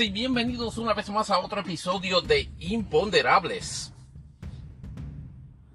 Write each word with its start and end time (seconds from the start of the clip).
Y 0.00 0.08
bienvenidos 0.08 0.78
una 0.78 0.94
vez 0.94 1.10
más 1.10 1.28
a 1.28 1.40
otro 1.40 1.60
episodio 1.60 2.22
de 2.22 2.48
Imponderables. 2.60 3.92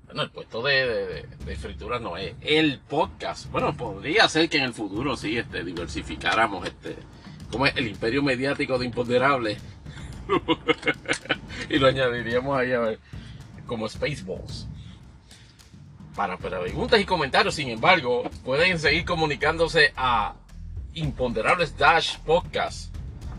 Bueno, 0.08 0.24
el 0.24 0.32
puesto 0.32 0.64
de, 0.64 0.74
de, 0.74 1.28
de 1.46 1.56
fritura 1.56 2.00
no 2.00 2.18
es 2.18 2.34
el 2.42 2.80
podcast. 2.80 3.52
Bueno, 3.52 3.78
podría 3.78 4.28
ser 4.28 4.50
que 4.50 4.58
en 4.58 4.64
el 4.64 4.74
futuro 4.74 5.16
sí 5.16 5.38
este, 5.38 5.64
diversificáramos 5.64 6.68
este, 6.68 6.96
como 7.52 7.68
es 7.68 7.76
el 7.76 7.86
imperio 7.86 8.24
mediático 8.24 8.80
de 8.80 8.88
Imponderables. 8.88 9.62
y 11.70 11.78
lo 11.78 11.86
añadiríamos 11.86 12.58
ahí 12.58 12.72
a 12.72 12.80
ver, 12.80 13.00
como 13.68 13.88
Spaceballs. 13.88 14.68
Para 16.16 16.36
preguntas 16.38 17.00
y 17.00 17.06
comentarios, 17.06 17.54
sin 17.54 17.70
embargo, 17.70 18.24
pueden 18.44 18.80
seguir 18.80 19.06
comunicándose 19.06 19.94
a 19.96 20.34
imponderables 20.96 21.78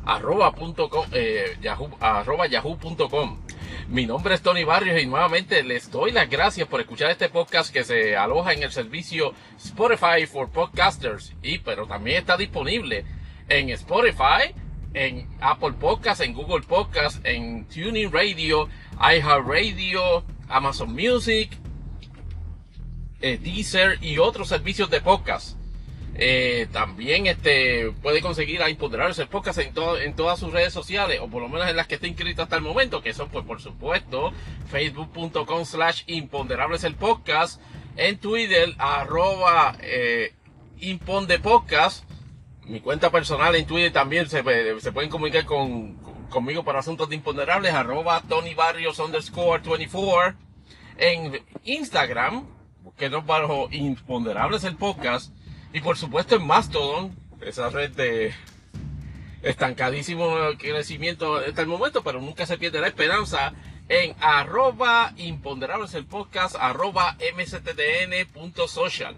dash 0.07 0.21
podcast 0.21 0.23
arroba, 0.23 0.53
punto 0.55 0.89
com, 0.89 1.07
eh, 1.13 1.57
yahoo, 1.61 1.91
arroba 2.01 2.47
yahoo.com. 2.47 3.41
Mi 3.89 4.07
nombre 4.07 4.35
es 4.35 4.43
Tony 4.43 4.65
Barrios 4.65 5.03
y 5.03 5.07
nuevamente 5.07 5.63
les 5.63 5.91
doy 5.91 6.13
las 6.13 6.29
gracias 6.29 6.69
por 6.69 6.81
escuchar 6.81 7.11
este 7.11 7.29
podcast 7.29 7.73
que 7.73 7.85
se 7.85 8.17
aloja 8.17 8.53
en 8.53 8.63
el 8.63 8.73
servicio 8.73 9.35
Spotify 9.57 10.27
for 10.27 10.49
Podcasters 10.51 11.35
y 11.43 11.59
pero 11.59 11.87
también 11.87 12.19
está 12.19 12.37
disponible 12.37 13.05
en 13.49 13.71
Spotify, 13.71 14.55
en 14.95 15.29
Apple 15.41 15.73
Podcasts, 15.73 16.25
en 16.25 16.35
Google 16.35 16.67
Podcasts, 16.67 17.21
en 17.25 17.67
Tuning 17.67 18.13
Radio, 18.13 18.69
iHeartRadio, 18.99 20.25
Amazon 20.49 20.93
Music, 20.93 21.57
eh, 23.21 23.39
Deezer 23.39 24.03
y 24.03 24.19
otros 24.19 24.49
servicios 24.49 24.91
de 24.91 25.01
podcast. 25.01 25.56
Eh, 26.19 26.67
también 26.73 27.27
este 27.27 27.93
puede 28.03 28.23
conseguir 28.23 28.63
a 28.63 28.71
Imponderables 28.71 29.19
el 29.19 29.29
podcast 29.29 29.59
en, 29.59 29.73
en 30.03 30.17
todas 30.17 30.39
sus 30.39 30.51
redes 30.53 30.73
sociales, 30.73 31.21
o 31.21 31.29
por 31.29 31.43
lo 31.43 31.49
menos 31.49 31.69
en 31.69 31.77
las 31.77 31.87
que 31.87 31.97
esté 31.97 32.09
inscrito 32.09 32.43
hasta 32.43 32.57
el 32.57 32.63
momento, 32.63 33.03
que 33.03 33.13
son 33.13 33.29
pues 33.29 33.45
por 33.45 33.61
supuesto 33.61 34.33
facebook.com 34.71 35.65
slash 35.67 36.03
imponderables 36.07 36.85
el 36.85 36.95
podcast, 36.95 37.61
en 37.97 38.19
Twitter 38.19 38.75
arroba 38.79 39.77
eh, 39.81 40.33
mi 42.67 42.81
cuenta 42.81 43.11
personal 43.11 43.55
en 43.55 43.67
Twitter 43.67 43.93
también 43.93 44.29
se, 44.29 44.43
se 44.81 44.93
pueden 44.93 45.11
comunicar 45.11 45.45
con, 45.45 45.97
conmigo 46.31 46.65
para 46.65 46.81
asuntos 46.81 47.09
de 47.09 47.17
imponderables, 47.17 47.73
arroba 47.73 48.23
Tony 48.29 48.55
Barrios 48.55 48.99
underscore 48.99 49.63
24, 49.63 50.35
en 50.99 51.43
Instagram, 51.65 52.47
que 52.97 53.11
nos 53.11 53.27
bajo 53.27 53.69
imponderables 53.71 54.65
el 54.65 54.77
podcast, 54.77 55.33
y 55.77 55.81
por 55.83 55.99
supuesto 55.99 56.37
en 56.37 56.47
Mastodon, 56.47 57.15
esa 57.43 57.69
red 57.69 57.91
de 57.91 58.33
estancadísimo 59.43 60.35
crecimiento 60.57 61.37
hasta 61.37 61.61
el 61.61 61.67
momento, 61.67 62.03
pero 62.03 62.19
nunca 62.19 62.47
se 62.47 62.57
pierde 62.57 62.81
la 62.81 62.87
esperanza 62.87 63.53
en 63.87 64.17
arroba 64.19 65.13
imponderables 65.19 65.93
el 65.93 66.07
podcast, 66.07 66.57
arroba 66.59 67.19
mstdn.social. 67.37 69.17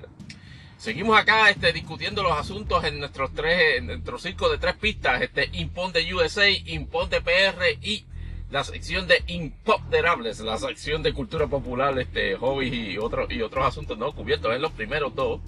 Seguimos 0.79 1.17
acá 1.17 1.49
este, 1.49 1.73
discutiendo 1.73 2.25
los 2.25 2.33
asuntos 2.33 2.83
en 2.83 2.99
nuestros 2.99 3.33
tres, 3.33 3.79
en 3.79 3.87
nuestro 3.87 4.19
circo 4.19 4.49
de 4.49 4.59
tres 4.59 4.75
pistas, 4.75 5.23
este 5.23 5.51
Imponde 5.53 6.13
USA, 6.13 6.51
Imponde 6.51 7.21
PR 7.21 7.79
y 7.83 8.05
la 8.51 8.65
sección 8.65 9.07
de 9.07 9.23
Imponderables, 9.29 10.41
la 10.41 10.59
sección 10.59 11.05
de 11.05 11.13
cultura 11.13 11.47
popular, 11.47 11.97
este, 12.01 12.35
hobbies 12.35 12.75
y 12.75 12.99
otros 12.99 13.31
y 13.31 13.43
otros 13.43 13.65
asuntos 13.65 13.97
no 13.97 14.11
cubiertos 14.11 14.53
en 14.53 14.63
los 14.63 14.73
primeros 14.73 15.15
dos. 15.15 15.41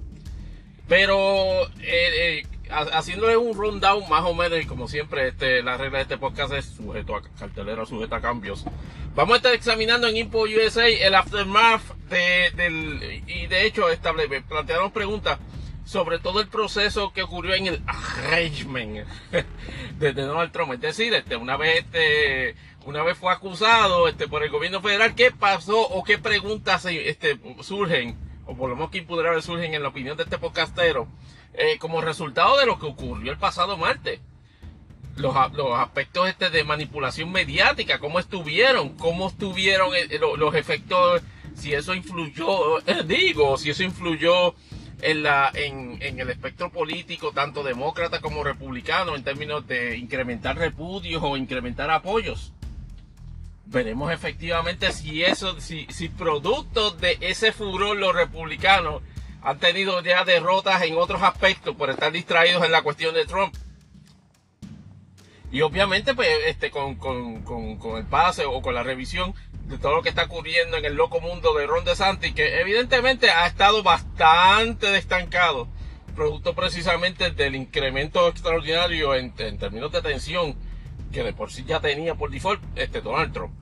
Pero 0.91 1.69
eh, 1.83 2.43
eh, 2.43 2.43
haciéndole 2.69 3.37
un 3.37 3.57
rundown 3.57 4.09
más 4.09 4.25
o 4.25 4.35
menos, 4.35 4.61
y 4.61 4.67
como 4.67 4.89
siempre, 4.89 5.29
este, 5.29 5.63
la 5.63 5.77
regla 5.77 5.99
de 5.99 6.03
este 6.03 6.19
podcast 6.19 6.53
es 6.53 6.65
sujeto 6.65 7.15
a 7.15 7.23
cartelera, 7.23 7.87
sujeto 7.87 8.17
a 8.17 8.21
cambios. 8.21 8.65
Vamos 9.15 9.35
a 9.35 9.37
estar 9.37 9.55
examinando 9.55 10.09
en 10.09 10.17
Impo 10.17 10.41
USA 10.41 10.89
el 10.89 11.15
aftermath 11.15 11.95
de, 12.09 12.51
del, 12.57 13.23
y 13.29 13.47
de 13.47 13.67
hecho 13.67 13.89
estable, 13.89 14.43
plantearon 14.43 14.91
preguntas 14.91 15.39
sobre 15.85 16.19
todo 16.19 16.41
el 16.41 16.49
proceso 16.49 17.13
que 17.13 17.23
ocurrió 17.23 17.55
en 17.55 17.69
el 17.69 17.83
arrangement 17.87 19.07
de 20.01 20.13
Donald 20.13 20.51
Trump. 20.51 20.73
Es 20.73 20.81
decir, 20.81 21.15
este, 21.15 21.37
una 21.37 21.57
vez 21.57 21.85
este, 21.85 22.57
una 22.85 23.05
vez 23.05 23.17
fue 23.17 23.33
acusado 23.33 24.09
este, 24.09 24.27
por 24.27 24.43
el 24.43 24.51
gobierno 24.51 24.81
federal, 24.81 25.15
¿qué 25.15 25.31
pasó 25.31 25.81
o 25.81 26.03
qué 26.03 26.19
preguntas 26.19 26.85
este, 26.85 27.39
surgen? 27.61 28.30
O 28.51 28.57
por 28.57 28.69
lo 28.69 28.75
menos 28.75 28.91
que 28.91 28.99
imponderables 28.99 29.45
surgen 29.45 29.75
en 29.75 29.83
la 29.83 29.89
opinión 29.89 30.17
de 30.17 30.25
este 30.25 30.37
podcastero, 30.37 31.07
eh, 31.55 31.79
como 31.79 32.01
resultado 32.01 32.59
de 32.59 32.67
lo 32.67 32.79
que 32.81 32.87
ocurrió 32.87 33.31
el 33.31 33.39
pasado 33.39 33.77
martes. 33.77 34.21
Los, 35.17 35.35
los 35.53 35.79
aspectos 35.79 36.29
este 36.29 36.51
de 36.51 36.65
manipulación 36.65 37.31
mediática, 37.31 37.99
cómo 37.99 38.19
estuvieron, 38.19 38.97
cómo 38.97 39.29
estuvieron 39.29 39.95
eh, 39.95 40.19
los, 40.19 40.37
los 40.39 40.55
efectos, 40.55 41.23
si 41.55 41.75
eso 41.75 41.95
influyó, 41.95 42.79
eh, 42.87 43.03
digo, 43.05 43.57
si 43.57 43.71
eso 43.71 43.85
influyó 43.85 44.55
en, 45.03 45.23
la, 45.23 45.51
en, 45.55 45.99
en, 46.01 46.19
el 46.19 46.31
espectro 46.31 46.73
político, 46.73 47.33
tanto 47.33 47.63
demócrata 47.63 48.21
como 48.21 48.43
republicano, 48.43 49.15
en 49.15 49.23
términos 49.23 49.67
de 49.67 49.97
incrementar 49.97 50.57
repudios 50.59 51.23
o 51.23 51.37
incrementar 51.37 51.91
apoyos 51.91 52.53
veremos 53.71 54.13
efectivamente 54.13 54.93
si 54.93 55.23
eso, 55.23 55.61
si, 55.61 55.87
si 55.91 56.09
producto 56.09 56.91
de 56.91 57.19
ese 57.21 57.53
furor 57.53 57.97
los 57.97 58.15
republicanos 58.15 59.03
han 59.43 59.59
tenido 59.59 60.03
ya 60.03 60.25
derrotas 60.25 60.83
en 60.83 60.99
otros 60.99 61.23
aspectos 61.23 61.75
por 61.77 61.89
estar 61.89 62.13
distraídos 62.13 62.65
en 62.65 62.73
la 62.73 62.83
cuestión 62.83 63.15
de 63.15 63.25
Trump. 63.25 63.55
Y 65.53 65.63
obviamente, 65.63 66.15
pues, 66.15 66.29
este, 66.47 66.71
con, 66.71 66.97
con, 66.97 67.43
con, 67.43 67.77
con 67.79 67.97
el 67.97 68.07
pase 68.07 68.45
o 68.45 68.61
con 68.61 68.75
la 68.75 68.83
revisión 68.83 69.35
de 69.65 69.79
todo 69.79 69.97
lo 69.97 70.03
que 70.03 70.11
está 70.11 70.25
ocurriendo 70.25 70.77
en 70.77 70.85
el 70.85 70.95
loco 70.95 71.21
mundo 71.21 71.55
de 71.55 71.67
Ron 71.67 71.85
DeSantis, 71.85 72.35
que 72.35 72.61
evidentemente 72.61 73.31
ha 73.31 73.47
estado 73.47 73.83
bastante 73.83 74.89
destancado, 74.89 75.69
producto 76.15 76.55
precisamente 76.55 77.31
del 77.31 77.55
incremento 77.55 78.29
extraordinario 78.29 79.15
en, 79.15 79.33
en 79.39 79.59
términos 79.59 79.91
de 79.91 80.03
tensión 80.03 80.57
que 81.13 81.23
de 81.23 81.33
por 81.33 81.51
sí 81.51 81.65
ya 81.65 81.81
tenía 81.81 82.15
por 82.15 82.31
default 82.31 82.63
este 82.77 83.01
Donald 83.01 83.33
Trump. 83.33 83.60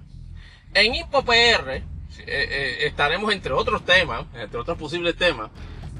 En 0.75 0.95
InfoPR 0.95 1.71
eh, 1.71 1.85
eh, 2.27 2.77
estaremos 2.87 3.33
entre 3.33 3.53
otros 3.53 3.85
temas, 3.85 4.27
entre 4.35 4.59
otros 4.59 4.79
posibles 4.79 5.17
temas, 5.17 5.51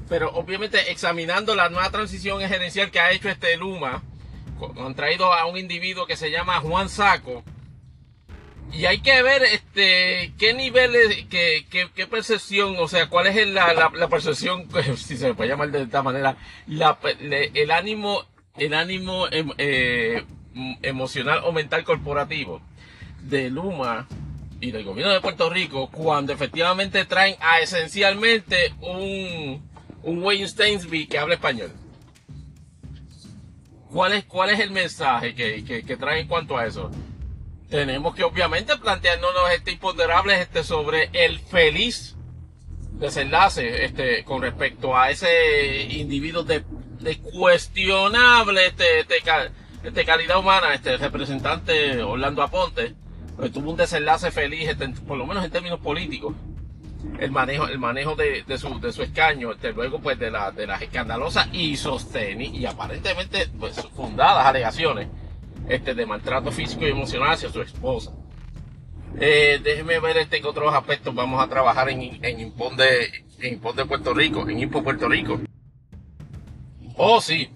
pero 0.07 0.31
obviamente 0.31 0.91
examinando 0.91 1.55
la 1.55 1.69
nueva 1.69 1.89
transición 1.89 2.39
gerencial 2.41 2.91
que 2.91 2.99
ha 2.99 3.11
hecho 3.11 3.29
este 3.29 3.55
Luma, 3.57 4.03
han 4.77 4.95
traído 4.95 5.31
a 5.33 5.45
un 5.45 5.57
individuo 5.57 6.05
que 6.05 6.17
se 6.17 6.31
llama 6.31 6.59
Juan 6.59 6.89
Saco, 6.89 7.43
y 8.71 8.85
hay 8.85 8.99
que 8.99 9.21
ver 9.23 9.43
este 9.43 10.33
qué 10.37 10.53
niveles, 10.53 11.25
qué, 11.29 11.65
qué, 11.69 11.87
qué 11.95 12.05
percepción, 12.05 12.75
o 12.77 12.87
sea, 12.87 13.07
cuál 13.09 13.27
es 13.27 13.47
la, 13.47 13.73
la, 13.73 13.91
la, 13.93 14.07
percepción, 14.07 14.67
si 14.97 15.17
se 15.17 15.33
puede 15.33 15.49
llamar 15.49 15.71
de 15.71 15.83
esta 15.83 16.03
manera, 16.03 16.37
la, 16.67 16.97
el 17.19 17.71
ánimo, 17.71 18.25
el 18.57 18.73
ánimo 18.73 19.27
em, 19.31 19.49
eh, 19.57 20.23
emocional 20.81 21.41
o 21.45 21.51
mental 21.51 21.83
corporativo 21.83 22.61
de 23.21 23.49
Luma 23.49 24.07
y 24.59 24.71
del 24.71 24.83
gobierno 24.83 25.13
de 25.13 25.21
Puerto 25.21 25.49
Rico 25.49 25.89
cuando 25.89 26.33
efectivamente 26.33 27.05
traen 27.05 27.35
a 27.39 27.59
esencialmente 27.61 28.73
un, 28.81 29.69
un 30.03 30.23
Wayne 30.23 30.47
Stainsby 30.47 31.07
que 31.07 31.19
habla 31.19 31.35
español. 31.35 31.71
¿Cuál 33.91 34.13
es, 34.13 34.25
cuál 34.25 34.51
es 34.51 34.59
el 34.59 34.71
mensaje 34.71 35.33
que, 35.33 35.63
que, 35.63 35.83
que 35.83 35.97
traen 35.97 36.19
en 36.19 36.27
cuanto 36.27 36.57
a 36.57 36.65
eso? 36.65 36.91
Tenemos 37.69 38.15
que 38.15 38.23
obviamente 38.23 38.77
plantearnos 38.77 39.31
este 39.55 39.71
imponderable 39.71 40.41
este, 40.41 40.63
sobre 40.63 41.09
el 41.13 41.39
feliz 41.39 42.15
desenlace 42.93 43.85
este, 43.85 44.23
con 44.23 44.41
respecto 44.41 44.95
a 44.95 45.09
ese 45.09 45.83
individuo 45.83 46.43
de, 46.43 46.63
de 46.99 47.17
cuestionable 47.19 48.67
este, 48.67 48.99
este, 48.99 49.15
este, 49.83 50.05
calidad 50.05 50.39
humana, 50.39 50.73
este 50.73 50.97
representante 50.97 52.01
Orlando 52.01 52.43
Aponte, 52.43 52.93
pues 53.39 53.53
tuvo 53.53 53.71
un 53.71 53.77
desenlace 53.77 54.31
feliz, 54.31 54.67
este, 54.67 54.89
por 55.07 55.17
lo 55.17 55.25
menos 55.25 55.45
en 55.45 55.51
términos 55.51 55.79
políticos. 55.79 56.35
El 57.19 57.31
manejo, 57.31 57.67
el 57.67 57.79
manejo 57.79 58.15
de, 58.15 58.43
su, 58.57 59.01
escaño, 59.01 59.53
este, 59.53 59.71
luego 59.71 60.01
pues 60.01 60.19
de, 60.19 60.29
la, 60.29 60.51
de 60.51 60.67
las 60.67 60.81
escandalosas 60.81 61.47
y 61.53 61.77
sostenidas 61.77 62.53
y 62.53 62.65
aparentemente 62.65 63.47
pues, 63.57 63.79
fundadas 63.95 64.45
alegaciones 64.45 65.07
este, 65.69 65.95
de 65.95 66.05
maltrato 66.05 66.51
físico 66.51 66.85
y 66.85 66.89
emocional 66.89 67.31
hacia 67.31 67.49
su 67.49 67.61
esposa. 67.61 68.11
Eh, 69.17 69.61
déjeme 69.63 69.99
ver 69.99 70.17
este, 70.17 70.41
que 70.41 70.47
otros 70.47 70.73
aspectos 70.73 71.15
vamos 71.15 71.41
a 71.41 71.47
trabajar 71.47 71.89
en, 71.89 72.19
en 72.21 72.39
Impon 72.41 72.75
de, 72.75 73.23
Puerto 73.87 74.13
Rico, 74.13 74.47
en 74.49 74.59
Impo 74.59 74.83
Puerto 74.83 75.07
Rico. 75.07 75.39
Oh, 76.97 77.21
sí. 77.21 77.49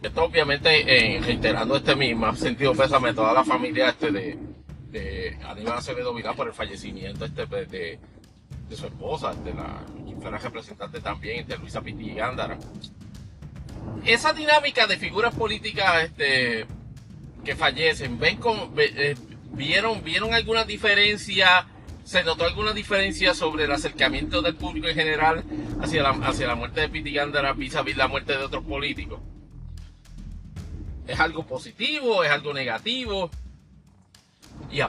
Esto 0.00 0.24
obviamente 0.24 1.16
eh, 1.16 1.20
reiterando 1.20 1.76
este 1.76 1.96
mismo 1.96 2.32
sentido 2.36 2.74
pésame 2.74 3.08
a 3.08 3.14
toda 3.14 3.32
la 3.32 3.42
familia 3.42 3.92
de, 3.98 4.53
de 4.94 5.36
Aníbal 5.44 5.78
Acevedo 5.78 6.14
Vidal 6.14 6.36
por 6.36 6.46
el 6.46 6.54
fallecimiento 6.54 7.24
este 7.24 7.46
de, 7.46 7.66
de, 7.66 7.98
de 8.68 8.76
su 8.76 8.86
esposa, 8.86 9.34
de 9.34 9.52
la 9.52 9.82
quien 10.04 10.20
representante 10.22 11.00
también, 11.00 11.46
de 11.48 11.58
Luisa 11.58 11.82
Piti 11.82 12.14
Gándara. 12.14 12.56
Esa 14.04 14.32
dinámica 14.32 14.86
de 14.86 14.96
figuras 14.96 15.34
políticas 15.34 16.04
este, 16.04 16.66
que 17.44 17.56
fallecen, 17.56 18.20
ven 18.20 18.36
con, 18.36 18.72
eh, 18.78 19.16
vieron, 19.52 20.04
vieron 20.04 20.32
alguna 20.32 20.64
diferencia, 20.64 21.66
se 22.04 22.22
notó 22.22 22.44
alguna 22.44 22.72
diferencia 22.72 23.34
sobre 23.34 23.64
el 23.64 23.72
acercamiento 23.72 24.42
del 24.42 24.54
público 24.54 24.86
en 24.86 24.94
general 24.94 25.44
hacia 25.82 26.04
la, 26.04 26.10
hacia 26.10 26.46
la 26.46 26.54
muerte 26.54 26.82
de 26.82 26.88
Pete 26.88 27.10
Gandara 27.10 27.52
vis 27.52 27.74
a 27.74 27.82
vis 27.82 27.96
la 27.96 28.06
muerte 28.06 28.38
de 28.38 28.44
otros 28.44 28.64
políticos. 28.64 29.20
¿Es 31.08 31.18
algo 31.18 31.44
positivo? 31.44 32.22
¿Es 32.22 32.30
algo 32.30 32.54
negativo? 32.54 33.30
Y, 34.70 34.80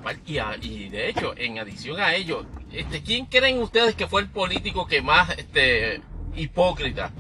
y, 0.67 0.89
de 0.89 1.09
hecho, 1.09 1.35
en 1.37 1.59
adición 1.59 1.99
a 1.99 2.15
ello, 2.15 2.45
este, 2.71 3.03
¿quién 3.03 3.27
creen 3.27 3.59
ustedes 3.59 3.93
que 3.93 4.07
fue 4.07 4.21
el 4.21 4.29
político 4.29 4.87
que 4.87 5.01
más 5.01 5.29
este, 5.37 6.01
hipócrita 6.35 7.11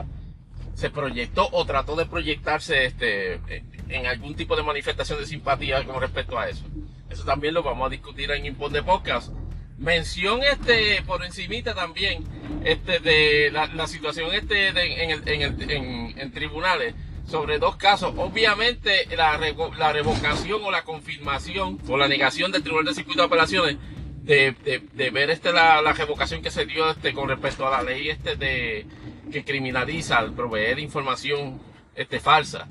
se 0.73 0.89
proyectó 0.89 1.47
o 1.51 1.63
trató 1.65 1.95
de 1.95 2.07
proyectarse 2.07 2.85
este, 2.85 3.39
en 3.87 4.07
algún 4.07 4.35
tipo 4.35 4.55
de 4.55 4.63
manifestación 4.63 5.19
de 5.19 5.27
simpatía 5.27 5.83
con 5.83 6.01
respecto 6.01 6.39
a 6.39 6.49
eso? 6.49 6.65
Eso 7.09 7.23
también 7.23 7.53
lo 7.53 7.61
vamos 7.61 7.85
a 7.85 7.89
discutir 7.89 8.31
en 8.31 8.45
Impon 8.45 8.73
de 8.73 8.81
Podcast. 8.81 9.31
Mención 9.77 10.41
este 10.41 11.01
por 11.03 11.23
encimita 11.23 11.75
también 11.75 12.23
este 12.63 12.99
de 12.99 13.51
la, 13.51 13.87
situación 13.87 14.33
este 14.33 14.69
en, 14.69 15.11
el, 15.11 15.27
en, 15.27 15.41
el, 15.41 15.71
en, 15.71 16.19
en 16.19 16.31
tribunales 16.31 16.95
sobre 17.27 17.59
dos 17.59 17.75
casos. 17.75 18.13
Obviamente, 18.17 19.07
la, 19.15 19.39
la 19.77 19.93
revocación 19.93 20.63
o 20.63 20.71
la 20.71 20.83
confirmación 20.83 21.79
o 21.87 21.97
la 21.97 22.07
negación 22.07 22.51
del 22.51 22.63
Tribunal 22.63 22.85
de 22.85 22.93
Circuito 22.93 23.21
de 23.21 23.27
Apelaciones 23.27 23.77
de, 24.25 24.55
de, 24.93 25.09
ver 25.11 25.29
este 25.29 25.53
la, 25.53 25.81
la, 25.83 25.93
revocación 25.93 26.41
que 26.41 26.49
se 26.49 26.65
dio 26.65 26.89
este 26.89 27.13
con 27.13 27.29
respecto 27.29 27.67
a 27.67 27.69
la 27.69 27.83
ley 27.83 28.09
este 28.09 28.35
de 28.35 28.87
que 29.31 29.43
criminaliza 29.43 30.17
al 30.17 30.33
proveer 30.33 30.79
información 30.79 31.61
este 31.93 32.19
falsa 32.19 32.67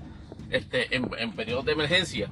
este 0.50 0.96
en, 0.96 1.08
en 1.16 1.32
periodos 1.32 1.64
de 1.64 1.72
emergencia 1.72 2.28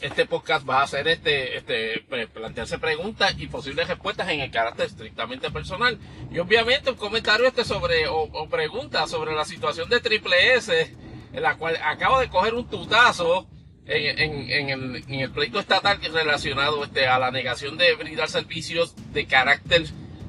este 0.00 0.26
podcast 0.26 0.68
va 0.68 0.80
a 0.80 0.84
hacer 0.84 1.08
este, 1.08 1.56
este 1.56 2.04
plantearse 2.32 2.78
preguntas 2.78 3.34
y 3.38 3.48
posibles 3.48 3.88
respuestas 3.88 4.28
en 4.28 4.40
el 4.40 4.50
carácter 4.52 4.86
estrictamente 4.86 5.50
personal 5.50 5.98
y 6.30 6.38
obviamente 6.38 6.90
un 6.90 6.96
comentario 6.96 7.48
este 7.48 7.64
sobre 7.64 8.06
o, 8.06 8.20
o 8.20 8.48
preguntas 8.48 9.10
sobre 9.10 9.34
la 9.34 9.44
situación 9.44 9.88
de 9.88 9.98
Triple 9.98 10.54
S 10.54 10.94
en 11.32 11.42
la 11.42 11.56
cual 11.56 11.76
acaba 11.82 12.20
de 12.20 12.28
coger 12.28 12.54
un 12.54 12.68
tutazo 12.68 13.48
en, 13.86 15.10
el, 15.10 15.30
pleito 15.30 15.58
estatal 15.58 16.00
relacionado 16.00 16.84
este, 16.84 17.06
a 17.06 17.18
la 17.18 17.30
negación 17.30 17.76
de 17.76 17.94
brindar 17.94 18.28
servicios 18.28 18.94
de 19.12 19.26
carácter 19.26 19.84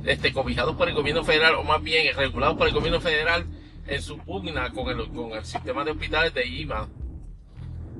este, 0.06 0.33
cobijados 0.33 0.75
por 0.75 0.89
el 0.89 0.95
gobierno 0.95 1.24
federal, 1.24 1.56
o 1.56 1.63
más 1.63 1.81
bien 1.81 2.15
regulados 2.15 2.57
por 2.57 2.68
el 2.68 2.74
gobierno 2.74 3.00
federal 3.01 3.45
en 3.88 4.01
su 4.01 4.18
pugna 4.18 4.71
con 4.71 4.89
el, 4.89 5.09
con 5.09 5.33
el 5.33 5.45
sistema 5.45 5.83
de 5.83 5.92
hospitales 5.92 6.33
de 6.33 6.48
IMA. 6.48 6.89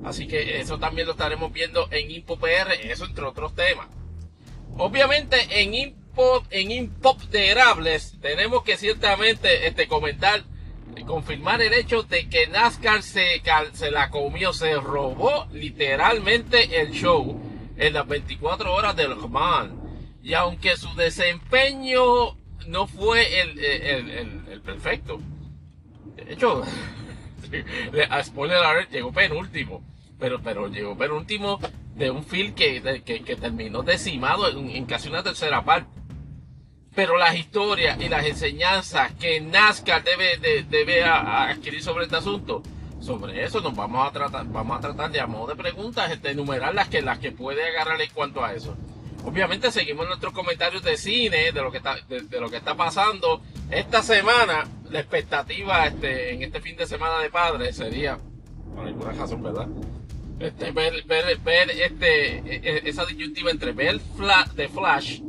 Así 0.04 0.26
que 0.26 0.60
eso 0.60 0.78
también 0.78 1.06
lo 1.06 1.12
estaremos 1.12 1.52
viendo 1.52 1.86
en 1.92 2.10
InfoPR, 2.10 2.72
eso 2.82 3.04
entre 3.04 3.24
otros 3.24 3.54
temas. 3.54 3.86
Obviamente 4.76 5.36
en 5.62 5.74
Info, 5.74 6.42
en 6.50 6.70
Impopterables 6.70 8.18
tenemos 8.20 8.64
que 8.64 8.76
ciertamente 8.76 9.66
este, 9.66 9.86
comentar 9.86 10.42
confirmar 11.06 11.60
el 11.62 11.72
hecho 11.72 12.02
de 12.02 12.28
que 12.28 12.46
NASCAR 12.46 13.02
se, 13.02 13.40
la 13.90 14.10
comió, 14.10 14.52
se 14.52 14.74
robó 14.74 15.46
literalmente 15.52 16.80
el 16.80 16.92
show 16.92 17.40
en 17.76 17.94
las 17.94 18.06
24 18.06 18.72
horas 18.72 18.94
del 18.96 19.10
Le 19.10 19.16
Y 20.22 20.34
aunque 20.34 20.76
su 20.76 20.94
desempeño 20.94 22.36
no 22.66 22.86
fue 22.86 23.40
el, 23.40 24.60
perfecto, 24.64 25.20
de 26.16 26.34
hecho, 26.34 26.62
a 28.10 28.22
spoiler 28.22 28.58
alert, 28.58 28.90
llegó 28.90 29.12
penúltimo, 29.12 29.82
pero, 30.18 30.40
pero 30.40 30.68
llegó 30.68 30.96
penúltimo 30.96 31.58
de 31.96 32.10
un 32.10 32.24
film 32.24 32.54
que, 32.54 33.02
que, 33.04 33.36
terminó 33.36 33.82
decimado 33.82 34.48
en 34.48 34.84
casi 34.86 35.08
una 35.08 35.22
tercera 35.22 35.64
parte. 35.64 36.01
Pero 36.94 37.16
las 37.16 37.34
historias 37.34 37.98
y 38.00 38.08
las 38.08 38.26
enseñanzas 38.26 39.12
que 39.12 39.40
NASCAR 39.40 40.04
debe, 40.04 40.36
de, 40.36 40.62
debe 40.64 41.04
adquirir 41.04 41.82
sobre 41.82 42.04
este 42.04 42.16
asunto, 42.16 42.62
sobre 43.00 43.42
eso 43.44 43.60
nos 43.60 43.74
vamos 43.74 44.06
a 44.06 44.12
tratar, 44.12 44.46
vamos 44.46 44.78
a 44.78 44.80
tratar 44.80 45.10
de 45.10 45.20
a 45.20 45.26
modo 45.26 45.48
de 45.48 45.56
preguntas, 45.56 46.10
este, 46.10 46.30
enumerar 46.30 46.74
las 46.74 46.88
que, 46.88 47.00
las 47.00 47.18
que 47.18 47.32
puede 47.32 47.66
agarrar 47.66 48.00
en 48.00 48.10
cuanto 48.10 48.44
a 48.44 48.52
eso. 48.52 48.76
Obviamente 49.24 49.70
seguimos 49.70 50.06
nuestros 50.06 50.32
comentarios 50.32 50.82
de 50.82 50.96
cine, 50.96 51.52
de 51.52 51.62
lo 51.62 51.70
que 51.70 51.78
está, 51.78 51.96
de, 52.08 52.40
lo 52.40 52.50
que 52.50 52.56
está 52.56 52.74
pasando. 52.74 53.40
Esta 53.70 54.02
semana, 54.02 54.66
la 54.90 55.00
expectativa 55.00 55.86
este, 55.86 56.34
en 56.34 56.42
este 56.42 56.60
fin 56.60 56.76
de 56.76 56.86
semana 56.86 57.20
de 57.20 57.30
padres 57.30 57.76
sería, 57.76 58.18
por 58.74 58.86
alguna 58.86 59.12
razón, 59.12 59.42
¿verdad? 59.42 59.68
Este, 60.40 60.72
ver, 60.72 61.04
este, 61.70 62.38
e, 62.38 62.60
e, 62.64 62.82
esa 62.88 63.06
disyuntiva 63.06 63.50
entre 63.50 63.72
ver 63.72 64.00
The 64.56 64.68
Flash 64.68 65.20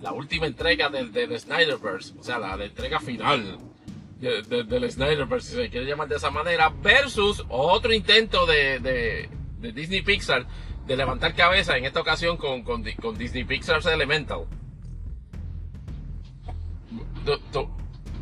la 0.00 0.12
última 0.12 0.46
entrega 0.46 0.88
del, 0.88 1.12
del 1.12 1.38
Snyderverse, 1.38 2.14
o 2.18 2.22
sea, 2.22 2.38
la, 2.38 2.54
entrega 2.64 3.00
final 3.00 3.58
del 4.20 4.90
Snyderverse, 4.90 5.50
si 5.50 5.56
se 5.56 5.70
quiere 5.70 5.86
llamar 5.86 6.08
de 6.08 6.16
esa 6.16 6.30
manera, 6.30 6.70
versus 6.82 7.44
otro 7.48 7.92
intento 7.92 8.46
de, 8.46 8.80
de, 8.80 9.72
Disney 9.72 10.02
Pixar 10.02 10.46
de 10.86 10.96
levantar 10.96 11.34
cabeza, 11.34 11.76
en 11.76 11.84
esta 11.84 12.00
ocasión 12.00 12.36
con, 12.36 12.62
con, 12.62 12.82
Disney 12.82 13.44
Pixar's 13.44 13.86
Elemental. 13.86 14.46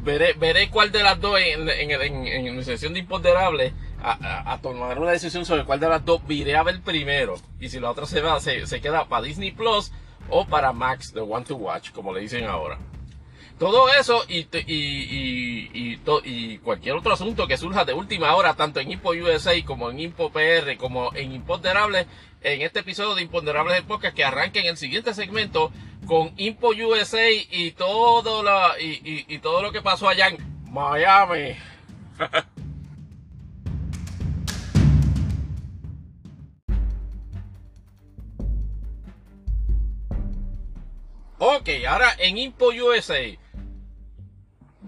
veré, 0.02 0.32
veré 0.34 0.68
cuál 0.70 0.90
de 0.92 1.02
las 1.02 1.20
dos 1.20 1.38
en, 1.38 1.68
en, 1.68 1.90
en, 1.90 2.26
en, 2.26 2.64
sesión 2.64 2.92
de 2.92 3.00
imponderables 3.00 3.72
a, 4.02 4.52
a, 4.52 4.60
tomar 4.60 4.98
una 4.98 5.12
decisión 5.12 5.44
sobre 5.44 5.64
cuál 5.64 5.80
de 5.80 5.88
las 5.88 6.04
dos 6.04 6.20
iré 6.28 6.56
a 6.56 6.62
ver 6.62 6.80
primero. 6.82 7.36
Y 7.60 7.68
si 7.68 7.80
la 7.80 7.90
otra 7.90 8.06
se 8.06 8.20
va, 8.20 8.40
se, 8.40 8.66
se 8.66 8.80
queda 8.80 9.08
para 9.08 9.26
Disney 9.26 9.52
Plus 9.52 9.92
o 10.30 10.46
para 10.46 10.72
Max 10.72 11.12
de 11.12 11.20
One 11.20 11.44
to 11.44 11.56
Watch, 11.56 11.90
como 11.92 12.12
le 12.12 12.20
dicen 12.20 12.44
ahora. 12.44 12.78
Todo 13.58 13.88
eso 13.88 14.22
y, 14.28 14.40
y, 14.40 15.70
y, 15.72 16.00
y, 16.24 16.58
cualquier 16.58 16.94
otro 16.94 17.14
asunto 17.14 17.46
que 17.46 17.56
surja 17.56 17.86
de 17.86 17.94
última 17.94 18.34
hora, 18.34 18.52
tanto 18.54 18.80
en 18.80 18.92
Impo 18.92 19.12
USA 19.12 19.52
como 19.64 19.90
en 19.90 20.00
Impo 20.00 20.30
PR, 20.30 20.76
como 20.76 21.14
en 21.14 21.32
Imponderables, 21.32 22.06
en 22.42 22.60
este 22.60 22.80
episodio 22.80 23.14
de 23.14 23.22
Imponderables 23.22 23.76
del 23.76 23.84
Podcast, 23.84 24.14
que 24.14 24.24
arranque 24.24 24.60
en 24.60 24.66
el 24.66 24.76
siguiente 24.76 25.14
segmento 25.14 25.72
con 26.06 26.32
Impo 26.36 26.68
USA 26.68 27.30
y 27.30 27.70
todo, 27.70 28.42
la, 28.42 28.74
y, 28.78 29.24
y 29.26 29.38
todo 29.38 29.62
lo 29.62 29.72
que 29.72 29.80
pasó 29.80 30.06
allá 30.06 30.28
en 30.28 30.36
Miami. 30.70 31.56
Ok, 41.38 41.68
ahora 41.86 42.14
en 42.18 42.38
Impo 42.38 42.68
USA. 42.68 43.20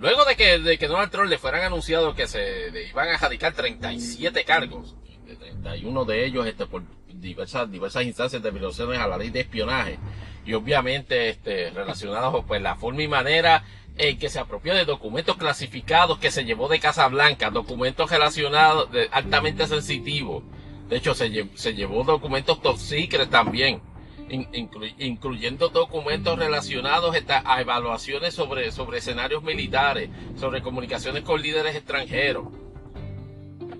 Luego 0.00 0.24
de 0.24 0.36
que, 0.36 0.58
de 0.58 0.78
que 0.78 0.86
Donald 0.86 1.10
Trump 1.10 1.28
le 1.28 1.38
fueran 1.38 1.62
anunciado 1.62 2.14
que 2.14 2.26
se 2.26 2.70
iban 2.88 3.08
a 3.08 3.18
radicar 3.18 3.52
37 3.52 4.44
cargos, 4.44 4.96
31 5.26 6.04
de 6.04 6.24
ellos 6.24 6.46
este, 6.46 6.66
por 6.66 6.84
diversas, 7.12 7.70
diversas 7.70 8.04
instancias 8.04 8.42
de 8.42 8.50
violaciones 8.50 8.98
a 8.98 9.08
la 9.08 9.18
ley 9.18 9.30
de 9.30 9.40
espionaje, 9.40 9.98
y 10.46 10.54
obviamente 10.54 11.28
este, 11.28 11.70
relacionados 11.70 12.44
pues 12.46 12.62
la 12.62 12.76
forma 12.76 13.02
y 13.02 13.08
manera 13.08 13.64
en 13.98 14.18
que 14.18 14.30
se 14.30 14.38
apropió 14.38 14.74
de 14.74 14.84
documentos 14.84 15.36
clasificados 15.36 16.18
que 16.18 16.30
se 16.30 16.44
llevó 16.44 16.68
de 16.68 16.78
Casa 16.78 17.08
Blanca, 17.08 17.50
documentos 17.50 18.10
relacionados, 18.10 18.90
de, 18.92 19.08
altamente 19.10 19.66
sensitivos. 19.66 20.44
De 20.88 20.96
hecho, 20.96 21.14
se, 21.14 21.48
se 21.54 21.74
llevó 21.74 22.04
documentos 22.04 22.62
top 22.62 22.78
secret 22.78 23.28
también 23.28 23.82
incluyendo 24.30 25.68
documentos 25.68 26.38
relacionados 26.38 27.16
a 27.44 27.60
evaluaciones 27.60 28.34
sobre, 28.34 28.70
sobre 28.72 28.98
escenarios 28.98 29.42
militares, 29.42 30.10
sobre 30.36 30.62
comunicaciones 30.62 31.22
con 31.22 31.40
líderes 31.40 31.76
extranjeros. 31.76 32.48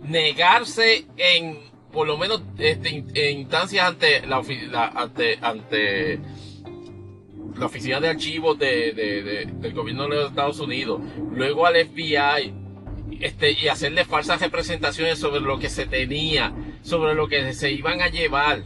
Negarse 0.02 1.06
en, 1.16 1.58
por 1.92 2.06
lo 2.06 2.16
menos, 2.16 2.42
este, 2.58 3.04
en 3.14 3.38
instancias 3.40 3.86
ante 3.86 4.26
la, 4.26 4.38
ante, 4.94 5.38
ante 5.40 6.18
la 7.56 7.66
oficina 7.66 8.00
de 8.00 8.08
archivos 8.08 8.58
de, 8.58 9.46
del 9.60 9.74
gobierno 9.74 10.04
de 10.04 10.16
los 10.16 10.30
Estados 10.30 10.60
Unidos, 10.60 11.00
luego 11.32 11.66
al 11.66 11.74
FBI, 11.74 12.54
este, 13.20 13.52
y 13.52 13.68
hacerle 13.68 14.04
falsas 14.04 14.40
representaciones 14.40 15.18
sobre 15.18 15.40
lo 15.40 15.58
que 15.58 15.68
se 15.68 15.86
tenía, 15.86 16.54
sobre 16.82 17.14
lo 17.14 17.28
que 17.28 17.52
se 17.52 17.72
iban 17.72 18.00
a 18.00 18.08
llevar 18.08 18.62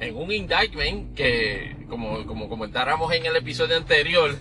en 0.00 0.16
un 0.16 0.32
indictment 0.32 1.14
que, 1.14 1.76
como, 1.88 2.26
como 2.26 2.48
comentáramos 2.48 3.12
en 3.12 3.26
el 3.26 3.36
episodio 3.36 3.76
anterior, 3.76 4.36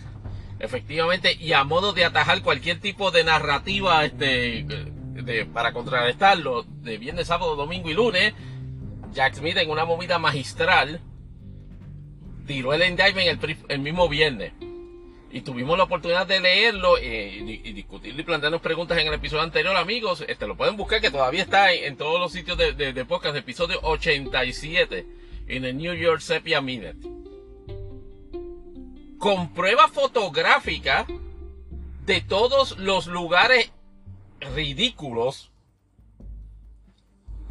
efectivamente, 0.60 1.34
y 1.40 1.54
a 1.54 1.64
modo 1.64 1.94
de 1.94 2.06
atajar 2.06 2.42
cualquier 2.42 2.80
tipo 2.80 3.12
de 3.12 3.24
narrativa 3.24 4.06
este, 4.06 4.66
de, 4.66 5.46
para 5.46 5.74
contrarrestarlo 5.74 6.64
de 6.64 6.98
viernes, 6.98 7.28
sábado, 7.28 7.56
domingo 7.56 7.90
y 7.90 7.94
lunes, 7.94 8.34
Jack 9.14 9.36
Smith 9.36 9.58
en 9.58 9.70
una 9.70 9.86
movida 9.86 10.20
magistral 10.20 11.00
tiró 12.46 12.74
el 12.74 12.84
indictment 12.84 13.44
el, 13.70 13.80
mismo 13.80 14.08
viernes. 14.10 14.54
y 15.32 15.42
tuvimos 15.42 15.78
la 15.78 15.86
oportunidad 15.86 16.28
de 16.28 16.40
leerlo 16.40 16.98
eh, 16.98 17.62
y, 17.64 17.74
discutirlo 17.74 18.22
y 18.22 18.24
plantearnos 18.24 18.62
preguntas 18.62 18.98
en 18.98 19.08
el 19.08 19.14
episodio 19.14 19.44
anterior, 19.44 19.76
amigos. 19.76 20.24
Este 20.28 20.46
lo 20.46 20.56
pueden 20.56 20.78
buscar, 20.78 21.02
que 21.02 21.12
todavía 21.12 21.44
está 21.44 21.72
en, 21.72 21.98
todos 21.98 22.20
los 22.20 22.32
sitios 22.32 22.58
de, 22.58 22.74
de, 22.74 22.94
de, 22.94 23.06
podcast, 23.06 23.36
episodio 23.36 23.80
87, 23.82 25.06
en 25.48 25.66
el 25.66 25.78
New 25.78 25.94
York 25.94 26.22
Sepia 26.22 26.62
Minute. 26.62 27.08
Con 29.18 29.54
prueba 29.54 29.88
fotográfica 29.88 31.06
de 32.06 32.22
todos 32.22 32.78
los 32.78 33.08
lugares 33.08 33.72
ridículos 34.54 35.52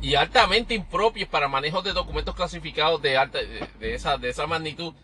y 0.00 0.14
altamente 0.14 0.74
impropios 0.74 1.28
para 1.28 1.48
manejo 1.48 1.82
de 1.82 1.92
documentos 1.92 2.34
clasificados 2.34 3.00
de, 3.00 3.16
alta, 3.16 3.38
de, 3.80 3.94
esa, 3.94 4.18
de 4.18 4.28
esa 4.28 4.46
magnitud 4.46 4.94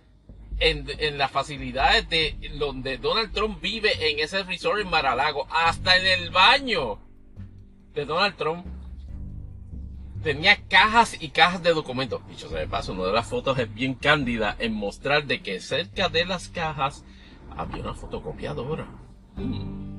en, 0.60 1.18
las 1.18 1.30
facilidades 1.30 2.08
de 2.08 2.36
donde 2.58 2.98
Donald 2.98 3.32
Trump 3.32 3.60
vive 3.60 4.10
en 4.10 4.20
ese 4.20 4.42
resort 4.42 4.80
en 4.80 4.90
Maralago, 4.90 5.46
hasta 5.50 5.96
en 5.96 6.06
el 6.06 6.30
baño 6.30 7.00
de 7.94 8.04
Donald 8.04 8.36
Trump, 8.36 8.66
tenía 10.22 10.56
cajas 10.68 11.16
y 11.20 11.28
cajas 11.28 11.62
de 11.62 11.72
documentos. 11.72 12.20
Dicho 12.28 12.48
sea 12.48 12.60
de 12.60 12.68
paso, 12.68 12.92
una 12.92 13.06
de 13.06 13.12
las 13.12 13.26
fotos 13.26 13.58
es 13.58 13.72
bien 13.72 13.94
cándida 13.94 14.56
en 14.58 14.72
mostrar 14.72 15.24
de 15.24 15.42
que 15.42 15.60
cerca 15.60 16.08
de 16.08 16.24
las 16.24 16.48
cajas 16.48 17.04
había 17.56 17.82
una 17.82 17.94
fotocopiadora. 17.94 18.86
Hmm. 19.36 19.90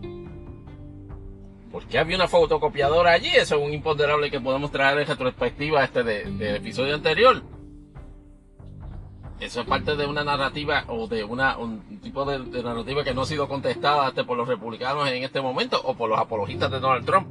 ¿Por 1.71 1.85
qué 1.87 1.99
había 1.99 2.17
una 2.17 2.27
fotocopiadora 2.27 3.11
allí? 3.11 3.29
Eso 3.29 3.55
es 3.55 3.65
un 3.65 3.73
imponderable 3.73 4.29
que 4.29 4.41
podemos 4.41 4.71
traer 4.71 4.99
en 4.99 5.07
retrospectiva 5.07 5.83
este 5.83 6.03
del 6.03 6.41
episodio 6.41 6.95
anterior 6.95 7.41
eso 9.41 9.61
es 9.61 9.67
parte 9.67 9.95
de 9.95 10.05
una 10.05 10.23
narrativa 10.23 10.85
o 10.87 11.07
de 11.07 11.23
una, 11.23 11.57
un 11.57 11.99
tipo 11.99 12.23
de, 12.25 12.61
narrativa 12.61 13.03
que 13.03 13.13
no 13.13 13.23
ha 13.23 13.25
sido 13.25 13.47
contestada 13.47 14.09
este, 14.09 14.23
por 14.23 14.37
los 14.37 14.47
republicanos 14.47 15.09
en 15.09 15.23
este 15.23 15.41
momento 15.41 15.81
o 15.83 15.95
por 15.95 16.09
los 16.09 16.19
apologistas 16.19 16.69
de 16.69 16.79
Donald 16.79 17.05
Trump. 17.05 17.27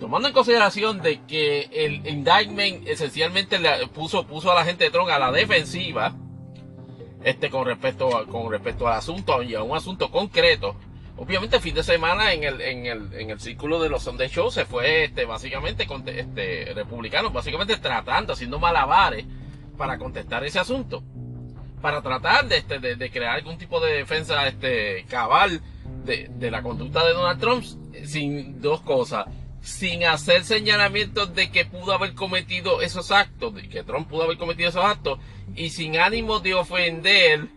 Tomando 0.00 0.28
en 0.28 0.34
consideración 0.34 1.02
de 1.02 1.20
que 1.26 1.68
el 1.72 2.06
indictment 2.06 2.88
esencialmente 2.88 3.58
puso, 3.94 4.26
puso 4.26 4.50
a 4.50 4.54
la 4.54 4.64
gente 4.64 4.84
de 4.84 4.90
Trump 4.90 5.10
a 5.10 5.18
la 5.18 5.30
defensiva, 5.30 6.14
este, 7.22 7.50
con 7.50 7.66
respecto, 7.66 8.16
a, 8.16 8.26
con 8.26 8.50
respecto 8.50 8.88
al 8.88 8.94
asunto 8.94 9.42
y 9.42 9.54
a 9.54 9.62
un 9.62 9.76
asunto 9.76 10.10
concreto. 10.10 10.74
Obviamente 11.18 11.56
el 11.56 11.62
fin 11.62 11.74
de 11.74 11.82
semana 11.82 12.32
en 12.32 12.44
el, 12.44 12.60
en 12.62 12.86
el, 12.86 13.12
en 13.12 13.30
el 13.30 13.38
círculo 13.40 13.78
de 13.78 13.90
los 13.90 14.02
Sunday 14.02 14.28
Shows 14.28 14.54
se 14.54 14.64
fue 14.64 15.04
este, 15.04 15.26
básicamente 15.26 15.86
con, 15.86 16.08
este, 16.08 16.72
republicanos, 16.74 17.30
básicamente 17.30 17.76
tratando, 17.76 18.32
haciendo 18.32 18.58
malabares 18.58 19.26
para 19.76 19.98
contestar 19.98 20.42
ese 20.44 20.58
asunto 20.58 21.02
para 21.80 22.02
tratar 22.02 22.46
de, 22.46 22.58
este, 22.58 22.78
de, 22.78 23.10
crear 23.10 23.36
algún 23.36 23.58
tipo 23.58 23.80
de 23.80 23.94
defensa 23.94 24.46
este, 24.46 25.04
cabal 25.08 25.60
de, 26.04 26.50
la 26.50 26.62
conducta 26.62 27.04
de 27.04 27.12
Donald 27.12 27.40
Trump 27.40 27.64
sin 28.04 28.60
dos 28.60 28.80
cosas. 28.82 29.26
Sin 29.62 30.04
hacer 30.04 30.44
señalamientos 30.44 31.34
de 31.34 31.50
que 31.50 31.64
pudo 31.64 31.92
haber 31.92 32.14
cometido 32.14 32.80
esos 32.80 33.10
actos, 33.10 33.54
de 33.54 33.68
que 33.68 33.82
Trump 33.82 34.08
pudo 34.08 34.22
haber 34.24 34.38
cometido 34.38 34.68
esos 34.68 34.84
actos, 34.84 35.18
y 35.54 35.70
sin 35.70 35.98
ánimo 35.98 36.40
de 36.40 36.54
ofender 36.54 37.48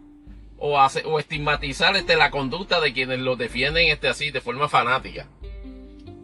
o, 0.57 1.19
estigmatizar 1.19 1.95
este, 1.95 2.15
la 2.15 2.31
conducta 2.31 2.79
de 2.79 2.93
quienes 2.93 3.19
lo 3.19 3.35
defienden 3.35 3.89
este, 3.89 4.07
así 4.07 4.31
de 4.31 4.41
forma 4.41 4.69
fanática. 4.69 5.27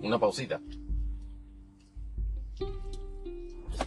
Una 0.01 0.19
pausita 0.19 0.59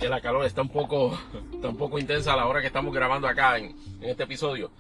que 0.03 0.09
la 0.09 0.21
calor 0.21 0.45
está 0.45 0.63
un 0.63 0.69
poco, 0.69 1.17
está 1.55 1.69
un 1.69 1.77
poco 1.77 1.97
intensa 1.97 2.33
a 2.33 2.37
la 2.37 2.47
hora 2.47 2.61
que 2.61 2.67
estamos 2.67 2.93
grabando 2.93 3.29
acá 3.29 3.57
en, 3.59 3.77
este 4.01 4.25
episodio. 4.25 4.73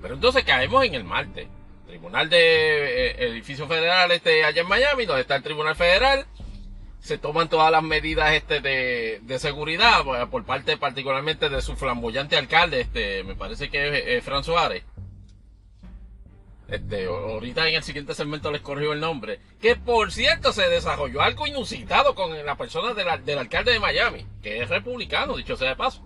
Pero 0.00 0.14
entonces 0.14 0.42
caemos 0.44 0.84
en 0.84 0.94
el 0.94 1.04
martes. 1.04 1.46
Tribunal 1.92 2.30
de 2.30 3.10
eh, 3.10 3.26
Edificio 3.28 3.68
Federal 3.68 4.10
este 4.12 4.44
allá 4.44 4.62
en 4.62 4.68
Miami, 4.68 5.04
donde 5.04 5.20
está 5.20 5.36
el 5.36 5.42
Tribunal 5.42 5.76
Federal. 5.76 6.24
Se 7.00 7.18
toman 7.18 7.50
todas 7.50 7.70
las 7.70 7.82
medidas 7.82 8.32
este 8.32 8.60
de, 8.60 9.20
de 9.20 9.38
seguridad 9.38 10.02
pues, 10.02 10.24
por 10.28 10.42
parte 10.46 10.78
particularmente 10.78 11.50
de 11.50 11.60
su 11.60 11.76
flamboyante 11.76 12.38
alcalde, 12.38 12.80
este, 12.80 13.24
me 13.24 13.34
parece 13.34 13.68
que 13.68 14.16
es 14.16 14.24
Fran 14.24 14.42
Suárez 14.42 14.84
este, 16.72 17.04
ahorita 17.04 17.68
en 17.68 17.74
el 17.74 17.82
siguiente 17.82 18.14
segmento 18.14 18.50
les 18.50 18.62
corrijo 18.62 18.94
el 18.94 19.00
nombre. 19.00 19.40
Que 19.60 19.76
por 19.76 20.10
cierto 20.10 20.52
se 20.54 20.70
desarrolló 20.70 21.20
algo 21.20 21.46
inusitado 21.46 22.14
con 22.14 22.46
la 22.46 22.56
persona 22.56 22.94
del 22.94 23.38
alcalde 23.38 23.72
de 23.72 23.80
Miami, 23.80 24.26
que 24.42 24.62
es 24.62 24.70
republicano, 24.70 25.36
dicho 25.36 25.56
sea 25.56 25.68
de 25.68 25.76
paso. 25.76 26.02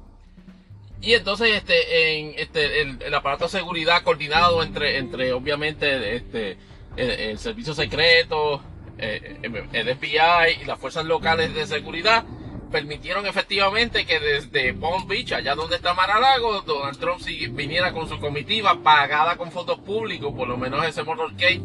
Y 1.06 1.14
entonces 1.14 1.54
este, 1.54 2.42
este, 2.42 2.82
el, 2.82 3.14
aparato 3.14 3.44
de 3.44 3.50
seguridad 3.50 4.02
coordinado 4.02 4.60
entre, 4.64 4.98
entre 4.98 5.32
obviamente 5.32 6.16
este, 6.16 6.56
el, 6.96 7.38
servicio 7.38 7.75
secreto, 7.75 8.60
eh, 8.98 9.38
el 9.72 9.96
FBI 9.96 10.62
y 10.62 10.64
las 10.64 10.80
fuerzas 10.80 11.04
locales 11.04 11.54
de 11.54 11.64
seguridad, 11.64 12.25
permitieron 12.72 13.25
efectivamente 13.25 14.04
que 14.04 14.18
desde 14.18 14.75
Palm 14.75 15.06
Beach, 15.06 15.30
allá 15.30 15.54
donde 15.54 15.76
está 15.76 15.94
Mar-a-Lago, 15.94 16.62
Donald 16.62 16.98
Trump 16.98 17.22
viniera 17.52 17.92
con 17.92 18.08
su 18.08 18.18
comitiva 18.18 18.82
pagada 18.82 19.36
con 19.36 19.52
fondos 19.52 19.78
públicos, 19.78 20.34
por 20.34 20.48
lo 20.48 20.56
menos 20.56 20.84
ese 20.84 21.04
motorcade, 21.04 21.62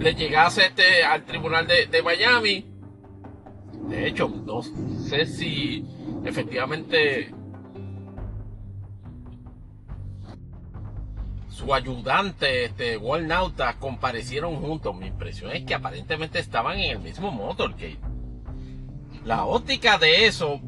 le 0.00 0.14
llegase 0.16 0.66
este 0.66 1.04
al 1.04 1.24
tribunal 1.24 1.64
de 1.68 2.02
Miami. 2.02 2.66
De 3.88 4.08
hecho, 4.08 4.28
no 4.28 4.62
sé 4.62 5.26
si 5.26 5.84
efectivamente 6.24 7.35
su 11.56 11.72
ayudante, 11.72 12.64
este, 12.64 12.98
Wal 12.98 13.26
Nauta, 13.26 13.78
comparecieron 13.78 14.56
juntos. 14.56 14.94
Mi 14.94 15.06
impresión 15.06 15.50
es 15.52 15.64
que 15.64 15.74
aparentemente 15.74 16.38
estaban 16.38 16.78
en 16.78 16.90
el 16.90 16.98
mismo 16.98 17.30
motorcade 17.30 17.98
la 19.26 19.44
óptica 19.44 19.98
de 19.98 20.26
eso 20.26 20.60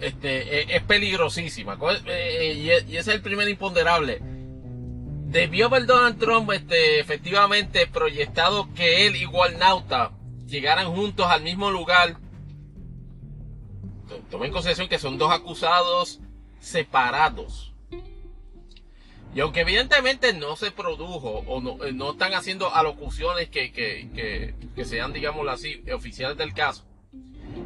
este, 0.00 0.60
e, 0.60 0.76
es, 0.76 0.82
peligrosísima. 0.84 1.76
Eh, 2.06 2.54
y, 2.56 2.70
ese 2.70 2.98
es 2.98 3.08
el 3.08 3.20
primer 3.20 3.48
imponderable. 3.48 4.20
Debió 4.22 5.66
haber 5.66 5.84
Donald 5.84 6.18
Trump 6.18 6.50
este, 6.52 7.00
efectivamente 7.00 7.88
proyectado 7.88 8.72
que 8.74 9.06
él 9.06 9.16
y 9.16 9.26
Nauta 9.58 10.12
llegaran 10.46 10.94
juntos 10.94 11.26
al 11.26 11.42
mismo 11.42 11.70
lugar. 11.70 12.16
Tomen 14.30 14.46
en 14.46 14.52
consideración 14.52 14.88
que 14.88 14.98
son 14.98 15.18
dos 15.18 15.32
acusados 15.32 16.20
separados. 16.60 17.73
Y 19.34 19.40
aunque 19.40 19.62
evidentemente 19.62 20.32
no 20.32 20.56
se 20.56 20.70
produjo 20.70 21.42
o 21.46 21.60
no, 21.60 21.84
eh, 21.84 22.12
están 22.12 22.34
haciendo 22.34 22.72
alocuciones 22.72 23.48
que, 23.48 23.72
que, 23.72 24.54
que 24.74 24.84
sean, 24.84 25.12
digamos 25.12 25.46
así, 25.48 25.82
oficiales 25.92 26.38
del 26.38 26.54
caso, 26.54 26.84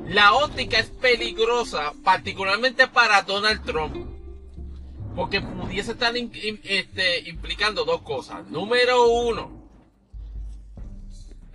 la 0.09 0.33
óptica 0.33 0.79
es 0.79 0.87
peligrosa, 0.87 1.93
particularmente 2.03 2.89
para 2.89 3.23
Donald 3.23 3.63
Trump, 3.65 3.97
porque 5.15 5.41
pudiese 5.41 5.93
estar 5.93 6.15
este, 6.17 7.29
implicando 7.29 7.85
dos 7.85 8.03
cosas. 8.03 8.47
Número 8.47 9.07
uno, 9.07 9.69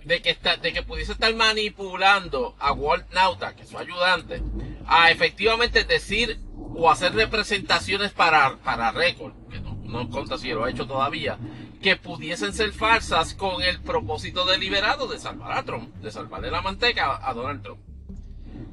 de 0.04 0.20
que, 0.20 0.30
está, 0.30 0.56
de 0.56 0.72
que 0.72 0.82
pudiese 0.82 1.12
estar 1.12 1.34
manipulando 1.34 2.54
a 2.58 2.72
Walt 2.72 3.10
Nauta, 3.12 3.56
que 3.56 3.62
es 3.62 3.68
su 3.70 3.78
ayudante, 3.78 4.42
a 4.86 5.10
efectivamente 5.10 5.84
decir 5.84 6.38
o 6.76 6.90
hacer 6.90 7.14
representaciones 7.14 8.12
para, 8.12 8.56
para 8.58 8.92
récord, 8.92 9.32
que 9.50 9.60
no, 9.60 9.73
no 9.94 10.10
conta 10.10 10.36
si 10.36 10.50
lo 10.50 10.64
ha 10.64 10.70
hecho 10.70 10.86
todavía, 10.86 11.38
que 11.80 11.96
pudiesen 11.96 12.52
ser 12.52 12.72
falsas 12.72 13.34
con 13.34 13.62
el 13.62 13.80
propósito 13.80 14.44
deliberado 14.44 15.06
de 15.06 15.18
salvar 15.18 15.56
a 15.56 15.62
Trump, 15.62 15.94
de 15.96 16.10
salvarle 16.10 16.50
la 16.50 16.62
manteca 16.62 17.20
a 17.26 17.32
Donald 17.32 17.62
Trump. 17.62 17.80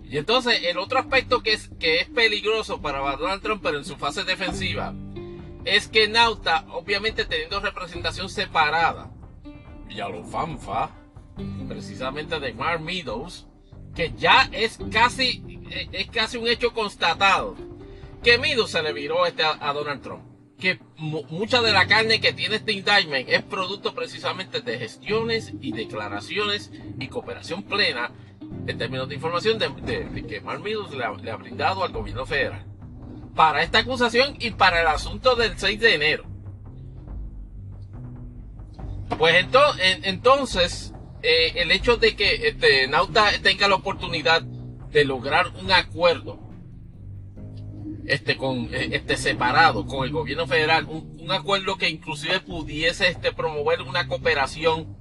Y 0.04 0.18
entonces 0.18 0.62
el 0.63 0.78
otro 0.78 1.00
aspecto 1.00 1.42
que 1.42 1.54
es, 1.54 1.70
que 1.80 2.01
es 2.01 2.10
peligroso 2.10 2.82
para 2.82 3.00
Donald 3.16 3.42
Trump, 3.42 3.62
pero 3.63 3.78
en 3.78 3.86
su 3.86 3.96
fase 3.96 4.25
defensiva, 4.25 4.94
es 5.63 5.88
que 5.88 6.08
Nauta, 6.08 6.66
obviamente 6.72 7.25
teniendo 7.25 7.60
representación 7.60 8.30
separada, 8.30 9.12
y 9.90 10.00
a 10.00 10.10
lo 10.10 10.24
fanfa, 10.24 10.90
precisamente 11.68 12.40
de 12.40 12.54
Mark 12.54 12.82
Meadows, 12.82 13.48
que 13.96 14.13
ya 14.18 14.50
es 14.51 14.80
casi, 14.92 15.62
es 15.92 16.08
casi 16.10 16.38
un 16.38 16.48
hecho 16.48 16.74
constatado, 16.74 17.56
que 18.24 18.38
Meadows 18.38 18.72
se 18.72 18.82
le 18.82 18.94
viró 18.94 19.25
este 19.25 19.44
a, 19.44 19.74
Donald 19.74 20.01
Trump. 20.01 20.24
Que 20.62 20.80
mucha 20.98 21.62
de 21.63 21.72
la 21.72 21.88
carne 21.88 22.22
que 22.22 22.34
tiene 22.34 22.58
este 22.58 22.72
indictment 22.72 23.27
es 23.27 23.41
producto 23.41 23.96
precisamente 23.96 24.62
de 24.62 24.77
gestiones 24.77 25.53
y 25.60 25.72
declaraciones 25.72 26.72
y 27.00 27.08
cooperación 27.08 27.63
plena 27.63 28.12
en 28.68 28.77
términos 28.77 29.10
de 29.10 29.15
información 29.15 29.58
de, 29.58 30.25
que 30.27 30.39
Mark 30.39 30.62
Meadows 30.62 30.94
le 30.94 31.32
ha, 31.32 31.36
brindado 31.36 31.84
al 31.84 31.91
gobierno 31.91 32.27
federal 32.27 32.63
para 33.36 33.63
esta 33.63 33.80
acusación 33.80 34.36
y 34.39 34.51
para 34.51 34.82
el 34.82 34.88
asunto 34.88 35.36
del 35.36 35.58
6 35.58 35.80
de 35.80 35.96
enero. 35.96 36.25
Pues 39.18 39.36
entonces, 40.03 40.94
eh, 41.24 41.53
el 41.56 41.72
hecho 41.72 41.98
de 41.98 42.15
que 42.15 42.48
este, 42.48 42.88
Nauta 42.88 43.32
tenga 43.41 43.68
la 43.68 43.75
oportunidad 43.75 44.44
de 44.44 45.06
lograr 45.06 45.48
un 45.60 45.72
acuerdo 45.72 46.50
este, 48.12 48.36
con, 48.36 48.68
eh, 48.74 48.89
este, 48.91 49.15
separado 49.15 49.86
con 49.86 50.03
el 50.03 50.12
gobierno 50.12 50.46
federal, 50.46 50.86
un, 50.86 51.32
acuerdo 51.32 51.77
que 51.77 51.88
inclusive 51.88 52.41
pudiese 52.41 53.08
este, 53.08 53.32
promover 53.32 53.82
una 53.84 54.06
cooperación 54.06 54.98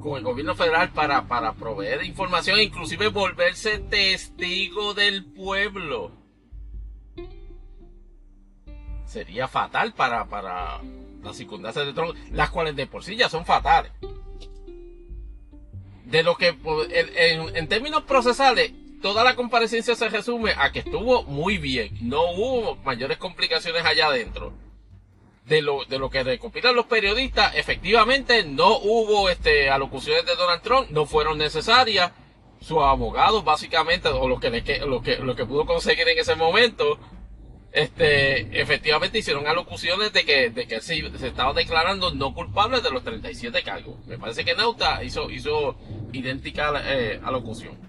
con 0.00 0.16
el 0.16 0.24
gobierno 0.24 0.54
federal 0.54 0.88
para, 0.94 1.28
para 1.28 1.52
proveer 1.52 2.02
información, 2.04 2.58
inclusive 2.58 3.08
volverse 3.08 3.80
testigo 3.80 4.94
del 4.94 5.26
pueblo. 5.26 6.12
Sería 9.04 9.46
fatal 9.46 9.92
para, 9.92 10.24
para 10.24 10.80
las 11.22 11.36
circunstancias 11.36 11.84
de 11.84 11.92
Trump, 11.92 12.16
las 12.32 12.48
cuales 12.48 12.74
de 12.76 12.86
por 12.86 13.04
sí 13.04 13.14
ya 13.14 13.28
son 13.28 13.44
fatales. 13.44 13.92
De 16.06 16.22
lo 16.22 16.34
que, 16.34 16.48
en, 16.48 17.54
en 17.54 17.68
términos 17.68 18.04
procesales, 18.04 18.72
toda 19.00 19.24
la 19.24 19.36
comparecencia 19.36 19.94
se 19.94 20.08
resume 20.08 20.52
a 20.56 20.72
que 20.72 20.80
estuvo 20.80 21.22
muy 21.24 21.58
bien. 21.58 21.96
No 22.02 22.30
hubo 22.32 22.76
mayores 22.76 23.18
complicaciones 23.18 23.84
allá 23.84 24.06
adentro. 24.06 24.52
De 25.44 25.62
lo, 25.62 25.86
de 25.86 25.98
lo 25.98 26.10
que 26.10 26.22
recopilan 26.22 26.76
los 26.76 26.86
periodistas, 26.86 27.56
efectivamente 27.56 28.44
no 28.44 28.76
hubo 28.80 29.30
este, 29.30 29.70
alocuciones 29.70 30.26
de 30.26 30.36
Donald 30.36 30.60
Trump, 30.60 30.90
no 30.90 31.06
fueron 31.06 31.38
necesarias. 31.38 32.12
Sus 32.60 32.78
abogados, 32.82 33.44
básicamente, 33.44 34.08
o 34.08 34.28
lo 34.28 34.40
que, 34.40 34.50
lo 34.80 35.00
que, 35.00 35.16
lo 35.16 35.36
que 35.36 35.46
pudo 35.46 35.64
conseguir 35.64 36.06
en 36.08 36.18
ese 36.18 36.34
momento, 36.34 36.98
este, 37.72 38.60
efectivamente 38.60 39.18
hicieron 39.20 39.46
alocuciones 39.46 40.12
de 40.12 40.24
que, 40.26 40.50
de 40.50 40.66
que 40.66 40.80
se, 40.80 41.18
se 41.18 41.28
estaba 41.28 41.54
declarando 41.54 42.12
no 42.12 42.34
culpable 42.34 42.82
de 42.82 42.90
los 42.90 43.02
37 43.04 43.62
cargos. 43.62 44.04
Me 44.06 44.18
parece 44.18 44.44
que 44.44 44.54
Nauta 44.54 45.02
hizo, 45.02 45.30
hizo 45.30 45.76
idéntica 46.12 46.74
eh, 46.84 47.20
alocución 47.24 47.87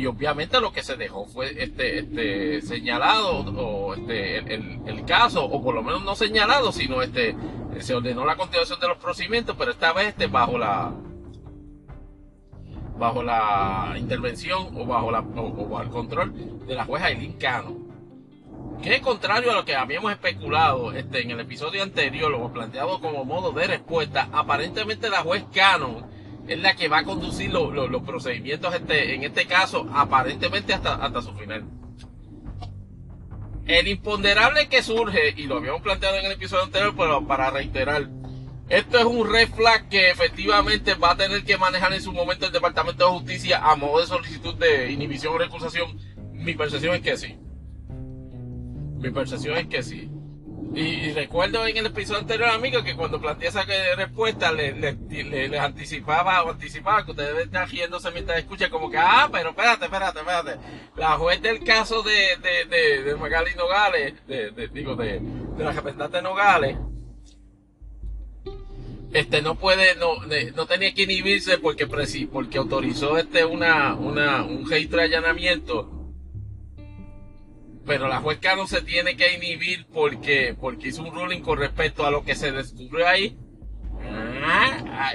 y 0.00 0.06
obviamente 0.06 0.60
lo 0.60 0.72
que 0.72 0.82
se 0.82 0.96
dejó 0.96 1.26
fue 1.26 1.62
este, 1.62 1.98
este 1.98 2.62
señalado 2.62 3.40
o 3.40 3.94
este 3.94 4.38
el, 4.38 4.80
el, 4.86 5.04
caso 5.04 5.44
o 5.44 5.62
por 5.62 5.74
lo 5.74 5.82
menos 5.82 6.02
no 6.04 6.16
señalado 6.16 6.72
sino 6.72 7.02
este 7.02 7.36
se 7.80 7.94
ordenó 7.94 8.24
la 8.24 8.36
continuación 8.36 8.80
de 8.80 8.88
los 8.88 8.96
procedimientos 8.96 9.56
pero 9.58 9.72
esta 9.72 9.92
vez 9.92 10.08
este 10.08 10.26
bajo 10.26 10.56
la 10.56 10.94
bajo 12.98 13.22
la 13.22 13.94
intervención 13.98 14.74
o 14.74 14.86
bajo 14.86 15.10
la 15.10 15.20
o, 15.20 15.68
bajo 15.68 15.82
el 15.82 15.90
control 15.90 16.66
de 16.66 16.74
la 16.74 16.86
jueza 16.86 17.06
Aileen 17.06 17.34
Cano 17.34 17.76
que 18.82 19.02
contrario 19.02 19.50
a 19.50 19.54
lo 19.54 19.66
que 19.66 19.76
habíamos 19.76 20.12
especulado 20.12 20.92
este 20.92 21.20
en 21.20 21.32
el 21.32 21.40
episodio 21.40 21.82
anterior 21.82 22.30
lo 22.30 22.50
planteado 22.54 23.00
como 23.02 23.26
modo 23.26 23.52
de 23.52 23.66
respuesta 23.66 24.30
aparentemente 24.32 25.10
la 25.10 25.20
juez 25.20 25.44
Cano 25.52 26.08
es 26.50 26.58
la 26.58 26.74
que 26.74 26.88
va 26.88 26.98
a 26.98 27.04
conducir 27.04 27.52
los 27.52 28.02
procedimientos 28.02 28.74
este, 28.74 29.14
en 29.14 29.22
este 29.22 29.46
caso 29.46 29.88
aparentemente 29.94 30.74
hasta, 30.74 30.96
hasta 30.96 31.22
su 31.22 31.32
final. 31.34 31.64
El 33.66 33.86
imponderable 33.86 34.68
que 34.68 34.82
surge, 34.82 35.32
y 35.36 35.44
lo 35.44 35.58
habíamos 35.58 35.80
planteado 35.80 36.16
en 36.16 36.26
el 36.26 36.32
episodio 36.32 36.64
anterior, 36.64 36.92
pero 36.96 37.24
para 37.24 37.50
reiterar, 37.50 38.08
esto 38.68 38.98
es 38.98 39.04
un 39.04 39.30
red 39.32 39.48
flag 39.48 39.88
que 39.88 40.10
efectivamente 40.10 40.94
va 40.94 41.12
a 41.12 41.16
tener 41.16 41.44
que 41.44 41.56
manejar 41.56 41.92
en 41.92 42.02
su 42.02 42.12
momento 42.12 42.46
el 42.46 42.52
Departamento 42.52 43.04
de 43.04 43.12
Justicia 43.12 43.60
a 43.62 43.76
modo 43.76 44.00
de 44.00 44.06
solicitud 44.08 44.54
de 44.56 44.90
inhibición 44.90 45.34
o 45.34 45.38
recusación. 45.38 45.98
Mi 46.32 46.54
percepción 46.54 46.96
es 46.96 47.02
que 47.02 47.16
sí. 47.16 47.38
Mi 48.98 49.10
percepción 49.10 49.56
es 49.56 49.66
que 49.68 49.84
sí. 49.84 50.10
Y, 50.72 51.12
recuerdo 51.12 51.66
en 51.66 51.76
el 51.76 51.86
episodio 51.86 52.20
anterior, 52.20 52.48
amigo, 52.48 52.84
que 52.84 52.94
cuando 52.94 53.20
planteé 53.20 53.48
esa 53.48 53.64
respuesta, 53.96 54.52
les, 54.52 54.76
les, 54.76 55.60
anticipaba 55.60 56.44
o 56.44 56.50
anticipaba 56.50 57.04
que 57.04 57.10
ustedes 57.10 57.46
están 57.46 57.68
riéndose 57.68 58.10
mientras 58.12 58.38
escuchan 58.38 58.70
como 58.70 58.88
que, 58.88 58.96
ah, 58.96 59.28
pero 59.32 59.50
espérate, 59.50 59.86
espérate, 59.86 60.20
espérate. 60.20 60.56
La 60.96 61.16
juez 61.18 61.42
del 61.42 61.64
caso 61.64 62.02
de, 62.02 62.36
de, 62.40 62.64
de, 62.66 63.02
de 63.02 63.16
Magali 63.16 63.54
Nogales, 63.56 64.14
de, 64.28 64.70
digo, 64.72 64.94
de, 64.94 65.18
de 65.18 65.64
la 65.64 65.72
representante 65.72 66.22
Nogales, 66.22 66.76
este 69.12 69.42
no 69.42 69.56
puede, 69.56 69.96
no, 69.96 70.14
no 70.54 70.66
tenía 70.66 70.94
que 70.94 71.02
inhibirse 71.02 71.58
porque, 71.58 71.88
porque 71.88 72.58
autorizó 72.58 73.18
este 73.18 73.44
una, 73.44 73.94
una, 73.94 74.44
un 74.44 74.70
registro 74.70 74.98
de 74.98 75.06
allanamiento 75.06 75.99
pero 77.86 78.08
la 78.08 78.20
juez 78.20 78.38
Cano 78.38 78.66
se 78.66 78.82
tiene 78.82 79.16
que 79.16 79.34
inhibir 79.34 79.86
porque, 79.92 80.54
porque 80.58 80.88
hizo 80.88 81.02
un 81.02 81.14
ruling 81.14 81.40
con 81.40 81.58
respecto 81.58 82.04
a 82.04 82.10
lo 82.10 82.24
que 82.24 82.34
se 82.34 82.52
descubrió 82.52 83.06
ahí. 83.08 83.36
Ah, 84.02 85.12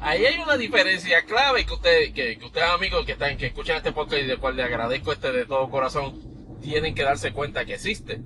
ahí, 0.00 0.26
hay 0.26 0.40
una 0.42 0.56
diferencia 0.56 1.22
clave 1.24 1.64
que 1.64 1.74
ustedes, 1.74 2.12
que, 2.12 2.38
ustedes 2.42 2.68
amigos 2.68 3.04
que 3.04 3.12
están, 3.12 3.36
que 3.36 3.46
escuchan 3.46 3.76
este 3.76 3.92
podcast 3.92 4.22
y 4.22 4.26
de 4.26 4.36
cual 4.36 4.56
le 4.56 4.62
agradezco 4.62 5.12
este 5.12 5.32
de 5.32 5.46
todo 5.46 5.70
corazón, 5.70 6.58
tienen 6.60 6.94
que 6.94 7.02
darse 7.02 7.32
cuenta 7.32 7.64
que 7.64 7.74
existe. 7.74 8.22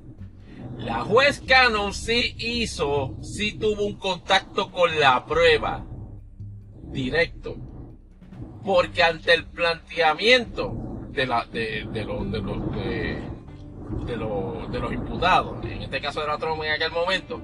La 0.78 1.04
juez 1.04 1.40
Cannon 1.46 1.94
sí 1.94 2.34
hizo, 2.38 3.16
sí 3.22 3.58
tuvo 3.58 3.86
un 3.86 3.96
contacto 3.96 4.70
con 4.70 4.98
la 5.00 5.24
prueba 5.26 5.86
directo. 6.90 7.56
Porque 8.64 9.02
ante 9.02 9.32
el 9.32 9.46
planteamiento 9.46 11.08
de 11.10 11.26
la, 11.26 11.44
de, 11.46 11.86
de, 11.92 12.04
de, 12.04 12.40
de 12.40 13.35
de, 14.04 14.16
de 14.16 14.78
los 14.80 14.92
imputados, 14.92 15.64
en 15.64 15.82
este 15.82 16.00
caso 16.00 16.22
era 16.22 16.38
Trump 16.38 16.62
en 16.62 16.72
aquel 16.72 16.90
momento, 16.90 17.40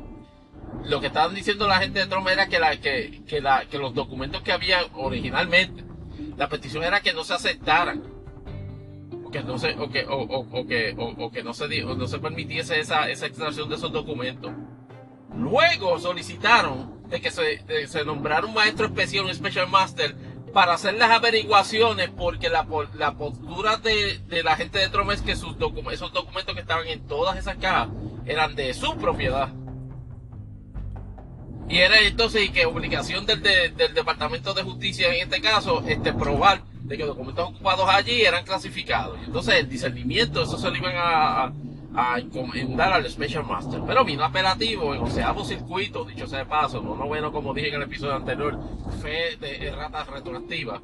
lo 0.85 1.01
que 1.01 1.09
estaban 1.09 1.35
diciendo 1.35 1.69
la 1.69 1.79
gente 1.79 2.01
de 2.01 2.07
Trump 2.07 2.29
era 2.29 2.49
que, 2.49 2.59
la, 2.59 2.77
que, 2.77 3.23
que, 3.27 3.41
la, 3.41 3.67
que 3.67 3.79
los 3.79 3.95
documentos 3.95 4.43
que 4.43 4.53
había 4.53 4.79
originalmente, 4.95 5.85
la 6.37 6.49
petición 6.49 6.83
era 6.83 7.01
que 7.01 7.13
no 7.13 7.25
se 7.25 7.35
aceptaran, 7.35 8.03
que 9.31 9.43
no 9.43 9.59
se, 9.59 9.75
que, 9.93 10.07
o, 10.09 10.67
que, 10.67 10.95
o, 10.99 11.31
que 11.31 11.43
no 11.43 11.55
se 11.55 12.19
permitiese 12.19 12.79
esa, 12.81 13.09
esa 13.09 13.27
extracción 13.27 13.69
de 13.69 13.77
esos 13.77 13.93
documentos. 13.93 14.53
Luego 15.35 15.99
solicitaron 15.99 17.03
de 17.09 17.21
que 17.21 17.31
se, 17.31 17.87
se 17.87 18.05
nombrara 18.05 18.47
un 18.47 18.55
maestro 18.55 18.87
especial, 18.87 19.25
un 19.25 19.35
special 19.35 19.69
master, 19.69 20.15
para 20.53 20.75
hacer 20.75 20.95
las 20.95 21.11
averiguaciones 21.11 22.11
porque 22.11 22.49
la, 22.49 22.67
postura 22.67 23.77
de, 23.79 24.43
la 24.43 24.57
gente 24.57 24.79
de 24.79 24.89
Trump 24.89 25.11
es 25.11 25.23
que 25.23 25.33
esos 25.33 25.59
documentos 25.59 26.55
que 26.55 26.61
estaban 26.61 26.87
en 26.87 27.07
todas 27.07 27.39
esas 27.39 27.57
cajas 27.57 27.89
eran 28.27 28.55
de 28.55 28.75
su 28.75 28.97
propiedad. 28.97 29.49
Y 31.69 31.79
era 31.79 32.01
entonces 32.01 32.43
y 32.43 32.49
que 32.51 32.67
obligación 32.67 33.25
del, 33.25 33.43
Departamento 33.95 34.53
de 34.53 34.63
Justicia 34.63 35.09
en 35.09 35.23
este 35.23 35.41
caso 35.41 35.83
este 35.87 36.13
probar 36.13 36.63
de 36.83 36.99
que 36.99 37.05
documentos 37.05 37.49
ocupados 37.49 37.89
allí 37.89 38.23
eran 38.23 38.45
clasificados. 38.45 39.19
Y 39.23 39.25
entonces 39.27 39.55
el 39.55 39.69
discernimiento, 39.69 40.43
eso 40.43 40.59
se 40.59 40.69
lo 40.69 40.77
iban 40.77 40.95
a 40.97 41.53
encomendar 42.17 42.93
al 42.93 43.09
Special 43.09 43.45
Master. 43.45 43.81
Pero 43.87 44.05
vino 44.05 44.25
apelativo 44.25 44.95
en 44.95 45.03
onceavo 45.03 45.45
circuito, 45.45 46.05
dicho 46.05 46.27
sea 46.27 46.41
de 46.41 46.47
paso, 46.47 46.81
no 46.81 47.07
bueno 47.07 47.33
como 47.33 47.53
dije 47.55 47.69
en 47.69 47.75
el 47.75 47.83
episodio 47.83 48.15
anterior, 48.15 48.59
fe 49.03 49.37
de 49.41 49.67
errata 49.67 50.05
retroactiva. 50.05 50.83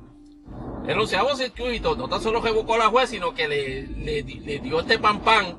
El 0.87 0.99
onceavo 0.99 1.35
circuito 1.35 1.97
no 1.97 2.09
tan 2.09 2.21
solo 2.21 2.41
revocó 2.41 2.75
a 2.75 2.79
la 2.79 2.89
juez, 2.89 3.11
sino 3.11 3.35
que 3.35 3.49
le, 3.49 3.87
le, 3.87 4.23
dio 4.23 4.81
este 4.81 4.99
pan 4.99 5.21
pan 5.21 5.59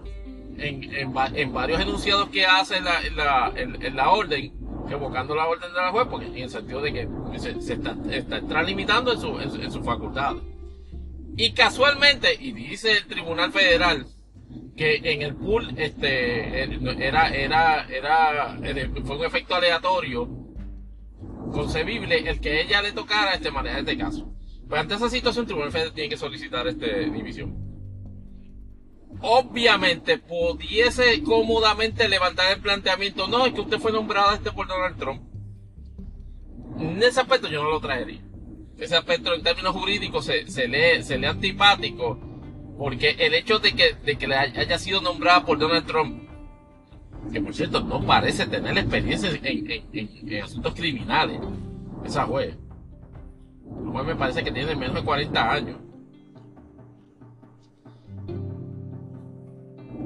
en, 0.58 0.84
en, 0.94 1.54
varios 1.54 1.80
enunciados 1.80 2.30
que 2.30 2.46
hace 2.46 2.78
en 2.78 2.86
la, 2.86 3.54
en 3.56 3.96
la, 3.96 4.10
orden, 4.10 4.52
revocando 4.88 5.36
la 5.36 5.48
orden 5.48 5.72
de 5.72 5.80
la 5.80 5.92
juez, 5.92 6.08
porque 6.10 6.26
en 6.28 6.38
el 6.38 6.50
sentido 6.50 6.82
de 6.82 6.94
que 6.94 7.08
se, 7.38 7.62
se 7.62 7.74
está, 7.74 7.96
está 8.12 8.64
limitando 8.64 9.14
en 9.14 9.22
su, 9.22 9.40
en 9.40 9.72
su 9.72 9.84
facultad. 9.84 10.36
Y 11.38 11.54
casualmente, 11.54 12.36
y 12.40 12.52
dice 12.52 12.98
el 12.98 13.06
Tribunal 13.06 13.52
Federal, 13.52 14.06
que 14.76 14.96
en 15.04 15.22
el 15.22 15.36
pool 15.36 15.74
este 15.78 16.64
era 16.64 17.30
era 17.30 17.88
era 17.88 18.58
fue 19.04 19.18
un 19.18 19.26
efecto 19.26 19.56
aleatorio 19.56 20.28
concebible 21.52 22.30
el 22.30 22.40
que 22.40 22.62
ella 22.62 22.82
le 22.82 22.92
tocara 22.92 23.34
este 23.34 23.52
manejar 23.52 23.80
este 23.80 23.98
caso. 23.98 24.34
Pues 24.68 24.82
ante 24.82 24.96
esa 24.96 25.10
situación 25.10 25.44
el 25.44 25.48
Tribunal 25.48 25.72
Federal 25.72 25.94
tiene 25.94 26.10
que 26.10 26.18
solicitar 26.18 26.68
este 26.68 27.10
división. 27.10 27.58
Obviamente 29.22 30.18
pudiese 30.18 31.22
cómodamente 31.24 32.08
levantar 32.08 32.54
el 32.54 32.62
planteamiento 32.62 33.28
no 33.28 33.46
es 33.46 33.54
que 33.54 33.62
usted 33.62 33.80
fue 33.80 33.92
nombrado 33.92 34.34
este 34.34 34.52
por 34.52 34.68
Donald 34.68 34.98
Trump 34.98 35.30
en 36.80 37.04
ese 37.04 37.20
aspecto 37.20 37.50
yo 37.50 37.62
no 37.62 37.70
lo 37.70 37.82
traería. 37.82 38.22
Ese 38.78 38.96
aspecto 38.96 39.34
en 39.34 39.44
términos 39.44 39.76
jurídicos 39.76 40.26
se, 40.26 40.48
se 40.48 40.68
lee 40.68 41.04
se 41.04 41.18
lee 41.18 41.28
antipático 41.28 42.18
porque 42.80 43.10
el 43.20 43.34
hecho 43.34 43.60
de 43.60 43.74
que, 43.74 43.94
de 44.06 44.18
que 44.18 44.34
haya 44.34 44.80
sido 44.80 45.02
nombrada 45.02 45.46
por 45.46 45.60
Donald 45.60 45.86
Trump, 45.86 46.24
que 47.32 47.42
por 47.42 47.54
cierto 47.54 47.82
no 47.82 48.02
parece 48.02 48.48
tener 48.48 48.78
experiencia 48.78 49.30
en, 49.44 50.42
asuntos 50.42 50.74
criminales, 50.74 51.42
esa 52.06 52.26
juez. 52.26 52.56
La 53.84 53.92
juez 53.92 54.06
me 54.08 54.16
parece 54.16 54.46
que 54.46 54.52
tiene 54.54 54.78
menos 54.78 54.96
de 54.96 55.04
40 55.04 55.52
años. 55.52 55.78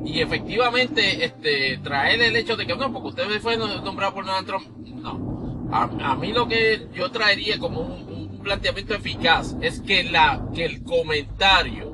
Y 0.03 0.19
efectivamente, 0.19 1.23
este, 1.23 1.77
traer 1.77 2.23
el 2.23 2.36
hecho 2.36 2.57
de 2.57 2.65
que 2.65 2.75
no, 2.75 2.91
porque 2.91 3.09
usted 3.09 3.39
fue 3.39 3.55
nombrado 3.55 4.15
por 4.15 4.25
Donald 4.25 4.47
Trump, 4.47 4.65
no. 4.88 5.69
A, 5.71 6.15
mí 6.15 6.33
lo 6.33 6.47
que 6.47 6.88
yo 6.93 7.09
traería 7.12 7.59
como 7.59 7.81
un, 7.81 8.31
un 8.31 8.39
planteamiento 8.39 8.95
eficaz 8.95 9.55
es 9.62 9.79
que, 9.79 10.03
la, 10.03 10.43
que 10.53 10.65
el 10.65 10.83
comentario 10.83 11.92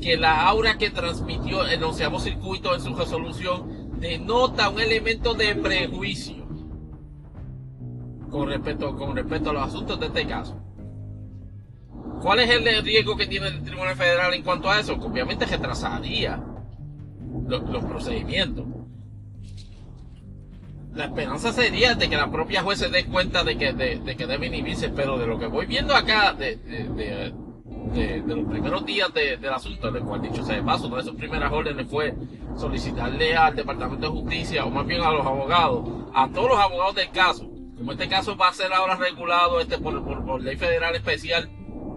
que 0.00 0.16
la 0.16 0.46
aura 0.46 0.78
que 0.78 0.90
transmitió 0.90 1.66
el 1.66 1.82
onceavo 1.82 2.20
circuito 2.20 2.74
en 2.74 2.80
su 2.80 2.94
resolución 2.94 4.00
denota 4.00 4.68
un 4.68 4.80
elemento 4.80 5.34
de 5.34 5.54
prejuicio 5.56 6.46
con 8.30 8.48
respecto, 8.48 8.96
con 8.96 9.16
respecto 9.16 9.50
a 9.50 9.52
los 9.54 9.62
asuntos 9.62 9.98
de 9.98 10.06
este 10.06 10.26
caso. 10.26 10.60
¿Cuál 12.20 12.40
es 12.40 12.50
el 12.50 12.84
riesgo 12.84 13.16
que 13.16 13.26
tiene 13.26 13.48
el 13.48 13.62
Tribunal 13.62 13.96
Federal 13.96 14.34
en 14.34 14.42
cuanto 14.42 14.70
a 14.70 14.80
eso? 14.80 14.94
Obviamente 14.94 15.46
retrasaría 15.46 16.42
los, 17.46 17.62
los 17.70 17.84
procedimientos. 17.84 18.66
La 20.94 21.04
esperanza 21.04 21.52
sería 21.52 21.94
de 21.94 22.08
que 22.08 22.16
la 22.16 22.30
propia 22.30 22.62
juez 22.62 22.80
se 22.80 22.88
dé 22.88 23.04
cuenta 23.04 23.44
de 23.44 23.56
que, 23.56 23.72
de, 23.72 24.16
que 24.16 24.26
debe 24.26 24.46
inhibirse, 24.46 24.88
pero 24.88 25.16
de 25.16 25.26
lo 25.26 25.38
que 25.38 25.46
voy 25.46 25.66
viendo 25.66 25.94
acá, 25.94 26.32
de, 26.32 26.56
de, 26.56 27.32
de 27.94 28.22
los 28.26 28.46
primeros 28.46 28.84
días 28.84 29.12
del 29.12 29.52
asunto, 29.52 29.90
de 29.90 30.00
cual 30.00 30.22
dicho 30.22 30.44
sea 30.44 30.56
de 30.56 30.62
paso, 30.62 30.88
una 30.88 30.98
de 30.98 31.04
sus 31.04 31.14
primeras 31.14 31.52
órdenes 31.52 31.86
fue 31.88 32.14
solicitarle 32.56 33.36
al 33.36 33.54
Departamento 33.54 34.06
de 34.06 34.20
Justicia, 34.20 34.64
o 34.64 34.70
más 34.70 34.86
bien 34.86 35.02
a 35.02 35.10
los 35.10 35.26
abogados, 35.26 35.88
a 36.14 36.28
todos 36.28 36.50
los 36.50 36.58
abogados 36.58 36.94
del 36.94 37.10
caso, 37.10 37.48
como 37.76 37.92
este 37.92 38.08
caso 38.08 38.36
va 38.36 38.48
a 38.48 38.52
ser 38.52 38.72
ahora 38.72 38.96
regulado 38.96 39.60
este 39.60 39.78
por, 39.78 40.04
por 40.04 40.42
ley 40.42 40.56
federal 40.56 40.94
especial, 40.96 41.48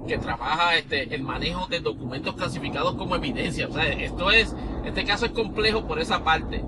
que 0.08 0.18
trabaja 0.18 0.78
este, 0.78 1.14
el 1.14 1.24
manejo 1.24 1.68
de 1.68 1.80
documentos 1.80 2.36
clasificados 2.36 2.96
como 2.96 3.16
evidencia. 3.16 3.68
O 3.68 3.74
sea, 3.74 3.88
esto 3.88 4.32
es, 4.32 4.56
este 4.86 5.06
caso 5.06 5.26
es 5.26 5.32
complejo 5.32 5.88
por 5.88 6.00
esa 6.00 6.24
parte. 6.24 6.64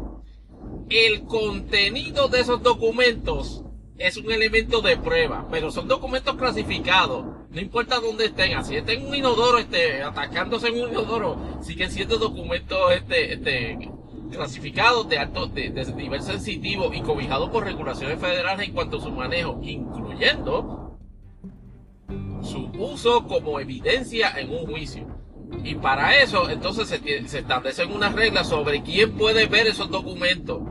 El 0.89 1.25
contenido 1.25 2.27
de 2.27 2.41
esos 2.41 2.61
documentos 2.61 3.63
es 4.03 4.17
un 4.17 4.31
elemento 4.31 4.81
de 4.81 4.97
prueba, 4.97 5.47
pero 5.49 5.71
son 5.71 5.87
documentos 5.87 6.35
clasificados. 6.35 7.25
No 7.49 7.61
importa 7.61 7.99
dónde 7.99 8.25
estén, 8.25 8.57
así 8.57 8.75
estén 8.75 9.05
un 9.05 9.15
inodoro, 9.15 9.59
este, 9.59 10.03
atacándose 10.03 10.67
en 10.67 10.81
un 10.81 10.89
inodoro, 10.89 11.37
siguen 11.61 11.89
siendo 11.89 12.17
documentos 12.17 12.91
este, 12.91 13.33
este, 13.33 13.89
clasificados 14.31 15.07
de 15.07 15.19
alto, 15.19 15.47
de, 15.47 15.69
de 15.69 15.93
nivel 15.93 16.21
sensitivo 16.21 16.93
y 16.93 17.01
cobijados 17.01 17.49
por 17.49 17.63
regulaciones 17.63 18.19
federales 18.19 18.67
en 18.67 18.73
cuanto 18.73 18.97
a 18.97 19.01
su 19.01 19.11
manejo, 19.11 19.59
incluyendo 19.63 20.97
su 22.41 22.69
uso 22.77 23.25
como 23.25 23.59
evidencia 23.59 24.37
en 24.37 24.51
un 24.51 24.65
juicio. 24.65 25.07
Y 25.63 25.75
para 25.75 26.17
eso, 26.17 26.49
entonces 26.49 26.87
se 26.87 27.39
establecen 27.39 27.91
unas 27.93 28.13
reglas 28.13 28.49
sobre 28.49 28.81
quién 28.81 29.13
puede 29.13 29.45
ver 29.45 29.67
esos 29.67 29.89
documentos. 29.89 30.61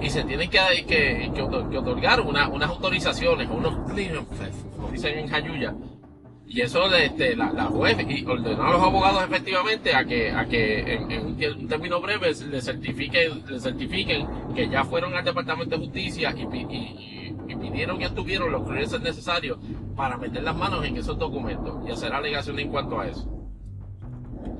Y 0.00 0.10
se 0.10 0.24
tienen 0.24 0.50
que, 0.50 0.58
que, 0.86 1.42
otorgar 1.42 2.20
unas 2.20 2.68
autorizaciones, 2.68 3.48
unos 3.50 3.90
clearances, 3.90 4.66
como 4.76 4.90
dicen 4.90 5.18
en 5.18 5.28
Jayuya. 5.28 5.74
Y 6.46 6.60
eso 6.60 6.86
este, 6.94 7.34
la, 7.34 7.52
la 7.52 7.64
juez 7.64 7.96
y 8.06 8.24
ordenó 8.26 8.64
a 8.64 8.72
los 8.72 8.82
abogados 8.82 9.24
efectivamente 9.24 9.94
a 9.94 10.04
que, 10.04 10.30
a 10.30 10.44
que 10.46 10.94
en, 10.94 11.26
un, 11.26 11.68
término 11.68 12.00
breve 12.00 12.32
le 12.50 12.60
certifiquen, 12.60 13.42
le 13.48 13.58
certifiquen 13.58 14.26
que 14.54 14.68
ya 14.68 14.84
fueron 14.84 15.14
al 15.14 15.24
Departamento 15.24 15.76
de 15.76 15.86
Justicia 15.86 16.34
y, 16.36 16.42
y, 16.42 17.36
y 17.48 17.56
pidieron 17.56 18.00
y 18.00 18.04
obtuvieron 18.04 18.52
los 18.52 18.62
clearances 18.62 19.00
necesarios 19.00 19.58
para 19.96 20.16
meter 20.18 20.42
las 20.42 20.54
manos 20.54 20.84
en 20.84 20.96
esos 20.96 21.18
documentos 21.18 21.82
y 21.88 21.90
hacer 21.90 22.12
alegaciones 22.12 22.66
en 22.66 22.70
cuanto 22.70 23.00
a 23.00 23.08
eso. 23.08 23.43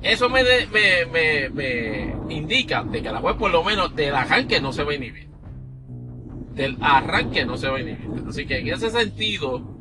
Eso 0.01 0.29
me, 0.29 0.43
me, 0.43 1.05
me, 1.11 1.49
me, 1.49 2.33
indica 2.33 2.83
de 2.83 3.01
que 3.01 3.11
la 3.11 3.19
web 3.19 3.37
por 3.37 3.51
lo 3.51 3.63
menos 3.63 3.95
del 3.95 4.13
arranque 4.13 4.61
no 4.61 4.71
se 4.71 4.83
va 4.83 4.91
a 4.91 4.95
inhibir. 4.95 5.27
Del 6.53 6.77
arranque 6.79 7.45
no 7.45 7.57
se 7.57 7.67
va 7.67 7.77
a 7.77 7.81
inhibir. 7.81 8.23
Así 8.27 8.45
que 8.45 8.59
en 8.59 8.67
ese 8.67 8.89
sentido, 8.89 9.79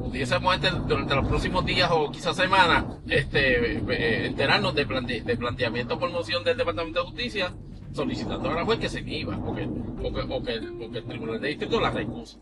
pudiésemos 0.00 0.54
este, 0.54 0.70
durante 0.86 1.14
los 1.14 1.26
próximos 1.26 1.64
días 1.64 1.90
o 1.92 2.10
quizás 2.10 2.36
semanas 2.36 2.84
este, 3.08 3.76
eh, 3.76 4.26
enterarnos 4.26 4.74
de, 4.74 4.84
de 4.84 5.36
planteamiento 5.36 5.98
por 5.98 6.10
moción 6.10 6.44
del 6.44 6.56
Departamento 6.56 7.00
de 7.00 7.06
Justicia 7.06 7.52
solicitando 7.92 8.50
a 8.50 8.54
la 8.54 8.64
juez 8.64 8.78
que 8.78 8.88
se 8.88 9.00
inhiba 9.00 9.36
porque, 9.42 9.66
porque, 10.00 10.22
porque, 10.28 10.60
porque 10.78 10.98
el 10.98 11.04
Tribunal 11.04 11.40
de 11.40 11.48
Distrito 11.48 11.80
la 11.80 11.90
recusa. 11.90 12.38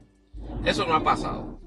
Eso 0.64 0.84
no 0.86 0.94
ha 0.94 1.02
pasado. 1.02 1.60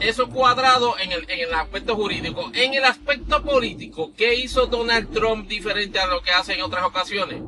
Eso 0.00 0.28
cuadrado 0.28 0.98
en 0.98 1.12
el, 1.12 1.30
en 1.30 1.48
el 1.48 1.54
aspecto 1.54 1.94
jurídico. 1.94 2.50
En 2.54 2.74
el 2.74 2.84
aspecto 2.84 3.42
político, 3.42 4.12
¿qué 4.16 4.34
hizo 4.34 4.66
Donald 4.66 5.12
Trump 5.12 5.48
diferente 5.48 5.98
a 5.98 6.06
lo 6.06 6.20
que 6.20 6.30
hace 6.30 6.54
en 6.54 6.62
otras 6.62 6.84
ocasiones? 6.84 7.42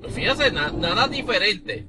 Pues 0.00 0.14
fíjese, 0.14 0.52
nada 0.52 1.08
diferente. 1.08 1.86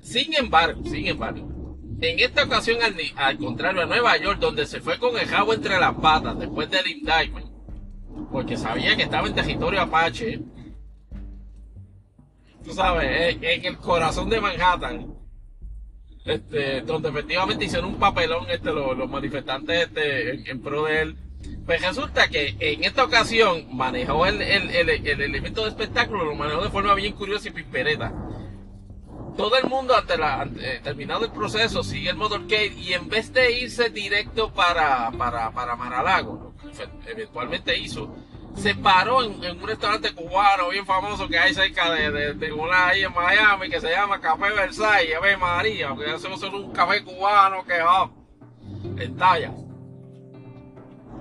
Sin 0.00 0.34
embargo, 0.34 0.82
sin 0.84 1.06
embargo, 1.06 1.76
en 2.00 2.18
esta 2.18 2.44
ocasión, 2.44 2.78
al, 3.16 3.38
contrario, 3.38 3.82
a 3.82 3.86
Nueva 3.86 4.16
York, 4.16 4.40
donde 4.40 4.66
se 4.66 4.80
fue 4.80 4.98
con 4.98 5.16
el 5.16 5.26
jabo 5.26 5.54
entre 5.54 5.78
las 5.78 5.94
patas 5.94 6.38
después 6.38 6.68
del 6.70 6.86
indictment, 6.86 7.46
porque 8.30 8.56
sabía 8.56 8.96
que 8.96 9.04
estaba 9.04 9.28
en 9.28 9.34
territorio 9.34 9.82
apache, 9.82 10.40
tú 12.64 12.72
sabes, 12.72 13.36
en 13.40 13.64
el 13.64 13.76
corazón 13.78 14.28
de 14.28 14.40
Manhattan, 14.40 15.14
este, 16.24 16.82
donde 16.82 17.08
efectivamente 17.08 17.64
hicieron 17.64 17.90
un 17.90 17.98
papelón 17.98 18.46
este, 18.50 18.72
los, 18.72 19.08
manifestantes 19.08 19.88
este, 19.88 20.50
en, 20.50 20.60
pro 20.62 20.84
de 20.84 21.02
él. 21.02 21.16
Pues 21.66 21.82
resulta 21.82 22.28
que 22.28 22.56
en 22.60 22.84
esta 22.84 23.04
ocasión 23.04 23.66
manejó 23.76 24.26
el, 24.26 24.40
el, 24.40 24.70
el, 24.70 25.20
elemento 25.20 25.62
de 25.62 25.70
espectáculo, 25.70 26.24
lo 26.24 26.34
manejó 26.34 26.62
de 26.62 26.70
forma 26.70 26.94
bien 26.94 27.14
curiosa 27.14 27.48
y 27.48 27.52
pispereta. 27.52 28.12
Todo 29.36 29.56
el 29.56 29.64
mundo, 29.66 29.96
ante 29.96 30.16
la, 30.18 30.46
terminado 30.84 31.24
el 31.24 31.32
proceso, 31.32 31.82
sigue 31.82 32.10
el 32.10 32.16
motorcade 32.16 32.74
y 32.76 32.92
en 32.92 33.08
vez 33.08 33.32
de 33.32 33.60
irse 33.60 33.88
directo 33.88 34.52
para, 34.52 35.10
para, 35.12 35.50
para 35.52 35.74
Maralago, 35.74 36.54
lo 36.62 36.70
que 36.70 37.10
eventualmente 37.10 37.76
hizo, 37.78 38.14
se 38.54 38.74
paró 38.74 39.22
en, 39.22 39.60
un 39.60 39.66
restaurante 39.66 40.12
cubano 40.14 40.68
bien 40.68 40.84
famoso 40.84 41.28
que 41.28 41.38
hay 41.38 41.54
cerca 41.54 41.90
de, 41.90 42.34
de, 42.34 42.52
una 42.52 42.88
ahí 42.88 43.02
en 43.02 43.12
Miami 43.12 43.70
que 43.70 43.80
se 43.80 43.90
llama 43.90 44.20
Café 44.20 44.50
Versailles, 44.50 45.16
Ave 45.16 45.36
María, 45.36 45.94
que 45.96 46.10
hacemos 46.10 46.42
un 46.42 46.72
café 46.72 47.02
cubano 47.02 47.64
que 47.64 47.80
va 47.80 48.10
en 48.98 49.16
talla. 49.16 49.52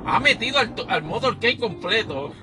Ha 0.06 0.20
metido 0.20 0.60
al, 0.60 0.74
al 0.89 1.04
motorcade 1.04 1.58
completo 1.58 2.34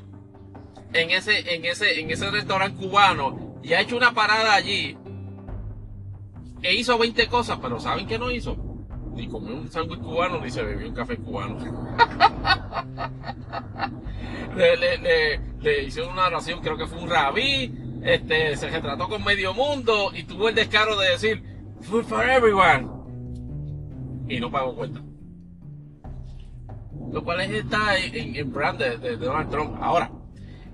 en 0.92 1.10
ese, 1.10 1.54
en 1.54 1.64
ese, 1.64 2.00
en 2.00 2.10
ese 2.10 2.30
restaurante 2.30 2.78
cubano 2.78 3.58
y 3.62 3.74
ha 3.74 3.80
hecho 3.80 3.96
una 3.96 4.14
parada 4.14 4.54
allí 4.54 4.96
e 6.62 6.74
hizo 6.74 6.98
20 6.98 7.28
cosas, 7.28 7.58
pero 7.60 7.78
¿saben 7.78 8.06
qué 8.06 8.18
no 8.18 8.30
hizo? 8.30 8.67
Ni 9.18 9.26
comió 9.26 9.56
un 9.56 9.68
sándwich 9.68 9.98
cubano 9.98 10.40
ni 10.40 10.48
se 10.48 10.62
bebió 10.62 10.88
un 10.88 10.94
café 10.94 11.16
cubano. 11.16 11.58
le, 14.56 14.76
le, 14.76 15.40
le, 15.60 15.82
hicieron 15.82 16.12
una 16.12 16.28
oración, 16.28 16.60
creo 16.60 16.76
que 16.76 16.86
fue 16.86 17.00
un 17.00 17.10
rabí, 17.10 17.74
este, 18.04 18.56
se 18.56 18.70
retrató 18.70 19.08
con 19.08 19.24
medio 19.24 19.52
mundo 19.54 20.12
y 20.14 20.22
tuvo 20.22 20.48
el 20.48 20.54
descaro 20.54 20.96
de 20.96 21.10
decir, 21.10 21.42
food 21.80 22.04
for 22.04 22.30
everyone. 22.30 22.88
Y 24.28 24.38
no 24.38 24.52
pagó 24.52 24.76
cuenta. 24.76 25.02
Lo 27.10 27.24
cual 27.24 27.40
está 27.40 27.98
en, 27.98 28.36
en 28.36 28.52
brand 28.52 28.78
de, 28.78 29.16
Donald 29.16 29.50
Trump. 29.50 29.78
Ahora, 29.82 30.12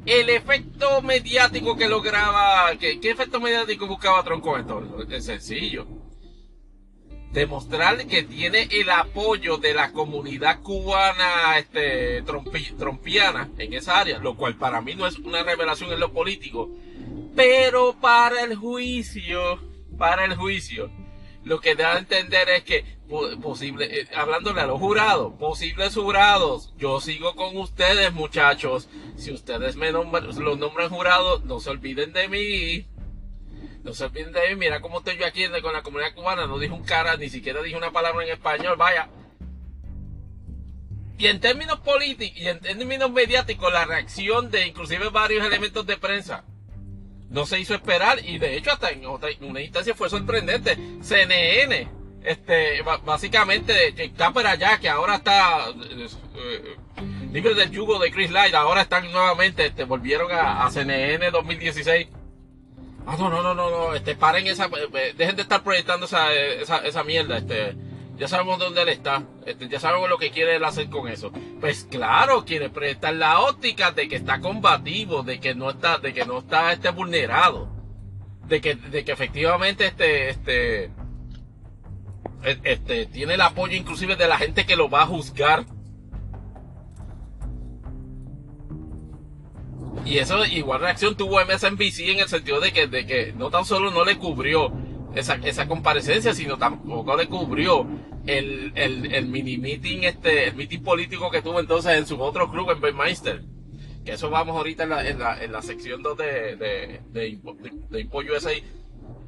el 0.05 0.29
efecto 0.29 1.01
mediático 1.01 1.77
que 1.77 1.89
lograba, 1.89 2.77
¿qué, 2.79 3.01
qué 3.01 3.13
efecto 3.13 3.41
mediático 3.41 3.87
buscaba 3.87 4.23
Trump 4.23 4.45
con 4.45 4.61
esto? 4.61 4.83
Es 5.09 5.25
sencillo 5.25 6.04
demostrar 7.35 8.07
que 8.07 8.23
tiene 8.23 8.69
el 8.71 8.89
apoyo 8.91 9.59
de 9.59 9.75
la 9.75 9.91
comunidad 9.91 10.63
cubana 10.63 11.59
este, 11.59 12.23
trompiana 12.79 13.51
en 13.59 13.75
esa 13.75 13.99
área, 13.99 14.19
lo 14.19 14.37
cual 14.37 14.55
para 14.55 14.81
mí 14.81 14.95
no 14.95 15.05
es 15.05 15.19
una 15.19 15.43
revelación 15.43 15.93
en 15.93 15.99
lo 15.99 16.13
político, 16.13 16.71
pero 17.35 17.97
para 18.01 18.45
el 18.45 18.55
juicio, 18.55 19.59
para 19.99 20.25
el 20.25 20.37
juicio, 20.37 20.91
lo 21.43 21.61
que 21.61 21.75
da 21.75 21.97
a 21.97 21.99
entender 21.99 22.49
es 22.51 22.63
que 22.63 22.85
posible, 23.43 24.01
eh, 24.01 24.09
hablándole 24.15 24.61
a 24.61 24.67
los 24.67 24.79
jurados, 24.79 25.35
posibles 25.35 25.95
jurados, 25.95 26.73
yo 26.79 27.01
sigo 27.01 27.35
con 27.35 27.57
ustedes 27.57 28.13
muchachos, 28.13 28.89
si 29.17 29.33
ustedes 29.33 29.75
me 29.75 29.91
nombran, 29.91 30.27
los 30.27 30.59
nombran 30.59 30.89
jurados, 30.89 31.45
no 31.45 31.59
se 31.59 31.71
olviden 31.71 32.13
de 32.13 32.29
mí, 32.29 32.87
no 33.83 33.95
se 33.95 34.05
olviden 34.05 34.33
de 34.33 34.49
mí, 34.49 34.57
mira 34.57 34.81
cómo 34.81 34.99
estoy 34.99 35.19
yo 35.19 35.27
aquí 35.27 35.45
con 35.63 35.73
la 35.73 35.83
comunidad 35.83 36.15
cubana, 36.15 36.47
no 36.47 36.59
dijo 36.59 36.75
un 36.75 36.85
cara, 36.85 37.17
ni 37.17 37.29
siquiera 37.29 37.63
dije 37.63 37.77
una 37.77 37.93
palabra 37.93 38.25
en 38.25 38.33
español, 38.33 38.77
vaya. 38.77 39.09
Y 41.17 41.27
en 41.27 41.41
términos 41.41 41.81
políticos 41.81 42.39
y 42.39 42.49
en 42.49 42.61
términos 42.61 43.11
mediáticos, 43.11 43.73
la 43.73 43.85
reacción 43.85 44.51
de 44.51 44.67
inclusive 44.67 45.11
varios 45.11 45.47
elementos 45.47 45.87
de 45.87 45.97
prensa 45.97 46.45
no 47.31 47.47
se 47.47 47.59
hizo 47.61 47.75
esperar 47.75 48.19
y 48.25 48.39
de 48.39 48.57
hecho 48.57 48.73
hasta 48.73 48.91
en, 48.91 49.07
otra, 49.07 49.29
una 49.41 49.61
instancia 49.61 49.95
fue 49.95 50.09
sorprendente. 50.09 50.77
CNN, 51.03 51.89
este, 52.23 52.83
básicamente 53.05 53.95
está 54.03 54.33
por 54.33 54.47
allá, 54.47 54.79
que 54.79 54.89
ahora 54.89 55.17
está 55.17 55.67
eh, 56.37 56.77
libre 57.33 57.55
del 57.55 57.71
yugo 57.71 57.99
de 57.99 58.11
Chris 58.11 58.31
Light, 58.31 58.55
ahora 58.55 58.83
están 58.83 59.11
nuevamente, 59.13 59.67
este, 59.67 59.85
volvieron 59.85 60.33
a, 60.33 60.65
a 60.65 60.71
CNN 60.71 61.31
2016 61.31 62.09
Ah, 63.07 63.17
no, 63.19 63.29
no, 63.29 63.43
no, 63.43 63.55
no, 63.55 63.71
no, 63.71 63.95
este, 63.95 64.15
paren 64.17 64.47
esa, 64.47 64.67
eh, 64.67 64.89
eh, 64.95 65.15
dejen 65.17 65.37
de 65.37 65.43
estar 65.43 65.63
proyectando 65.63 66.07
esa, 66.07 66.33
esa, 66.33 66.79
esa 66.79 67.05
mierda, 67.05 67.37
este, 67.39 67.77
Ya 68.17 68.29
sabemos 68.29 68.59
dónde 68.59 68.83
él 68.83 68.89
está. 68.91 69.25
Este, 69.45 69.69
ya 69.69 69.81
sabemos 69.81 70.09
lo 70.09 70.19
que 70.19 70.31
quiere 70.31 70.57
él 70.57 70.65
hacer 70.65 70.89
con 70.89 71.09
eso. 71.09 71.33
Pues 71.61 71.85
claro, 71.91 72.45
quiere 72.45 72.71
prestar 72.71 73.15
la 73.15 73.41
óptica 73.41 73.91
de 73.91 74.09
que 74.09 74.17
está 74.17 74.41
combativo, 74.41 75.23
de 75.23 75.41
que 75.41 75.55
no 75.55 75.71
está, 75.71 75.99
de 75.99 76.15
que 76.15 76.25
no 76.25 76.39
está 76.39 76.73
este 76.73 76.91
vulnerado. 76.91 77.69
De 78.47 78.61
que, 78.61 78.77
de 78.77 79.05
que 79.05 79.13
efectivamente 79.13 79.87
este, 79.87 80.29
este, 80.29 80.85
e, 82.45 82.59
este, 82.63 83.07
tiene 83.07 83.35
el 83.35 83.41
apoyo 83.41 83.75
inclusive 83.75 84.17
de 84.17 84.29
la 84.29 84.39
gente 84.39 84.65
que 84.65 84.77
lo 84.77 84.89
va 84.89 85.03
a 85.03 85.07
juzgar. 85.07 85.65
Y 90.05 90.19
eso 90.19 90.45
igual 90.45 90.81
reacción 90.81 91.17
tuvo 91.17 91.41
MSNBC 91.41 92.01
en 92.11 92.19
el 92.21 92.29
sentido 92.29 92.61
de 92.61 92.73
que, 92.73 92.87
de 92.87 93.07
que 93.07 93.33
no 93.33 93.51
tan 93.51 93.65
solo 93.65 93.91
no 93.91 94.05
le 94.05 94.19
cubrió 94.19 94.71
esa, 95.15 95.37
esa 95.37 95.67
comparecencia, 95.67 96.35
sino 96.35 96.59
tampoco 96.59 97.17
le 97.17 97.27
cubrió 97.27 97.87
el, 98.27 98.73
el, 98.75 99.15
el, 99.15 99.27
mini 99.27 99.59
meeting, 99.59 100.03
este, 100.03 100.49
el 100.49 100.55
meeting 100.55 100.81
político 100.81 101.31
que 101.31 101.43
tuvo 101.43 101.61
entonces 101.61 101.97
en 101.97 102.07
su 102.07 102.21
otro 102.21 102.51
club 102.51 102.71
en 102.71 102.81
Baymeister. 102.81 103.43
Que 104.05 104.13
eso 104.13 104.29
vamos 104.29 104.57
ahorita 104.57 104.83
en 104.83 104.91
la, 104.91 105.09
en 105.09 105.19
la, 105.19 105.43
en 105.43 105.53
la 105.53 105.63
sección 105.63 106.03
2 106.03 106.19
de, 106.19 106.25
de, 106.57 107.01
de, 107.11 107.39
de, 107.91 108.01
Impo 108.01 108.19
USA. 108.19 108.53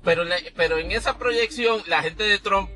Pero, 0.04 0.24
pero 0.54 0.78
en 0.78 0.92
esa 0.92 1.18
proyección, 1.18 1.80
la 1.86 2.02
gente 2.02 2.24
de 2.24 2.38
Trump 2.38 2.68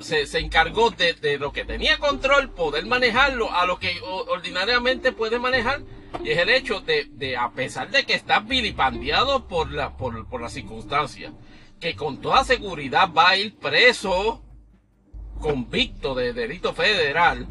se, 0.00 0.26
se, 0.26 0.38
encargó 0.38 0.90
de, 0.90 1.12
de, 1.12 1.38
lo 1.38 1.52
que 1.52 1.64
tenía 1.64 1.98
control, 1.98 2.50
poder 2.50 2.86
manejarlo 2.86 3.52
a 3.52 3.66
lo 3.66 3.78
que 3.78 4.00
ordinariamente 4.02 5.12
puede 5.12 5.38
manejar. 5.38 5.82
Y 6.24 6.30
es 6.30 6.38
el 6.38 6.48
hecho 6.48 6.80
de, 6.80 7.06
de 7.10 7.36
a 7.36 7.50
pesar 7.50 7.90
de 7.90 8.04
que 8.04 8.14
está 8.14 8.40
vilipendiado 8.40 9.46
por 9.46 9.70
la, 9.70 9.96
por, 9.96 10.26
por 10.28 10.40
las 10.40 10.52
circunstancias, 10.52 11.32
que 11.80 11.94
con 11.94 12.20
toda 12.20 12.44
seguridad 12.44 13.12
va 13.12 13.30
a 13.30 13.36
ir 13.36 13.56
preso, 13.56 14.42
convicto 15.40 16.14
de 16.14 16.32
delito 16.32 16.72
federal, 16.74 17.46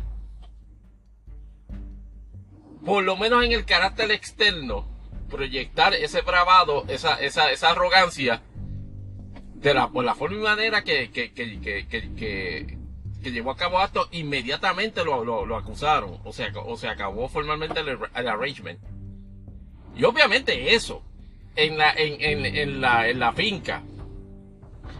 por 2.83 3.03
lo 3.03 3.17
menos 3.17 3.43
en 3.43 3.51
el 3.51 3.65
carácter 3.65 4.11
externo, 4.11 4.87
proyectar 5.29 5.93
ese 5.93 6.21
bravado, 6.21 6.85
esa, 6.87 7.19
esa, 7.21 7.51
esa 7.51 7.71
arrogancia, 7.71 8.41
de 9.55 9.73
la, 9.73 9.89
por 9.89 10.05
la 10.05 10.15
forma 10.15 10.37
y 10.37 10.39
manera 10.39 10.83
que, 10.83 11.11
que, 11.11 11.33
que, 11.33 11.87
que, 11.87 12.76
llevó 13.31 13.51
a 13.51 13.57
cabo 13.57 13.83
esto, 13.83 14.07
inmediatamente 14.11 15.03
lo, 15.03 15.23
lo, 15.23 15.55
acusaron, 15.55 16.19
o 16.23 16.33
sea, 16.33 16.51
o 16.65 16.77
se 16.77 16.87
acabó 16.87 17.27
formalmente 17.29 17.79
el, 17.79 17.97
el 18.15 18.27
arrangement. 18.27 18.79
Y 19.95 20.03
obviamente 20.03 20.75
eso, 20.75 21.03
en 21.55 21.77
la, 21.77 21.91
en, 21.91 22.45
en, 22.45 22.81
la, 22.81 23.09
en 23.09 23.19
la 23.19 23.33
finca, 23.33 23.83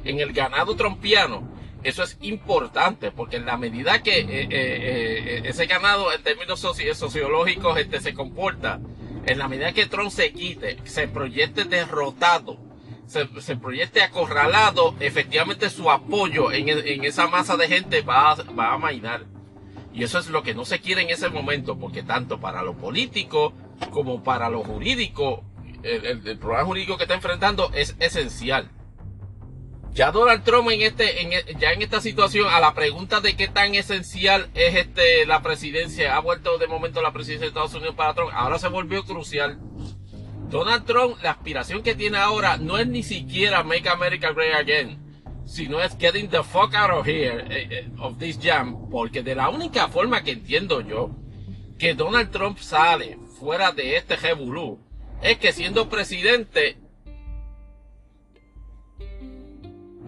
en 0.03 0.19
el 0.19 0.33
ganado 0.33 0.75
trompiano, 0.75 1.57
eso 1.83 2.03
es 2.03 2.17
importante 2.21 3.11
porque 3.11 3.37
en 3.37 3.45
la 3.45 3.57
medida 3.57 4.01
que 4.01 4.19
eh, 4.19 4.27
eh, 4.29 4.49
eh, 4.49 5.41
ese 5.45 5.67
ganado 5.67 6.11
en 6.11 6.23
términos 6.23 6.59
sociológicos 6.59 7.77
este, 7.77 8.01
se 8.01 8.13
comporta, 8.13 8.79
en 9.25 9.37
la 9.37 9.47
medida 9.47 9.73
que 9.73 9.85
Trump 9.85 10.09
se 10.09 10.31
quite, 10.31 10.77
se 10.85 11.07
proyecte 11.07 11.65
derrotado, 11.65 12.57
se, 13.07 13.27
se 13.41 13.55
proyecte 13.55 14.01
acorralado, 14.01 14.95
efectivamente 14.99 15.69
su 15.69 15.89
apoyo 15.89 16.51
en, 16.51 16.69
en 16.69 17.03
esa 17.03 17.27
masa 17.27 17.57
de 17.57 17.67
gente 17.67 18.01
va, 18.01 18.35
va 18.57 18.73
a 18.73 18.77
mainar. 18.77 19.25
Y 19.93 20.03
eso 20.03 20.19
es 20.19 20.29
lo 20.29 20.43
que 20.43 20.53
no 20.53 20.65
se 20.65 20.79
quiere 20.79 21.01
en 21.01 21.09
ese 21.09 21.29
momento, 21.29 21.79
porque 21.79 22.03
tanto 22.03 22.39
para 22.39 22.61
lo 22.61 22.77
político 22.77 23.53
como 23.91 24.23
para 24.23 24.49
lo 24.49 24.63
jurídico, 24.63 25.43
el, 25.81 26.27
el 26.27 26.37
problema 26.37 26.65
jurídico 26.65 26.97
que 26.97 27.03
está 27.03 27.15
enfrentando 27.15 27.71
es 27.73 27.95
esencial. 27.99 28.69
Ya 29.97 30.11
Donald 30.11 30.43
Trump 30.43 30.69
en 30.69 30.83
este, 30.83 31.23
en, 31.23 31.33
e, 31.33 31.43
ya 31.57 31.71
en 31.71 31.81
esta 31.81 32.01
situación, 32.01 32.47
a 32.47 32.59
la 32.59 32.75
pregunta 32.75 33.19
de 33.19 33.35
qué 33.35 33.47
tan 33.47 33.73
esencial 33.73 34.47
es 34.53 34.75
este 34.75 35.25
la 35.25 35.41
presidencia, 35.41 36.15
ha 36.15 36.19
vuelto 36.19 36.59
de 36.59 36.67
momento 36.67 37.01
la 37.01 37.13
presidencia 37.13 37.45
de 37.45 37.47
Estados 37.47 37.73
Unidos 37.73 37.95
para 37.95 38.13
Trump, 38.13 38.29
ahora 38.35 38.59
se 38.59 38.67
volvió 38.67 39.03
crucial. 39.05 39.57
Donald 40.49 40.85
Trump, 40.85 41.17
la 41.21 41.31
aspiración 41.31 41.83
que 41.83 41.95
tiene 41.95 42.17
ahora 42.17 42.57
no 42.57 42.77
es 42.77 42.87
ni 42.87 43.03
siquiera 43.03 43.63
Make 43.63 43.89
America 43.89 44.31
Great 44.31 44.55
Again, 44.55 44.97
sino 45.45 45.81
es 45.81 45.97
getting 45.97 46.29
the 46.29 46.43
fuck 46.43 46.73
out 46.73 46.91
of 46.91 47.07
here, 47.07 47.45
eh, 47.49 47.67
eh, 47.69 47.89
of 47.99 48.17
this 48.17 48.39
jam, 48.41 48.89
porque 48.89 49.23
de 49.23 49.35
la 49.35 49.49
única 49.49 49.87
forma 49.87 50.23
que 50.23 50.31
entiendo 50.31 50.81
yo 50.81 51.11
que 51.77 51.93
Donald 51.93 52.31
Trump 52.31 52.57
sale 52.59 53.17
fuera 53.39 53.71
de 53.71 53.97
este 53.97 54.15
revolú 54.15 54.79
es 55.21 55.37
que 55.37 55.51
siendo 55.51 55.89
presidente 55.89 56.77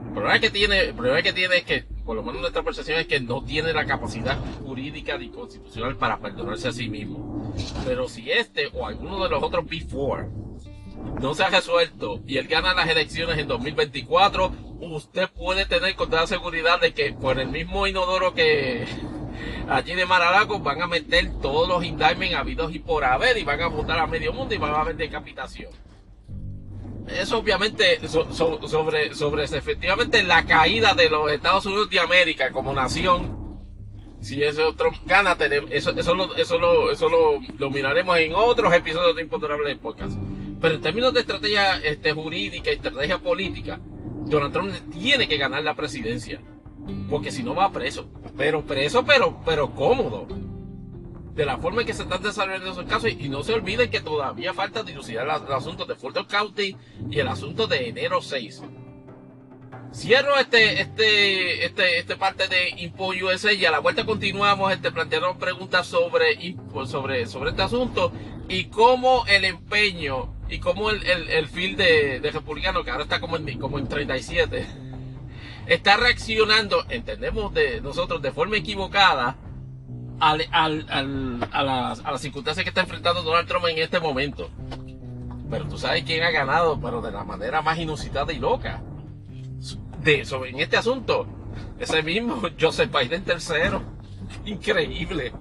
El 0.09 0.15
problema 0.15 0.39
que 0.39 0.49
tiene, 0.49 0.79
el 0.79 0.93
problema 0.95 1.21
que 1.21 1.33
tiene 1.33 1.57
es 1.57 1.63
que, 1.63 1.85
por 2.09 2.15
lo 2.15 2.23
menos 2.23 2.41
nuestra 2.41 2.63
percepción 2.63 2.99
es 2.99 3.05
que 3.05 3.19
no 3.19 3.43
tiene 3.43 3.71
la 3.71 3.85
capacidad 3.85 4.35
jurídica 4.65 5.15
ni 5.19 5.29
constitucional 5.29 5.95
para 5.95 6.17
perdonarse 6.17 6.67
a 6.67 6.71
sí 6.71 6.89
mismo. 6.89 7.53
Pero 7.85 8.09
si 8.09 8.31
este 8.31 8.65
o 8.73 8.87
alguno 8.87 9.23
de 9.23 9.29
los 9.29 9.43
otros 9.43 9.67
before 9.67 10.27
no 11.21 11.35
se 11.35 11.43
ha 11.43 11.49
resuelto 11.51 12.19
y 12.25 12.37
él 12.37 12.47
gana 12.47 12.73
las 12.73 12.89
elecciones 12.89 13.37
en 13.37 13.47
2024, 13.47 14.51
usted 14.79 15.29
puede 15.29 15.67
tener 15.67 15.95
con 15.95 16.09
toda 16.09 16.25
seguridad 16.25 16.81
de 16.81 16.95
que 16.95 17.13
por 17.13 17.39
el 17.39 17.49
mismo 17.49 17.85
inodoro 17.85 18.33
que 18.33 18.87
allí 19.69 19.93
de 19.93 20.07
Maralago 20.07 20.57
van 20.61 20.81
a 20.81 20.87
meter 20.87 21.31
todos 21.43 21.69
los 21.69 21.85
indictments 21.85 22.35
habidos 22.35 22.73
y 22.73 22.79
por 22.79 23.03
haber 23.03 23.37
y 23.37 23.43
van 23.43 23.61
a 23.61 23.67
votar 23.67 23.99
a 23.99 24.07
medio 24.07 24.33
mundo 24.33 24.55
y 24.55 24.57
van 24.57 24.73
a 24.73 24.81
haber 24.81 24.95
decapitación 24.95 25.69
eso 27.13 27.37
obviamente 27.37 27.99
sobre, 28.07 29.13
sobre 29.13 29.43
efectivamente 29.43 30.23
la 30.23 30.45
caída 30.45 30.93
de 30.93 31.09
los 31.09 31.31
Estados 31.31 31.65
Unidos 31.65 31.89
de 31.89 31.99
América 31.99 32.51
como 32.51 32.73
nación. 32.73 33.39
Si 34.21 34.43
eso 34.43 34.73
Trump 34.75 34.97
gana, 35.05 35.37
eso, 35.71 35.91
eso, 35.91 36.13
lo, 36.13 36.35
eso, 36.35 36.57
lo, 36.57 36.91
eso 36.91 37.07
lo, 37.09 37.69
miraremos 37.69 38.17
en 38.17 38.33
otros 38.35 38.73
episodios 38.73 39.15
de 39.15 39.21
Imponderables 39.21 39.77
Podcast. 39.77 40.17
Pero 40.59 40.75
en 40.75 40.81
términos 40.81 41.13
de 41.13 41.21
estrategia 41.21 41.77
este, 41.77 42.11
jurídica 42.11 42.69
y 42.69 42.75
estrategia 42.75 43.17
política, 43.19 43.79
Donald 44.25 44.51
Trump 44.51 44.73
tiene 44.91 45.27
que 45.27 45.37
ganar 45.37 45.63
la 45.63 45.73
presidencia. 45.73 46.41
Porque 47.09 47.31
si 47.31 47.43
no 47.43 47.55
va 47.55 47.71
preso. 47.71 48.09
Pero 48.37 48.65
preso, 48.65 49.05
pero, 49.05 49.41
pero 49.45 49.73
cómodo 49.73 50.27
de 51.39 51.45
la 51.45 51.57
forma 51.57 51.79
en 51.79 51.87
que 51.87 51.93
se 51.93 52.03
están 52.03 52.21
desarrollando 52.21 52.71
esos 52.71 52.83
casos 52.83 53.11
y 53.17 53.29
no 53.29 53.43
se 53.43 53.53
olviden 53.53 53.89
que 53.89 54.01
todavía 54.01 54.53
falta 54.53 54.83
dilucidar 54.83 55.23
el, 55.25 55.53
asunto 55.53 55.85
de 55.85 55.95
Fulton 55.95 56.25
County 56.25 56.75
y 57.09 57.17
el 57.17 57.29
asunto 57.29 57.65
de 57.65 57.87
enero 57.87 58.21
6. 58.21 58.61
Cierro 59.93 60.37
este, 60.37 60.81
este, 60.81 61.63
este, 61.63 61.99
este 61.99 62.17
parte 62.17 62.49
de 62.49 62.71
Impo 62.81 63.13
USA 63.23 63.53
y 63.53 63.63
a 63.63 63.71
la 63.71 63.79
vuelta 63.79 64.05
continuamos 64.05 64.73
este, 64.73 64.91
planteando 64.91 65.37
preguntas 65.37 65.87
sobre, 65.87 66.35
sobre, 66.85 67.25
sobre 67.25 67.51
este 67.51 67.61
asunto 67.61 68.11
y 68.49 68.65
cómo 68.65 69.25
el 69.25 69.45
empeño 69.45 70.33
y 70.49 70.59
cómo 70.59 70.89
el, 70.89 71.05
el, 71.05 71.29
el 71.29 71.47
fil 71.47 71.77
de, 71.77 72.19
de, 72.19 72.31
republicano, 72.31 72.83
que 72.83 72.91
ahora 72.91 73.03
está 73.03 73.21
como 73.21 73.37
en, 73.37 73.57
como 73.57 73.79
en 73.79 73.87
37, 73.87 74.67
está 75.67 75.95
reaccionando, 75.95 76.83
entendemos 76.89 77.53
de 77.53 77.79
nosotros, 77.79 78.21
de 78.21 78.33
forma 78.33 78.57
equivocada 78.57 79.37
a, 80.19 80.35
las, 81.63 82.21
circunstancias 82.21 82.63
que 82.63 82.69
está 82.69 82.81
enfrentando 82.81 83.23
Donald 83.23 83.47
Trump 83.47 83.65
en 83.67 83.79
este 83.79 83.99
momento. 83.99 84.49
Pero 85.49 85.65
tú 85.65 85.77
sabes 85.77 86.03
quién 86.03 86.23
ha 86.23 86.31
ganado, 86.31 86.79
pero 86.79 87.01
de 87.01 87.11
la 87.11 87.23
manera 87.23 87.61
más 87.61 87.79
inusitada 87.79 88.31
y 88.33 88.39
loca. 88.39 88.81
De, 90.03 90.23
sobre, 90.23 90.51
en 90.51 90.59
este 90.59 90.77
asunto, 90.77 91.27
ese 91.79 92.03
mismo 92.03 92.41
Joseph 92.59 92.91
Biden 92.91 93.23
tercero. 93.23 93.81
Increíble. 94.45 95.33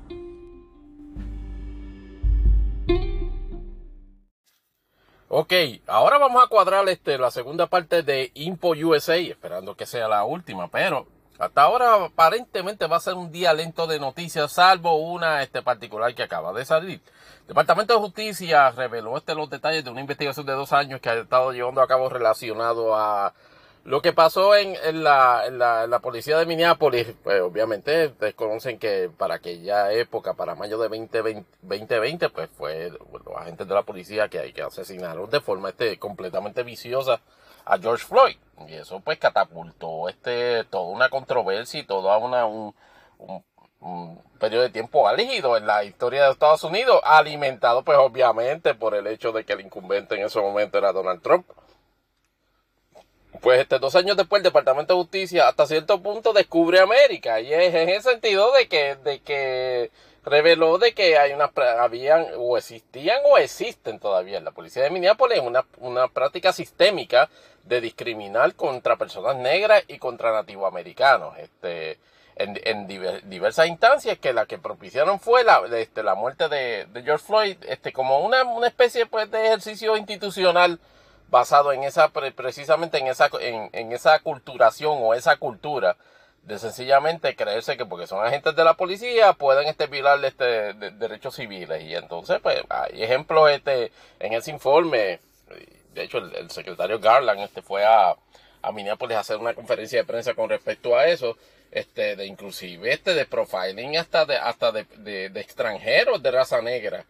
Ok, 5.31 5.53
ahora 5.87 6.17
vamos 6.17 6.43
a 6.43 6.49
cuadrar 6.49 6.89
este, 6.89 7.19
la 7.19 7.31
segunda 7.31 7.67
parte 7.67 8.03
de 8.03 8.31
Impo 8.35 8.71
USA, 8.71 9.17
esperando 9.17 9.77
que 9.77 9.85
sea 9.85 10.09
la 10.09 10.25
última, 10.25 10.69
pero 10.69 11.07
hasta 11.39 11.63
ahora 11.63 12.05
aparentemente 12.07 12.87
va 12.87 12.97
a 12.97 13.01
ser 13.01 13.15
un 13.15 13.31
día 13.31 13.53
lento 13.53 13.87
de 13.87 14.01
noticias, 14.01 14.53
salvo 14.53 14.97
una 14.97 15.43
este 15.43 15.63
particular 15.63 16.15
que 16.15 16.25
acaba 16.25 16.53
de 16.53 16.65
salir. 16.65 17.01
Departamento 17.47 17.95
de 17.95 18.01
Justicia 18.01 18.71
reveló 18.73 19.17
este 19.17 19.35
los 19.35 19.49
detalles 19.49 19.85
de 19.85 19.91
una 19.91 20.01
investigación 20.01 20.45
de 20.47 20.53
dos 20.53 20.73
años 20.73 21.01
que 21.01 21.09
ha 21.09 21.15
estado 21.15 21.53
llevando 21.53 21.81
a 21.81 21.87
cabo 21.87 22.09
relacionado 22.09 22.97
a 22.97 23.33
lo 23.85 24.03
que 24.03 24.13
pasó 24.13 24.55
en, 24.55 24.75
la, 25.03 25.49
la, 25.49 25.99
policía 26.01 26.37
de 26.39 26.45
Minneapolis. 26.45 27.07
Pues 27.23 27.41
obviamente 27.41 28.09
desconocen 28.21 28.79
que 28.79 29.09
para 29.17 29.37
aquella 29.37 29.93
época, 29.93 30.35
para 30.35 30.55
mayo 30.55 30.77
de 30.77 30.89
2020, 30.89 32.29
pues 32.29 32.51
fue 32.51 32.91
los 32.91 33.37
agentes 33.37 33.67
de 33.67 33.75
la 33.75 33.83
policía 33.83 34.29
que, 34.29 34.53
que 34.53 34.63
asesinaron 34.63 35.31
de 35.31 35.41
forma 35.41 35.71
este, 35.71 35.99
completamente 35.99 36.65
viciosa 36.65 37.23
a 37.69 37.79
George 37.79 38.05
Floyd. 38.05 38.37
Y 38.67 38.75
eso 38.75 39.01
pues 39.01 39.19
catapultó 39.19 40.09
este, 40.09 40.65
toda 40.65 40.85
una 40.85 41.09
controversia 41.09 41.81
y 41.81 41.85
todo 41.85 42.19
una, 42.19 42.47
un, 42.47 42.75
un, 43.81 44.23
periodo 44.41 44.63
de 44.63 44.71
tiempo 44.71 45.07
álgido 45.07 45.57
en 45.57 45.67
la 45.67 45.85
historia 45.85 46.25
de 46.25 46.33
Estados 46.33 46.65
Unidos, 46.65 47.01
alimentado 47.05 47.83
pues 47.83 47.99
obviamente 47.99 48.75
por 48.75 48.95
el 48.95 49.07
hecho 49.07 49.33
de 49.33 49.45
que 49.45 49.53
el 49.53 49.61
incumbente 49.61 50.17
en 50.17 50.27
ese 50.27 50.41
momento 50.41 50.79
era 50.79 50.93
Donald 50.93 51.23
Trump. 51.23 51.47
Pues 53.41 53.61
este, 53.61 53.79
dos 53.79 53.95
años 53.95 54.17
después 54.17 54.41
el 54.41 54.45
Departamento 54.45 54.95
de 54.95 55.01
Justicia 55.01 55.49
hasta 55.49 55.67
cierto 55.67 56.03
punto 56.03 56.33
descubre 56.33 56.81
América 56.81 57.41
y 57.41 57.53
es 57.53 57.73
en 57.75 57.89
el 57.89 58.03
sentido 58.03 58.53
de 58.53 58.67
que, 58.67 58.97
de 58.97 59.21
que 59.21 59.93
reveló 60.25 60.79
de 60.79 60.95
que 60.95 61.19
hay 61.19 61.33
unas, 61.33 61.51
habían 61.57 62.27
o 62.37 62.57
existían 62.59 63.19
o 63.31 63.39
existen 63.39 63.99
todavía 63.99 64.39
en 64.39 64.45
la 64.45 64.51
policía 64.51 64.83
de 64.83 64.91
Minneapolis 64.91 65.41
una, 65.41 65.65
una 65.79 66.09
práctica 66.09 66.53
sistémica 66.53 67.29
de 67.65 67.81
discriminar 67.81 68.55
contra 68.55 68.97
personas 68.97 69.37
negras 69.37 69.85
y 69.89 69.99
contra 69.99 70.33
nativoamericanos. 70.33 71.39
Este, 71.39 71.99
en, 72.39 72.59
en 72.65 72.87
diversas 73.29 73.67
instancias 73.67 74.17
que 74.19 74.33
la 74.33 74.47
que 74.47 74.59
propiciaron 74.59 75.19
fue 75.19 75.43
la, 75.43 75.63
este, 75.77 76.03
la 76.03 76.15
muerte 76.15 76.49
de, 76.49 76.87
de, 76.87 77.03
George 77.03 77.25
Floyd, 77.27 77.57
este, 77.67 77.93
como 77.93 78.21
una, 78.21 78.45
una 78.45 78.69
especie 78.69 79.07
pues, 79.07 79.31
de 79.31 79.47
ejercicio 79.47 79.97
institucional 79.97 80.79
basado 81.31 81.73
en 81.73 81.83
esa, 81.83 82.09
precisamente 82.11 82.99
en 82.99 83.09
esa, 83.09 83.29
en, 83.41 83.71
en 83.73 83.93
esa 83.93 84.19
culturación 84.21 84.99
o 85.01 85.15
esa 85.15 85.37
cultura 85.37 85.97
de 86.49 86.59
sencillamente 86.59 87.37
creerse 87.37 87.77
que 87.77 87.85
porque 87.85 88.07
son 88.07 88.25
agentes 88.25 88.57
de 88.57 88.65
la 88.65 88.73
policía 88.73 89.35
pueden 89.35 89.69
este, 89.69 89.87
violar 89.87 90.25
este, 90.25 90.73
derechos 90.73 91.37
civiles. 91.37 91.83
Y 91.85 91.95
entonces, 91.95 92.41
pues, 92.43 92.63
hay 92.71 93.03
ejemplos 93.03 93.51
este, 93.51 93.93
en 94.19 94.33
ese 94.33 94.51
informe. 94.51 95.21
De 95.93 96.05
hecho, 96.05 96.19
el, 96.19 96.51
secretario 96.51 96.99
Garland 97.01 97.41
este, 97.41 97.61
fue 97.61 97.85
a, 97.85 98.17
a 98.63 98.73
Minneapolis 98.73 99.19
a 99.19 99.21
hacer 99.21 99.37
una 99.37 99.53
conferencia 99.53 99.99
de 99.99 100.07
prensa 100.07 100.33
con 100.33 100.49
respecto 100.49 100.97
a 100.97 101.07
eso. 101.07 101.37
Este, 101.71 102.17
de 102.17 102.25
inclusive 102.25 102.91
este 102.91 103.13
de 103.13 103.27
profiling 103.27 103.99
hasta 103.99 104.25
de 104.25 104.39
hasta 104.39 104.73
de, 104.73 104.87
de, 105.29 105.39
extranjeros 105.39 106.23
de 106.23 106.31
raza 106.31 106.63
negra. 106.63 107.05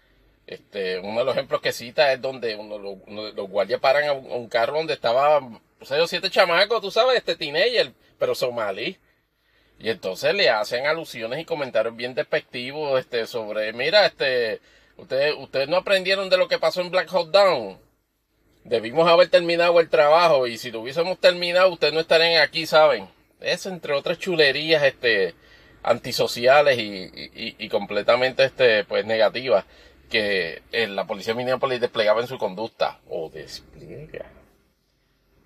Este, 0.49 0.99
uno 0.99 1.21
de 1.21 1.25
los 1.27 1.37
ejemplos 1.37 1.61
que 1.61 1.71
cita 1.71 2.13
es 2.13 2.21
donde 2.21 2.57
uno, 2.57 2.77
los 2.77 3.49
guardias 3.49 3.81
paran 3.81 4.09
a 4.09 4.15
un, 4.15 4.49
carro 4.49 4.79
donde 4.79 4.95
estaba 4.95 5.41
seis 5.83 6.03
o 6.03 6.09
siete 6.09 6.29
chamacos, 6.29 6.81
tú 6.81 6.91
sabes, 6.91 7.19
este 7.19 7.37
teenager, 7.37 7.93
pero 8.19 8.35
somalí 8.35 8.99
y 9.79 9.91
entonces 9.91 10.35
le 10.35 10.51
hacen 10.51 10.87
alusiones 10.87 11.41
y 11.41 11.45
comentarios 11.45 11.95
bien 11.95 12.15
despectivos 12.15 12.99
este, 12.99 13.27
sobre, 13.27 13.73
mira, 13.73 14.07
este, 14.07 14.61
ustedes, 14.97 15.35
ustedes 15.39 15.69
no 15.69 15.77
aprendieron 15.77 16.29
de 16.29 16.37
lo 16.37 16.49
que 16.49 16.59
pasó 16.59 16.81
en 16.81 16.91
Black 16.91 17.09
Hawk 17.13 17.31
Down. 17.31 17.79
Debimos 18.65 19.09
haber 19.09 19.29
terminado 19.29 19.79
el 19.79 19.89
trabajo 19.89 20.47
y 20.47 20.59
si 20.59 20.71
lo 20.73 20.81
hubiésemos 20.81 21.19
terminado, 21.21 21.71
ustedes 21.71 21.95
no 21.95 22.01
estarían 22.01 22.43
aquí, 22.43 22.67
¿saben? 22.67 23.09
Es 23.41 23.67
entre 23.67 23.95
otras 23.95 24.19
chulerías, 24.19 24.83
este, 24.83 25.35
antisociales 25.85 26.77
y, 26.79 27.55
y, 27.59 27.69
completamente, 27.69 28.45
este, 28.45 28.85
pues 28.85 29.07
negativas 29.07 29.65
que 30.11 30.63
la 30.73 31.07
policía 31.07 31.35
de 31.35 31.39
Minneapolis 31.39 31.81
desplegaba 31.81 32.21
en 32.21 32.27
su 32.27 32.37
conducta. 32.37 32.99
O 33.09 33.31
despliega 33.31 34.27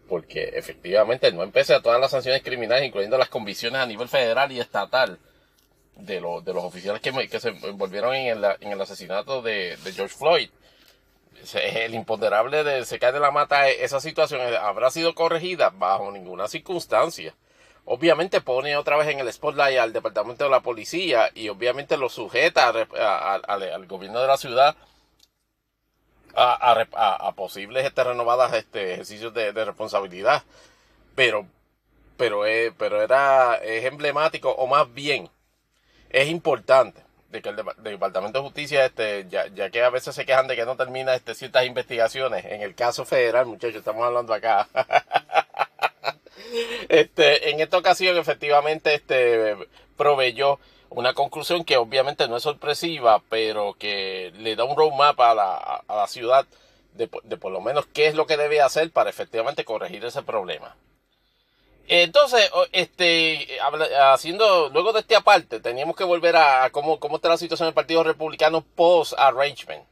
porque 0.08 0.52
efectivamente 0.54 1.32
no 1.32 1.42
empecé 1.42 1.74
a 1.74 1.82
todas 1.82 2.00
las 2.00 2.10
sanciones 2.10 2.42
criminales, 2.42 2.84
incluyendo 2.84 3.18
las 3.18 3.28
convicciones 3.28 3.80
a 3.80 3.86
nivel 3.86 4.08
federal 4.08 4.52
y 4.52 4.60
estatal 4.60 5.18
de, 5.96 6.14
de 6.14 6.54
los 6.54 6.64
oficiales 6.64 7.00
que, 7.00 7.40
se 7.40 7.48
envolvieron 7.48 8.14
en 8.14 8.38
el, 8.38 8.56
en 8.60 8.72
el 8.72 8.80
asesinato 8.80 9.42
de, 9.42 9.76
George 9.94 10.14
Floyd. 10.14 10.50
El 11.54 11.94
imponderable 11.94 12.62
de 12.62 12.84
se 12.84 13.00
cae 13.00 13.10
de 13.10 13.18
la 13.18 13.32
mata, 13.32 13.68
esa 13.68 14.00
situación 14.00 14.40
habrá 14.60 14.90
sido 14.90 15.14
corregida 15.14 15.70
bajo 15.70 16.12
ninguna 16.12 16.46
circunstancia. 16.46 17.34
Obviamente 17.84 18.40
pone 18.40 18.76
otra 18.76 18.96
vez 18.96 19.08
en 19.08 19.18
el 19.18 19.32
spotlight 19.32 19.78
al 19.78 19.92
departamento 19.92 20.44
de 20.44 20.50
la 20.50 20.60
policía 20.60 21.30
y 21.34 21.48
obviamente 21.48 21.96
lo 21.96 22.08
sujeta 22.08 22.68
al 22.68 23.86
gobierno 23.86 24.20
de 24.20 24.26
la 24.28 24.36
ciudad 24.36 24.76
a, 26.34 27.32
posibles 27.36 27.84
este, 27.84 28.04
renovadas 28.04 28.52
este, 28.54 28.94
ejercicios 28.94 29.32
de, 29.34 29.52
responsabilidad. 29.52 30.42
Pero, 31.14 31.46
pero, 32.16 32.42
pero 32.78 33.02
era, 33.02 33.56
es 33.56 33.84
emblemático, 33.84 34.50
o 34.50 34.66
más 34.66 34.92
bien, 34.92 35.28
es 36.10 36.28
importante 36.28 37.02
de 37.30 37.40
que 37.40 37.48
el, 37.48 37.56
Departamento 37.78 38.38
de 38.38 38.44
Justicia, 38.44 38.84
este, 38.84 39.26
ya, 39.28 39.46
ya, 39.48 39.70
que 39.70 39.82
a 39.82 39.90
veces 39.90 40.14
se 40.14 40.26
quejan 40.26 40.46
de 40.46 40.54
que 40.54 40.66
no 40.66 40.76
termina 40.76 41.14
este, 41.14 41.34
ciertas 41.34 41.66
investigaciones, 41.66 42.44
en 42.44 42.60
el 42.60 42.74
caso 42.74 43.04
federal, 43.04 43.46
muchachos, 43.46 43.76
estamos 43.76 44.04
hablando 44.04 44.34
acá. 44.34 44.68
este, 46.88 47.50
en 47.50 47.60
esta 47.60 47.78
ocasión, 47.78 48.16
efectivamente, 48.18 48.94
este, 48.94 49.56
proveyó 49.96 50.58
una 50.94 51.14
conclusión 51.14 51.64
que 51.64 51.76
obviamente 51.76 52.28
no 52.28 52.36
es 52.36 52.42
sorpresiva, 52.42 53.22
pero 53.28 53.74
que 53.78 54.32
le 54.38 54.56
da 54.56 54.64
un 54.64 54.76
roadmap 54.76 55.18
a 55.20 55.34
la, 55.34 55.56
a 55.86 55.96
la 55.96 56.06
ciudad 56.06 56.46
de, 56.94 57.08
de, 57.24 57.36
por 57.36 57.52
lo 57.52 57.60
menos 57.60 57.86
qué 57.86 58.06
es 58.06 58.14
lo 58.14 58.26
que 58.26 58.36
debe 58.36 58.60
hacer 58.60 58.90
para 58.90 59.10
efectivamente 59.10 59.64
corregir 59.64 60.04
ese 60.04 60.22
problema. 60.22 60.76
Entonces, 61.88 62.50
este, 62.72 63.58
haciendo, 64.00 64.68
luego 64.70 64.92
de 64.92 65.00
este 65.00 65.16
aparte, 65.16 65.60
teníamos 65.60 65.96
que 65.96 66.04
volver 66.04 66.36
a, 66.36 66.70
cómo, 66.70 67.00
cómo 67.00 67.16
está 67.16 67.28
la 67.28 67.36
situación 67.36 67.66
del 67.66 67.74
Partido 67.74 68.04
Republicano 68.04 68.62
post-arrangement. 68.62 69.84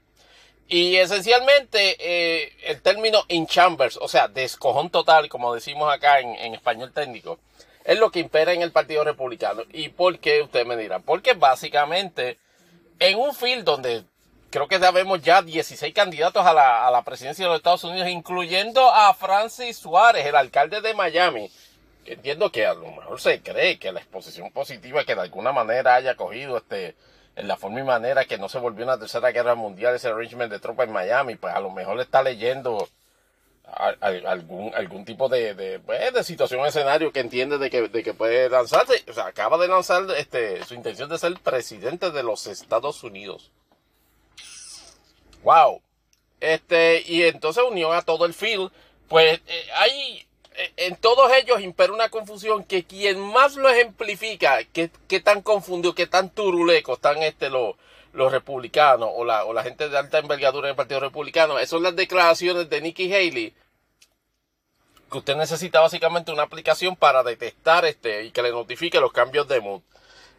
Y 0.69 0.97
esencialmente, 0.97 1.97
eh, 1.99 2.53
el 2.63 2.81
término 2.81 3.25
in 3.29 3.47
chambers, 3.47 3.99
o 4.01 4.07
sea, 4.07 4.29
descojón 4.29 4.91
total, 4.91 5.29
como 5.29 5.53
decimos 5.53 5.93
acá 5.93 6.21
en, 6.21 6.37
en 6.37 6.55
español 6.55 6.93
técnico, 6.93 7.41
es 7.85 7.99
lo 7.99 8.11
que 8.11 8.21
impera 8.21 8.53
en 8.53 8.63
el 8.63 8.73
Partido 8.73 9.05
Republicano. 9.05 9.63
¿Y 9.73 9.89
por 9.91 10.19
qué? 10.19 10.43
Usted 10.43 10.67
me 10.67 10.77
dirá. 10.77 10.99
Porque 11.01 11.35
básicamente 11.35 12.39
en 12.99 13.19
un 13.19 13.35
field 13.35 13.65
donde 13.65 14.05
creo 14.51 14.69
que 14.69 14.79
sabemos 14.79 15.23
ya 15.23 15.43
16 15.43 15.95
candidatos 15.95 16.45
a 16.45 16.53
la, 16.53 16.87
a 16.87 16.91
la 16.91 17.03
presidencia 17.03 17.45
de 17.45 17.51
los 17.51 17.59
Estados 17.59 17.85
Unidos, 17.85 18.09
incluyendo 18.09 18.91
a 18.91 19.15
Francis 19.15 19.79
Suárez, 19.79 20.27
el 20.27 20.37
alcalde 20.37 20.81
de 20.81 20.95
Miami. 20.95 21.51
Entiendo 22.05 22.51
que 22.51 22.67
a 22.67 22.75
lo 22.75 22.91
mejor 22.91 23.21
se 23.21 23.41
cree 23.41 23.79
que 23.79 23.93
la 23.93 24.01
exposición 24.01 24.51
positiva 24.51 25.05
que 25.05 25.15
de 25.15 25.21
alguna 25.21 25.53
manera 25.53 25.95
haya 25.95 26.17
cogido 26.17 26.57
este 26.57 26.97
en 27.37 27.49
la 27.49 27.57
forma 27.57 27.81
y 27.81 27.85
manera 27.85 28.25
que 28.25 28.39
no 28.39 28.49
se 28.49 28.59
volvió 28.59 28.85
una 28.85 28.99
tercera 28.99 29.31
guerra 29.31 29.55
mundial 29.55 29.95
ese 29.95 30.09
arrangement 30.09 30.51
de 30.51 30.59
tropas 30.59 30.89
en 30.89 30.93
Miami, 30.93 31.37
pues 31.37 31.55
a 31.55 31.61
lo 31.61 31.71
mejor 31.71 31.97
le 31.97 32.03
está 32.03 32.23
leyendo 32.23 32.89
algún, 34.01 34.75
algún 34.75 35.05
tipo 35.05 35.29
de, 35.29 35.55
de, 35.55 35.79
pues, 35.81 36.13
de 36.13 36.25
situación 36.25 36.65
escenario 36.67 37.13
que 37.13 37.21
entiende 37.21 37.59
de 37.59 37.71
que, 37.71 37.89
de 37.89 38.03
que 38.03 38.15
puede 38.15 38.49
lanzarse. 38.49 39.05
O 39.09 39.13
sea, 39.13 39.27
acaba 39.27 39.59
de 39.59 39.69
lanzar 39.69 40.05
este, 40.17 40.65
su 40.65 40.75
intención 40.75 41.09
de 41.09 41.19
ser 41.19 41.35
presidente 41.41 42.11
de 42.11 42.23
los 42.23 42.47
Estados 42.47 43.03
Unidos. 43.03 43.51
Wow. 45.43 45.81
Este, 46.41 47.03
y 47.07 47.23
entonces 47.23 47.63
unió 47.69 47.93
a 47.93 48.03
todo 48.03 48.25
el 48.25 48.35
field. 48.35 48.71
Pues 49.09 49.41
eh, 49.47 49.67
hay, 49.75 50.27
eh, 50.55 50.73
en 50.77 50.97
todos 50.97 51.31
ellos 51.33 51.61
impera 51.61 51.93
una 51.93 52.09
confusión 52.09 52.65
que 52.65 52.85
quien 52.85 53.21
más 53.21 53.57
lo 53.57 53.69
ejemplifica, 53.69 54.63
que, 54.65 54.91
que 55.09 55.21
tan 55.21 55.43
confundido, 55.43 55.95
que 55.95 56.07
tan 56.07 56.31
turulecos 56.31 56.99
están 56.99 57.23
este, 57.23 57.51
los, 57.51 57.75
los 58.13 58.33
republicanos 58.33 59.11
o 59.13 59.25
la, 59.25 59.45
o 59.45 59.53
la 59.53 59.63
gente 59.63 59.89
de 59.89 59.99
alta 59.99 60.19
envergadura 60.19 60.69
en 60.69 60.71
el 60.71 60.77
Partido 60.77 61.01
Republicano, 61.01 61.59
esas 61.59 61.71
son 61.71 61.83
las 61.83 61.97
declaraciones 61.97 62.69
de 62.69 62.81
Nikki 62.81 63.13
Haley, 63.13 63.55
que 65.11 65.19
usted 65.19 65.37
necesita 65.37 65.81
básicamente 65.81 66.33
una 66.33 66.45
aplicación 66.45 66.97
para 66.97 67.23
detectar 67.23 67.85
este 67.85 68.25
y 68.25 68.31
que 68.31 68.43
le 68.43 68.51
notifique 68.51 69.01
los 69.01 69.13
cambios 69.13 69.49
de 69.49 69.61
mood. 69.61 69.83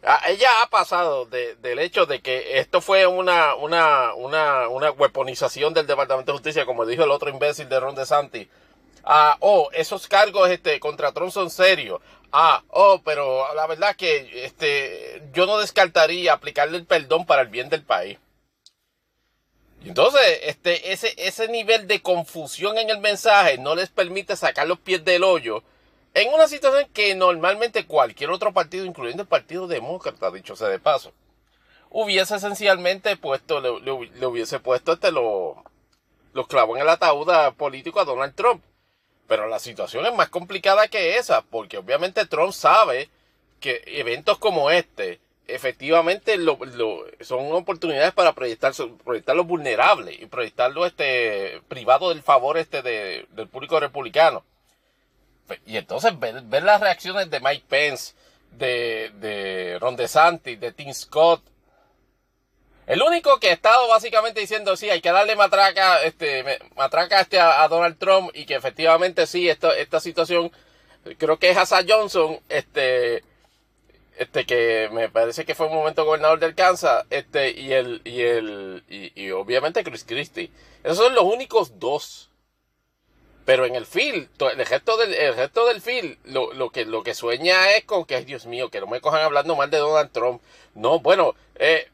Ah, 0.04 0.20
ella 0.26 0.48
ha 0.62 0.66
pasado 0.68 1.26
del 1.26 1.78
hecho 1.78 2.06
de 2.06 2.20
que 2.20 2.58
esto 2.58 2.80
fue 2.80 3.06
una, 3.06 3.54
una, 3.54 4.14
una, 4.14 4.66
una 4.66 4.90
weaponización 4.90 5.74
del 5.74 5.86
Departamento 5.86 6.32
de 6.32 6.38
Justicia, 6.38 6.66
como 6.66 6.84
dijo 6.84 7.04
el 7.04 7.10
otro 7.12 7.30
imbécil 7.30 7.68
de 7.68 7.78
Ron 7.78 7.94
DeSantis. 7.94 8.48
Ah, 9.04 9.36
oh, 9.40 9.68
esos 9.72 10.08
cargos 10.08 10.48
este, 10.50 10.80
contra 10.80 11.12
Trump 11.12 11.30
son 11.30 11.50
serios. 11.50 12.00
Ah, 12.32 12.62
oh, 12.68 13.00
pero 13.04 13.54
la 13.54 13.66
verdad 13.66 13.94
que 13.94 14.44
este, 14.44 15.22
yo 15.32 15.46
no 15.46 15.58
descartaría 15.58 16.32
aplicarle 16.32 16.78
el 16.78 16.86
perdón 16.86 17.24
para 17.26 17.42
el 17.42 17.48
bien 17.48 17.68
del 17.68 17.82
país. 17.84 18.18
Y 19.84 19.88
entonces, 19.88 20.20
este, 20.42 20.92
ese, 20.92 21.14
ese 21.16 21.48
nivel 21.48 21.86
de 21.88 22.00
confusión 22.02 22.78
en 22.78 22.90
el 22.90 22.98
mensaje 22.98 23.58
no 23.58 23.74
les 23.74 23.90
permite 23.90 24.36
sacar 24.36 24.66
los 24.66 24.78
pies 24.78 25.04
del 25.04 25.24
hoyo 25.24 25.62
en 26.14 26.32
una 26.32 26.46
situación 26.46 26.88
que 26.92 27.14
normalmente 27.14 27.86
cualquier 27.86 28.30
otro 28.30 28.52
partido, 28.52 28.84
incluyendo 28.84 29.22
el 29.22 29.28
Partido 29.28 29.66
Demócrata, 29.66 30.30
dicho 30.30 30.56
sea 30.56 30.68
de 30.68 30.78
paso, 30.78 31.12
hubiese 31.90 32.36
esencialmente 32.36 33.16
puesto, 33.16 33.60
le, 33.60 34.26
hubiese 34.26 34.60
puesto 34.60 34.92
este 34.92 35.10
lo, 35.10 35.64
los 36.34 36.46
clavos 36.48 36.76
en 36.76 36.82
el 36.82 36.88
ataúd 36.88 37.28
político 37.56 38.00
a 38.00 38.04
Donald 38.04 38.34
Trump. 38.34 38.62
Pero 39.26 39.48
la 39.48 39.58
situación 39.58 40.04
es 40.04 40.14
más 40.14 40.28
complicada 40.28 40.88
que 40.88 41.16
esa, 41.16 41.42
porque 41.42 41.78
obviamente 41.78 42.26
Trump 42.26 42.52
sabe 42.52 43.08
que 43.60 43.82
eventos 43.86 44.38
como 44.38 44.70
este 44.70 45.20
efectivamente 45.46 46.36
lo, 46.36 46.58
son 47.20 47.52
oportunidades 47.52 48.12
para 48.12 48.32
proyectar, 48.32 48.72
proyectar 49.04 49.36
lo 49.36 49.44
vulnerable 49.44 50.14
y 50.14 50.26
proyectarlo 50.26 50.86
este, 50.86 51.60
privado 51.68 52.10
del 52.10 52.22
favor 52.22 52.58
este 52.58 52.82
del 52.82 53.48
público 53.48 53.78
republicano. 53.80 54.44
Y 55.66 55.76
entonces 55.76 56.18
ver, 56.18 56.62
las 56.62 56.80
reacciones 56.80 57.28
de 57.30 57.40
Mike 57.40 57.64
Pence, 57.68 58.14
de, 58.52 59.10
de 59.16 59.78
Ron 59.80 59.96
DeSantis, 59.96 60.58
de 60.58 60.72
Tim 60.72 60.92
Scott, 60.92 61.42
El 62.86 63.02
único 63.02 63.38
que 63.38 63.50
ha 63.50 63.52
estado 63.52 63.88
básicamente 63.88 64.40
diciendo 64.40 64.76
sí, 64.76 64.90
hay 64.90 65.00
que 65.00 65.12
darle 65.12 65.36
matraca, 65.36 66.02
este, 66.02 66.58
matraca 66.76 67.20
este 67.20 67.38
a, 67.38 67.66
Donald 67.68 67.98
Trump 67.98 68.30
y 68.34 68.44
que 68.44 68.54
efectivamente 68.54 69.26
sí, 69.26 69.48
esta, 69.48 69.76
esta 69.76 70.00
situación, 70.00 70.50
creo 71.18 71.38
que 71.38 71.50
es 71.50 71.56
Asa 71.56 71.82
Johnson, 71.86 72.40
este, 72.48 73.22
este 74.18 74.44
que 74.44 74.88
me 74.92 75.08
parece 75.08 75.44
que 75.44 75.54
fue 75.54 75.66
un 75.66 75.74
momento 75.74 76.04
gobernador 76.04 76.38
del 76.38 76.54
Kansas, 76.54 77.04
este, 77.10 77.50
y 77.52 77.72
el, 77.72 78.00
y 78.04 78.22
el, 78.22 78.84
y, 78.88 79.30
obviamente 79.30 79.84
Chris 79.84 80.04
Christie. 80.04 80.50
Esos 80.84 80.98
son 80.98 81.14
los 81.14 81.24
únicos 81.24 81.78
dos. 81.78 82.28
Pero 83.44 83.66
en 83.66 83.74
el 83.74 83.86
field, 83.86 84.28
el 84.38 84.66
resto 84.66 84.96
del, 84.96 85.14
el 85.14 85.34
resto 85.34 85.66
del 85.66 85.80
field, 85.80 86.16
lo, 86.26 86.52
lo, 86.52 86.70
que, 86.70 86.84
lo 86.84 87.02
que 87.02 87.12
sueña 87.12 87.72
es 87.72 87.84
con 87.84 88.04
que, 88.04 88.24
Dios 88.24 88.46
mío, 88.46 88.70
que 88.70 88.80
no 88.80 88.86
me 88.86 89.00
cojan 89.00 89.22
hablando 89.22 89.56
mal 89.56 89.68
de 89.68 89.78
Donald 89.78 90.12
Trump. 90.12 90.40
No, 90.76 91.00
bueno, 91.00 91.34
eh, 91.56 91.88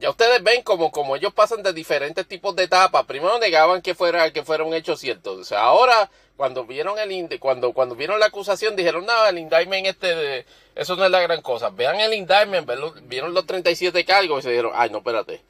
ya 0.00 0.10
ustedes 0.10 0.42
ven 0.42 0.62
como, 0.62 0.90
como 0.90 1.16
ellos 1.16 1.32
pasan 1.32 1.62
de 1.62 1.72
diferentes 1.72 2.26
tipos 2.26 2.54
de 2.56 2.64
etapas. 2.64 3.04
Primero 3.06 3.38
negaban 3.38 3.82
que 3.82 3.94
fuera, 3.94 4.32
que 4.32 4.42
fuera 4.42 4.64
un 4.64 4.74
hecho 4.74 4.96
cierto. 4.96 5.32
O 5.32 5.44
sea, 5.44 5.62
ahora, 5.62 6.10
cuando 6.36 6.64
vieron 6.64 6.98
el 6.98 7.38
cuando, 7.38 7.72
cuando 7.72 7.94
vieron 7.94 8.20
la 8.20 8.26
acusación, 8.26 8.76
dijeron, 8.76 9.06
no, 9.06 9.26
el 9.26 9.38
indictment 9.38 9.86
este, 9.86 10.46
eso 10.74 10.96
no 10.96 11.04
es 11.04 11.10
la 11.10 11.20
gran 11.20 11.42
cosa. 11.42 11.70
Vean 11.70 12.00
el 12.00 12.14
indictment, 12.14 12.68
vieron 13.04 13.34
los 13.34 13.46
37 13.46 14.04
cargos 14.04 14.40
y 14.40 14.42
se 14.42 14.50
dijeron, 14.50 14.72
ay, 14.74 14.90
no, 14.90 14.98
espérate. 14.98 15.42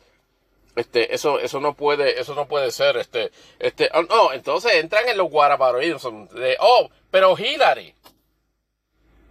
Este, 0.77 1.15
eso, 1.15 1.41
eso 1.41 1.59
no 1.59 1.75
puede, 1.75 2.21
eso 2.21 2.35
no 2.35 2.47
puede 2.47 2.71
ser, 2.71 2.99
este, 2.99 3.33
este, 3.59 3.89
oh, 3.95 4.03
no, 4.03 4.35
entonces 4.35 4.75
entran 4.75 5.09
en 5.09 5.17
los 5.17 5.31
guarabaroides 5.31 6.03
de, 6.33 6.59
oh, 6.61 6.91
pero 7.11 7.35
Hillary, 7.39 7.95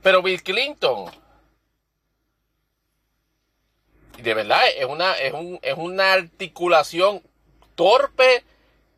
pero 0.01 0.24
Bill 0.24 0.41
Clinton, 0.41 1.05
de 4.22 4.34
verdad 4.34 4.61
es 4.78 4.86
una, 4.86 5.13
es, 5.13 5.34
un, 5.34 5.59
es 5.61 5.78
una 5.78 6.13
articulación 6.13 7.22
torpe 7.76 8.43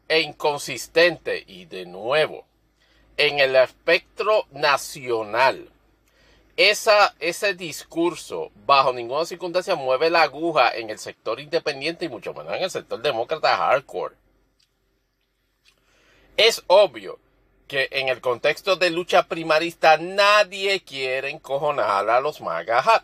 e 0.07 0.21
inconsistente. 0.21 1.43
Y 1.47 1.65
de 1.65 1.85
nuevo, 1.85 2.45
en 3.17 3.39
el 3.39 3.55
espectro 3.55 4.45
nacional, 4.51 5.69
esa, 6.55 7.15
ese 7.19 7.53
discurso 7.53 8.51
bajo 8.65 8.93
ninguna 8.93 9.25
circunstancia 9.25 9.75
mueve 9.75 10.09
la 10.09 10.23
aguja 10.23 10.71
en 10.75 10.89
el 10.89 10.97
sector 10.97 11.39
independiente 11.39 12.05
y 12.05 12.09
mucho 12.09 12.33
menos 12.33 12.53
en 12.55 12.63
el 12.63 12.71
sector 12.71 13.01
demócrata 13.01 13.55
hardcore. 13.57 14.15
Es 16.35 16.63
obvio 16.67 17.19
que 17.67 17.89
en 17.91 18.07
el 18.07 18.21
contexto 18.21 18.75
de 18.75 18.89
lucha 18.89 19.27
primarista 19.27 19.97
nadie 19.97 20.81
quiere 20.81 21.29
encojonar 21.29 22.09
a 22.09 22.21
los 22.21 22.41
MAGA 22.41 23.03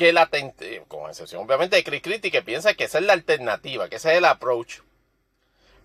que 0.00 0.14
la 0.14 0.30
con 0.88 1.10
excepción 1.10 1.44
obviamente 1.44 1.76
de 1.76 1.84
Chris 1.84 2.00
Christie, 2.00 2.30
que 2.30 2.40
piensa 2.40 2.72
que 2.72 2.84
esa 2.84 3.00
es 3.00 3.04
la 3.04 3.12
alternativa, 3.12 3.90
que 3.90 3.96
ese 3.96 4.12
es 4.12 4.16
el 4.16 4.24
approach. 4.24 4.78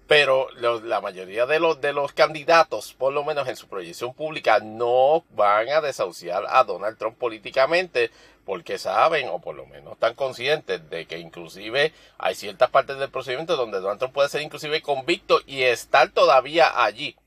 Pero 0.08 0.48
la 0.54 1.02
mayoría 1.02 1.46
de 1.46 1.60
los, 1.60 1.82
de 1.82 1.92
los 1.92 2.14
candidatos, 2.14 2.94
por 2.94 3.12
lo 3.12 3.26
menos 3.26 3.46
en 3.50 3.58
su 3.58 3.68
proyección 3.68 4.14
pública, 4.14 4.60
no 4.60 5.26
van 5.32 5.68
a 5.68 5.82
desahuciar 5.82 6.46
a 6.48 6.64
Donald 6.64 6.98
Trump 6.98 7.18
políticamente 7.18 8.10
porque 8.46 8.78
saben, 8.78 9.28
o 9.28 9.40
por 9.40 9.54
lo 9.54 9.66
menos 9.66 9.96
están 9.96 10.14
conscientes 10.14 10.90
de 10.90 11.08
que 11.08 11.20
inclusive 11.20 11.92
hay 12.18 12.36
ciertas 12.36 12.70
partes 12.70 12.98
del 12.98 13.10
procedimiento 13.10 13.58
donde 13.58 13.82
Donald 13.82 14.00
Trump 14.00 14.14
puede 14.14 14.30
ser 14.30 14.44
inclusive 14.44 14.82
convicto 14.82 15.42
y 15.46 15.64
estar 15.64 16.08
todavía 16.12 16.86
allí 16.86 17.18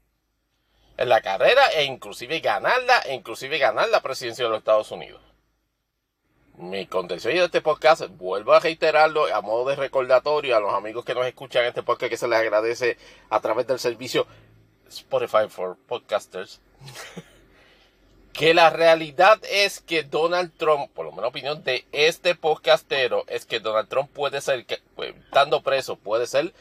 en 0.97 1.11
la 1.11 1.21
carrera 1.21 1.67
e 1.75 1.85
inclusive 1.85 2.41
ganarla, 2.41 3.01
e 3.01 3.15
inclusive 3.15 3.59
ganar 3.59 3.91
la 3.91 4.01
presidencia 4.01 4.47
de 4.47 4.51
los 4.53 4.61
Estados 4.61 4.91
Unidos 4.91 5.28
mi 6.59 6.87
contención 6.87 7.35
de 7.35 7.45
este 7.45 7.61
podcast, 7.61 8.03
vuelvo 8.17 8.53
a 8.53 8.59
reiterarlo 8.59 9.33
a 9.33 9.41
modo 9.41 9.71
de 9.71 9.77
recordatorio 9.77 10.57
a 10.57 10.61
los 10.61 10.75
amigos 10.75 11.05
que 11.05 11.15
nos 11.15 11.25
escuchan 11.25 11.65
este 11.65 11.85
podcast 11.85 12.11
que 12.11 12.17
se 12.17 12.27
les 12.27 12.39
agradece 12.39 12.99
a 13.31 13.41
través 13.41 13.67
del 13.69 13.79
servicio 13.79 14.27
Spotify 14.89 15.49
for 15.49 15.77
Podcasters. 15.87 16.61
que 18.33 18.55
la 18.55 18.71
realidad 18.71 19.39
es 19.49 19.81
que 19.81 20.03
Donald 20.03 20.53
Trump, 20.57 20.91
por 20.93 21.07
lo 21.07 21.13
menos 21.13 21.31
opinión 21.31 21.63
de 21.63 21.87
este 21.93 22.35
podcastero, 22.35 23.25
es 23.29 23.47
que 23.47 23.61
Donald 23.61 23.89
Trump 23.89 24.11
puede 24.11 24.41
ser, 24.41 24.67
pues, 24.97 25.15
estando 25.15 25.63
preso, 25.63 25.95
puede 25.95 26.27
ser 26.27 26.53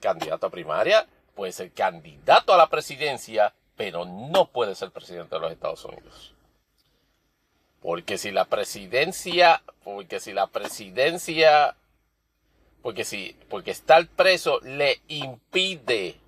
candidato 0.00 0.46
a 0.46 0.50
primaria, 0.50 1.06
puede 1.36 1.52
ser 1.52 1.70
candidato 1.70 2.52
a 2.52 2.56
la 2.56 2.68
presidencia, 2.68 3.54
pero 3.76 4.04
no 4.04 4.46
puede 4.46 4.74
ser 4.74 4.90
presidente 4.90 5.36
de 5.36 5.40
los 5.40 5.52
Estados 5.52 5.84
Unidos. 5.84 6.33
Porque 7.84 8.16
si 8.16 8.30
la 8.30 8.46
presidencia, 8.46 9.62
porque 9.84 10.18
si 10.18 10.32
la 10.32 10.46
presidencia, 10.46 11.76
porque 12.80 13.04
si, 13.04 13.36
porque 13.50 13.72
estar 13.72 14.08
preso 14.08 14.58
le 14.62 15.02
impide, 15.08 16.18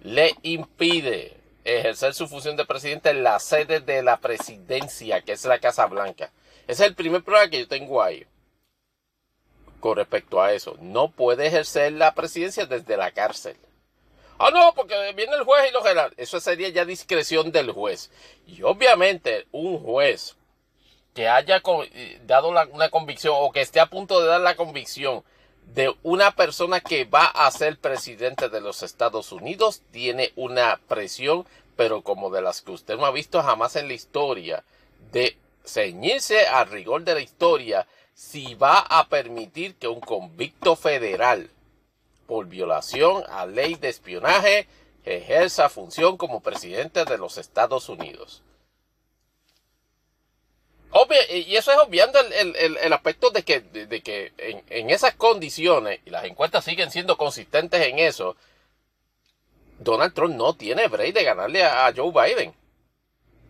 le 0.00 0.34
impide 0.40 1.36
ejercer 1.64 2.14
su 2.14 2.28
función 2.28 2.56
de 2.56 2.64
presidente 2.64 3.10
en 3.10 3.22
la 3.22 3.40
sede 3.40 3.80
de 3.80 4.02
la 4.02 4.16
presidencia, 4.16 5.20
que 5.20 5.32
es 5.32 5.44
la 5.44 5.58
Casa 5.58 5.84
Blanca. 5.84 6.32
Ese 6.66 6.84
es 6.84 6.88
el 6.88 6.94
primer 6.94 7.22
problema 7.22 7.50
que 7.50 7.58
yo 7.58 7.68
tengo 7.68 8.02
ahí. 8.02 8.26
Con 9.80 9.98
respecto 9.98 10.40
a 10.40 10.54
eso, 10.54 10.78
no 10.80 11.10
puede 11.10 11.46
ejercer 11.46 11.92
la 11.92 12.14
presidencia 12.14 12.64
desde 12.64 12.96
la 12.96 13.10
cárcel. 13.10 13.58
Ah, 14.38 14.48
no, 14.50 14.72
porque 14.74 14.94
viene 15.12 15.36
el 15.36 15.44
juez 15.44 15.68
y 15.68 15.74
lo 15.74 15.82
general. 15.82 16.14
Eso 16.16 16.40
sería 16.40 16.70
ya 16.70 16.86
discreción 16.86 17.52
del 17.52 17.70
juez. 17.70 18.10
Y 18.46 18.62
obviamente 18.62 19.46
un 19.52 19.78
juez 19.78 20.38
que 21.14 21.28
haya 21.28 21.62
eh, 21.92 22.20
dado 22.26 22.48
una 22.48 22.88
convicción 22.90 23.34
o 23.38 23.52
que 23.52 23.60
esté 23.60 23.80
a 23.80 23.86
punto 23.86 24.20
de 24.20 24.26
dar 24.26 24.40
la 24.40 24.56
convicción 24.56 25.22
de 25.72 25.94
una 26.02 26.32
persona 26.32 26.80
que 26.80 27.04
va 27.04 27.24
a 27.24 27.50
ser 27.50 27.78
presidente 27.78 28.48
de 28.48 28.60
los 28.60 28.82
Estados 28.82 29.32
Unidos 29.32 29.82
tiene 29.92 30.32
una 30.36 30.80
presión, 30.88 31.46
pero 31.76 32.02
como 32.02 32.30
de 32.30 32.42
las 32.42 32.62
que 32.62 32.72
usted 32.72 32.96
no 32.96 33.06
ha 33.06 33.10
visto 33.10 33.42
jamás 33.42 33.76
en 33.76 33.88
la 33.88 33.94
historia, 33.94 34.64
de 35.12 35.36
ceñirse 35.64 36.46
al 36.46 36.68
rigor 36.68 37.04
de 37.04 37.14
la 37.14 37.20
historia 37.20 37.86
si 38.14 38.54
va 38.54 38.78
a 38.78 39.08
permitir 39.08 39.76
que 39.76 39.88
un 39.88 40.00
convicto 40.00 40.76
federal 40.76 41.50
por 42.26 42.46
violación 42.46 43.24
a 43.28 43.46
ley 43.46 43.74
de 43.74 43.88
espionaje 43.88 44.68
ejerza 45.04 45.68
función 45.68 46.16
como 46.16 46.40
presidente 46.40 47.04
de 47.04 47.18
los 47.18 47.38
Estados 47.38 47.88
Unidos 47.88 48.42
y 51.30 51.56
eso 51.56 51.72
es 51.72 51.78
obviando 51.78 52.20
el, 52.20 52.92
aspecto 52.92 53.30
de 53.30 53.42
que, 53.42 53.60
de, 53.60 54.00
que 54.00 54.32
en, 54.68 54.90
esas 54.90 55.14
condiciones, 55.14 56.00
y 56.06 56.10
las 56.10 56.24
encuestas 56.24 56.64
siguen 56.64 56.90
siendo 56.90 57.16
consistentes 57.16 57.80
en 57.82 57.98
eso, 57.98 58.36
Donald 59.80 60.14
Trump 60.14 60.36
no 60.36 60.54
tiene 60.54 60.86
break 60.86 61.14
de 61.14 61.24
ganarle 61.24 61.64
a, 61.64 61.92
Joe 61.94 62.12
Biden. 62.12 62.54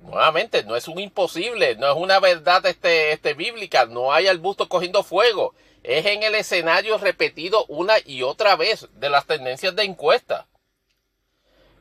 Nuevamente, 0.03 0.65
no 0.65 0.75
es 0.77 0.89
un 0.89 0.99
imposible, 0.99 1.77
no 1.77 1.91
es 1.91 1.97
una 1.97 2.19
verdad 2.19 2.65
este, 2.67 3.13
este 3.13 3.35
bíblica, 3.35 3.87
no 3.87 4.13
hay 4.13 4.35
busto 4.37 4.69
cogiendo 4.69 5.03
fuego. 5.03 5.55
Es 5.83 6.07
en 6.07 6.23
el 6.23 6.35
escenario 6.35 6.97
repetido 6.97 7.67
una 7.67 7.95
y 8.05 8.23
otra 8.23 8.57
vez 8.57 8.89
de 8.95 9.11
las 9.11 9.27
tendencias 9.27 9.77
de 9.77 9.85
encuesta. 9.85 10.47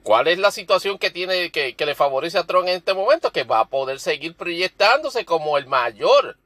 ¿Cuál 0.03 0.27
es 0.27 0.37
la 0.37 0.51
situación 0.51 0.97
que 0.97 1.11
tiene 1.11 1.49
que, 1.49 1.75
le 1.77 1.95
favorece 1.95 2.37
a 2.37 2.43
Trump 2.43 2.67
en 2.67 2.75
este 2.75 2.93
momento? 2.93 3.31
Que 3.31 3.45
va 3.45 3.61
a 3.61 3.65
poder 3.65 3.99
seguir 4.01 4.35
proyectándose 4.35 5.23
como 5.23 5.57
el 5.57 5.65
mayor 5.65 6.37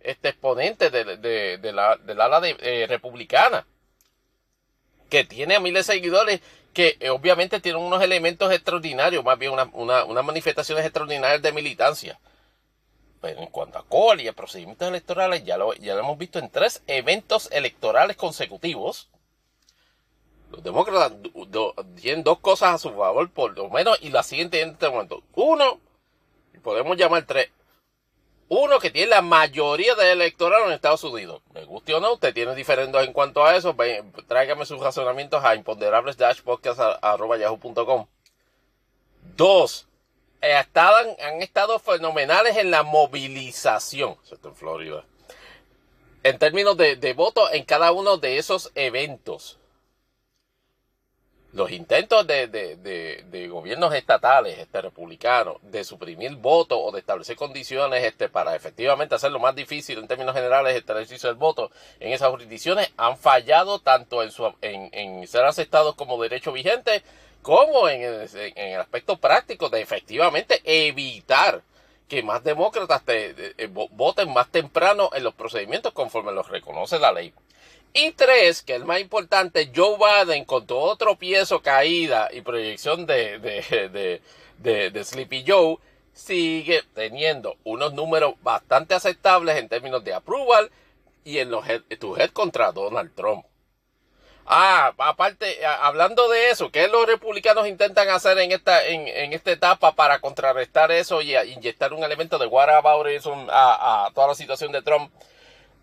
este 0.00 0.30
exponente 0.30 0.90
de, 0.90 1.72
la, 1.72 1.96
del 1.96 2.20
ala 2.20 2.40
eh, 2.42 2.86
republicana. 2.88 3.66
Que 5.10 5.24
tiene 5.24 5.56
a 5.56 5.60
miles 5.60 5.86
de 5.86 5.92
seguidores 5.92 6.40
que 6.72 6.96
eh, 7.00 7.10
obviamente 7.10 7.60
tienen 7.60 7.82
unos 7.82 8.02
elementos 8.02 8.50
extraordinarios, 8.50 9.22
más 9.22 9.38
bien 9.38 9.52
unas 9.52 10.24
manifestaciones 10.24 10.84
extraordinarias 10.84 11.42
de 11.42 11.52
militancia. 11.52 12.18
Pero 13.20 13.40
en 13.40 13.46
cuanto 13.48 13.78
a 13.78 13.86
col 13.86 14.20
y 14.20 14.28
a 14.28 14.32
procedimientos 14.32 14.88
electorales, 14.88 15.44
ya 15.44 15.58
lo, 15.58 15.74
ya 15.74 15.94
lo 15.94 16.00
hemos 16.00 16.16
visto 16.16 16.38
en 16.38 16.48
tres 16.50 16.82
eventos 16.86 17.50
electorales 17.52 18.16
consecutivos 18.16 19.08
los 20.50 20.62
demócratas 20.62 21.12
tienen 22.00 22.22
dos 22.22 22.38
cosas 22.38 22.74
a 22.74 22.78
su 22.78 22.90
favor, 22.90 23.30
por 23.30 23.56
lo 23.56 23.68
menos, 23.68 23.98
y 24.00 24.10
la 24.10 24.22
siguiente 24.22 24.60
en 24.60 24.70
este 24.70 24.88
momento. 24.88 25.22
Uno, 25.34 25.80
podemos 26.62 26.96
llamar 26.96 27.24
tres. 27.26 27.50
Uno 28.48 28.78
que 28.78 28.92
tiene 28.92 29.08
la 29.08 29.22
mayoría 29.22 29.96
del 29.96 30.20
electorado 30.20 30.66
en 30.66 30.72
Estados 30.72 31.02
Unidos. 31.02 31.42
Me 31.52 31.64
guste 31.64 31.94
o 31.94 32.00
no, 32.00 32.12
usted 32.12 32.32
tiene 32.32 32.54
diferentes 32.54 33.02
en 33.02 33.12
cuanto 33.12 33.44
a 33.44 33.56
eso. 33.56 33.74
Tráigame 34.28 34.64
sus 34.66 34.80
razonamientos 34.80 35.42
a 35.44 35.56
imponderables 35.56 36.16
yahoo.com. 36.16 38.06
Dos, 39.36 39.88
han 40.40 41.42
estado 41.42 41.80
fenomenales 41.80 42.56
en 42.56 42.70
la 42.70 42.84
movilización. 42.84 44.16
En 44.44 44.54
Florida. 44.54 45.04
En 46.22 46.38
términos 46.38 46.76
de, 46.76 46.94
de 46.94 47.14
voto 47.14 47.52
en 47.52 47.64
cada 47.64 47.90
uno 47.90 48.16
de 48.16 48.38
esos 48.38 48.70
eventos 48.76 49.58
los 51.56 51.70
intentos 51.70 52.26
de, 52.26 52.48
de, 52.48 52.76
de, 52.76 53.48
gobiernos 53.48 53.94
estatales 53.94 54.58
este, 54.58 54.82
republicanos 54.82 55.56
de 55.62 55.84
suprimir 55.84 56.36
votos 56.36 56.78
o 56.80 56.92
de 56.92 57.00
establecer 57.00 57.34
condiciones 57.34 58.04
este, 58.04 58.28
para 58.28 58.54
efectivamente 58.54 59.14
hacerlo 59.14 59.38
más 59.38 59.54
difícil 59.54 59.98
en 59.98 60.06
términos 60.06 60.34
generales 60.34 60.76
este, 60.76 60.92
el 60.92 60.98
ejercicio 60.98 61.30
del 61.30 61.38
voto 61.38 61.70
en 61.98 62.12
esas 62.12 62.28
jurisdicciones 62.28 62.92
han 62.98 63.16
fallado 63.16 63.78
tanto 63.78 64.22
en, 64.22 64.30
su, 64.30 64.52
en, 64.60 65.26
ser 65.26 65.46
aceptados 65.46 65.94
como 65.94 66.20
derecho 66.22 66.52
vigente 66.52 67.02
como 67.40 67.88
en 67.88 68.02
el, 68.02 68.28
en 68.34 68.74
el, 68.74 68.80
aspecto 68.80 69.16
práctico 69.16 69.70
de 69.70 69.80
efectivamente 69.80 70.60
evitar 70.62 71.62
que 72.06 72.22
más 72.22 72.44
demócratas 72.44 73.02
te, 73.02 73.34
voten 73.92 74.30
más 74.30 74.50
temprano 74.50 75.08
en 75.14 75.24
los 75.24 75.32
procedimientos 75.32 75.94
conforme 75.94 76.32
los 76.32 76.48
reconoce 76.50 76.98
la 76.98 77.12
ley. 77.12 77.32
Y 77.98 78.10
tres, 78.10 78.62
que 78.62 78.74
es 78.74 78.84
más 78.84 79.00
importante, 79.00 79.72
Joe 79.74 79.96
Biden 79.96 80.44
con 80.44 80.66
todo 80.66 80.96
tropiezo, 80.96 81.62
caída 81.62 82.28
y 82.30 82.42
proyección 82.42 83.06
de, 83.06 83.38
de, 83.38 84.20
de, 84.58 84.90
de, 84.90 85.02
Sleepy 85.04 85.42
Joe, 85.46 85.78
sigue 86.12 86.82
teniendo 86.94 87.56
unos 87.64 87.94
números 87.94 88.34
bastante 88.42 88.92
aceptables 88.92 89.56
en 89.56 89.70
términos 89.70 90.04
de 90.04 90.12
approval 90.12 90.70
y 91.24 91.38
en 91.38 91.50
los 91.50 91.64
to 91.98 92.18
head 92.18 92.32
contra 92.32 92.70
Donald 92.70 93.14
Trump. 93.14 93.46
Ah, 94.44 94.92
aparte, 94.98 95.64
hablando 95.64 96.28
de 96.28 96.50
eso, 96.50 96.70
¿qué 96.70 96.88
los 96.88 97.06
republicanos 97.06 97.66
intentan 97.66 98.10
hacer 98.10 98.36
en 98.40 98.52
esta, 98.52 98.86
en, 98.86 99.08
en 99.08 99.32
esta 99.32 99.52
etapa 99.52 99.92
para 99.92 100.20
contrarrestar 100.20 100.92
eso 100.92 101.22
y 101.22 101.34
inyectar 101.34 101.94
un 101.94 102.04
elemento 102.04 102.36
de 102.36 102.46
whataboutism 102.46 103.48
a, 103.48 104.04
a 104.04 104.10
toda 104.10 104.28
la 104.28 104.34
situación 104.34 104.70
de 104.70 104.82
Trump? 104.82 105.10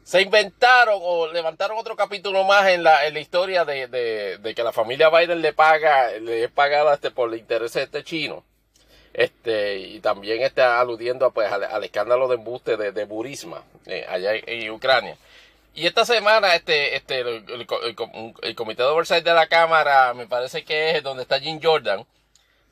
Se 0.04 0.22
inventaron 0.22 1.00
o 1.02 1.28
levantaron 1.32 1.78
otro 1.78 1.96
capítulo 1.96 2.44
más 2.44 2.68
en 2.68 2.84
la, 2.84 3.08
en 3.08 3.14
la 3.14 3.20
historia 3.20 3.64
de, 3.64 3.88
de, 3.88 4.56
que 4.56 4.64
la 4.64 4.74
familia 4.74 5.10
Biden 5.10 5.42
le 5.42 5.54
paga, 5.54 6.12
le 6.12 6.44
es 6.44 6.52
pagada 6.52 6.94
este, 6.94 7.12
por 7.12 7.30
el 7.30 7.40
interés 7.40 7.74
de 7.74 7.84
este 7.84 8.04
chino. 8.04 8.44
Este, 9.14 9.78
y 9.78 10.00
también 10.00 10.42
está 10.42 10.80
aludiendo 10.80 11.32
pues, 11.32 11.52
al, 11.52 11.84
escándalo 11.84 12.28
de 12.28 12.36
embuste 12.36 12.78
de, 12.78 12.92
de 12.92 13.06
Burisma, 13.06 13.64
eh, 13.86 14.06
allá 14.10 14.32
en, 14.34 14.72
Ucrania. 14.72 15.18
Y 15.76 15.88
esta 15.88 16.04
semana, 16.06 16.56
este, 16.56 16.96
este, 16.96 17.20
el, 17.20 17.28
el, 17.48 17.68
el, 18.42 18.56
Comité 18.56 18.84
de 18.84 18.90
Oversight 18.90 19.24
de 19.24 19.34
la 19.34 19.48
Cámara, 19.48 20.14
me 20.14 20.28
parece 20.28 20.64
que 20.64 20.98
es 20.98 21.04
donde 21.04 21.24
está 21.24 21.40
Jim 21.40 21.60
Jordan, 21.62 22.06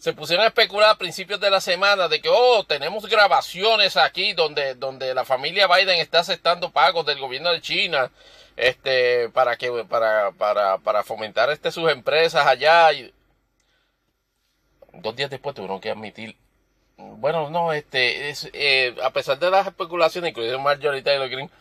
se 0.02 0.14
pusieron 0.14 0.44
a 0.44 0.48
especular 0.48 0.90
a 0.90 0.98
principios 0.98 1.40
de 1.40 1.52
la 1.52 1.62
semana 1.62 2.08
de 2.08 2.20
que, 2.20 2.28
oh, 2.28 2.64
tenemos 2.64 3.06
grabaciones 3.06 3.98
aquí 3.98 4.34
donde, 4.34 4.74
donde 4.74 5.14
la 5.14 5.26
familia 5.26 5.68
Biden 5.68 6.00
está 6.00 6.22
aceptando 6.22 6.72
pagos 6.72 7.06
del 7.06 7.20
gobierno 7.20 7.52
de 7.52 7.62
China, 7.62 8.10
este, 8.58 9.30
para 9.30 9.58
que, 9.58 9.70
para, 9.88 10.32
para, 10.32 10.80
para 10.80 11.04
fomentar 11.04 11.52
este, 11.52 11.72
sus 11.72 11.92
empresas 11.92 12.48
allá. 12.48 12.92
Y 12.94 13.14
dos 14.92 15.16
días 15.16 15.30
después 15.30 15.54
tuvieron 15.54 15.80
que 15.80 15.92
admitir, 15.92 16.36
bueno, 16.98 17.52
no, 17.52 17.72
este, 17.72 18.32
es, 18.32 18.50
eh, 18.54 18.96
a 19.04 19.12
pesar 19.12 19.38
de 19.38 19.52
las 19.52 19.68
especulaciones, 19.68 20.32
incluido 20.32 20.58
Marjorie 20.58 21.04
Taylor 21.04 21.30
Green, 21.30 21.52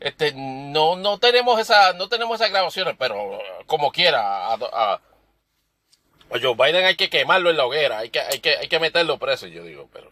este, 0.00 0.34
no, 0.34 0.96
no 0.96 1.16
tenemos 1.16 1.58
esa, 1.58 1.94
no 1.94 2.10
tenemos 2.10 2.38
esas 2.38 2.50
grabaciones, 2.50 2.94
pero 2.98 3.38
como 3.64 3.90
quiera, 3.90 4.52
a 4.52 5.00
o 6.28 6.38
Joe 6.40 6.54
Biden 6.54 6.84
hay 6.84 6.96
que 6.96 7.10
quemarlo 7.10 7.50
en 7.50 7.56
la 7.56 7.66
hoguera, 7.66 7.98
hay 7.98 8.10
que, 8.10 8.20
hay 8.20 8.40
que, 8.40 8.56
hay 8.56 8.68
que 8.68 8.80
meterlo 8.80 9.18
preso. 9.18 9.46
yo 9.46 9.64
digo, 9.64 9.88
pero 9.92 10.10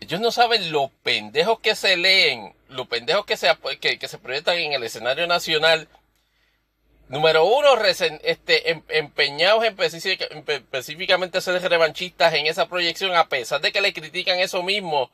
ellos 0.00 0.20
no 0.20 0.32
saben 0.32 0.72
lo 0.72 0.90
pendejos 1.02 1.60
que 1.60 1.76
se 1.76 1.96
leen, 1.96 2.54
lo 2.68 2.86
pendejos 2.86 3.24
que 3.24 3.36
se, 3.36 3.48
que, 3.80 4.08
se 4.08 4.18
proyectan 4.18 4.58
en 4.58 4.72
el 4.72 4.82
escenario 4.82 5.26
nacional. 5.26 5.88
Número 7.08 7.44
uno, 7.44 7.76
este, 7.84 8.70
em, 8.70 8.82
empeñados 8.88 9.64
en 9.64 9.76
específicamente 9.78 11.40
ser 11.40 11.62
revanchistas 11.62 12.34
en 12.34 12.46
esa 12.46 12.68
proyección, 12.68 13.14
a 13.14 13.28
pesar 13.28 13.60
de 13.60 13.70
que 13.70 13.82
le 13.82 13.92
critican 13.92 14.40
eso 14.40 14.62
mismo 14.62 15.10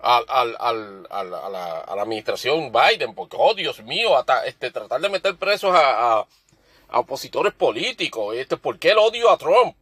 a, 0.00 0.22
la, 0.44 2.00
administración 2.00 2.72
Biden, 2.72 3.14
porque, 3.14 3.36
oh 3.38 3.52
Dios 3.54 3.82
mío, 3.82 4.16
hasta 4.16 4.46
este, 4.46 4.70
tratar 4.70 5.00
de 5.00 5.08
meter 5.08 5.36
presos 5.36 5.74
a 5.74 6.26
a 6.47 6.47
opositores 6.92 7.52
políticos. 7.54 8.34
Este, 8.36 8.56
¿Por 8.56 8.78
qué 8.78 8.90
el 8.90 8.98
odio 8.98 9.30
a 9.30 9.38
Trump? 9.38 9.76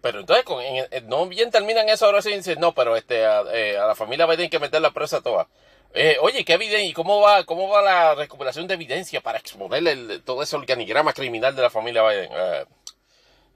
Pero 0.00 0.20
entonces, 0.20 0.44
con, 0.44 0.62
no 1.08 1.26
bien 1.26 1.50
terminan 1.50 1.88
esa 1.88 2.08
oración 2.08 2.34
y 2.34 2.38
dicen, 2.38 2.58
no, 2.60 2.72
pero 2.74 2.96
este, 2.96 3.24
a, 3.24 3.42
eh, 3.52 3.74
la 3.74 3.94
familia 3.94 4.26
Biden 4.26 4.42
hay 4.42 4.50
que 4.50 4.58
meter 4.58 4.80
la 4.80 4.90
presa 4.90 5.20
toda. 5.22 5.48
Eh, 5.94 6.16
oye, 6.20 6.44
¿qué 6.44 6.54
evidencia? 6.54 6.88
¿Y 6.88 6.92
cómo 6.92 7.20
va, 7.20 7.44
cómo 7.44 7.68
va 7.68 7.82
la 7.82 8.14
recuperación 8.14 8.66
de 8.66 8.74
evidencia 8.74 9.20
para 9.20 9.38
exponer 9.38 10.22
todo 10.22 10.42
ese 10.42 10.56
organigrama 10.56 11.12
criminal 11.12 11.54
de 11.54 11.62
la 11.62 11.70
familia 11.70 12.02
Biden? 12.02 12.30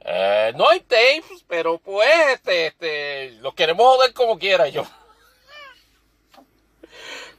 Eh, 0.08 0.52
no 0.54 0.68
hay 0.68 0.80
tapes, 0.80 1.44
pero 1.48 1.78
pues, 1.78 2.08
este, 2.34 2.68
este, 2.68 3.30
los 3.40 3.54
queremos 3.54 3.84
joder 3.96 4.12
como 4.12 4.38
quiera 4.38 4.68
yo 4.68 4.86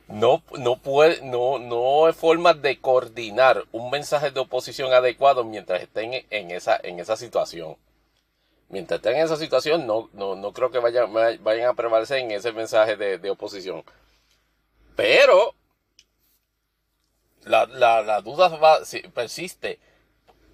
no, 0.08 0.42
no 0.58 0.78
puede, 0.78 1.22
no, 1.22 1.60
no 1.60 2.06
hay 2.06 2.14
forma 2.14 2.54
de 2.54 2.80
coordinar 2.80 3.66
un 3.72 3.90
mensaje 3.90 4.32
de 4.32 4.40
oposición 4.40 4.94
adecuado 4.94 5.44
mientras 5.44 5.82
estén 5.82 6.26
en 6.30 6.52
esa, 6.52 6.80
en 6.82 7.00
esa 7.00 7.18
situación. 7.18 7.76
Mientras 8.70 9.00
estén 9.00 9.18
en 9.18 9.26
esa 9.26 9.38
situación, 9.38 9.86
no, 9.86 10.10
no, 10.14 10.36
no 10.36 10.54
creo 10.54 10.72
que 10.72 10.80
vayan, 10.80 11.12
vayan 11.14 11.68
a 11.70 11.74
prevalecer 11.74 12.20
en 12.20 12.32
ese 12.32 12.52
mensaje 12.54 12.96
de, 12.96 13.30
oposición. 13.30 13.84
Pero 14.96 15.54
la, 17.44 17.66
la, 17.66 18.02
la 18.02 18.22
duda 18.22 18.48
va, 18.50 18.80
persiste. 19.14 19.80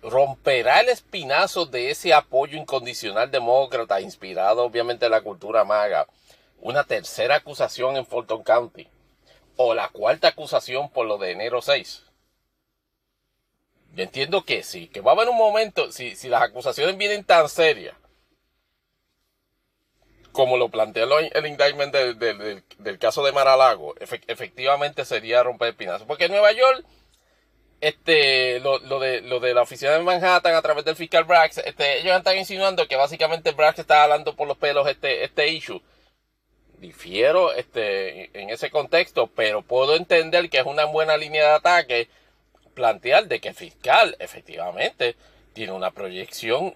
¿Romperá 0.02 0.82
el 0.82 0.90
espinazo 0.90 1.66
de 1.66 1.90
ese 1.92 2.14
apoyo 2.14 2.58
incondicional 2.58 3.32
demócrata, 3.32 4.02
inspirado 4.02 4.64
obviamente 4.64 5.06
en 5.06 5.12
la 5.12 5.22
cultura 5.22 5.64
maga, 5.64 6.08
una 6.60 6.84
tercera 6.84 7.36
acusación 7.36 7.96
en 7.96 8.06
Fulton 8.06 8.44
County? 8.44 8.88
O 9.56 9.74
la 9.74 9.90
cuarta 9.90 10.30
acusación 10.30 10.90
por 10.90 11.06
lo 11.06 11.18
de 11.18 11.32
enero 11.32 11.62
6. 11.62 12.04
Yo 13.96 14.04
entiendo 14.04 14.44
que 14.44 14.64
sí, 14.64 14.88
que 14.88 15.02
va 15.02 15.12
a 15.12 15.16
haber 15.16 15.30
un 15.30 15.38
momento, 15.38 15.92
si, 15.92 16.16
si 16.16 16.28
las 16.28 16.42
acusaciones 16.42 16.98
vienen 16.98 17.24
tan 17.24 17.48
serias, 17.48 17.96
como 20.32 20.58
lo 20.58 20.70
plantea 20.70 21.04
el 21.04 21.46
indictment 21.46 21.94
del, 21.94 23.00
caso 23.00 23.24
de 23.24 23.32
Maralago, 23.32 23.94
efectivamente 24.00 25.06
sería 25.06 25.44
romper 25.44 25.70
el 25.70 25.76
pinazo. 25.76 26.08
Porque 26.08 26.26
en 26.26 26.32
Nueva 26.32 26.52
York, 26.52 26.84
este, 27.82 28.60
lo, 28.60 28.80
de, 28.80 29.22
lo 29.22 29.40
de 29.40 29.54
la 29.54 29.62
oficina 29.62 29.92
de 29.92 30.00
Manhattan 30.00 30.56
a 30.56 30.62
través 30.64 30.86
del 30.86 30.96
fiscal 30.96 31.26
Brax, 31.26 31.60
este, 31.60 32.00
ellos 32.00 32.18
están 32.18 32.38
insinuando 32.38 32.88
que 32.88 32.96
básicamente 32.96 33.52
Brax 33.52 33.78
está 33.78 34.04
hablando 34.04 34.36
por 34.36 34.48
los 34.48 34.58
pelos 34.58 34.88
este, 34.88 35.24
este 35.24 35.50
issue 35.50 35.82
difiero 36.84 37.54
este, 37.54 38.30
en 38.40 38.50
ese 38.50 38.70
contexto, 38.70 39.28
pero 39.28 39.62
puedo 39.62 39.96
entender 39.96 40.50
que 40.50 40.60
es 40.60 40.66
una 40.66 40.84
buena 40.84 41.16
línea 41.16 41.44
de 41.44 41.56
ataque 41.56 42.10
plantear 42.74 43.28
de 43.28 43.40
que 43.40 43.54
fiscal 43.54 44.18
efectivamente 44.20 45.16
tiene 45.54 45.72
una 45.72 45.92
proyección 45.92 46.76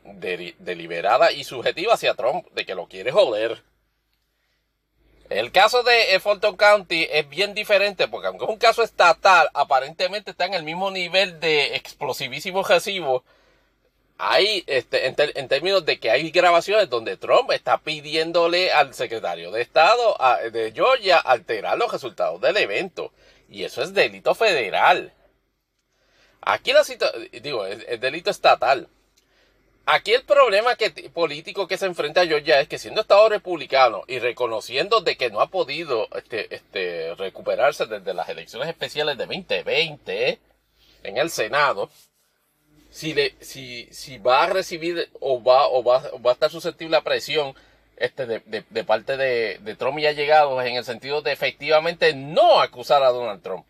deliberada 0.60 1.32
y 1.34 1.44
subjetiva 1.44 1.96
hacia 1.96 2.14
Trump, 2.14 2.48
de 2.52 2.66
que 2.66 2.76
lo 2.76 2.88
quiere 2.88 3.12
joder. 3.12 3.64
El 5.30 5.52
caso 5.52 5.84
de 5.84 6.18
Fulton 6.22 6.56
County 6.56 7.06
es 7.12 7.28
bien 7.28 7.54
diferente 7.54 8.08
porque 8.08 8.28
aunque 8.28 8.46
es 8.46 8.50
un 8.50 8.58
caso 8.58 8.84
estatal, 8.84 9.50
aparentemente 9.54 10.32
está 10.32 10.46
en 10.46 10.54
el 10.54 10.64
mismo 10.64 10.90
nivel 10.90 11.42
de 11.42 11.76
explosivísimo 11.76 12.64
recibo 12.64 13.26
hay, 14.18 14.64
este, 14.66 15.06
en, 15.06 15.48
términos 15.48 15.86
de 15.86 16.00
que 16.00 16.10
hay 16.10 16.32
grabaciones 16.32 16.90
donde 16.90 17.18
Trump 17.18 17.52
está 17.52 17.78
pidiéndole 17.78 18.72
al 18.72 18.94
secretario 18.94 19.52
de 19.52 19.62
Estado 19.62 20.18
de 20.52 20.72
Georgia 20.72 21.18
alterar 21.18 21.78
los 21.78 21.92
resultados 21.92 22.42
del 22.42 22.58
evento. 22.58 23.12
Y 23.50 23.64
eso 23.64 23.82
es 23.84 23.94
delito 23.94 24.34
federal. 24.34 25.14
Aquí 26.42 26.74
la 26.74 26.84
situación, 26.84 27.30
digo, 27.44 27.66
es, 27.66 28.00
delito 28.00 28.32
estatal. 28.32 28.88
Aquí 29.86 30.14
el 30.14 30.24
problema 30.24 30.76
que, 30.76 30.90
político 31.12 31.68
que 31.68 31.78
se 31.78 31.86
enfrenta 31.86 32.22
a 32.22 32.26
Georgia 32.26 32.60
es 32.60 32.68
que 32.68 32.78
siendo 32.78 33.02
Estado 33.02 33.30
republicano 33.30 34.04
y 34.08 34.20
reconociendo 34.20 35.00
de 35.00 35.16
que 35.16 35.30
no 35.30 35.40
ha 35.40 35.48
podido 35.48 36.08
este, 36.16 36.54
este, 36.54 37.16
recuperarse 37.16 37.86
desde 37.86 38.14
las 38.14 38.28
elecciones 38.28 38.68
especiales 38.68 39.18
de 39.18 39.26
2020 39.26 40.40
en 41.04 41.18
el 41.18 41.30
Senado, 41.30 41.90
si, 42.98 43.14
le, 43.14 43.36
si, 43.42 43.88
si 43.92 44.18
va 44.18 44.44
a 44.44 44.48
recibir 44.48 45.08
o 45.20 45.44
va, 45.44 45.68
o 45.68 45.84
va, 45.84 46.00
va 46.26 46.32
a 46.32 46.34
estar 46.34 46.50
susceptible 46.50 46.98
a 46.98 47.04
presión 47.04 47.54
este, 47.96 48.26
de, 48.26 48.64
de, 48.68 48.84
parte 48.84 49.18
de, 49.18 49.60
de, 49.60 49.76
Trump 49.76 50.00
y 50.00 50.08
allegados 50.08 50.66
en 50.66 50.78
el 50.78 50.84
sentido 50.84 51.22
de 51.22 51.32
efectivamente 51.32 52.16
no 52.16 52.60
acusar 52.60 53.04
a 53.04 53.12
Donald 53.12 53.44
Trump. 53.44 53.68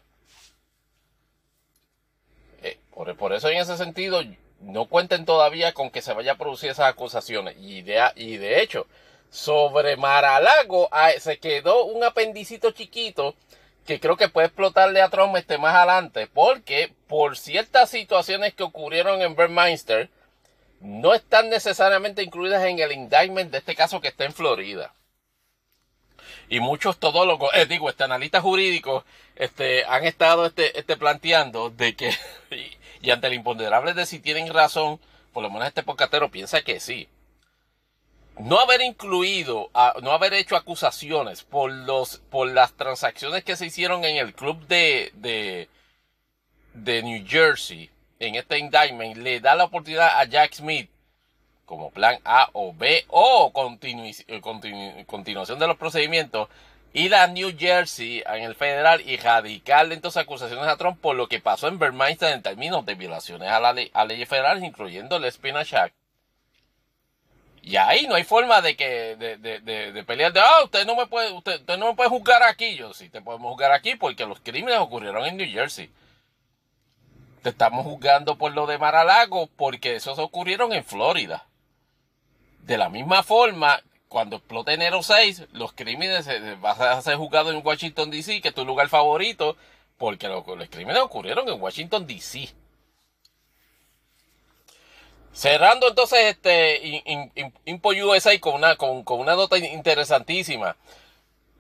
Eh, 2.64 2.78
por, 2.94 3.14
por, 3.18 3.34
eso 3.34 3.50
en 3.50 3.58
ese 3.58 3.76
sentido 3.76 4.22
no 4.62 4.86
cuenten 4.86 5.26
todavía 5.26 5.74
con 5.74 5.90
que 5.90 6.02
se 6.02 6.14
vaya 6.14 6.32
a 6.32 6.38
producir 6.38 6.70
esas 6.70 6.88
acusaciones. 6.88 7.58
Y 7.60 7.82
de, 7.82 8.02
y 8.16 8.38
de 8.38 8.62
hecho, 8.62 8.88
sobre 9.30 9.98
Maralago 9.98 10.88
ah, 10.94 11.12
se 11.20 11.38
quedó 11.38 11.84
un 11.84 12.02
apendicito 12.06 12.72
chiquito 12.72 13.36
que 13.88 14.00
creo 14.00 14.18
que 14.18 14.30
puede 14.30 14.48
explotarle 14.48 15.02
a 15.02 15.10
Trump 15.10 15.36
este 15.38 15.58
más 15.58 15.74
adelante, 15.74 16.28
porque 16.28 16.94
por 17.08 17.38
ciertas 17.38 17.90
situaciones 17.90 18.54
que 18.54 18.64
ocurrieron 18.64 19.22
en 19.22 19.36
Berminster, 19.36 20.10
no 20.82 21.14
están 21.14 21.50
necesariamente 21.50 22.22
incluidas 22.22 22.64
en 22.66 22.80
el 22.80 22.92
indictment 22.92 23.50
de 23.50 23.58
este 23.58 23.76
caso 23.76 24.02
que 24.02 24.10
está 24.10 24.26
en 24.26 24.34
Florida. 24.34 24.94
Y 26.50 26.60
muchos 26.60 26.98
todólogos, 26.98 27.50
eh, 27.56 27.66
digo, 27.66 27.90
este 27.90 28.04
analistas 28.04 28.44
jurídicos, 28.44 29.04
este, 29.36 29.86
han 29.86 30.06
estado 30.06 30.46
este, 30.46 30.78
este 30.78 30.98
planteando 30.98 31.70
de 31.70 31.96
que, 31.96 32.14
y, 33.02 33.10
ante 33.10 33.28
el 33.28 33.34
imponderable 33.34 33.94
de 33.94 34.06
si 34.06 34.20
tienen 34.20 34.54
razón, 34.54 35.00
por 35.34 35.44
lo 35.44 35.50
menos 35.50 35.68
este 35.68 35.84
podcastero 35.84 36.30
piensa 36.30 36.62
que 36.62 36.80
sí. 36.82 37.08
No 38.40 38.60
haber 38.60 38.82
incluido, 38.82 39.72
no 40.02 40.12
haber 40.12 40.34
hecho 40.34 40.56
acusaciones 40.56 41.44
por 41.44 41.72
los, 41.72 42.18
por 42.30 42.48
las 42.48 42.74
transacciones 42.74 43.44
que 43.44 43.56
se 43.56 43.66
hicieron 43.66 44.04
en 44.04 44.18
el 44.18 44.34
club 44.34 44.66
de, 44.68 45.12
de, 45.16 45.70
de 46.74 47.02
New 47.02 47.26
Jersey, 47.28 47.90
en 48.20 48.36
este 48.36 48.60
indictment 48.60 49.18
le 49.18 49.40
da 49.40 49.56
la 49.56 49.66
oportunidad 49.66 50.20
a 50.20 50.26
Jack 50.26 50.54
Smith 50.54 50.90
como 51.66 51.92
plan 51.92 52.20
A 52.24 52.50
o 52.54 52.74
B 52.74 53.06
o 53.10 53.52
eh, 53.82 54.42
continuación 55.06 55.60
de 55.60 55.68
los 55.68 55.78
procedimientos 55.78 56.48
ir 56.94 57.14
a 57.14 57.28
New 57.28 57.56
Jersey 57.58 58.24
en 58.26 58.44
el 58.44 58.56
federal 58.56 59.02
y 59.02 59.18
radicarle 59.18 59.94
entonces 59.94 60.24
acusaciones 60.24 60.66
a 60.66 60.78
Trump 60.78 61.00
por 61.02 61.16
lo 61.16 61.28
que 61.28 61.40
pasó 61.40 61.68
en 61.68 61.78
Vermont 61.78 62.22
en 62.24 62.42
términos 62.42 62.86
de 62.86 62.96
violaciones 62.96 63.50
a, 63.50 63.60
la 63.60 63.74
ley, 63.74 63.92
a 63.94 64.06
leyes 64.06 64.30
federales 64.30 64.64
incluyendo 64.64 65.18
el 65.18 65.32
Spinach 65.32 65.74
Act. 65.74 65.96
Y 67.68 67.76
ahí 67.76 68.08
no 68.08 68.16
hay 68.16 68.24
forma 68.24 68.62
de 68.62 68.78
que 68.78 69.18
de, 69.18 69.38
de, 69.38 69.60
de, 69.60 70.04
pelear 70.06 70.32
de 70.32 70.40
ah 70.40 70.64
usted 70.64 70.86
no 70.86 70.96
me 70.96 71.06
puede 71.08 71.34
usted, 71.34 71.60
usted 71.60 71.78
no 71.78 71.88
me 71.88 71.96
puede 71.96 72.10
juzgar 72.10 72.42
aquí 72.44 72.76
yo 72.76 72.94
sí 72.94 73.10
te 73.10 73.22
podemos 73.22 73.52
juzgar 73.52 73.74
aquí 73.74 73.96
porque 73.96 74.26
los 74.26 74.40
crímenes 74.40 74.80
ocurrieron 74.80 75.26
en 75.26 75.36
New 75.36 75.52
Jersey 75.52 75.90
te 77.44 77.50
estamos 77.50 77.86
juzgando 77.86 78.38
por 78.38 78.54
lo 78.54 78.68
de 78.68 78.78
Maralago 78.78 79.48
porque 79.56 79.96
esos 79.96 80.20
ocurrieron 80.20 80.74
en 80.74 80.84
Florida. 80.84 81.46
De 82.64 82.78
la 82.78 82.90
misma 82.90 83.24
forma, 83.24 83.82
cuando 84.08 84.38
explote 84.38 84.74
enero 84.74 85.04
6, 85.04 85.48
los 85.54 85.74
crímenes 85.74 86.28
van 86.60 86.82
a 86.82 87.02
ser 87.02 87.16
juzgados 87.16 87.54
en 87.54 87.66
Washington 87.66 88.12
DC, 88.12 88.42
que 88.42 88.50
es 88.50 88.56
tu 88.56 88.66
lugar 88.66 88.90
favorito, 88.90 89.56
porque 89.98 90.28
los, 90.28 90.44
crímenes 90.70 91.02
ocurrieron 91.02 91.48
en 91.48 91.62
Washington 91.62 92.06
DC. 92.06 92.50
Cerrando 95.38 95.88
entonces 95.88 96.18
este 96.24 97.04
Impo 97.66 97.90
USA 97.90 98.40
con 98.40 98.56
una, 98.56 98.76
con, 98.76 99.04
una 99.08 99.36
nota 99.36 99.56
interesantísima. 99.60 100.76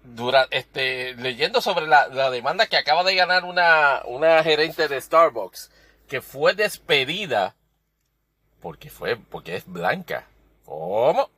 Dura, 0.01 0.47
este, 0.49 1.13
leyendo 1.13 1.61
sobre 1.61 1.85
la, 1.85 2.07
demanda 2.31 2.65
que 2.65 2.75
acaba 2.75 3.03
de 3.03 3.13
ganar 3.13 3.45
una, 3.45 4.01
una 4.05 4.43
gerente 4.43 4.87
de 4.87 4.99
Starbucks 4.99 5.69
que 6.07 6.21
fue 6.21 6.55
despedida 6.55 7.53
porque 8.61 8.89
fue, 8.89 9.15
porque 9.15 9.57
es 9.57 9.67
blanca. 9.67 10.25
¿Cómo? 10.65 11.29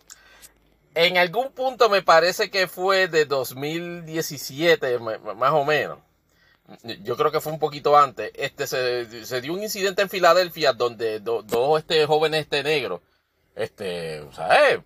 En 0.96 1.18
algún 1.18 1.52
punto 1.52 1.90
me 1.90 2.04
parece 2.04 2.50
que 2.50 2.70
fue 2.70 3.10
de 3.10 3.26
2017, 3.26 4.98
más 5.00 5.52
o 5.52 5.66
menos. 5.66 6.00
Yo 7.04 7.16
creo 7.18 7.32
que 7.32 7.42
fue 7.42 7.52
un 7.52 7.60
poquito 7.60 7.98
antes. 7.98 8.32
Este 8.36 8.68
se, 8.68 9.42
dio 9.42 9.54
un 9.54 9.64
incidente 9.64 10.02
en 10.02 10.10
Filadelfia 10.10 10.74
donde 10.74 11.20
dos 11.20 11.80
este, 11.80 12.06
jóvenes 12.06 12.42
este 12.42 12.64
negros, 12.64 13.02
este, 13.56 14.24
¿sabes? 14.34 14.80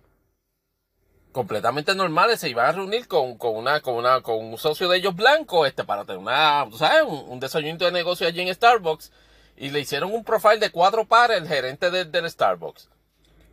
completamente 1.32 1.96
normales 1.96 2.38
se 2.38 2.48
iban 2.48 2.66
a 2.66 2.72
reunir 2.72 3.08
con, 3.08 3.36
una, 3.40 3.80
con 3.80 3.96
una, 3.96 4.20
con 4.20 4.36
un 4.36 4.56
socio 4.56 4.88
de 4.88 4.98
ellos 4.98 5.16
blanco, 5.16 5.66
este, 5.66 5.82
para 5.82 6.04
tener 6.04 6.18
una, 6.18 6.64
¿sabes? 6.78 7.02
Un, 7.02 7.24
un 7.28 7.40
desayuno 7.40 7.76
de 7.76 7.90
negocio 7.90 8.28
allí 8.28 8.40
en 8.40 8.54
Starbucks 8.54 9.10
y 9.56 9.70
le 9.70 9.80
hicieron 9.80 10.12
un 10.12 10.24
profile 10.24 10.58
de 10.58 10.70
cuatro 10.70 11.04
pares 11.04 11.38
el 11.38 11.48
gerente 11.48 11.90
del 11.90 12.30
Starbucks. 12.30 12.88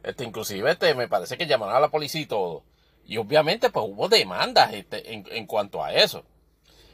Este, 0.03 0.23
inclusive, 0.23 0.71
este, 0.71 0.93
me 0.95 1.07
parece 1.07 1.38
que 1.38 1.45
llamaron 1.45 1.75
a 1.75 1.79
la 1.79 1.89
policía 1.89 2.21
y 2.21 2.25
todo. 2.25 2.63
Y 3.05 3.17
obviamente, 3.17 3.69
pues 3.69 3.86
hubo 3.88 4.07
demandas 4.07 4.73
este, 4.73 5.13
en, 5.13 5.45
cuanto 5.45 5.84
a 5.84 5.93
eso. 5.93 6.23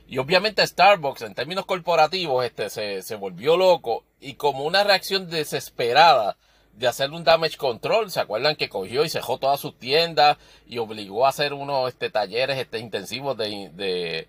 Y 0.08 0.18
obviamente 0.20 0.66
Starbucks, 0.66 1.22
en 1.22 1.36
términos 1.36 1.66
corporativos, 1.66 2.46
este, 2.46 2.70
se, 2.70 3.02
se 3.02 3.16
volvió 3.16 3.58
loco 3.58 4.06
y 4.20 4.36
como 4.36 4.64
una 4.64 4.84
reacción 4.84 5.30
desesperada 5.30 6.38
de 6.74 6.88
hacer 6.88 7.12
un 7.12 7.24
damage 7.24 7.58
control, 7.58 8.12
¿se 8.12 8.20
acuerdan 8.20 8.56
que 8.56 8.70
cogió 8.70 9.04
y 9.04 9.10
cerró 9.10 9.38
todas 9.38 9.60
sus 9.60 9.78
tiendas 9.78 10.38
y 10.68 10.78
obligó 10.78 11.26
a 11.26 11.30
hacer 11.30 11.54
unos 11.54 11.90
este, 11.90 12.10
talleres 12.10 12.58
este, 12.58 12.80
intensivos 12.80 13.36
de, 13.36 13.70
de, 13.74 14.28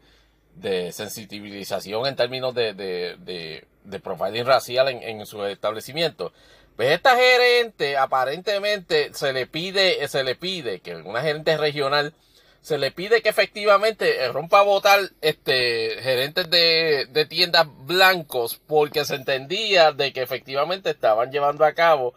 de 0.56 0.92
sensibilización 0.92 2.06
en 2.06 2.16
términos 2.16 2.54
de, 2.54 2.74
de 2.74 3.66
de 3.88 4.00
profiling 4.00 4.46
racial 4.46 4.88
en, 4.88 5.26
su 5.26 5.44
establecimiento. 5.44 6.32
Pues 6.76 6.90
esta 6.90 7.16
gerente 7.16 7.96
aparentemente 7.96 9.12
se 9.14 9.32
le 9.32 9.46
pide, 9.46 10.06
se 10.08 10.22
le 10.22 10.36
pide 10.36 10.80
que 10.80 10.94
una 10.96 11.22
gerente 11.22 11.56
regional 11.56 12.14
se 12.60 12.78
le 12.78 12.90
pide 12.90 13.22
que 13.22 13.28
efectivamente 13.28 14.28
rompa 14.28 14.60
a 14.60 14.64
votar 14.64 15.00
este 15.20 15.96
gerentes 16.02 16.50
de, 16.50 17.06
de 17.10 17.26
tiendas 17.26 17.66
blancos 17.86 18.60
porque 18.66 19.04
se 19.04 19.14
entendía 19.14 19.92
de 19.92 20.12
que 20.12 20.22
efectivamente 20.22 20.90
estaban 20.90 21.30
llevando 21.30 21.64
a 21.64 21.72
cabo 21.72 22.14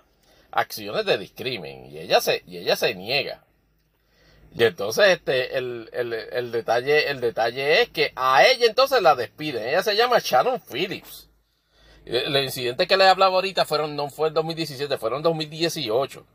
acciones 0.52 1.06
de 1.06 1.18
discrimen 1.18 1.86
y 1.92 2.00
ella 2.00 2.22
se, 2.22 2.44
y 2.46 2.58
ella 2.58 2.76
se 2.76 2.94
niega. 2.96 3.44
Y 4.54 4.64
entonces 4.66 5.08
este, 5.08 5.58
el, 5.58 5.90
el, 5.94 6.14
el, 6.14 6.52
detalle, 6.52 7.10
el 7.10 7.22
detalle 7.22 7.82
es 7.82 7.90
que 7.90 8.12
a 8.16 8.44
ella 8.46 8.66
entonces 8.66 9.02
la 9.02 9.16
despiden. 9.16 9.68
Ella 9.68 9.82
se 9.82 9.96
llama 9.96 10.20
Sharon 10.20 10.60
Phillips. 10.60 11.30
El 12.04 12.36
incidente 12.38 12.88
que 12.88 12.98
le 12.98 13.06
hablaba 13.06 13.36
ahorita 13.36 13.64
fueron, 13.64 13.96
no 13.96 14.10
fue 14.10 14.28
en 14.30 14.34
2017, 14.34 14.98
fueron 14.98 15.20
en 15.20 15.24
2018. 15.24 16.26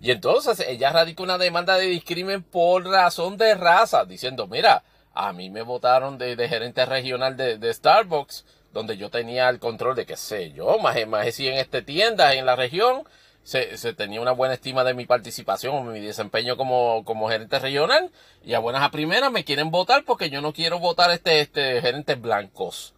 Y 0.00 0.10
entonces 0.10 0.60
ella 0.66 0.92
radicó 0.92 1.22
una 1.22 1.38
demanda 1.38 1.76
de 1.76 1.86
discrimen 1.86 2.42
por 2.42 2.86
razón 2.86 3.36
de 3.36 3.54
raza, 3.54 4.04
diciendo, 4.04 4.46
mira, 4.46 4.84
a 5.12 5.32
mí 5.32 5.50
me 5.50 5.62
votaron 5.62 6.18
de, 6.18 6.48
gerente 6.48 6.86
regional 6.86 7.36
de, 7.36 7.72
Starbucks, 7.74 8.44
donde 8.72 8.96
yo 8.96 9.10
tenía 9.10 9.48
el 9.48 9.58
control 9.58 9.96
de 9.96 10.06
qué 10.06 10.16
sé 10.16 10.52
yo, 10.52 10.78
más, 10.78 10.96
más 11.08 11.34
si 11.34 11.48
en 11.48 11.54
esta 11.54 11.82
tienda 11.82 12.34
en 12.34 12.46
la 12.46 12.54
región, 12.54 13.02
se, 13.42 13.76
se, 13.78 13.94
tenía 13.94 14.20
una 14.20 14.32
buena 14.32 14.54
estima 14.54 14.84
de 14.84 14.94
mi 14.94 15.06
participación 15.06 15.74
o 15.74 15.82
mi 15.82 16.00
desempeño 16.00 16.56
como, 16.56 17.02
como 17.04 17.28
gerente 17.28 17.58
regional, 17.58 18.10
y 18.44 18.54
a 18.54 18.58
buenas 18.58 18.82
a 18.82 18.90
primeras 18.90 19.32
me 19.32 19.44
quieren 19.44 19.70
votar 19.70 20.04
porque 20.04 20.30
yo 20.30 20.40
no 20.40 20.52
quiero 20.52 20.78
votar 20.78 21.10
este, 21.10 21.40
este 21.40 21.80
gerentes 21.80 22.20
blancos 22.20 22.94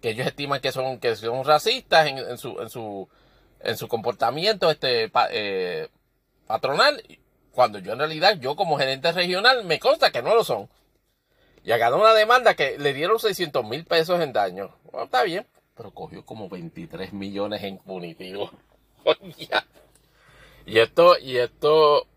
que 0.00 0.10
ellos 0.10 0.26
estiman 0.26 0.60
que 0.60 0.72
son, 0.72 0.98
que 0.98 1.14
son 1.16 1.44
racistas 1.44 2.06
en, 2.06 2.38
su, 2.38 2.60
en, 2.60 2.70
su, 2.70 3.08
en 3.60 3.76
su 3.76 3.88
comportamiento 3.88 4.70
este, 4.70 5.10
eh, 5.30 5.88
patronal, 6.50 7.00
cuando 7.52 7.78
yo 7.78 7.92
en 7.92 8.00
realidad, 8.00 8.36
yo 8.40 8.56
como 8.56 8.76
gerente 8.76 9.12
regional, 9.12 9.64
me 9.64 9.78
consta 9.78 10.10
que 10.10 10.20
no 10.20 10.34
lo 10.34 10.42
son. 10.42 10.68
Y 11.62 11.68
ganó 11.68 11.98
una 11.98 12.12
demanda 12.12 12.54
que 12.54 12.76
le 12.76 12.92
dieron 12.92 13.20
600 13.20 13.64
mil 13.64 13.84
pesos 13.84 14.20
en 14.20 14.32
daño. 14.32 14.74
está 15.00 15.22
bien, 15.22 15.46
pero 15.76 15.92
cogió 15.92 16.26
como 16.26 16.48
23 16.48 17.12
millones 17.12 17.62
en 17.62 17.78
punitivo. 17.78 18.50
y 20.66 20.78
esto, 20.80 21.16
y 21.20 21.36
esto, 21.36 22.08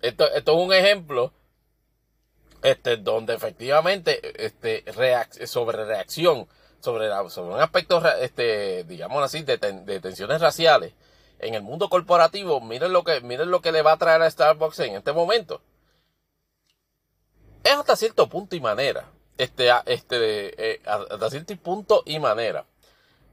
esto, 0.00 0.32
esto 0.32 0.52
es 0.52 0.64
un 0.64 0.72
ejemplo 0.72 1.32
este, 2.62 2.98
donde 2.98 3.34
efectivamente 3.34 4.20
este, 4.46 4.84
sobre 5.46 5.84
reacción 5.84 6.46
sobre, 6.78 7.08
sobre 7.30 7.54
un 7.54 7.60
aspecto, 7.60 8.00
este, 8.20 8.84
digamos 8.84 9.24
así, 9.24 9.42
de, 9.42 9.58
tensiones 9.58 10.40
raciales 10.40 10.92
en 11.42 11.54
el 11.54 11.62
mundo 11.62 11.88
corporativo, 11.88 12.60
miren 12.60 12.92
lo 12.92 13.04
que, 13.04 13.20
miren 13.20 13.50
lo 13.50 13.60
que 13.60 13.72
le 13.72 13.82
va 13.82 13.92
a 13.92 13.98
traer 13.98 14.22
a 14.22 14.30
Starbucks 14.30 14.78
en 14.80 14.96
este 14.96 15.12
momento. 15.12 15.60
Es 17.64 17.72
hasta 17.72 17.96
cierto 17.96 18.28
punto 18.28 18.56
y 18.56 18.60
manera, 18.60 19.10
este, 19.38 19.70
este, 19.86 20.74
eh, 20.74 20.82
hasta 20.86 21.30
cierto 21.30 21.56
punto 21.56 22.02
y 22.06 22.18
manera, 22.18 22.64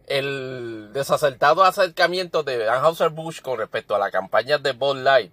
el 0.08 0.90
desacertado 0.94 1.64
acercamiento 1.64 2.44
de 2.44 2.68
Anheuser-Busch 2.70 3.42
con 3.42 3.60
respecto 3.60 3.96
a 3.96 4.00
la 4.00 4.12
campaña 4.12 4.58
de 4.58 4.74
Bud 4.74 4.98
Light, 4.98 5.32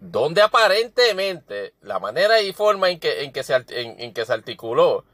donde 0.00 0.42
aparentemente 0.42 1.74
la 1.80 1.98
manera 1.98 2.40
y 2.40 2.52
forma 2.52 2.90
en 2.90 2.98
que, 3.00 3.24
en 3.24 3.32
que, 3.32 3.42
se, 3.42 3.54
en 3.68 4.12
que 4.12 4.24
se 4.24 4.32
articuló 4.32 5.04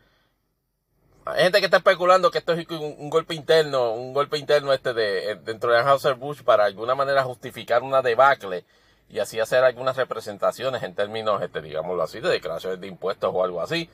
hay 1.24 1.44
gente 1.44 1.60
que 1.60 1.66
está 1.66 1.78
especulando 1.78 2.30
que 2.30 2.38
esto 2.38 2.52
es 2.52 2.66
un, 2.68 3.10
golpe 3.10 3.34
interno, 3.34 3.92
un 3.92 4.12
golpe 4.12 4.38
interno 4.38 4.72
este 4.72 4.92
de 4.92 5.32
eh, 5.32 5.34
dentro 5.36 5.72
de 5.72 5.78
Hauser 5.78 6.14
Bush 6.14 6.42
para 6.42 6.64
alguna 6.64 6.94
manera 6.94 7.22
justificar 7.22 7.82
una 7.82 8.02
debacle 8.02 8.64
y 9.08 9.18
así 9.18 9.38
hacer 9.38 9.62
algunas 9.62 9.96
representaciones 9.96 10.82
en 10.82 10.94
términos, 10.94 11.42
este, 11.42 11.60
digámoslo 11.60 12.02
así, 12.02 12.20
de 12.20 12.30
declaraciones 12.30 12.80
de 12.80 12.88
impuestos 12.88 13.30
o 13.32 13.44
algo 13.44 13.60
así. 13.60 13.88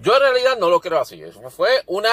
Yo 0.00 0.14
en 0.14 0.20
realidad 0.20 0.56
no 0.58 0.70
lo 0.70 0.80
creo 0.80 1.00
así. 1.00 1.22
Fue 1.50 1.68
una, 1.86 2.10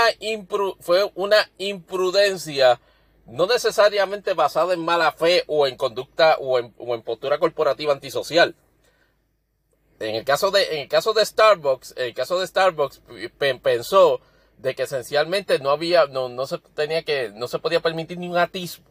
fue 0.81 1.09
una 1.15 1.49
imprudencia 1.57 2.79
no 3.25 3.47
necesariamente 3.47 4.33
basada 4.33 4.73
en 4.73 4.83
mala 4.83 5.13
fe 5.13 5.43
o 5.47 5.65
en 5.65 5.77
conducta 5.77 6.35
o 6.39 6.59
en 6.59 7.01
postura 7.03 7.39
corporativa 7.39 7.93
antisocial. 7.93 8.53
En 9.99 10.15
el 10.15 10.23
caso 10.23 10.51
de, 10.51 10.63
en 10.75 10.79
el 10.79 10.87
caso 10.87 11.13
de 11.13 11.25
Starbucks, 11.25 11.93
en 11.97 12.05
el 12.05 12.13
caso 12.13 12.39
de 12.39 12.47
Starbucks 12.47 13.01
pensó 13.61 14.21
de 14.57 14.75
que 14.75 14.83
esencialmente 14.83 15.59
no 15.59 15.71
había, 15.71 16.05
no, 16.07 16.29
no 16.29 16.47
se 16.47 16.57
tenía 16.57 17.03
que, 17.03 17.31
no 17.33 17.47
se 17.47 17.59
podía 17.59 17.81
permitir 17.81 18.17
ni 18.17 18.27
un 18.27 18.37
atisbo 18.37 18.89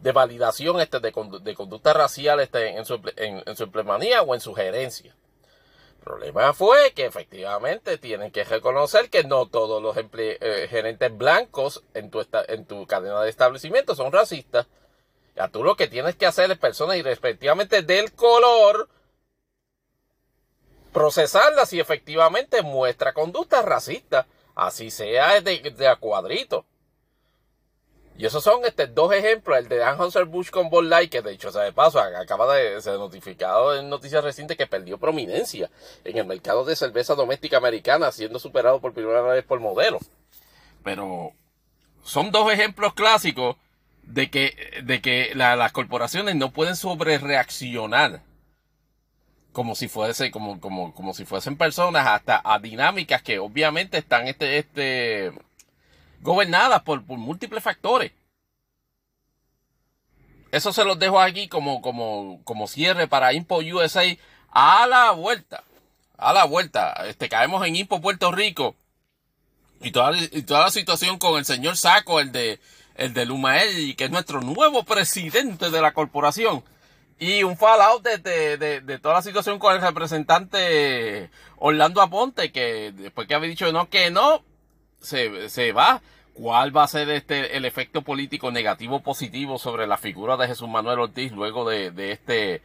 de 0.00 0.12
validación 0.12 0.80
este, 0.80 1.00
de, 1.00 1.12
conducta 1.12 1.92
racial 1.92 2.40
este, 2.40 2.76
en, 2.76 2.84
su, 2.84 3.00
en, 3.16 3.56
su 3.56 3.64
empleomanía 3.64 4.22
o 4.22 4.34
en 4.34 4.40
su 4.40 4.54
gerencia. 4.54 5.14
El 5.98 6.04
problema 6.04 6.54
fue 6.54 6.92
que 6.92 7.04
efectivamente 7.04 7.98
tienen 7.98 8.30
que 8.30 8.44
reconocer 8.44 9.10
que 9.10 9.24
no 9.24 9.48
todos 9.48 9.82
los 9.82 9.96
eh, 9.96 10.66
gerentes 10.70 11.16
blancos 11.16 11.82
en 11.94 12.10
tu, 12.10 12.24
en 12.48 12.64
tu 12.64 12.86
cadena 12.86 13.22
de 13.22 13.30
establecimiento 13.30 13.94
son 13.94 14.12
racistas. 14.12 14.68
Ya 15.36 15.48
tú 15.48 15.62
lo 15.62 15.76
que 15.76 15.88
tienes 15.88 16.16
que 16.16 16.26
hacer 16.26 16.50
es 16.50 16.58
personas 16.58 16.96
irrespectivamente 16.96 17.82
del 17.82 18.12
color, 18.12 18.88
procesarlas 20.92 21.68
si 21.68 21.80
efectivamente 21.80 22.62
muestra 22.62 23.12
conducta 23.12 23.62
racista, 23.62 24.26
así 24.54 24.90
sea 24.90 25.40
de, 25.40 25.58
de 25.58 25.88
a 25.88 25.96
cuadrito. 25.96 26.64
Y 28.18 28.26
esos 28.26 28.42
son 28.42 28.64
este, 28.64 28.88
dos 28.88 29.12
ejemplos, 29.12 29.56
el 29.56 29.68
de 29.68 29.84
Anheuser 29.84 30.24
Busch 30.24 30.50
con 30.50 30.70
Bud 30.70 30.88
Light, 30.88 31.08
que 31.08 31.22
de 31.22 31.30
hecho, 31.30 31.50
o 31.50 31.52
sea, 31.52 31.62
de 31.62 31.72
paso, 31.72 32.00
acaba 32.00 32.52
de 32.52 32.82
ser 32.82 32.98
notificado 32.98 33.78
en 33.78 33.88
noticias 33.88 34.24
recientes 34.24 34.56
que 34.56 34.66
perdió 34.66 34.98
prominencia 34.98 35.70
en 36.02 36.18
el 36.18 36.26
mercado 36.26 36.64
de 36.64 36.74
cerveza 36.74 37.14
doméstica 37.14 37.58
americana, 37.58 38.10
siendo 38.10 38.40
superado 38.40 38.80
por 38.80 38.92
primera 38.92 39.22
vez 39.22 39.44
por 39.44 39.60
modelo. 39.60 40.00
Pero 40.82 41.32
son 42.02 42.32
dos 42.32 42.52
ejemplos 42.52 42.92
clásicos 42.94 43.54
de 44.02 44.30
que, 44.30 44.82
de 44.82 45.00
que 45.00 45.32
las 45.36 45.70
corporaciones 45.70 46.34
no 46.34 46.50
pueden 46.50 46.74
sobre 46.74 47.18
reaccionar 47.18 48.22
como 49.52 49.74
si 49.74 49.88
fuese, 49.88 50.30
como, 50.30 50.60
como, 50.60 50.94
como 50.94 51.14
si 51.14 51.24
fuesen 51.24 51.56
personas 51.56 52.06
hasta 52.06 52.40
a 52.44 52.58
dinámicas 52.58 53.22
que 53.22 53.38
obviamente 53.38 53.98
están 53.98 54.28
este, 54.28 54.58
este, 54.58 55.32
gobernadas 56.20 56.82
por, 56.82 57.04
por 57.04 57.18
múltiples 57.18 57.62
factores. 57.62 58.12
Eso 60.50 60.72
se 60.72 60.84
los 60.84 60.98
dejo 60.98 61.20
aquí 61.20 61.48
como, 61.48 61.82
como, 61.82 62.40
como 62.44 62.66
cierre 62.66 63.06
para 63.06 63.32
Impo 63.32 63.58
USA 63.58 64.04
a 64.50 64.86
la 64.86 65.10
vuelta. 65.12 65.64
A 66.16 66.32
la 66.32 66.44
vuelta. 66.44 66.92
Este, 67.06 67.28
caemos 67.28 67.66
en 67.66 67.76
Impo 67.76 68.00
Puerto 68.00 68.32
Rico. 68.32 68.74
Y 69.80 69.92
toda, 69.92 70.16
y 70.16 70.42
toda 70.42 70.64
la 70.64 70.70
situación 70.70 71.18
con 71.18 71.38
el 71.38 71.44
señor 71.44 71.76
Saco, 71.76 72.18
el 72.18 72.32
de, 72.32 72.58
el 72.96 73.12
de 73.14 73.26
Lumael, 73.26 73.94
que 73.94 74.04
es 74.04 74.10
nuestro 74.10 74.40
nuevo 74.40 74.84
presidente 74.84 75.70
de 75.70 75.80
la 75.80 75.92
corporación. 75.92 76.64
Y 77.18 77.42
un 77.42 77.56
fallout 77.56 78.02
de, 78.02 78.56
de, 78.56 78.80
de, 78.80 78.98
toda 78.98 79.16
la 79.16 79.22
situación 79.22 79.58
con 79.58 79.74
el 79.74 79.82
representante 79.82 81.30
Orlando 81.56 82.00
Aponte, 82.00 82.52
que 82.52 82.92
después 82.92 83.26
que 83.26 83.34
había 83.34 83.48
dicho 83.48 83.72
no, 83.72 83.88
que 83.88 84.10
no, 84.10 84.44
se, 85.00 85.48
se 85.48 85.72
va. 85.72 86.00
¿Cuál 86.34 86.76
va 86.76 86.84
a 86.84 86.88
ser 86.88 87.10
este 87.10 87.56
el 87.56 87.64
efecto 87.64 88.02
político 88.02 88.52
negativo 88.52 89.00
positivo 89.00 89.58
sobre 89.58 89.88
la 89.88 89.96
figura 89.96 90.36
de 90.36 90.46
Jesús 90.46 90.68
Manuel 90.68 91.00
Ortiz 91.00 91.32
luego 91.32 91.68
de, 91.68 91.90
de 91.90 92.12
este 92.12 92.62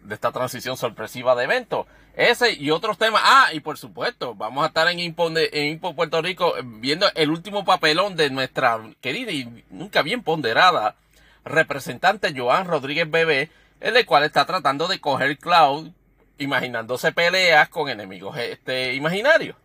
de 0.00 0.14
esta 0.14 0.32
transición 0.32 0.78
sorpresiva 0.78 1.34
de 1.34 1.44
eventos? 1.44 1.86
Ese 2.16 2.54
y 2.54 2.70
otros 2.70 2.96
temas. 2.96 3.20
Ah, 3.22 3.48
y 3.52 3.60
por 3.60 3.76
supuesto, 3.76 4.34
vamos 4.34 4.64
a 4.64 4.68
estar 4.68 4.88
en 4.88 5.00
Impo, 5.00 5.30
en 5.36 5.66
Impo 5.72 5.94
Puerto 5.94 6.22
Rico 6.22 6.54
viendo 6.64 7.06
el 7.14 7.28
último 7.28 7.66
papelón 7.66 8.16
de 8.16 8.30
nuestra 8.30 8.80
querida 9.02 9.32
y 9.32 9.64
nunca 9.68 10.00
bien 10.00 10.22
ponderada 10.22 10.96
representante 11.44 12.32
Joan 12.34 12.66
Rodríguez 12.66 13.10
Bebé, 13.10 13.50
en 13.80 13.96
el 13.96 14.06
cual 14.06 14.24
está 14.24 14.46
tratando 14.46 14.88
de 14.88 15.00
coger 15.00 15.38
cloud, 15.38 15.90
imaginándose 16.38 17.12
peleas 17.12 17.68
con 17.68 17.88
enemigos 17.88 18.36
este, 18.38 18.94
imaginarios. 18.94 19.56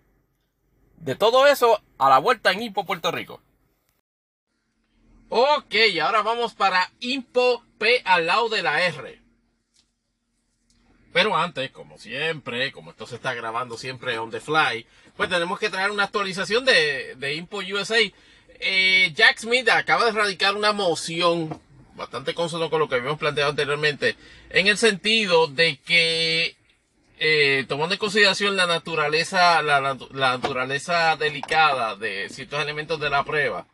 De 0.97 1.15
todo 1.15 1.47
eso 1.47 1.81
a 1.97 2.09
la 2.09 2.19
vuelta 2.19 2.51
en 2.51 2.61
Impo 2.61 2.85
Puerto 2.85 3.11
Rico. 3.11 3.41
Ok, 5.29 5.75
ahora 6.01 6.21
vamos 6.21 6.53
para 6.55 6.91
Impo 6.99 7.63
P 7.77 8.01
al 8.03 8.25
lado 8.25 8.49
de 8.49 8.63
la 8.63 8.81
R. 8.81 9.21
Pero 11.13 11.35
antes, 11.35 11.71
como 11.71 11.97
siempre, 11.97 12.71
como 12.71 12.91
esto 12.91 13.07
se 13.07 13.15
está 13.15 13.33
grabando 13.33 13.77
siempre 13.77 14.17
on 14.19 14.31
the 14.31 14.39
fly, 14.39 14.85
pues 15.15 15.29
tenemos 15.29 15.59
que 15.59 15.69
traer 15.69 15.91
una 15.91 16.03
actualización 16.03 16.65
de, 16.65 17.15
de 17.15 17.33
Impo 17.35 17.59
USA. 17.59 17.99
Eh, 18.59 19.11
Jack 19.15 19.39
Smith 19.39 19.69
acaba 19.69 20.05
de 20.05 20.11
radicar 20.11 20.55
una 20.55 20.73
moción 20.73 21.61
bastante 21.99 22.33
consono 22.33 22.69
con 22.69 22.79
lo 22.79 22.87
que 22.87 22.95
habíamos 22.95 23.19
planteado 23.19 23.51
anteriormente, 23.51 24.15
en 24.49 24.67
el 24.67 24.77
sentido 24.77 25.47
de 25.47 25.77
que 25.77 26.55
eh, 27.19 27.65
tomando 27.67 27.93
en 27.93 27.99
consideración 27.99 28.55
la 28.55 28.65
naturaleza, 28.65 29.61
la, 29.61 29.97
naturaleza 30.13 31.17
delicada 31.17 31.97
de 31.97 32.29
ciertos 32.29 32.61
elementos 32.61 32.99
de 32.99 33.09
la 33.09 33.23
prueba, 33.25 33.67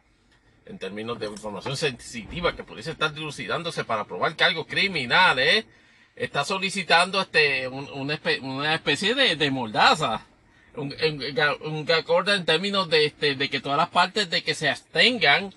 en 0.66 0.80
términos 0.80 1.20
de 1.20 1.28
información 1.28 1.78
sensitiva 1.78 2.56
que 2.56 2.64
pudiese 2.64 2.92
estar 2.92 3.14
dilucidándose 3.14 3.86
para 3.86 4.06
probar 4.06 4.36
cargos 4.36 4.66
criminales, 4.66 5.66
está 6.16 6.44
solicitando 6.44 7.22
este 7.22 7.68
una, 7.68 8.74
especie 8.74 9.14
de, 9.14 9.36
de 9.36 9.52
mordaza. 9.52 10.26
Un, 10.76 10.94
un, 11.62 11.92
acuerdo 11.92 12.34
en 12.34 12.44
términos 12.44 12.90
de, 12.90 13.06
este, 13.06 13.36
de 13.36 13.50
que 13.50 13.62
todas 13.62 13.78
las 13.78 13.90
partes 13.90 14.30
de 14.30 14.44
que 14.44 14.56
se 14.56 14.68
abstengan 14.68 15.54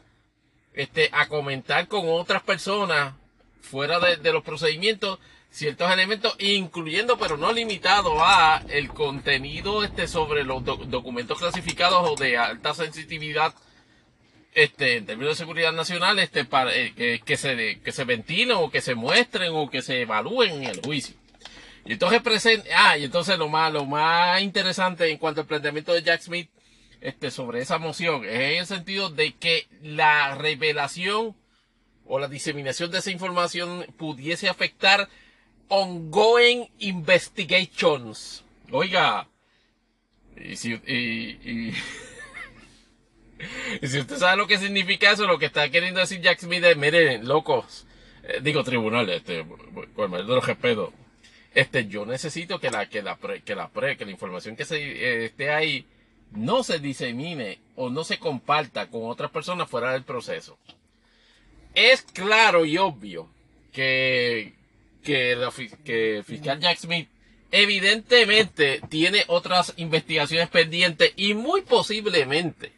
este, 0.79 1.11
a 1.11 1.26
comentar 1.26 1.89
con 1.89 2.09
otras 2.09 2.41
personas 2.45 3.12
fuera 3.61 3.99
de, 3.99 4.33
los 4.33 4.45
procedimientos 4.45 5.18
ciertos 5.51 5.91
elementos, 5.91 6.37
incluyendo 6.39 7.18
pero 7.18 7.37
no 7.37 7.53
limitado 7.53 8.24
a 8.24 8.62
el 8.68 8.89
contenido 8.89 9.83
este 9.83 10.07
sobre 10.07 10.45
los 10.45 10.64
documentos 10.64 11.41
clasificados 11.41 12.09
o 12.09 12.14
de 12.14 12.39
alta 12.39 12.74
sensitividad 12.74 13.55
este 14.55 14.99
en 14.99 15.07
términos 15.07 15.33
de 15.33 15.45
seguridad 15.45 15.72
nacional 15.72 16.20
este 16.20 16.45
para 16.45 16.72
eh, 16.72 16.93
que, 16.95 17.37
se 17.37 17.81
que 17.83 17.91
se 17.91 18.05
ventilen 18.05 18.57
o 18.57 18.70
que 18.70 18.81
se 18.81 18.95
muestren 18.95 19.51
o 19.53 19.68
que 19.68 19.83
se 19.83 20.03
evalúen 20.03 20.62
en 20.62 20.64
el 20.70 20.81
juicio. 20.81 21.16
Y 21.87 21.95
entonces 21.95 22.22
ah 22.76 22.97
y 22.97 23.03
entonces 23.03 23.37
lo 23.37 23.49
más 23.49 23.72
lo 23.72 23.85
más 23.85 24.41
interesante 24.43 25.11
en 25.11 25.18
cuanto 25.18 25.41
al 25.41 25.49
planteamiento 25.49 25.93
de 25.93 26.05
Jack 26.05 26.20
Smith 26.20 26.49
este 27.01 27.30
sobre 27.30 27.61
esa 27.61 27.78
moción 27.78 28.24
es 28.24 28.32
en 28.32 28.59
el 28.59 28.66
sentido 28.66 29.11
de 29.11 29.32
que 29.34 29.66
la 29.82 30.34
revelación 30.34 31.36
o 32.07 32.18
la 32.18 32.28
diseminación 32.28 32.90
de 32.90 32.99
esa 32.99 33.11
información 33.11 33.86
pudiese 33.96 34.49
afectar 34.49 35.09
ongoing 35.68 36.68
investigations. 36.78 38.44
Oiga, 38.70 39.28
y 40.36 40.57
si, 40.57 40.72
y, 40.72 41.72
si 43.86 43.99
usted 43.99 44.16
sabe 44.16 44.36
lo 44.36 44.46
que 44.46 44.59
significa 44.59 45.12
eso, 45.12 45.26
lo 45.26 45.38
que 45.38 45.46
está 45.46 45.68
queriendo 45.70 46.01
decir 46.01 46.20
Jack 46.20 46.40
Smith 46.40 46.64
es, 46.64 46.76
miren, 46.76 47.28
locos, 47.28 47.86
eh, 48.24 48.40
digo 48.42 48.64
tribunal, 48.64 49.09
este, 49.11 49.44
por 49.44 50.14
el 50.18 50.26
de 50.26 50.34
los 50.34 50.44
este, 51.55 51.86
yo 51.88 52.07
necesito 52.07 52.61
que 52.61 52.70
la, 52.70 52.88
que 52.88 53.03
la, 53.03 53.16
que 53.44 53.55
la, 53.55 53.70
que 53.96 54.05
la 54.05 54.11
información 54.11 54.55
que 54.55 54.64
se, 54.64 54.76
eh, 54.76 55.24
esté 55.26 55.51
ahí 55.51 55.86
no 56.33 56.62
se 56.62 56.79
disemine 56.79 57.59
o 57.76 57.91
no 57.91 58.05
se 58.05 58.18
comparta 58.18 58.89
con 58.91 59.09
otras 59.09 59.31
personas 59.31 59.68
fuera 59.68 59.93
del 59.93 60.05
proceso. 60.05 60.59
Es 61.74 62.03
claro 62.03 62.64
y 62.64 62.79
obvio 62.79 63.29
que, 63.72 64.55
que, 65.03 65.33
el 65.33 66.24
fiscal 66.24 66.61
Jack 66.61 66.79
Smith 66.79 67.09
evidentemente 67.51 68.81
tiene 68.89 69.24
otras 69.29 69.72
investigaciones 69.76 70.49
pendientes 70.49 71.12
y 71.16 71.35
muy 71.35 71.62
posiblemente 71.62 72.72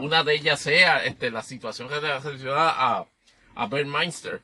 una 0.00 0.22
de 0.22 0.34
ellas 0.34 0.60
sea 0.60 1.04
este, 1.04 1.30
la 1.30 1.42
situación 1.42 1.88
relacionada 1.88 2.74
a, 2.76 3.06
a 3.54 3.66
Meinster, 3.66 4.40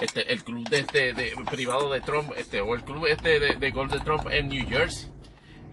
este, 0.00 0.32
el 0.32 0.44
club 0.44 0.68
de 0.68 0.80
este, 0.80 1.14
privado 1.50 1.90
de 1.90 2.00
Trump, 2.00 2.32
este, 2.36 2.60
o 2.60 2.74
el 2.74 2.82
club 2.82 3.06
este 3.06 3.40
de, 3.40 3.56
de 3.56 3.70
golf 3.70 3.92
de 3.92 4.00
Trump 4.00 4.28
en 4.30 4.48
New 4.48 4.68
Jersey. 4.68 5.10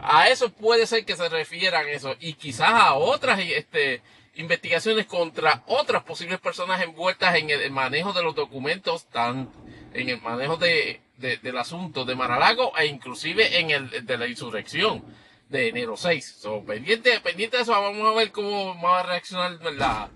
A 0.08 0.30
eso 0.30 0.52
puede 0.52 0.86
ser 0.86 1.04
que 1.04 1.16
se 1.16 1.28
refieran 1.30 1.88
eso 1.88 2.16
y 2.20 2.34
quizás 2.34 2.70
a 2.70 2.94
otras 2.94 3.40
este, 3.40 4.02
investigaciones 4.36 5.08
contra 5.08 5.64
otras 5.66 6.04
posibles 6.04 6.40
personas 6.40 6.82
envueltas 6.84 7.36
en 7.36 7.50
el 7.50 7.72
manejo 7.72 8.14
de 8.14 8.22
los 8.22 8.36
documentos, 8.36 9.06
tan, 9.08 9.50
en 9.94 10.10
el 10.10 10.22
manejo 10.22 10.58
de, 10.58 11.02
del 11.18 11.58
asunto 11.58 12.06
de 12.06 12.16
Maralago 12.16 12.78
e 12.78 12.86
inclusive 12.86 13.60
en 13.60 13.72
el 13.72 14.06
de 14.06 14.18
la 14.18 14.28
insurrección 14.28 15.04
de 15.50 15.70
enero 15.70 15.98
6. 15.98 16.38
So, 16.40 16.64
pendiente, 16.64 17.20
pendiente 17.22 17.58
de 17.58 17.64
eso, 17.64 17.72
vamos 17.72 18.12
a 18.12 18.16
ver 18.16 18.32
cómo 18.32 18.80
va 18.80 19.00
a 19.00 19.04
reaccionar 19.04 19.60
la, 19.74 20.10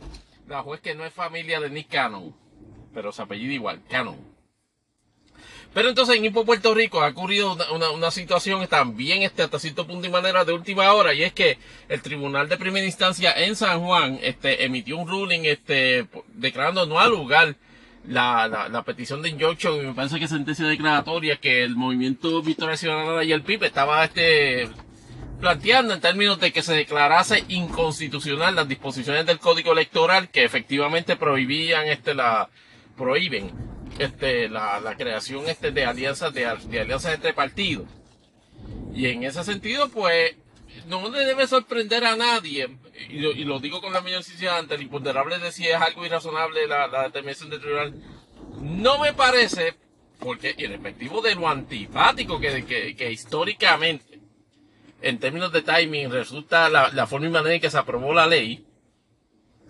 la 0.47 0.61
juez 0.61 0.81
que 0.81 0.93
no 0.93 1.03
es 1.03 1.13
familia 1.13 1.59
de 1.59 1.69
Nick 1.71 1.89
Cannon, 1.89 2.35
pero 2.93 3.11
se 3.11 3.23
apellida 3.23 3.53
igual, 3.53 3.81
Cannon. 3.89 4.28
Pero 5.73 5.89
entonces 5.89 6.17
en 6.17 6.25
Impo 6.25 6.45
Puerto 6.45 6.73
Rico 6.73 7.01
ha 7.01 7.09
ocurrido 7.09 7.55
una, 7.73 7.91
una, 7.91 8.11
situación 8.11 8.65
también 8.67 9.21
este, 9.21 9.43
hasta 9.43 9.59
cierto 9.59 9.85
punto 9.85 10.07
y 10.07 10.09
manera 10.09 10.43
de 10.43 10.53
última 10.53 10.91
hora 10.93 11.13
y 11.13 11.23
es 11.23 11.31
que 11.31 11.59
el 11.87 12.01
Tribunal 12.01 12.49
de 12.49 12.57
Primera 12.57 12.85
Instancia 12.85 13.33
en 13.33 13.55
San 13.55 13.79
Juan 13.81 14.19
este, 14.23 14.65
emitió 14.65 14.97
un 14.97 15.07
ruling 15.07 15.41
este, 15.43 16.07
declarando 16.33 16.87
no 16.87 16.99
al 16.99 17.11
lugar 17.11 17.55
la, 18.07 18.47
la, 18.47 18.67
la, 18.67 18.83
petición 18.83 19.21
de 19.21 19.29
injunction 19.29 19.75
y 19.75 19.87
me 19.87 19.93
parece 19.93 20.19
que 20.19 20.27
sentencia 20.27 20.65
declaratoria 20.65 21.37
que 21.37 21.63
el 21.63 21.75
movimiento 21.75 22.41
Victoria 22.41 22.75
Ciudadana 22.75 23.23
y 23.23 23.31
el 23.31 23.43
PIB 23.43 23.65
estaba 23.65 24.03
este, 24.03 24.69
planteando 25.39 25.93
en 25.93 26.01
términos 26.01 26.39
de 26.39 26.51
que 26.51 26.63
se 26.63 26.73
declarase 26.73 27.45
inconstitucional 27.47 28.55
las 28.55 28.67
disposiciones 28.67 29.25
del 29.27 29.37
Código 29.37 29.73
Electoral 29.73 30.29
que 30.29 30.43
efectivamente 30.43 31.15
prohibían 31.15 31.87
este, 31.87 32.15
la, 32.15 32.49
prohíben 32.97 33.51
este, 33.97 34.49
la, 34.49 34.79
la 34.79 34.95
creación 34.95 35.47
este, 35.47 35.71
de 35.71 35.85
alianzas 35.85 36.33
de, 36.33 36.41
de 36.69 36.79
alianzas 36.81 37.15
entre 37.15 37.33
partidos. 37.33 37.87
Y 38.93 39.07
en 39.07 39.23
ese 39.23 39.43
sentido, 39.43 39.89
pues, 39.89 40.35
no 40.87 41.09
le 41.09 41.19
debe 41.25 41.47
sorprender 41.47 42.05
a 42.05 42.15
nadie, 42.15 42.77
y 43.09 43.25
y 43.25 43.43
lo 43.43 43.59
digo 43.59 43.81
con 43.81 43.93
la 43.93 44.01
mayor 44.01 44.23
sinceridad, 44.23 44.59
ante 44.59 44.75
el 44.75 44.83
imponderable 44.83 45.39
de 45.39 45.51
si 45.51 45.67
es 45.67 45.75
algo 45.75 46.05
irrazonable 46.05 46.67
la, 46.67 46.87
la 46.87 47.03
determinación 47.03 47.49
del 47.49 47.61
tribunal, 47.61 47.93
no 48.61 48.99
me 48.99 49.13
parece, 49.13 49.75
porque, 50.19 50.53
y 50.57 50.65
respectivo 50.65 51.21
de 51.21 51.35
lo 51.35 51.47
antipático 51.47 52.39
que, 52.39 52.65
que, 52.65 52.95
que 52.95 53.11
históricamente, 53.11 54.19
en 55.01 55.19
términos 55.19 55.51
de 55.53 55.61
timing, 55.61 56.11
resulta 56.11 56.67
la, 56.69 56.89
la 56.89 57.07
forma 57.07 57.27
y 57.27 57.29
manera 57.29 57.55
en 57.55 57.61
que 57.61 57.69
se 57.69 57.77
aprobó 57.77 58.13
la 58.13 58.27
ley, 58.27 58.65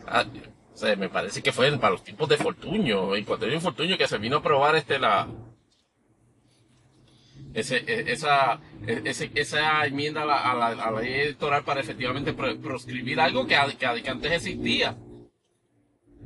ah, 0.08 0.26
sea, 0.80 0.96
me 0.96 1.10
parece 1.10 1.42
que 1.42 1.52
fue 1.52 1.72
para 1.78 1.92
los 1.92 2.04
tiempos 2.04 2.30
de 2.30 2.38
Fortuño, 2.38 3.16
en 3.16 3.26
cuanto 3.26 3.46
a 3.46 3.60
Fortuño 3.60 3.98
que 3.98 4.08
se 4.08 4.18
vino 4.18 4.38
a 4.38 4.40
aprobar 4.40 4.76
este 4.76 4.98
la, 4.98 5.28
e, 7.54 7.60
esa, 8.08 8.60
e, 8.86 9.32
esa 9.36 9.86
enmienda 9.86 10.22
a 10.24 10.54
la, 10.56 10.92
ley 11.02 11.14
electoral 11.14 11.64
para 11.64 11.82
efectivamente 11.82 12.34
proscribir 12.34 13.20
algo 13.20 13.48
que, 13.48 13.58
que, 13.78 14.10
antes 14.10 14.32
existía. 14.32 14.96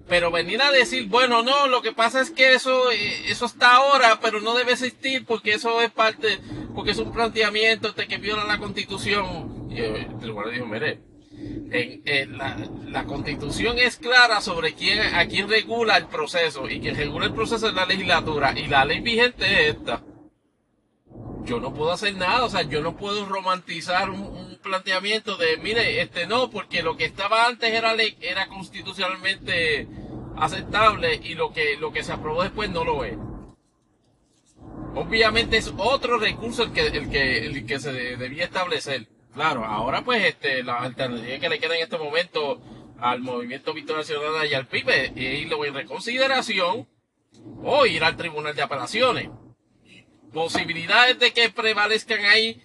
Pero 0.08 0.32
venir 0.32 0.62
a 0.62 0.72
decir, 0.72 1.08
bueno, 1.08 1.44
no, 1.44 1.68
lo 1.68 1.82
que 1.82 1.94
pasa 1.94 2.20
es 2.20 2.30
que 2.30 2.54
eso, 2.54 2.92
eh, 2.92 3.30
eso 3.30 3.46
está 3.46 3.76
ahora, 3.76 4.20
pero 4.22 4.42
no 4.42 4.54
debe 4.54 4.74
existir 4.74 5.26
porque 5.26 5.54
eso 5.54 5.82
es 5.82 5.92
parte, 5.92 6.40
porque 6.76 6.92
es 6.92 6.98
un 6.98 7.14
planteamiento 7.14 7.88
este 7.88 8.08
que 8.08 8.18
viola 8.18 8.44
la 8.44 8.58
constitución. 8.58 9.70
Y 9.72 9.80
el 9.80 10.20
tribunal 10.20 10.52
dijo, 10.52 10.66
mire, 10.66 11.00
la, 12.30 13.04
constitución 13.06 13.78
es 13.80 13.98
clara 13.98 14.42
sobre 14.42 14.74
quién, 14.74 15.00
a 15.00 15.26
quién 15.28 15.50
regula 15.50 15.98
el 15.98 16.08
proceso 16.08 16.70
y 16.70 16.80
quien 16.80 16.96
regula 16.96 17.26
el 17.26 17.34
proceso 17.34 17.68
es 17.68 17.74
la 17.74 17.86
legislatura 17.86 18.54
y 18.58 18.68
la 18.68 18.86
ley 18.86 19.02
vigente 19.02 19.46
es 19.46 19.76
esta 19.76 20.02
yo 21.46 21.60
no 21.60 21.74
puedo 21.74 21.92
hacer 21.92 22.16
nada, 22.16 22.46
o 22.46 22.50
sea, 22.50 22.64
yo 22.64 22.82
no 22.82 22.96
puedo 22.96 23.26
romantizar 23.26 24.10
un, 24.10 24.54
planteamiento 24.64 25.36
de, 25.36 25.58
mire, 25.58 26.02
este 26.02 26.26
no, 26.26 26.50
porque 26.50 26.84
lo 26.84 26.96
que 26.96 27.04
estaba 27.04 27.48
antes 27.48 27.70
era 27.74 27.94
ley, 27.94 28.18
era 28.22 28.48
constitucionalmente 28.48 29.90
aceptable 30.38 31.16
y 31.22 31.36
lo 31.36 31.52
que, 31.52 31.76
lo 31.76 31.92
que 31.92 32.02
se 32.02 32.14
aprobó 32.14 32.44
después 32.44 32.70
no 32.70 32.86
lo 32.86 33.04
es. 33.04 33.18
Obviamente 34.96 35.58
es 35.58 35.74
otro 35.76 36.18
recurso 36.18 36.72
que, 36.72 36.88
el 36.88 37.10
que, 37.10 37.46
el 37.46 37.66
que 37.66 37.78
se 37.78 37.92
debía 37.92 38.46
establecer. 38.46 39.10
Claro, 39.34 39.66
ahora 39.66 40.04
pues 40.04 40.24
este, 40.24 40.64
la 40.64 40.80
alternativa 40.80 41.40
que 41.40 41.50
le 41.50 41.60
queda 41.60 41.76
en 41.76 41.84
este 41.84 41.98
momento 41.98 42.62
al 43.00 43.22
movimiento 43.22 43.74
Victoria 43.74 44.04
Ciudadana 44.04 44.46
y 44.46 44.54
al 44.54 44.68
PIB 44.68 44.90
es 44.90 45.42
irlo 45.42 45.66
en 45.66 45.74
reconsideración 45.74 46.88
o 47.64 47.86
ir 47.86 48.04
al 48.04 48.16
Tribunal 48.16 48.56
de 48.56 48.62
Apelaciones 48.62 49.30
posibilidades 50.34 51.20
de 51.20 51.32
que 51.32 51.50
prevalezcan 51.50 52.26
ahí, 52.26 52.62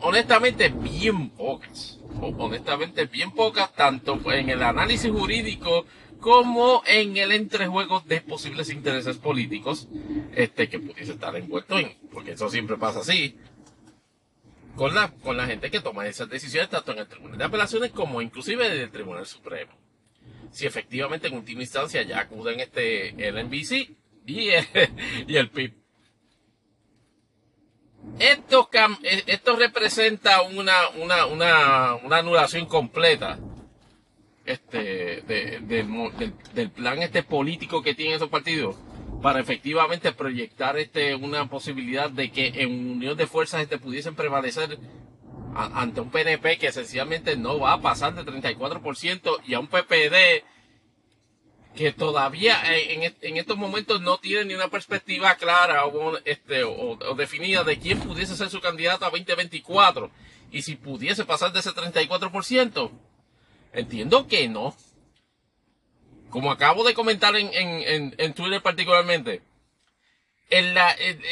honestamente, 0.00 0.68
bien 0.68 1.30
pocas. 1.30 1.98
Honestamente, 2.20 3.04
bien 3.04 3.32
pocas, 3.32 3.74
tanto 3.74 4.18
en 4.32 4.48
el 4.48 4.62
análisis 4.62 5.10
jurídico 5.10 5.84
como 6.20 6.82
en 6.86 7.18
el 7.18 7.32
entrejuego 7.32 8.00
de 8.00 8.22
posibles 8.22 8.70
intereses 8.70 9.18
políticos, 9.18 9.86
este, 10.34 10.68
que 10.70 10.78
pudiese 10.78 11.12
estar 11.12 11.36
envuelto 11.36 11.78
en, 11.78 11.94
porque 12.10 12.32
eso 12.32 12.48
siempre 12.48 12.78
pasa 12.78 13.00
así, 13.00 13.36
con 14.76 14.94
la, 14.94 15.10
con 15.10 15.36
la 15.36 15.46
gente 15.46 15.70
que 15.70 15.80
toma 15.80 16.06
esas 16.06 16.28
decisiones, 16.28 16.70
tanto 16.70 16.92
en 16.92 16.98
el 16.98 17.08
Tribunal 17.08 17.38
de 17.38 17.44
Apelaciones 17.44 17.90
como 17.90 18.22
inclusive 18.22 18.66
en 18.66 18.80
el 18.80 18.90
Tribunal 18.90 19.26
Supremo. 19.26 19.72
Si 20.52 20.66
efectivamente 20.66 21.28
en 21.28 21.34
última 21.34 21.62
instancia 21.62 22.02
ya 22.02 22.20
acuden 22.20 22.60
este, 22.60 23.08
el 23.26 23.44
NBC 23.46 23.90
y 24.26 24.48
el, 24.50 24.66
y 25.26 25.36
el 25.36 25.50
PIB 25.50 25.86
esto, 28.18 28.70
eh, 29.02 29.22
esto 29.26 29.56
representa 29.56 30.42
una, 30.42 30.88
una, 30.90 31.26
una, 31.26 31.94
una 31.96 32.16
anulación 32.18 32.66
completa 32.66 33.38
este, 34.44 35.22
de, 35.22 35.60
de, 35.60 35.82
del, 35.82 36.32
del, 36.54 36.70
plan 36.70 37.02
este 37.02 37.22
político 37.22 37.82
que 37.82 37.94
tienen 37.94 38.16
esos 38.16 38.28
partidos 38.28 38.76
para 39.22 39.40
efectivamente 39.40 40.12
proyectar 40.12 40.76
este, 40.78 41.14
una 41.14 41.48
posibilidad 41.48 42.10
de 42.10 42.30
que 42.30 42.48
en 42.62 42.90
unión 42.90 43.16
de 43.16 43.26
fuerzas 43.26 43.62
este, 43.62 43.78
pudiesen 43.78 44.14
prevalecer 44.14 44.78
ante 45.54 46.00
un 46.00 46.10
PNP 46.10 46.58
que 46.58 46.66
esencialmente 46.68 47.36
no 47.36 47.58
va 47.58 47.72
a 47.72 47.80
pasar 47.80 48.14
de 48.14 48.24
34% 48.24 49.40
y 49.46 49.54
a 49.54 49.60
un 49.60 49.68
PPD 49.68 50.44
que 51.76 51.92
todavía 51.92 52.56
en, 52.74 53.14
en, 53.20 53.36
estos 53.36 53.56
momentos 53.56 54.00
no 54.00 54.18
tiene 54.18 54.46
ni 54.46 54.54
una 54.54 54.68
perspectiva 54.68 55.34
clara 55.36 55.86
o, 55.86 56.18
este, 56.24 56.64
o, 56.64 56.96
definida 57.16 57.64
de 57.64 57.78
quién 57.78 58.00
pudiese 58.00 58.34
ser 58.34 58.48
su 58.48 58.60
candidato 58.60 59.04
a 59.04 59.10
2024 59.10 60.10
y 60.50 60.62
si 60.62 60.76
pudiese 60.76 61.24
pasar 61.24 61.52
de 61.52 61.60
ese 61.60 61.70
34%. 61.70 62.90
Entiendo 63.72 64.26
que 64.26 64.48
no. 64.48 64.74
Como 66.30 66.50
acabo 66.50 66.84
de 66.84 66.94
comentar 66.94 67.36
en, 67.36 67.50
en, 67.52 68.14
en 68.18 68.34
Twitter 68.34 68.60
particularmente, 68.60 69.42
el, 70.50 70.76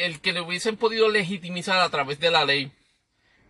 el, 0.03 0.20
que 0.20 0.32
le 0.32 0.40
hubiesen 0.40 0.76
podido 0.76 1.09
legitimizar 1.09 1.80
a 1.80 1.90
través 1.90 2.18
de 2.20 2.30
la 2.30 2.45
ley 2.45 2.72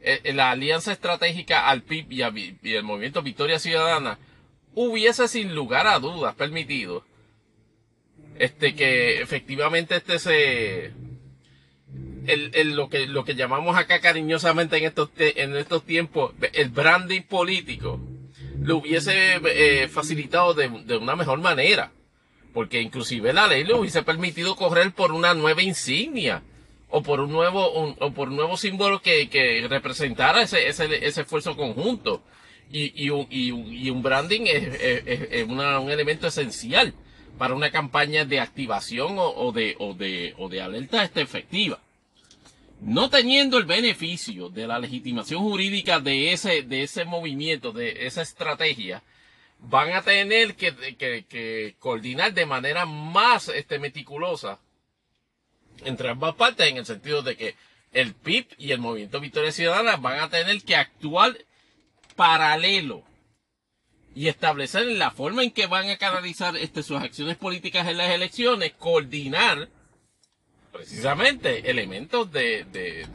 eh, 0.00 0.32
la 0.34 0.50
alianza 0.50 0.92
estratégica 0.92 1.68
al 1.68 1.82
PIB 1.82 2.12
y, 2.12 2.58
y 2.62 2.74
el 2.74 2.82
movimiento 2.82 3.22
Victoria 3.22 3.58
Ciudadana 3.58 4.18
hubiese 4.74 5.28
sin 5.28 5.54
lugar 5.54 5.86
a 5.86 5.98
dudas 5.98 6.34
permitido 6.34 7.04
este 8.38 8.74
que 8.74 9.22
efectivamente 9.22 9.96
este 9.96 10.18
se 10.18 10.86
el, 12.26 12.50
el, 12.54 12.74
lo 12.74 12.88
que 12.88 13.06
lo 13.06 13.24
que 13.24 13.34
llamamos 13.34 13.76
acá 13.76 14.00
cariñosamente 14.00 14.76
en 14.76 14.84
estos 14.84 15.10
en 15.16 15.56
estos 15.56 15.84
tiempos 15.84 16.32
el 16.52 16.68
branding 16.70 17.22
político 17.22 18.00
lo 18.60 18.78
hubiese 18.78 19.40
eh, 19.44 19.88
facilitado 19.88 20.54
de, 20.54 20.68
de, 20.68 20.96
una 20.96 21.16
mejor 21.16 21.40
manera 21.40 21.92
porque 22.52 22.80
inclusive 22.80 23.32
la 23.32 23.46
ley 23.46 23.64
le 23.64 23.74
hubiese 23.74 24.02
permitido 24.02 24.54
correr 24.56 24.92
por 24.92 25.12
una 25.12 25.34
nueva 25.34 25.62
insignia 25.62 26.42
o 26.88 27.02
por 27.02 27.20
un 27.20 27.32
nuevo 27.32 27.72
un, 27.72 27.96
o 28.00 28.12
por 28.12 28.28
un 28.28 28.36
nuevo 28.36 28.56
símbolo 28.56 29.02
que, 29.02 29.28
que 29.28 29.66
representara 29.68 30.42
ese, 30.42 30.68
ese, 30.68 31.06
ese 31.06 31.22
esfuerzo 31.22 31.56
conjunto 31.56 32.22
y, 32.70 33.04
y, 33.04 33.10
un, 33.10 33.26
y, 33.30 33.48
y 33.86 33.90
un 33.90 34.02
branding 34.02 34.42
es, 34.46 34.80
es, 34.80 35.28
es 35.30 35.48
una, 35.48 35.80
un 35.80 35.90
elemento 35.90 36.26
esencial 36.26 36.94
para 37.38 37.54
una 37.54 37.70
campaña 37.70 38.24
de 38.24 38.40
activación 38.40 39.18
o, 39.18 39.28
o, 39.28 39.52
de, 39.52 39.76
o, 39.78 39.94
de, 39.94 40.34
o 40.38 40.48
de 40.48 40.60
alerta 40.60 41.02
este 41.02 41.20
efectiva. 41.20 41.80
No 42.84 43.08
teniendo 43.08 43.56
el 43.56 43.64
beneficio 43.64 44.50
de 44.50 44.66
la 44.66 44.78
legitimación 44.78 45.42
jurídica 45.42 46.00
de 46.00 46.32
ese, 46.32 46.62
de 46.62 46.82
ese 46.82 47.06
movimiento, 47.06 47.72
de 47.72 48.06
esa 48.06 48.20
estrategia, 48.20 49.02
van 49.58 49.92
a 49.92 50.02
tener 50.02 50.54
que, 50.54 50.74
que, 50.98 51.24
que 51.24 51.76
coordinar 51.78 52.34
de 52.34 52.44
manera 52.44 52.84
más 52.84 53.48
este, 53.48 53.78
meticulosa 53.78 54.60
entre 55.84 56.10
ambas 56.10 56.34
partes 56.34 56.68
en 56.68 56.76
el 56.76 56.84
sentido 56.84 57.22
de 57.22 57.36
que 57.36 57.54
el 57.92 58.12
PIB 58.12 58.48
y 58.58 58.72
el 58.72 58.80
Movimiento 58.80 59.18
Victoria 59.18 59.50
Ciudadana 59.50 59.96
van 59.96 60.20
a 60.20 60.28
tener 60.28 60.62
que 60.62 60.76
actuar 60.76 61.38
paralelo 62.16 63.02
y 64.14 64.28
establecer 64.28 64.86
la 64.86 65.10
forma 65.10 65.42
en 65.42 65.52
que 65.52 65.66
van 65.66 65.88
a 65.88 65.96
canalizar 65.96 66.54
este, 66.58 66.82
sus 66.82 67.00
acciones 67.00 67.38
políticas 67.38 67.88
en 67.88 67.96
las 67.96 68.10
elecciones, 68.10 68.72
coordinar 68.72 69.70
precisamente 70.74 71.70
elementos 71.70 72.32
de, 72.32 72.64
de, 72.64 73.06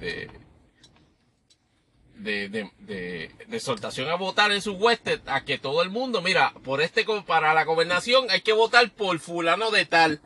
de, 2.16 2.48
de, 2.48 2.72
de, 2.80 3.32
exhortación 3.52 4.10
a 4.10 4.16
votar 4.16 4.54
en 4.54 4.62
su 4.62 4.76
huestes 4.76 5.20
a 5.26 5.44
que 5.44 5.58
todo 5.58 5.82
el 5.82 5.90
mundo, 5.90 6.22
mira, 6.22 6.54
por 6.64 6.82
este, 6.82 7.06
para 7.28 7.54
la 7.54 7.66
gobernación 7.66 8.32
hay 8.32 8.40
que 8.42 8.54
votar 8.54 8.90
por 8.92 9.20
fulano 9.20 9.72
de 9.72 9.86
tal. 9.86 10.22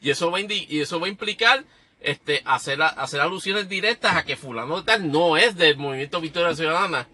Y 0.00 0.10
eso 0.10 0.32
va 0.32 0.38
a, 0.38 0.40
y 0.40 0.80
eso 0.80 0.98
va 0.98 1.06
a 1.06 1.10
implicar 1.10 1.64
este, 2.00 2.42
hacer, 2.44 2.82
hacer 2.82 3.20
alusiones 3.20 3.68
directas 3.68 4.16
a 4.16 4.24
que 4.24 4.36
fulano 4.36 4.80
de 4.80 4.86
tal 4.86 5.12
no 5.12 5.36
es 5.36 5.54
del 5.54 5.76
movimiento 5.76 6.20
Victoria 6.20 6.56
Ciudadana 6.56 7.08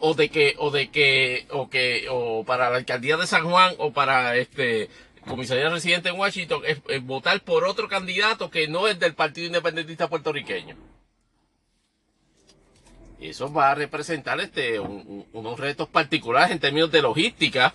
o 0.00 0.14
de 0.14 0.30
que 0.30 0.56
o 0.58 0.70
de 0.70 0.90
que 0.90 1.46
o 1.50 1.70
que 1.70 2.06
o 2.10 2.44
para 2.44 2.70
la 2.70 2.76
alcaldía 2.76 3.16
de 3.16 3.26
San 3.26 3.48
Juan 3.48 3.74
o 3.78 3.92
para 3.92 4.36
este 4.36 4.88
comisaría 5.26 5.68
residente 5.68 6.08
en 6.08 6.18
Washington 6.18 6.62
es, 6.66 6.80
votar 7.04 7.40
por 7.42 7.64
otro 7.64 7.88
candidato 7.88 8.50
que 8.50 8.68
no 8.68 8.88
es 8.88 8.98
del 8.98 9.14
Partido 9.14 9.46
Independentista 9.46 10.08
puertorriqueño. 10.08 10.76
Y 13.20 13.28
eso 13.28 13.52
va 13.52 13.70
a 13.70 13.74
representar 13.74 14.40
este 14.40 14.80
un, 14.80 15.04
un, 15.06 15.26
unos 15.32 15.60
retos 15.60 15.88
particulares 15.88 16.50
en 16.50 16.58
términos 16.58 16.90
de 16.90 17.02
logística. 17.02 17.74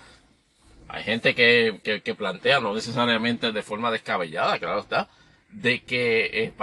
Hay 0.88 1.04
gente 1.04 1.36
que, 1.36 1.82
que, 2.04 2.16
plantea, 2.16 2.60
no 2.60 2.74
necesariamente 2.74 3.52
de 3.52 3.64
forma 3.64 3.91
descabellada, 3.91 4.58
claro 4.60 4.82
está, 4.82 5.10
de 5.50 5.84
que 5.84 6.26
eh, 6.43 6.54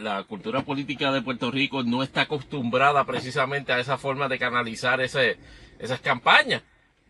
la, 0.00 0.24
cultura 0.24 0.62
política 0.62 1.12
de 1.12 1.22
Puerto 1.22 1.50
Rico 1.50 1.82
no 1.82 2.02
está 2.02 2.22
acostumbrada 2.22 3.04
precisamente 3.04 3.72
a 3.72 3.80
esa 3.80 3.98
forma 3.98 4.28
de 4.28 4.38
canalizar 4.38 5.00
esas 5.00 6.00
campañas. 6.02 6.62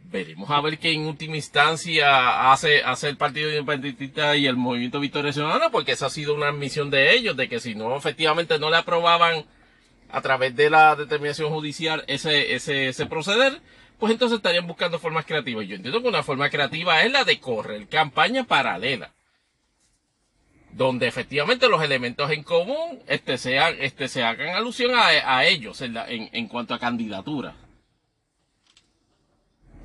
Veremos 0.05 0.51
a 0.51 0.61
ver 0.61 0.79
qué 0.79 0.93
en 0.93 1.07
última 1.07 1.37
instancia 1.37 2.53
hace, 2.53 2.83
hace 2.83 3.09
el 3.09 3.17
Partido 3.17 3.49
Independentista 3.51 4.37
y 4.37 4.47
el 4.47 4.57
Movimiento 4.57 5.01
Victoria 5.01 5.33
Ciudadana, 5.33 5.71
porque 5.71 5.93
esa 5.93 6.07
ha 6.07 6.11
sido 6.11 6.35
una 6.35 6.49
admisión 6.49 6.91
de 6.91 7.15
ellos, 7.15 7.37
de 7.37 7.49
que 7.49 7.61
si 7.61 7.75
no, 7.75 7.97
efectivamente 7.97 8.59
no 8.59 8.71
le 8.71 8.77
aprobaban 8.77 9.45
a 10.11 10.21
través 10.21 10.55
de 10.55 10.69
la 10.71 10.95
determinación 10.97 11.51
judicial 11.51 12.05
ese, 12.07 12.55
ese, 12.55 12.89
ese 12.89 13.07
proceder, 13.07 13.61
pues 13.99 14.13
entonces 14.13 14.37
estarían 14.37 14.67
buscando 14.67 14.99
formas 14.99 15.25
creativas. 15.25 15.67
Yo 15.67 15.77
entiendo 15.77 16.03
que 16.03 16.09
una 16.09 16.23
forma 16.23 16.51
creativa 16.51 17.03
es 17.03 17.11
la 17.11 17.25
de 17.25 17.41
correr 17.41 17.89
campaña 17.89 18.45
paralela 18.45 19.13
donde 20.73 21.07
efectivamente 21.07 21.69
los 21.69 21.83
elementos 21.83 22.31
en 22.31 22.43
común 22.43 23.01
este, 23.07 23.39
sean, 23.39 23.77
este, 23.79 24.09
se 24.09 24.23
hagan 24.25 24.57
alusión 24.57 24.95
a, 24.95 25.07
a 25.07 25.45
ellos 25.45 25.81
en, 25.83 25.97
en, 25.97 26.31
en, 26.33 26.49
cuanto 26.49 26.75
a 26.75 26.79
candidatura. 26.79 27.55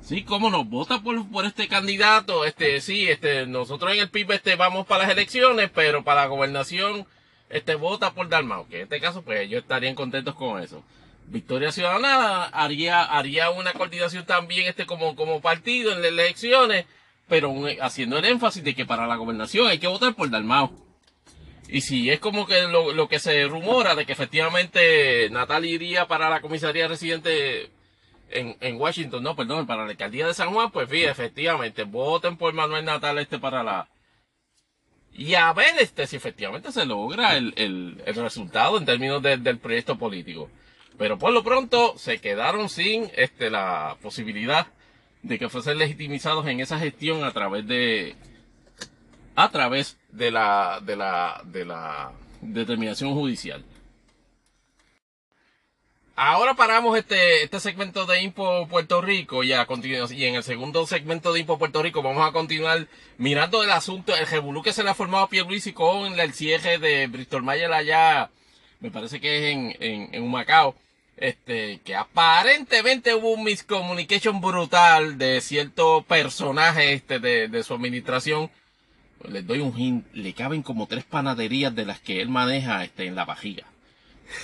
Sí, 0.08 0.22
cómo 0.22 0.48
nos 0.48 0.66
vota 0.66 1.02
por, 1.02 1.30
por 1.30 1.44
este 1.44 1.68
candidato, 1.68 2.46
este, 2.46 2.80
sí, 2.80 3.06
este, 3.10 3.44
nosotros 3.44 3.92
en 3.92 3.98
el 3.98 4.08
PIB 4.08 4.32
este, 4.32 4.56
vamos 4.56 4.86
para 4.86 5.02
las 5.02 5.12
elecciones, 5.12 5.68
pero 5.68 6.02
para 6.02 6.22
la 6.22 6.28
gobernación, 6.28 7.06
este, 7.50 7.74
vota 7.74 8.14
por 8.14 8.30
Dalmau, 8.30 8.66
que 8.68 8.76
en 8.76 8.82
este 8.84 9.00
caso, 9.00 9.20
pues 9.20 9.40
ellos 9.40 9.60
estarían 9.60 9.94
contentos 9.94 10.34
con 10.34 10.62
eso. 10.62 10.82
Victoria 11.26 11.72
Ciudadana 11.72 12.44
haría, 12.44 13.04
haría 13.04 13.50
una 13.50 13.74
coordinación 13.74 14.24
también, 14.24 14.66
este, 14.66 14.86
como, 14.86 15.14
como 15.14 15.42
partido 15.42 15.92
en 15.92 16.00
las 16.00 16.10
elecciones, 16.10 16.86
pero 17.28 17.52
haciendo 17.82 18.16
el 18.16 18.24
énfasis 18.24 18.64
de 18.64 18.74
que 18.74 18.86
para 18.86 19.06
la 19.06 19.16
gobernación 19.16 19.66
hay 19.66 19.78
que 19.78 19.88
votar 19.88 20.14
por 20.14 20.30
Dalmau. 20.30 20.70
Y 21.68 21.82
si 21.82 22.08
es 22.08 22.18
como 22.18 22.46
que 22.46 22.62
lo, 22.62 22.94
lo 22.94 23.10
que 23.10 23.18
se 23.18 23.44
rumora 23.44 23.94
de 23.94 24.06
que 24.06 24.12
efectivamente 24.12 25.28
Natal 25.28 25.66
iría 25.66 26.08
para 26.08 26.30
la 26.30 26.40
comisaría 26.40 26.88
residente 26.88 27.68
en, 28.30 28.56
en 28.60 28.80
Washington, 28.80 29.22
no, 29.22 29.36
perdón, 29.36 29.66
para 29.66 29.84
la 29.84 29.90
alcaldía 29.90 30.26
de 30.26 30.34
San 30.34 30.52
Juan, 30.52 30.70
pues 30.70 30.88
sí, 30.90 31.04
efectivamente, 31.04 31.84
voten 31.84 32.36
por 32.36 32.52
Manuel 32.54 32.84
Natal 32.84 33.18
este 33.18 33.38
para 33.38 33.62
la... 33.62 33.88
Y 35.12 35.34
a 35.34 35.52
ver 35.52 35.74
este, 35.80 36.06
si 36.06 36.16
efectivamente 36.16 36.70
se 36.70 36.86
logra 36.86 37.36
el, 37.36 37.52
el, 37.56 38.02
el 38.06 38.14
resultado 38.14 38.78
en 38.78 38.84
términos 38.84 39.22
de, 39.22 39.36
del 39.36 39.58
proyecto 39.58 39.98
político. 39.98 40.48
Pero 40.96 41.18
por 41.18 41.32
lo 41.32 41.42
pronto 41.42 41.94
se 41.96 42.20
quedaron 42.20 42.68
sin 42.68 43.10
este, 43.16 43.50
la 43.50 43.96
posibilidad 44.02 44.68
de 45.22 45.38
que 45.38 45.48
fuesen 45.48 45.78
legitimizados 45.78 46.46
en 46.46 46.60
esa 46.60 46.78
gestión 46.78 47.24
a 47.24 47.32
través 47.32 47.66
de 47.66 48.16
a 49.34 49.50
través 49.50 49.98
de 50.10 50.30
la 50.30 50.80
de 50.82 50.96
la 50.96 51.40
de 51.44 51.64
la 51.64 52.12
determinación 52.40 53.14
judicial. 53.14 53.64
Ahora 56.20 56.54
paramos 56.54 56.98
este, 56.98 57.44
este 57.44 57.60
segmento 57.60 58.04
de 58.04 58.20
Info 58.20 58.66
Puerto 58.66 59.00
Rico 59.00 59.44
y 59.44 59.52
a 59.52 59.68
y 60.10 60.24
en 60.24 60.34
el 60.34 60.42
segundo 60.42 60.84
segmento 60.84 61.32
de 61.32 61.38
Info 61.38 61.60
Puerto 61.60 61.80
Rico 61.80 62.02
vamos 62.02 62.28
a 62.28 62.32
continuar 62.32 62.88
mirando 63.18 63.62
el 63.62 63.70
asunto, 63.70 64.16
el 64.16 64.26
revolú 64.26 64.60
que 64.60 64.72
se 64.72 64.82
le 64.82 64.90
ha 64.90 64.94
formado 64.94 65.22
a 65.22 65.28
Pierluisi 65.28 65.72
con 65.72 66.18
el 66.18 66.32
cierre 66.32 66.78
de 66.78 67.06
Bristol 67.06 67.44
Mayer 67.44 67.72
allá, 67.72 68.30
me 68.80 68.90
parece 68.90 69.20
que 69.20 69.36
es 69.36 69.54
en, 69.54 69.76
en, 69.78 70.12
en 70.12 70.22
Humacao, 70.24 70.74
este, 71.16 71.78
que 71.84 71.94
aparentemente 71.94 73.14
hubo 73.14 73.34
un 73.34 73.44
miscommunication 73.44 74.40
brutal 74.40 75.18
de 75.18 75.40
cierto 75.40 76.02
personaje 76.02 76.94
este 76.94 77.20
de, 77.20 77.46
de 77.46 77.62
su 77.62 77.74
administración. 77.74 78.50
Les 79.28 79.46
doy 79.46 79.60
un 79.60 79.78
hint, 79.78 80.04
le 80.14 80.32
caben 80.32 80.64
como 80.64 80.88
tres 80.88 81.04
panaderías 81.04 81.76
de 81.76 81.86
las 81.86 82.00
que 82.00 82.20
él 82.20 82.28
maneja 82.28 82.82
este, 82.82 83.06
en 83.06 83.14
la 83.14 83.24
vajilla. 83.24 83.66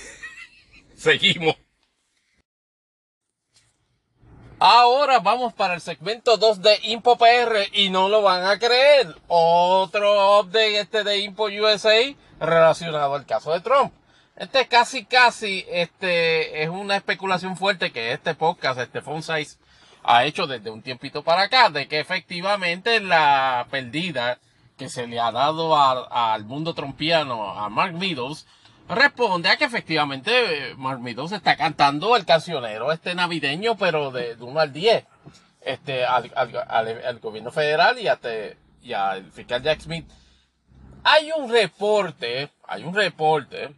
Seguimos. 0.95 1.64
Ahora 4.59 5.19
vamos 5.19 5.51
para 5.51 5.73
el 5.73 5.81
segmento 5.81 6.37
2 6.37 6.61
de 6.61 6.79
Impo 6.83 7.17
PR 7.17 7.67
y 7.73 7.89
no 7.89 8.07
lo 8.07 8.21
van 8.21 8.45
a 8.45 8.57
creer. 8.57 9.13
Otro 9.27 10.39
update 10.39 10.79
este 10.79 11.03
de 11.03 11.19
Impo 11.19 11.47
USA 11.47 12.15
relacionado 12.39 13.15
al 13.15 13.25
caso 13.25 13.51
de 13.51 13.59
Trump. 13.59 13.91
Este 14.37 14.65
casi 14.69 15.03
casi 15.03 15.65
este 15.67 16.63
es 16.63 16.69
una 16.69 16.95
especulación 16.95 17.57
fuerte 17.57 17.91
que 17.91 18.13
este 18.13 18.33
podcast, 18.33 18.79
este 18.79 19.01
Phone 19.01 19.23
Size, 19.23 19.57
ha 20.03 20.23
hecho 20.23 20.47
desde 20.47 20.69
un 20.69 20.81
tiempito 20.81 21.21
para 21.21 21.43
acá, 21.43 21.69
de 21.69 21.89
que 21.89 21.99
efectivamente 21.99 23.01
la 23.01 23.67
perdida 23.69 24.39
que 24.77 24.87
se 24.87 25.05
le 25.05 25.19
ha 25.19 25.33
dado 25.33 25.75
al 25.75 26.45
mundo 26.45 26.73
trompiano 26.73 27.59
a 27.59 27.67
Mark 27.67 27.93
Meadows 27.93 28.45
responde 28.87 29.49
a 29.49 29.57
que 29.57 29.65
efectivamente 29.65 30.31
eh, 30.69 30.75
Mark 30.75 30.99
Meadows 30.99 31.31
está 31.31 31.55
cantando 31.55 32.15
el 32.15 32.25
cancionero 32.25 32.91
este 32.91 33.15
navideño, 33.15 33.77
pero 33.77 34.11
de, 34.11 34.35
de 34.35 34.43
1 34.43 34.59
al 34.59 34.73
10, 34.73 35.05
este, 35.61 36.05
al, 36.05 36.31
al, 36.35 37.03
al, 37.03 37.19
gobierno 37.19 37.51
federal 37.51 37.99
y, 37.99 38.07
hasta, 38.07 38.29
y 38.81 38.93
al 38.93 39.31
fiscal 39.31 39.63
Jack 39.63 39.81
Smith. 39.81 40.05
Hay 41.03 41.31
un 41.31 41.51
reporte, 41.51 42.49
hay 42.67 42.83
un 42.83 42.95
reporte, 42.95 43.73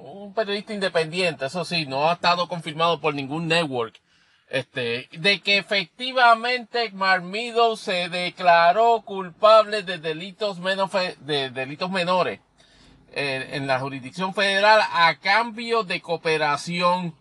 un 0.00 0.34
periodista 0.34 0.74
independiente, 0.74 1.46
eso 1.46 1.64
sí, 1.64 1.86
no 1.86 2.08
ha 2.08 2.14
estado 2.14 2.48
confirmado 2.48 3.00
por 3.00 3.14
ningún 3.14 3.46
network, 3.48 4.00
este, 4.48 5.08
de 5.12 5.40
que 5.40 5.58
efectivamente 5.58 6.90
Mark 6.92 7.22
Meadows 7.22 7.80
se 7.80 8.08
declaró 8.08 9.02
culpable 9.02 9.82
de 9.82 9.98
delitos 9.98 10.58
menos, 10.58 10.90
de 11.20 11.50
delitos 11.50 11.90
menores 11.90 12.40
eh, 13.14 13.50
en 13.52 13.66
la 13.66 13.78
jurisdicción 13.78 14.32
federal 14.32 14.80
a 14.90 15.14
cambio 15.16 15.82
de 15.84 16.00
cooperación 16.00 17.14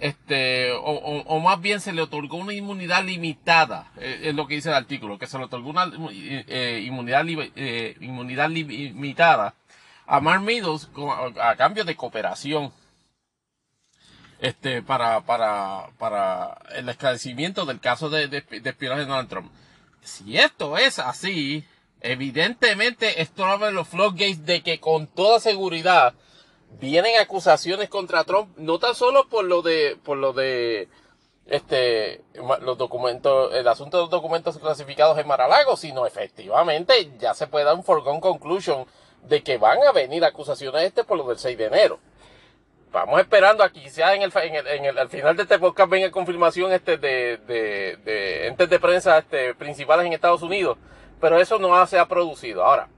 este 0.00 0.70
o, 0.70 0.78
o, 0.80 1.22
o, 1.22 1.40
más 1.40 1.60
bien 1.60 1.80
se 1.80 1.92
le 1.92 2.02
otorgó 2.02 2.36
una 2.36 2.52
inmunidad 2.52 3.02
limitada 3.02 3.90
eh, 3.96 4.20
es 4.24 4.34
lo 4.36 4.46
que 4.46 4.54
dice 4.54 4.68
el 4.68 4.76
artículo 4.76 5.18
que 5.18 5.26
se 5.26 5.38
le 5.38 5.44
otorgó 5.44 5.70
una 5.70 5.90
eh, 6.12 6.84
inmunidad 6.86 7.26
inmunidad 8.00 8.48
limitada 8.48 9.54
a 10.06 10.20
Mark 10.20 10.42
Meadows 10.42 10.88
a, 11.36 11.50
a, 11.50 11.56
cambio 11.56 11.84
de 11.84 11.96
cooperación 11.96 12.72
este 14.38 14.82
para 14.82 15.20
para 15.22 15.88
para 15.98 16.58
el 16.76 16.88
esclarecimiento 16.88 17.66
del 17.66 17.80
caso 17.80 18.08
de, 18.08 18.28
de, 18.28 18.40
de 18.42 18.70
espionaje 18.70 19.00
de 19.00 19.06
Donald 19.06 19.28
Trump. 19.28 19.50
Si 20.00 20.38
esto 20.38 20.78
es 20.78 21.00
así 21.00 21.64
Evidentemente, 22.00 23.20
esto 23.22 23.44
abre 23.44 23.72
los 23.72 23.88
floodgates 23.88 24.46
de 24.46 24.62
que 24.62 24.78
con 24.78 25.06
toda 25.06 25.40
seguridad 25.40 26.14
vienen 26.80 27.18
acusaciones 27.20 27.88
contra 27.88 28.24
Trump, 28.24 28.56
no 28.56 28.78
tan 28.78 28.94
solo 28.94 29.28
por 29.28 29.44
lo 29.44 29.62
de, 29.62 29.96
por 30.04 30.16
lo 30.16 30.32
de, 30.32 30.88
este, 31.48 32.20
los 32.60 32.78
documentos, 32.78 33.54
el 33.54 33.66
asunto 33.66 33.96
de 33.96 34.02
los 34.04 34.10
documentos 34.10 34.58
clasificados 34.58 35.18
en 35.18 35.26
Maralago, 35.26 35.76
sino 35.76 36.06
efectivamente 36.06 37.10
ya 37.18 37.34
se 37.34 37.46
puede 37.46 37.64
dar 37.64 37.74
un 37.74 37.84
foregone 37.84 38.20
conclusion 38.20 38.86
de 39.22 39.42
que 39.42 39.56
van 39.56 39.78
a 39.82 39.92
venir 39.92 40.24
acusaciones 40.24 40.82
este 40.84 41.04
por 41.04 41.18
lo 41.18 41.24
del 41.24 41.38
6 41.38 41.56
de 41.56 41.64
enero. 41.64 41.98
Vamos 42.92 43.20
esperando 43.20 43.64
aquí, 43.64 43.82
quizás 43.82 44.14
en 44.14 44.22
el, 44.22 44.32
en 44.34 44.54
el, 44.54 44.66
en 44.66 44.84
el, 44.86 44.98
al 44.98 45.08
final 45.08 45.36
de 45.36 45.42
este 45.42 45.58
podcast 45.58 45.90
venga 45.90 46.10
confirmación 46.10 46.72
este 46.72 46.96
de, 46.96 47.38
de, 47.38 47.96
de 48.04 48.46
entes 48.46 48.70
de 48.70 48.80
prensa 48.80 49.18
este, 49.18 49.54
principales 49.54 50.06
en 50.06 50.12
Estados 50.12 50.42
Unidos 50.42 50.78
pero 51.20 51.40
eso 51.40 51.58
no 51.58 51.86
se 51.86 51.98
ha 51.98 52.06
producido. 52.06 52.64
Ahora, 52.64 52.88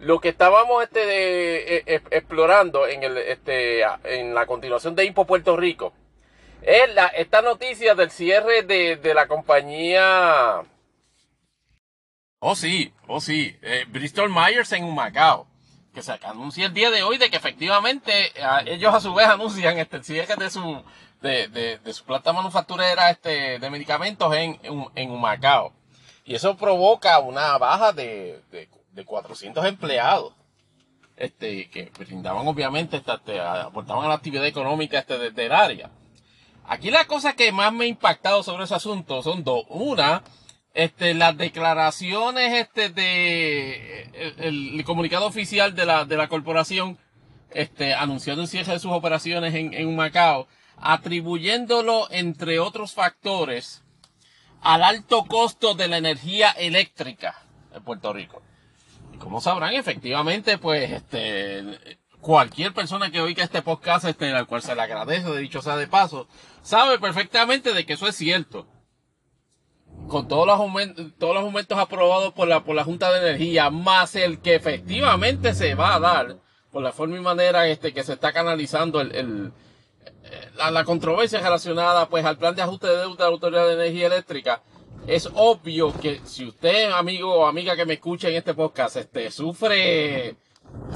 lo 0.00 0.18
que 0.18 0.30
estábamos 0.30 0.82
este, 0.82 1.76
eh, 1.76 1.82
eh, 1.86 2.00
explorando 2.10 2.86
en, 2.86 3.02
el, 3.02 3.18
este, 3.18 3.82
en 4.04 4.34
la 4.34 4.46
continuación 4.46 4.94
de 4.94 5.04
Impo 5.04 5.26
Puerto 5.26 5.56
Rico 5.56 5.92
es 6.62 6.94
la, 6.94 7.08
esta 7.08 7.42
noticia 7.42 7.94
del 7.94 8.10
cierre 8.10 8.62
de, 8.62 8.96
de 8.96 9.14
la 9.14 9.26
compañía. 9.26 10.62
Oh 12.38 12.54
sí, 12.54 12.92
oh 13.06 13.20
sí, 13.20 13.58
eh, 13.60 13.84
Bristol 13.88 14.30
Myers 14.30 14.72
en 14.72 14.84
Humacao, 14.84 15.46
que 15.92 16.02
se 16.02 16.12
anuncia 16.22 16.66
el 16.66 16.72
día 16.72 16.90
de 16.90 17.02
hoy 17.02 17.18
de 17.18 17.28
que 17.28 17.36
efectivamente 17.36 18.32
ellos 18.64 18.94
a 18.94 19.00
su 19.00 19.12
vez 19.12 19.26
anuncian 19.26 19.76
este 19.76 20.02
cierre 20.02 20.36
de 20.36 20.48
su, 20.48 20.82
de, 21.20 21.48
de 21.78 21.92
su 21.92 22.04
planta 22.06 22.32
manufacturera 22.32 23.10
este, 23.10 23.58
de 23.58 23.70
medicamentos 23.70 24.34
en, 24.34 24.58
en, 24.62 24.86
en 24.94 25.10
Humacao. 25.10 25.74
Y 26.24 26.34
eso 26.34 26.56
provoca 26.56 27.18
una 27.18 27.56
baja 27.58 27.92
de, 27.92 28.42
de, 28.50 28.68
de 28.92 29.04
400 29.04 29.64
empleados. 29.66 30.34
Este, 31.20 31.68
que 31.68 31.92
brindaban 31.98 32.48
obviamente, 32.48 32.96
este, 32.96 33.12
este, 33.12 33.40
aportaban 33.40 34.06
a 34.06 34.08
la 34.08 34.14
actividad 34.14 34.46
económica 34.46 35.00
este, 35.00 35.30
del, 35.30 35.52
área. 35.52 35.90
Aquí 36.66 36.90
la 36.90 37.04
cosa 37.04 37.34
que 37.34 37.52
más 37.52 37.74
me 37.74 37.84
ha 37.84 37.88
impactado 37.88 38.42
sobre 38.42 38.64
ese 38.64 38.74
asunto 38.74 39.22
son 39.22 39.44
dos. 39.44 39.64
Una, 39.68 40.22
este, 40.72 41.12
las 41.12 41.36
declaraciones 41.36 42.54
este, 42.54 42.88
de 42.88 44.02
el, 44.38 44.78
el, 44.78 44.84
comunicado 44.84 45.26
oficial 45.26 45.74
de 45.74 45.84
la, 45.84 46.06
de 46.06 46.16
la 46.16 46.28
corporación 46.28 46.96
este, 47.50 47.92
anunciando 47.92 48.40
un 48.40 48.48
cierre 48.48 48.72
de 48.72 48.78
sus 48.78 48.92
operaciones 48.92 49.54
en, 49.54 49.74
en 49.74 49.94
Macao, 49.94 50.48
atribuyéndolo, 50.78 52.10
entre 52.10 52.60
otros 52.60 52.94
factores, 52.94 53.84
al 54.62 54.82
alto 54.82 55.24
costo 55.24 55.74
de 55.74 55.88
la 55.88 55.98
energía 55.98 56.50
eléctrica 56.50 57.36
en 57.74 57.82
Puerto 57.82 58.12
Rico. 58.12 58.42
Y 59.14 59.18
como 59.18 59.40
sabrán, 59.40 59.74
efectivamente, 59.74 60.58
pues, 60.58 60.90
este, 60.90 61.98
cualquier 62.20 62.74
persona 62.74 63.10
que 63.10 63.20
oiga 63.20 63.42
este 63.44 63.62
podcast, 63.62 64.04
este, 64.04 64.32
al 64.32 64.46
cual 64.46 64.62
se 64.62 64.74
le 64.74 64.82
agradece, 64.82 65.30
de 65.30 65.40
dicho 65.40 65.62
sea 65.62 65.76
de 65.76 65.86
paso, 65.86 66.28
sabe 66.62 66.98
perfectamente 66.98 67.72
de 67.72 67.86
que 67.86 67.94
eso 67.94 68.06
es 68.06 68.16
cierto. 68.16 68.66
con 70.08 70.26
todos 70.28 70.46
los 70.46 70.58
aumentos, 70.58 71.06
todos 71.18 71.34
los 71.34 71.44
aumentos 71.44 71.78
aprobados 71.78 72.32
por 72.32 72.48
la, 72.48 72.64
por 72.64 72.74
la 72.74 72.84
Junta 72.84 73.12
de 73.12 73.18
Energía, 73.20 73.70
más 73.70 74.16
el 74.16 74.40
que 74.40 74.54
efectivamente 74.56 75.54
se 75.54 75.74
va 75.74 75.94
a 75.94 76.00
dar, 76.00 76.38
por 76.72 76.82
la 76.82 76.92
forma 76.92 77.16
y 77.16 77.20
manera 77.20 77.66
este, 77.68 77.92
que 77.92 78.02
se 78.02 78.14
está 78.14 78.32
canalizando 78.32 79.00
el, 79.00 79.14
el 79.14 79.52
la, 80.56 80.70
la, 80.70 80.84
controversia 80.84 81.40
relacionada 81.40 82.08
pues 82.08 82.24
al 82.24 82.38
plan 82.38 82.54
de 82.54 82.62
ajuste 82.62 82.86
de 82.86 82.96
deuda 82.96 83.16
de 83.16 83.22
la 83.24 83.34
Autoridad 83.34 83.66
de 83.66 83.74
Energía 83.74 84.06
Eléctrica, 84.06 84.62
es 85.06 85.28
obvio 85.34 85.92
que 85.98 86.20
si 86.24 86.46
usted, 86.46 86.90
amigo 86.92 87.34
o 87.34 87.46
amiga 87.46 87.76
que 87.76 87.86
me 87.86 87.94
escucha 87.94 88.28
en 88.28 88.36
este 88.36 88.54
podcast, 88.54 88.96
este, 88.96 89.30
sufre 89.30 90.36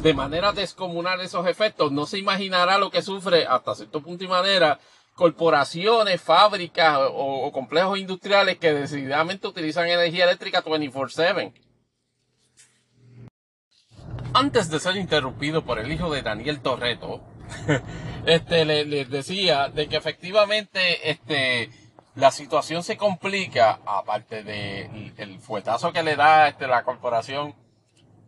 de 0.03 0.15
manera 0.15 0.53
descomunal 0.53 1.21
esos 1.21 1.47
efectos, 1.47 1.91
no 1.91 2.07
se 2.07 2.19
imaginará 2.19 2.79
lo 2.79 2.91
que 2.91 3.03
sufre 3.03 3.47
hasta 3.47 3.75
cierto 3.75 4.01
punto 4.03 4.25
y 4.25 4.29
manera 4.29 4.79
corporaciones, 5.15 6.21
fábricas 6.21 6.99
o, 6.99 7.47
o 7.47 7.53
complejos 7.53 7.99
industriales 7.99 8.59
que 8.59 8.73
decididamente 8.73 9.47
utilizan 9.47 9.89
energía 9.89 10.25
eléctrica 10.25 10.63
24/7. 10.63 11.53
Antes 14.33 14.69
de 14.69 14.81
ser 14.81 14.97
interrumpido 14.97 15.65
por 15.65 15.79
el 15.79 15.93
hijo 15.93 16.13
de 16.13 16.23
Daniel 16.23 16.61
Torreto, 16.61 17.21
este, 18.27 18.65
les 18.65 18.87
le 18.87 19.05
decía 19.05 19.69
de 19.69 19.89
que 19.89 19.97
efectivamente 19.97 21.11
este, 21.11 21.71
la 22.15 22.31
situación 22.31 22.83
se 22.83 22.97
complica, 22.97 23.81
aparte 23.87 24.43
de 24.43 25.13
el 25.17 25.39
fuetazo 25.41 25.93
que 25.93 26.03
le 26.03 26.17
da 26.17 26.49
este, 26.49 26.67
la 26.67 26.85
corporación 26.85 27.55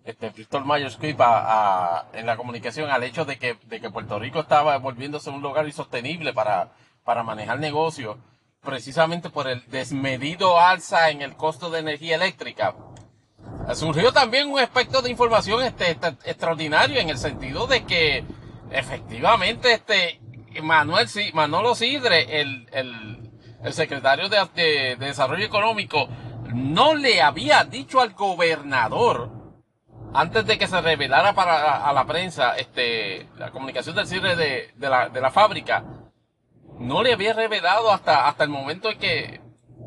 este, 0.05 0.31
Bristol 0.31 0.65
Myers 0.65 0.95
Squibb 0.95 1.21
a, 1.21 1.99
a, 1.99 2.07
en 2.13 2.27
la 2.27 2.37
comunicación 2.37 2.91
al 2.91 3.03
hecho 3.03 3.25
de 3.25 3.39
que, 3.39 3.59
de 3.65 3.81
que 3.81 3.91
Puerto 3.91 4.19
Rico 4.19 4.41
estaba 4.41 4.79
volviéndose 4.79 5.31
un 5.31 5.43
lugar 5.43 5.67
insostenible 5.67 6.33
para, 6.33 6.71
para 7.05 7.23
manejar 7.23 7.59
negocios, 7.59 8.17
precisamente 8.63 9.31
por 9.31 9.49
el 9.49 9.65
desmedido 9.69 10.61
alza 10.61 11.11
en 11.11 11.23
el 11.23 11.37
costo 11.37 11.71
de 11.71 11.81
energía 11.81 12.17
eléctrica. 12.17 12.75
Surgió 13.75 14.13
también 14.13 14.51
un 14.51 14.59
aspecto 14.59 15.03
de 15.03 15.11
información 15.11 15.63
este, 15.63 15.91
este, 15.91 16.09
extraordinario 16.25 17.01
en 17.01 17.09
el 17.09 17.19
sentido 17.19 17.67
de 17.67 17.85
que 17.85 18.25
efectivamente 18.79 19.73
este 19.73 20.21
Manuel 20.63 21.09
Manolo 21.35 21.75
Sidre, 21.75 22.41
el, 22.41 22.69
el, 22.73 23.31
el 23.63 23.73
secretario 23.73 24.29
de, 24.29 24.39
de, 24.55 24.97
de 24.97 25.07
Desarrollo 25.07 25.45
Económico, 25.45 26.09
no 26.55 26.95
le 26.95 27.21
había 27.21 27.65
dicho 27.65 28.01
al 28.01 28.15
gobernador 28.15 29.31
antes 30.15 30.47
de 30.47 30.57
que 30.57 30.67
se 30.67 30.81
revelara 30.81 31.35
para 31.35 31.87
a, 31.87 31.93
la 31.93 32.07
prensa 32.07 32.57
este 32.57 33.29
la 33.37 33.51
comunicación 33.51 33.97
del 33.97 34.07
cierre 34.07 34.37
de, 34.37 34.73
de, 34.75 34.89
la, 34.89 35.09
de 35.09 35.21
la 35.21 35.31
fábrica, 35.31 35.85
no 36.79 37.03
le 37.03 37.13
había 37.13 37.35
revelado 37.35 37.93
hasta, 37.93 38.27
hasta 38.27 38.45
el 38.45 38.51
momento 38.51 38.91
en 38.91 38.99
que 38.99 39.41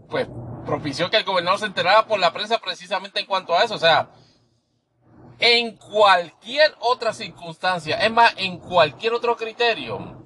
pues 0.10 0.28
propició 0.66 1.10
que 1.10 1.18
el 1.18 1.24
gobernador 1.24 1.60
se 1.60 1.66
enterara 1.66 2.06
por 2.06 2.20
la 2.20 2.32
prensa 2.32 2.60
precisamente 2.60 3.20
en 3.20 3.26
cuanto 3.26 3.58
a 3.58 3.64
eso. 3.64 3.76
O 3.76 3.80
sea, 3.80 4.10
en 5.40 5.78
cualquier 5.78 6.74
otra 6.80 7.14
circunstancia, 7.14 7.98
es 7.98 8.12
más, 8.12 8.34
en 8.38 8.58
cualquier 8.58 9.14
otro 9.14 9.38
criterio, 9.38 10.26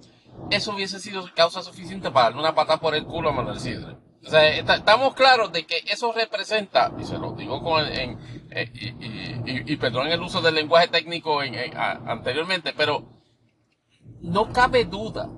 eso 0.49 0.73
hubiese 0.73 0.99
sido 0.99 1.23
causa 1.35 1.61
suficiente 1.61 2.11
para 2.11 2.25
darle 2.25 2.39
una 2.39 2.55
pata 2.55 2.79
por 2.79 2.95
el 2.95 3.05
culo 3.05 3.29
a 3.29 3.33
Manuel 3.33 3.59
Sidre. 3.59 3.95
O 4.25 4.29
sea, 4.29 4.47
estamos 4.47 5.13
claros 5.15 5.51
de 5.51 5.65
que 5.65 5.83
eso 5.87 6.13
representa, 6.13 6.91
y 6.97 7.03
se 7.03 7.17
lo 7.17 7.33
digo 7.33 7.61
con, 7.61 7.85
en, 7.85 8.17
eh, 8.51 8.71
y, 8.73 9.73
y, 9.73 9.75
perdón 9.75 10.07
el 10.07 10.21
uso 10.21 10.41
del 10.41 10.55
lenguaje 10.55 10.87
técnico 10.87 11.43
en, 11.43 11.55
anteriormente, 11.77 12.73
pero 12.75 13.03
no 14.21 14.51
cabe 14.53 14.85
duda 14.85 15.29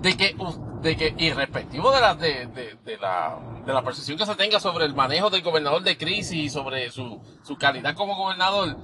de 0.00 0.16
que, 0.16 0.36
de 0.82 0.96
que 0.96 1.14
irrespectivo 1.18 1.90
de 1.90 2.00
la, 2.00 2.14
de, 2.14 2.78
la, 3.00 3.38
de 3.64 3.72
la 3.72 3.82
percepción 3.82 4.18
que 4.18 4.26
se 4.26 4.34
tenga 4.34 4.60
sobre 4.60 4.84
el 4.84 4.94
manejo 4.94 5.30
del 5.30 5.42
gobernador 5.42 5.82
de 5.82 5.96
crisis 5.96 6.32
y 6.32 6.50
sobre 6.50 6.90
su, 6.90 7.20
su 7.42 7.56
calidad 7.56 7.94
como 7.94 8.16
gobernador, 8.16 8.76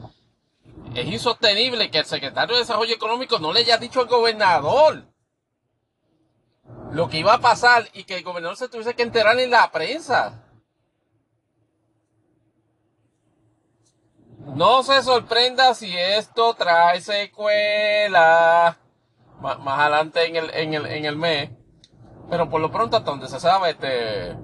es 0.94 1.06
insostenible 1.06 1.90
que 1.90 1.98
el 1.98 2.04
secretario 2.04 2.54
de 2.54 2.62
Desarrollo 2.62 2.94
Económico 2.94 3.38
no 3.38 3.52
le 3.52 3.60
haya 3.60 3.78
dicho 3.78 4.00
al 4.00 4.06
gobernador 4.06 5.04
lo 6.92 7.08
que 7.08 7.18
iba 7.18 7.34
a 7.34 7.40
pasar 7.40 7.88
y 7.94 8.04
que 8.04 8.16
el 8.16 8.24
gobernador 8.24 8.56
se 8.56 8.68
tuviese 8.68 8.94
que 8.94 9.02
enterar 9.02 9.38
en 9.38 9.50
la 9.50 9.70
prensa. 9.70 10.44
No 14.54 14.82
se 14.82 15.02
sorprenda 15.02 15.74
si 15.74 15.96
esto 15.96 16.54
trae 16.54 17.00
secuela 17.00 18.76
más, 19.42 19.58
más 19.58 19.78
adelante 19.80 20.26
en 20.26 20.36
el, 20.36 20.50
en, 20.54 20.74
el, 20.74 20.86
en 20.86 21.04
el 21.04 21.16
mes. 21.16 21.50
Pero 22.30 22.48
por 22.48 22.60
lo 22.60 22.70
pronto, 22.70 22.96
hasta 22.96 23.10
donde 23.10 23.28
se 23.28 23.40
sabe, 23.40 23.70
este. 23.70 24.36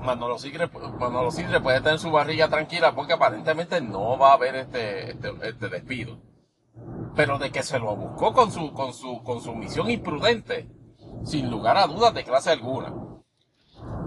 Manolo 0.00 0.38
Sidre, 0.38 0.68
Manolo 0.98 1.30
Sidre 1.30 1.60
puede 1.60 1.80
tener 1.80 1.98
su 1.98 2.10
barriga 2.10 2.48
tranquila 2.48 2.94
porque 2.94 3.12
aparentemente 3.12 3.80
no 3.80 4.16
va 4.16 4.30
a 4.30 4.34
haber 4.34 4.56
este, 4.56 5.10
este, 5.10 5.32
este 5.42 5.68
despido 5.68 6.18
pero 7.14 7.38
de 7.38 7.50
que 7.50 7.62
se 7.62 7.78
lo 7.78 7.94
buscó 7.96 8.32
con 8.32 8.50
su, 8.50 8.72
con 8.72 8.92
su, 8.92 9.22
con 9.22 9.40
su 9.40 9.54
misión 9.54 9.90
imprudente, 9.90 10.68
sin 11.24 11.50
lugar 11.50 11.76
a 11.76 11.86
dudas 11.86 12.14
de 12.14 12.24
clase 12.24 12.50
alguna. 12.50 12.92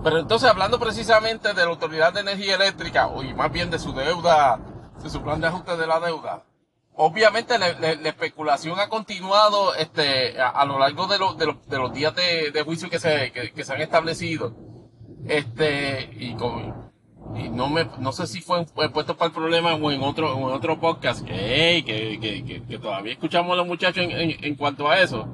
Pero 0.03 0.19
entonces 0.19 0.49
hablando 0.49 0.79
precisamente 0.79 1.53
de 1.53 1.63
la 1.65 1.71
Autoridad 1.71 2.13
de 2.13 2.21
Energía 2.21 2.55
Eléctrica, 2.55 3.09
y 3.23 3.33
más 3.33 3.51
bien 3.51 3.69
de 3.69 3.79
su 3.79 3.93
deuda, 3.93 4.59
de 5.01 5.09
su 5.09 5.21
plan 5.21 5.41
de 5.41 5.47
ajuste 5.47 5.77
de 5.77 5.87
la 5.87 5.99
deuda, 5.99 6.43
obviamente 6.97 7.57
la, 7.57 7.73
la, 7.79 7.95
la 7.95 8.09
especulación 8.09 8.79
ha 8.79 8.89
continuado 8.89 9.75
este, 9.75 10.39
a, 10.39 10.65
lo 10.65 10.79
largo 10.79 11.07
de, 11.07 11.17
lo, 11.17 11.33
de, 11.33 11.55
de, 11.67 11.77
los 11.77 11.93
días 11.93 12.13
de, 12.15 12.61
juicio 12.63 12.89
que 12.89 12.99
se, 12.99 13.31
que, 13.31 13.63
se 13.63 13.73
han 13.73 13.81
establecido. 13.81 14.55
Este, 15.27 16.09
y 16.13 16.35
no 17.49 17.69
me 17.69 17.85
no 17.99 18.11
sé 18.11 18.27
si 18.27 18.41
fue 18.41 18.65
puesto 18.65 19.17
para 19.17 19.27
el 19.27 19.33
problema 19.33 19.73
o 19.75 19.91
en 19.91 20.01
otro 20.01 20.37
en 20.37 20.43
otro 20.43 20.79
podcast. 20.79 21.25
Que, 21.25 21.83
que, 22.67 22.77
todavía 22.77 23.13
escuchamos 23.13 23.53
a 23.53 23.55
los 23.55 23.67
muchachos 23.67 24.03
en, 24.03 24.43
en, 24.43 24.55
cuanto 24.55 24.89
a 24.89 24.99
eso. 24.99 25.27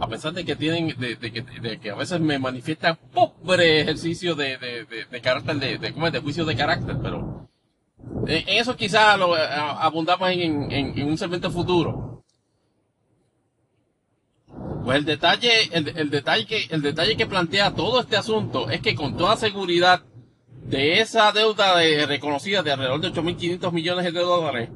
A 0.00 0.08
pesar 0.08 0.32
de 0.32 0.44
que 0.44 0.56
tienen 0.56 0.88
de, 0.98 1.16
de, 1.16 1.78
que, 1.80 1.90
a 1.90 1.94
veces 1.94 2.20
me 2.20 2.38
manifiestan 2.38 2.98
pobre 3.12 3.80
ejercicio 3.80 4.34
de, 4.34 4.58
de, 4.58 5.20
carácter 5.20 5.56
de, 5.56 5.78
de, 5.78 5.92
¿cómo 5.92 6.10
de 6.10 6.20
juicio 6.20 6.44
de 6.44 6.56
carácter 6.56 6.96
pero 7.02 7.48
en 8.26 8.48
eso 8.48 8.76
quizás 8.76 9.18
lo 9.18 9.34
abundamos 9.34 10.30
en, 10.30 11.02
un 11.08 11.18
segmento 11.18 11.50
futuro. 11.50 12.24
Pues 14.84 14.98
el 14.98 15.04
detalle, 15.04 15.50
el, 15.72 16.10
detalle 16.10 16.46
que, 16.46 16.66
el 16.70 16.80
detalle 16.80 17.16
que 17.16 17.26
plantea 17.26 17.74
todo 17.74 18.00
este 18.00 18.16
asunto 18.16 18.70
es 18.70 18.80
que 18.80 18.94
con 18.94 19.16
toda 19.16 19.36
seguridad 19.36 20.04
de 20.64 21.00
esa 21.00 21.32
deuda 21.32 21.76
de, 21.76 22.06
reconocida 22.06 22.62
de 22.62 22.72
alrededor 22.72 23.00
de 23.00 23.12
8.500 23.12 23.72
millones 23.72 24.04
de 24.04 24.20
dólares, 24.20 24.70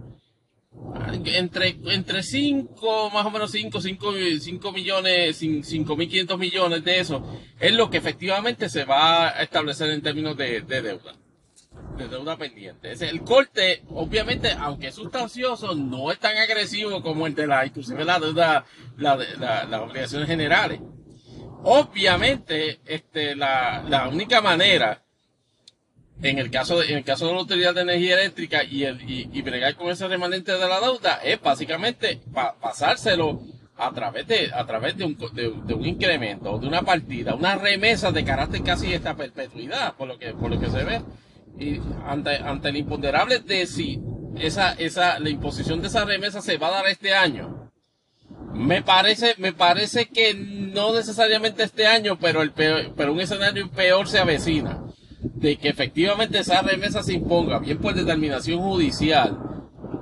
entre, 1.25 1.77
entre 1.87 2.23
5, 2.23 3.11
más 3.11 3.27
o 3.27 3.31
menos 3.31 3.51
5, 3.51 3.81
5, 3.81 4.13
5 4.41 4.73
millones, 4.73 5.43
5.500 5.43 6.39
millones 6.39 6.85
de 6.85 7.01
eso, 7.01 7.25
es 7.59 7.73
lo 7.73 7.91
que 7.91 7.99
efectivamente 7.99 8.69
se 8.69 8.85
va 8.85 9.29
a 9.29 9.43
establecer 9.43 9.91
en 9.91 10.03
términos 10.03 10.37
de, 10.37 10.61
de 10.63 10.83
deuda 10.83 11.15
de 11.97 12.09
deuda 12.09 12.37
pendiente. 12.37 12.93
Es 12.93 13.03
el 13.03 13.23
corte, 13.23 13.83
obviamente, 13.91 14.51
aunque 14.59 14.89
es 14.89 14.95
sustancioso, 14.95 15.75
no 15.75 16.11
es 16.11 16.19
tan 16.19 16.37
agresivo 16.37 17.03
como 17.03 17.27
el 17.27 17.35
de 17.35 17.47
la, 17.47 17.67
inclusive 17.67 18.05
la 18.05 18.19
deuda, 18.19 18.65
la, 18.97 19.17
la, 19.39 19.65
las 19.65 19.81
obligaciones 19.81 20.29
generales. 20.29 20.81
Obviamente, 21.63 22.81
este, 22.87 23.37
la, 23.37 23.85
la 23.89 24.09
única 24.09 24.41
manera, 24.41 25.03
en 26.23 26.39
el 26.39 26.51
caso 26.51 26.79
de, 26.79 26.91
en 26.91 26.99
el 26.99 27.05
caso 27.05 27.27
de 27.27 27.33
la 27.33 27.39
Autoridad 27.41 27.75
de 27.75 27.83
Energía 27.83 28.15
Eléctrica 28.15 28.65
y 28.65 28.85
el, 28.85 29.01
y, 29.03 29.29
y 29.33 29.43
bregar 29.43 29.77
con 29.77 29.91
ese 29.91 30.09
remanente 30.09 30.53
de 30.53 30.69
la 30.69 30.81
deuda, 30.81 31.21
es 31.23 31.41
básicamente 31.41 32.21
pa, 32.33 32.55
pasárselo 32.59 33.41
a 33.77 33.93
través 33.93 34.27
de, 34.27 34.51
a 34.53 34.67
través 34.67 34.97
de 34.97 35.05
un, 35.05 35.17
de, 35.33 35.55
de, 35.65 35.75
un 35.75 35.87
incremento, 35.87 36.59
de 36.59 36.67
una 36.67 36.83
partida, 36.83 37.35
una 37.35 37.57
remesa 37.57 38.13
de 38.13 38.25
carácter 38.25 38.63
casi 38.63 38.93
esta 38.93 39.17
perpetuidad, 39.17 39.95
por 39.97 40.09
lo 40.09 40.19
que, 40.19 40.33
por 40.33 40.51
lo 40.51 40.61
que 40.61 40.69
se 40.69 40.85
ve 40.85 41.01
y 41.61 41.81
ante, 42.07 42.37
ante 42.37 42.71
el 42.71 42.77
imponderable 42.79 43.39
de 43.39 43.67
si 43.67 44.01
esa, 44.39 44.73
esa, 44.73 45.19
la 45.19 45.29
imposición 45.29 45.81
de 45.83 45.89
esa 45.89 46.05
remesa 46.05 46.41
se 46.41 46.57
va 46.57 46.69
a 46.69 46.83
dar 46.83 46.87
este 46.87 47.15
año. 47.15 47.71
Me 48.55 48.83
parece, 48.83 49.35
me 49.39 49.53
parece 49.53 50.07
que 50.07 50.35
no 50.35 50.95
necesariamente 50.95 51.63
este 51.63 51.87
año, 51.87 52.19
pero 52.19 52.43
el 52.43 52.53
peor, 52.53 52.95
pero 52.97 53.13
un 53.13 53.21
escenario 53.21 53.71
peor 53.71 54.09
se 54.09 54.19
avecina. 54.19 54.83
De 55.21 55.57
que 55.57 55.69
efectivamente 55.69 56.39
esa 56.39 56.63
remesa 56.63 57.03
se 57.03 57.13
imponga, 57.13 57.59
bien 57.59 57.79
por 57.79 57.95
determinación 57.95 58.59
judicial, 58.59 59.39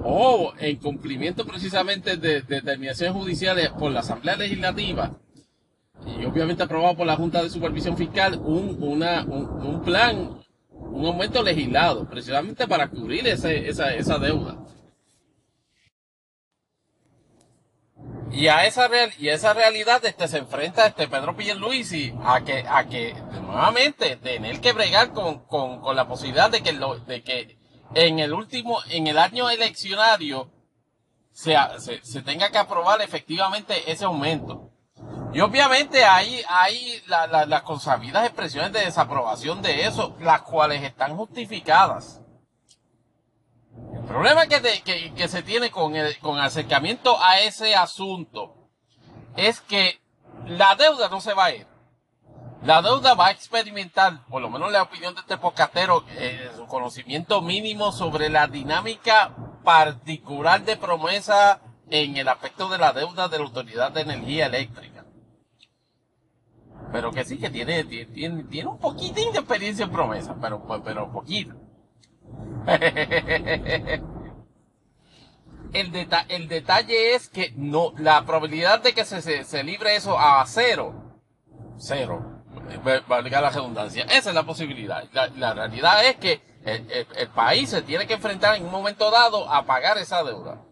o 0.04 0.52
en 0.58 0.76
cumplimiento 0.76 1.44
precisamente 1.44 2.16
de, 2.16 2.42
de 2.42 2.60
determinaciones 2.60 3.14
judiciales 3.14 3.70
por 3.70 3.90
la 3.90 4.00
Asamblea 4.00 4.36
Legislativa, 4.36 5.18
y 6.06 6.24
obviamente 6.24 6.62
aprobado 6.62 6.96
por 6.96 7.06
la 7.06 7.16
Junta 7.16 7.42
de 7.42 7.50
Supervisión 7.50 7.96
Fiscal, 7.96 8.40
un, 8.44 8.76
una, 8.80 9.24
un, 9.24 9.44
un 9.66 9.82
plan 9.82 10.38
un 10.80 11.06
aumento 11.06 11.42
legislado, 11.42 12.08
precisamente 12.08 12.66
para 12.66 12.88
cubrir 12.88 13.26
ese, 13.26 13.68
esa, 13.68 13.94
esa 13.94 14.18
deuda. 14.18 14.58
Y 18.30 18.48
a 18.48 18.66
esa 18.66 18.88
real, 18.88 19.10
y 19.18 19.30
a 19.30 19.34
esa 19.34 19.54
realidad 19.54 20.04
este, 20.04 20.28
se 20.28 20.38
enfrenta 20.38 20.86
este 20.86 21.08
Pedro 21.08 21.36
Pierluisi 21.36 22.14
a 22.22 22.42
que, 22.42 22.64
a 22.68 22.86
que 22.86 23.14
nuevamente 23.42 24.16
tener 24.16 24.60
que 24.60 24.72
bregar 24.72 25.12
con, 25.12 25.46
con, 25.46 25.80
con 25.80 25.96
la 25.96 26.06
posibilidad 26.06 26.50
de 26.50 26.62
que 26.62 26.72
lo, 26.72 26.98
de 26.98 27.22
que 27.22 27.58
en 27.94 28.18
el 28.18 28.34
último, 28.34 28.80
en 28.90 29.06
el 29.06 29.18
año 29.18 29.48
eleccionario 29.48 30.50
se, 31.32 31.56
se, 31.78 32.04
se 32.04 32.22
tenga 32.22 32.50
que 32.50 32.58
aprobar 32.58 33.00
efectivamente 33.00 33.90
ese 33.90 34.04
aumento. 34.04 34.72
Y 35.32 35.40
obviamente 35.40 36.04
hay, 36.04 36.42
hay 36.48 37.02
la, 37.06 37.26
la, 37.26 37.46
las 37.46 37.62
consabidas 37.62 38.24
expresiones 38.24 38.72
de 38.72 38.80
desaprobación 38.80 39.60
de 39.60 39.84
eso, 39.84 40.16
las 40.20 40.42
cuales 40.42 40.82
están 40.82 41.16
justificadas. 41.16 42.22
El 43.92 44.04
problema 44.04 44.46
que, 44.46 45.12
que, 45.14 45.28
se 45.28 45.42
tiene 45.42 45.70
con 45.70 45.94
el, 45.94 46.18
con 46.18 46.38
acercamiento 46.38 47.22
a 47.22 47.40
ese 47.40 47.76
asunto 47.76 48.54
es 49.36 49.60
que 49.60 50.00
la 50.46 50.74
deuda 50.76 51.08
no 51.08 51.20
se 51.20 51.34
va 51.34 51.46
a 51.46 51.54
ir. 51.54 51.66
La 52.62 52.82
deuda 52.82 53.14
va 53.14 53.28
a 53.28 53.30
experimentar, 53.30 54.24
por 54.26 54.42
lo 54.42 54.50
menos 54.50 54.72
la 54.72 54.82
opinión 54.82 55.14
de 55.14 55.20
este 55.20 55.36
podcastero, 55.36 56.04
eh, 56.10 56.50
su 56.56 56.66
conocimiento 56.66 57.40
mínimo 57.40 57.92
sobre 57.92 58.30
la 58.30 58.48
dinámica 58.48 59.32
particular 59.62 60.64
de 60.64 60.76
promesa 60.76 61.60
en 61.90 62.16
el 62.16 62.28
aspecto 62.28 62.68
de 62.68 62.78
la 62.78 62.92
deuda 62.92 63.28
de 63.28 63.38
la 63.38 63.44
Autoridad 63.44 63.92
de 63.92 64.00
Energía 64.00 64.46
Eléctrica. 64.46 64.97
Pero 66.92 67.12
que 67.12 67.24
sí 67.24 67.38
que 67.38 67.50
tiene, 67.50 67.84
tiene, 67.84 68.44
tiene 68.44 68.68
un 68.68 68.78
poquitín 68.78 69.32
de 69.32 69.40
experiencia 69.40 69.84
en 69.84 69.90
promesa, 69.92 70.36
pero, 70.40 70.66
pero 70.84 71.12
poquito. 71.12 71.54
el, 75.72 75.92
deta 75.92 76.24
el 76.28 76.48
detalle 76.48 77.14
es 77.14 77.28
que 77.28 77.52
no, 77.56 77.92
la 77.98 78.24
probabilidad 78.24 78.82
de 78.82 78.94
que 78.94 79.04
se, 79.04 79.22
se, 79.22 79.44
se 79.44 79.62
libre 79.62 79.96
eso 79.96 80.18
a 80.18 80.44
cero, 80.46 81.20
cero, 81.76 82.42
valga 83.06 83.40
la 83.40 83.50
redundancia. 83.50 84.04
Esa 84.04 84.30
es 84.30 84.34
la 84.34 84.44
posibilidad. 84.44 85.04
La, 85.12 85.28
la 85.28 85.54
realidad 85.54 86.04
es 86.06 86.16
que 86.16 86.40
el, 86.64 86.90
el, 86.90 87.06
el, 87.16 87.28
país 87.28 87.70
se 87.70 87.82
tiene 87.82 88.06
que 88.06 88.14
enfrentar 88.14 88.56
en 88.56 88.64
un 88.64 88.70
momento 88.70 89.10
dado 89.10 89.50
a 89.50 89.64
pagar 89.64 89.98
esa 89.98 90.22
deuda. 90.22 90.62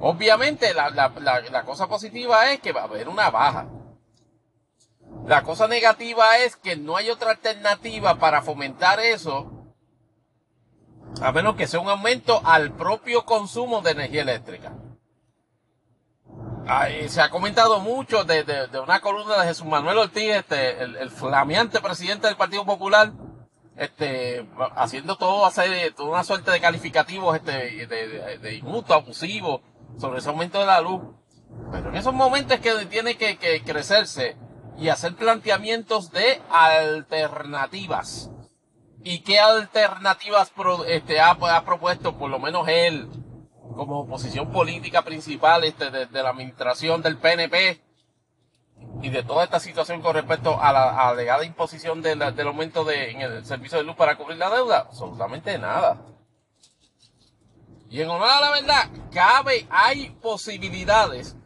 Obviamente 0.00 0.72
la, 0.74 0.90
la, 0.90 1.12
la, 1.50 1.62
cosa 1.64 1.86
positiva 1.86 2.50
es 2.50 2.60
que 2.60 2.72
va 2.72 2.82
a 2.82 2.84
haber 2.84 3.08
una 3.08 3.30
baja. 3.30 3.68
La 5.26 5.42
cosa 5.42 5.68
negativa 5.68 6.38
es 6.38 6.56
que 6.56 6.76
no 6.76 6.96
hay 6.96 7.10
otra 7.10 7.30
alternativa 7.30 8.16
para 8.18 8.42
fomentar 8.42 8.98
eso 9.00 9.62
a 11.20 11.32
menos 11.32 11.56
que 11.56 11.66
sea 11.66 11.80
un 11.80 11.88
aumento 11.88 12.40
al 12.44 12.72
propio 12.72 13.24
consumo 13.24 13.82
de 13.82 13.90
energía 13.90 14.22
eléctrica. 14.22 14.72
Se 17.08 17.20
ha 17.20 17.28
comentado 17.28 17.80
mucho 17.80 18.24
de, 18.24 18.44
de, 18.44 18.80
una 18.80 19.00
columna 19.00 19.42
de 19.42 19.48
Jesús 19.48 19.66
Manuel 19.66 19.98
Ortiz, 19.98 20.30
este, 20.30 20.82
el, 20.82 21.10
flameante 21.10 21.80
presidente 21.80 22.28
del 22.28 22.36
Partido 22.36 22.64
Popular, 22.64 23.12
este, 23.76 24.48
haciendo 24.76 25.16
todo, 25.16 25.44
hacer 25.44 25.92
toda 25.94 26.10
una 26.10 26.24
suerte 26.24 26.50
de 26.50 26.60
calificativos, 26.60 27.36
este, 27.36 27.86
de, 27.86 28.38
de, 28.38 28.54
injusto, 28.54 29.04
sobre 29.98 30.18
ese 30.18 30.28
aumento 30.28 30.60
de 30.60 30.66
la 30.66 30.80
luz. 30.80 31.02
Pero 31.70 31.90
en 31.90 31.96
esos 31.96 32.14
momentos 32.14 32.58
que 32.60 32.72
tiene 32.86 33.16
que 33.16 33.62
crecerse 33.64 34.36
y 34.78 34.88
hacer 34.88 35.14
planteamientos 35.14 36.10
de 36.10 36.40
alternativas. 36.50 38.30
¿Y 39.04 39.20
qué 39.20 39.40
alternativas 39.40 40.52
este, 40.86 41.20
ha, 41.20 41.64
propuesto, 41.64 42.16
por 42.16 42.30
lo 42.30 42.38
menos 42.38 42.68
él, 42.68 43.08
como 43.74 44.00
oposición 44.00 44.52
política 44.52 45.02
principal 45.02 45.64
este, 45.64 45.90
de, 45.90 46.22
la 46.22 46.30
administración 46.30 47.02
del 47.02 47.18
PNP 47.18 47.82
y 49.02 49.10
de 49.10 49.22
toda 49.22 49.44
esta 49.44 49.58
situación 49.58 50.02
con 50.02 50.14
respecto 50.14 50.60
a 50.60 50.72
la 50.72 51.08
alegada 51.08 51.44
imposición 51.44 52.00
del 52.02 52.22
aumento 52.22 52.84
de, 52.84 53.10
en 53.10 53.20
el 53.22 53.44
servicio 53.44 53.78
de 53.78 53.84
luz 53.84 53.96
para 53.96 54.16
cubrir 54.16 54.38
la 54.38 54.50
deuda? 54.50 54.86
Absolutamente 54.88 55.58
nada. 55.58 56.00
Y 57.90 58.00
en 58.00 58.08
honor 58.08 58.30
a 58.30 58.40
la 58.40 58.50
verdad, 58.52 58.88
cabe, 59.12 59.66
hay 59.68 60.10
posibilidades 60.22 61.36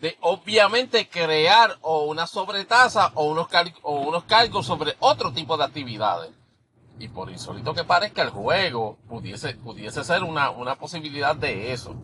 de 0.00 0.16
obviamente 0.20 1.08
crear 1.08 1.76
o 1.82 2.04
una 2.04 2.26
sobretasa 2.26 3.12
o 3.14 3.24
unos, 3.24 3.48
o 3.82 4.00
unos 4.00 4.24
cargos 4.24 4.66
sobre 4.66 4.96
otro 4.98 5.32
tipo 5.32 5.56
de 5.56 5.64
actividades. 5.64 6.30
Y 6.98 7.08
por 7.08 7.30
insólito 7.30 7.74
que 7.74 7.84
parezca, 7.84 8.22
el 8.22 8.30
juego 8.30 8.98
pudiese, 9.08 9.54
pudiese 9.54 10.04
ser 10.04 10.22
una, 10.22 10.50
una 10.50 10.76
posibilidad 10.76 11.34
de 11.34 11.72
eso. 11.72 11.94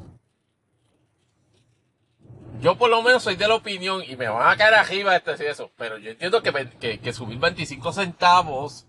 Yo 2.60 2.76
por 2.76 2.88
lo 2.88 3.02
menos 3.02 3.22
soy 3.22 3.36
de 3.36 3.48
la 3.48 3.54
opinión, 3.54 4.02
y 4.06 4.16
me 4.16 4.28
van 4.28 4.48
a 4.48 4.56
caer 4.56 4.74
arriba 4.74 5.14
este 5.14 5.50
eso, 5.50 5.70
pero 5.76 5.98
yo 5.98 6.10
entiendo 6.10 6.42
que, 6.42 6.70
que, 6.80 6.98
que 6.98 7.12
subir 7.12 7.38
25 7.38 7.92
centavos, 7.92 8.86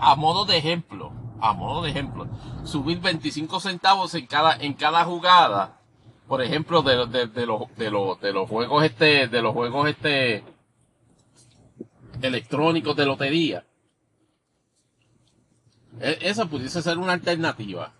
a 0.00 0.14
modo 0.14 0.44
de 0.44 0.56
ejemplo, 0.56 1.12
a 1.40 1.52
modo 1.52 1.82
de 1.82 1.90
ejemplo, 1.90 2.28
subir 2.64 3.00
25 3.00 3.58
centavos 3.58 4.14
en 4.14 4.26
cada, 4.26 4.54
en 4.56 4.74
cada 4.74 5.04
jugada, 5.04 5.77
por 6.28 6.42
ejemplo, 6.42 6.82
de, 6.82 7.06
de, 7.06 7.26
de, 7.26 7.46
los, 7.46 7.74
de, 7.76 7.90
los, 7.90 8.20
de 8.20 8.32
los 8.32 8.48
juegos 8.48 8.84
este, 8.84 9.28
de 9.28 9.42
los 9.42 9.54
juegos 9.54 9.88
este, 9.88 10.44
electrónicos 12.20 12.94
de 12.94 13.06
lotería, 13.06 13.64
e, 16.00 16.18
esa 16.20 16.46
pudiese 16.46 16.82
ser 16.82 16.98
una 16.98 17.14
alternativa. 17.14 17.94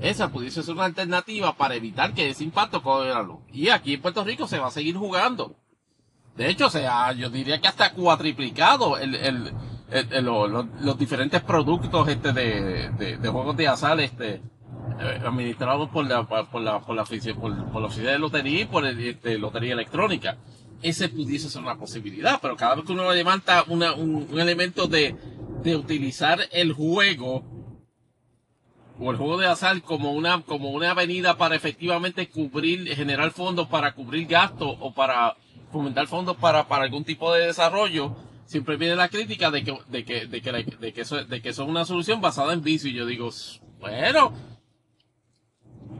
Esa 0.00 0.28
pudiese 0.28 0.62
ser 0.62 0.74
una 0.74 0.84
alternativa 0.84 1.56
para 1.56 1.74
evitar 1.76 2.14
que 2.14 2.30
ese 2.30 2.44
impacto 2.44 2.82
coge 2.82 3.08
la 3.08 3.22
luz. 3.22 3.40
Y 3.52 3.68
aquí 3.68 3.94
en 3.94 4.02
Puerto 4.02 4.24
Rico 4.24 4.46
se 4.48 4.58
va 4.58 4.68
a 4.68 4.72
seguir 4.72 4.96
jugando. 4.96 5.56
De 6.36 6.48
hecho, 6.48 6.66
o 6.66 6.70
sea, 6.70 7.12
yo 7.12 7.30
diría 7.30 7.60
que 7.60 7.68
hasta 7.68 7.92
cuatriplicado 7.92 8.96
el, 8.96 9.14
el, 9.16 9.52
los, 10.24 10.66
los 10.80 10.98
diferentes 10.98 11.42
productos 11.42 12.08
este 12.08 12.32
de, 12.32 12.90
de, 12.90 13.16
de, 13.16 13.28
juegos 13.28 13.56
de 13.56 13.68
azar 13.68 13.98
este 14.00 14.40
eh, 15.00 15.20
administrados 15.24 15.88
por 15.90 16.06
la 16.06 16.26
por 16.26 16.62
la 16.62 16.80
por 16.80 16.96
la, 16.96 17.04
por, 17.04 17.72
por 17.72 17.80
la 17.80 17.86
oficina 17.88 18.10
de 18.10 18.18
lotería 18.18 18.60
y 18.62 18.64
por 18.66 18.86
el, 18.86 18.98
este, 19.00 19.38
lotería 19.38 19.74
electrónica. 19.74 20.36
Ese 20.80 21.08
pudiese 21.08 21.50
ser 21.50 21.62
una 21.62 21.76
posibilidad, 21.76 22.38
pero 22.40 22.56
cada 22.56 22.76
vez 22.76 22.84
que 22.84 22.92
uno 22.92 23.12
levanta 23.12 23.64
una, 23.66 23.94
un, 23.94 24.28
un 24.30 24.38
elemento 24.40 24.86
de 24.86 25.16
de 25.62 25.76
utilizar 25.76 26.40
el 26.52 26.72
juego 26.72 27.42
o 29.00 29.10
el 29.10 29.16
juego 29.16 29.38
de 29.38 29.46
azar 29.46 29.80
como 29.82 30.12
una, 30.12 30.42
como 30.42 30.70
una 30.70 30.90
avenida 30.90 31.36
para 31.36 31.54
efectivamente 31.54 32.28
cubrir, 32.28 32.88
generar 32.94 33.30
fondos 33.30 33.68
para 33.68 33.94
cubrir 33.94 34.26
gastos 34.26 34.76
o 34.80 34.92
para 34.92 35.36
fomentar 35.70 36.06
fondos 36.06 36.36
para, 36.36 36.66
para 36.66 36.84
algún 36.84 37.04
tipo 37.04 37.32
de 37.32 37.46
desarrollo, 37.46 38.16
siempre 38.46 38.76
viene 38.76 38.96
la 38.96 39.08
crítica 39.08 39.50
de 39.50 39.62
que, 39.62 39.78
de 39.88 40.04
que, 40.04 40.26
de 40.26 40.40
que, 40.40 40.52
de 40.52 40.92
que, 40.92 41.00
eso, 41.00 41.24
de 41.24 41.42
que 41.42 41.50
eso 41.50 41.62
es 41.62 41.68
una 41.68 41.84
solución 41.84 42.20
basada 42.20 42.52
en 42.54 42.62
vicio. 42.62 42.90
Y 42.90 42.94
yo 42.94 43.06
digo, 43.06 43.30
bueno, 43.78 44.32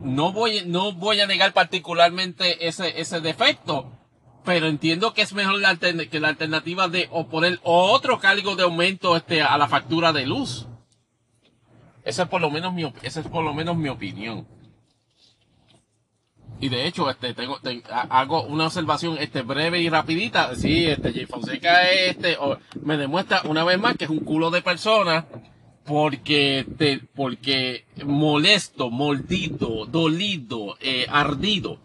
no 0.02 0.32
voy, 0.32 0.62
no 0.66 0.92
voy 0.92 1.20
a 1.20 1.26
negar 1.26 1.52
particularmente 1.52 2.68
ese, 2.68 3.00
ese 3.00 3.20
defecto, 3.20 3.90
pero 4.44 4.66
entiendo 4.66 5.14
que 5.14 5.22
es 5.22 5.32
mejor 5.32 5.60
la 5.60 5.76
que 5.76 6.20
la 6.20 6.28
alternativa 6.28 6.88
de 6.88 7.08
o 7.10 7.28
poner 7.28 7.58
otro 7.62 8.18
cargo 8.18 8.56
de 8.56 8.62
aumento 8.62 9.16
este 9.16 9.42
a 9.42 9.58
la 9.58 9.68
factura 9.68 10.12
de 10.12 10.26
luz. 10.26 10.66
Esa 12.04 12.22
es 12.22 12.28
por 12.28 12.40
lo 12.40 12.50
menos 12.50 12.72
mi 12.72 12.90
esa 13.02 13.20
es 13.20 13.26
por 13.26 13.44
lo 13.44 13.52
menos 13.52 13.76
mi 13.76 13.88
opinión. 13.88 14.46
Y 16.60 16.70
de 16.70 16.86
hecho, 16.86 17.08
este 17.08 17.34
tengo 17.34 17.60
te, 17.60 17.82
hago 17.88 18.42
una 18.42 18.66
observación 18.66 19.16
este 19.18 19.42
breve 19.42 19.80
y 19.80 19.88
rapidita. 19.88 20.54
Sí, 20.56 20.86
este 20.86 21.12
Jay 21.12 21.26
Fonseca 21.26 21.88
este 21.90 22.36
me 22.82 22.96
demuestra 22.96 23.42
una 23.44 23.62
vez 23.64 23.78
más 23.78 23.96
que 23.96 24.04
es 24.04 24.10
un 24.10 24.20
culo 24.20 24.50
de 24.50 24.62
persona 24.62 25.26
porque 25.88 26.66
te, 26.76 27.00
porque 27.16 27.86
molesto, 28.04 28.90
mordido, 28.90 29.86
dolido, 29.86 30.76
eh, 30.80 31.06
ardido 31.08 31.78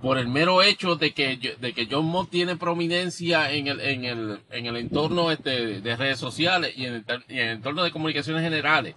por 0.00 0.16
el 0.16 0.26
mero 0.26 0.62
hecho 0.62 0.96
de 0.96 1.12
que, 1.12 1.56
de 1.60 1.72
que 1.74 1.86
John 1.88 2.06
Mott 2.06 2.30
tiene 2.30 2.56
prominencia 2.56 3.52
en 3.52 3.66
el, 3.66 3.80
en 3.80 4.04
el, 4.04 4.40
en 4.50 4.66
el 4.66 4.76
entorno 4.76 5.30
este, 5.30 5.82
de 5.82 5.96
redes 5.96 6.18
sociales 6.18 6.72
y 6.74 6.86
en, 6.86 6.94
el, 6.94 7.04
y 7.28 7.34
en 7.34 7.48
el 7.48 7.56
entorno 7.56 7.84
de 7.84 7.90
comunicaciones 7.90 8.42
generales. 8.42 8.94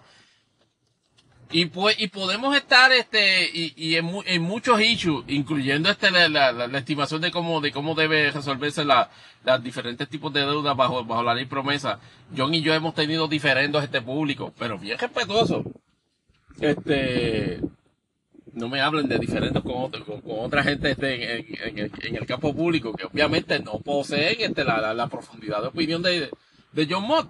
Y 1.52 1.68
pues, 1.68 1.96
y 2.00 2.08
podemos 2.08 2.56
estar 2.56 2.92
este, 2.92 3.50
y, 3.54 3.96
en, 3.96 4.10
en, 4.26 4.42
muchos 4.42 4.82
issues, 4.82 5.24
incluyendo 5.28 5.90
este 5.90 6.10
la, 6.12 6.66
estimación 6.78 7.22
de 7.22 7.32
cómo, 7.32 7.62
de 7.62 7.72
cómo 7.72 7.94
debe 7.94 8.32
resolverse 8.32 8.84
la, 8.84 9.10
los 9.46 9.64
diferentes 9.64 10.10
tipos 10.10 10.34
de 10.34 10.42
deudas 10.42 10.76
bajo, 10.76 11.06
bajo 11.06 11.24
la 11.24 11.36
ley 11.36 11.46
promesa. 11.46 12.00
John 12.36 12.54
y 12.54 12.62
yo 12.62 12.74
hemos 12.74 12.96
tenido 12.96 13.28
diferendos 13.28 13.84
este 13.84 14.02
público, 14.02 14.54
pero 14.58 14.80
bien 14.80 14.98
respetuoso. 14.98 15.64
Este, 16.60 17.60
no 18.54 18.68
me 18.68 18.82
hablen 18.82 19.08
de 19.08 19.20
diferentes 19.20 19.62
con, 19.62 19.92
con, 19.92 20.22
otra 20.26 20.64
gente 20.64 20.92
este, 20.92 21.40
en, 21.40 21.78
el, 21.78 21.92
en, 22.02 22.16
el, 22.16 22.26
campo 22.26 22.56
público 22.56 22.94
que 22.94 23.06
obviamente 23.06 23.60
no 23.60 23.80
poseen 23.80 24.38
este, 24.40 24.64
la, 24.64 24.94
la 24.94 25.08
profundidad 25.08 25.62
de 25.62 25.68
opinión 25.68 26.02
de, 26.02 26.32
de 26.72 26.88
John 26.90 27.04
Mott. 27.04 27.30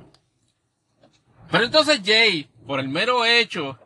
Pero 1.52 1.66
entonces 1.66 2.02
Jay, 2.04 2.48
por 2.66 2.80
el 2.80 2.88
mero 2.88 3.26
hecho 3.26 3.78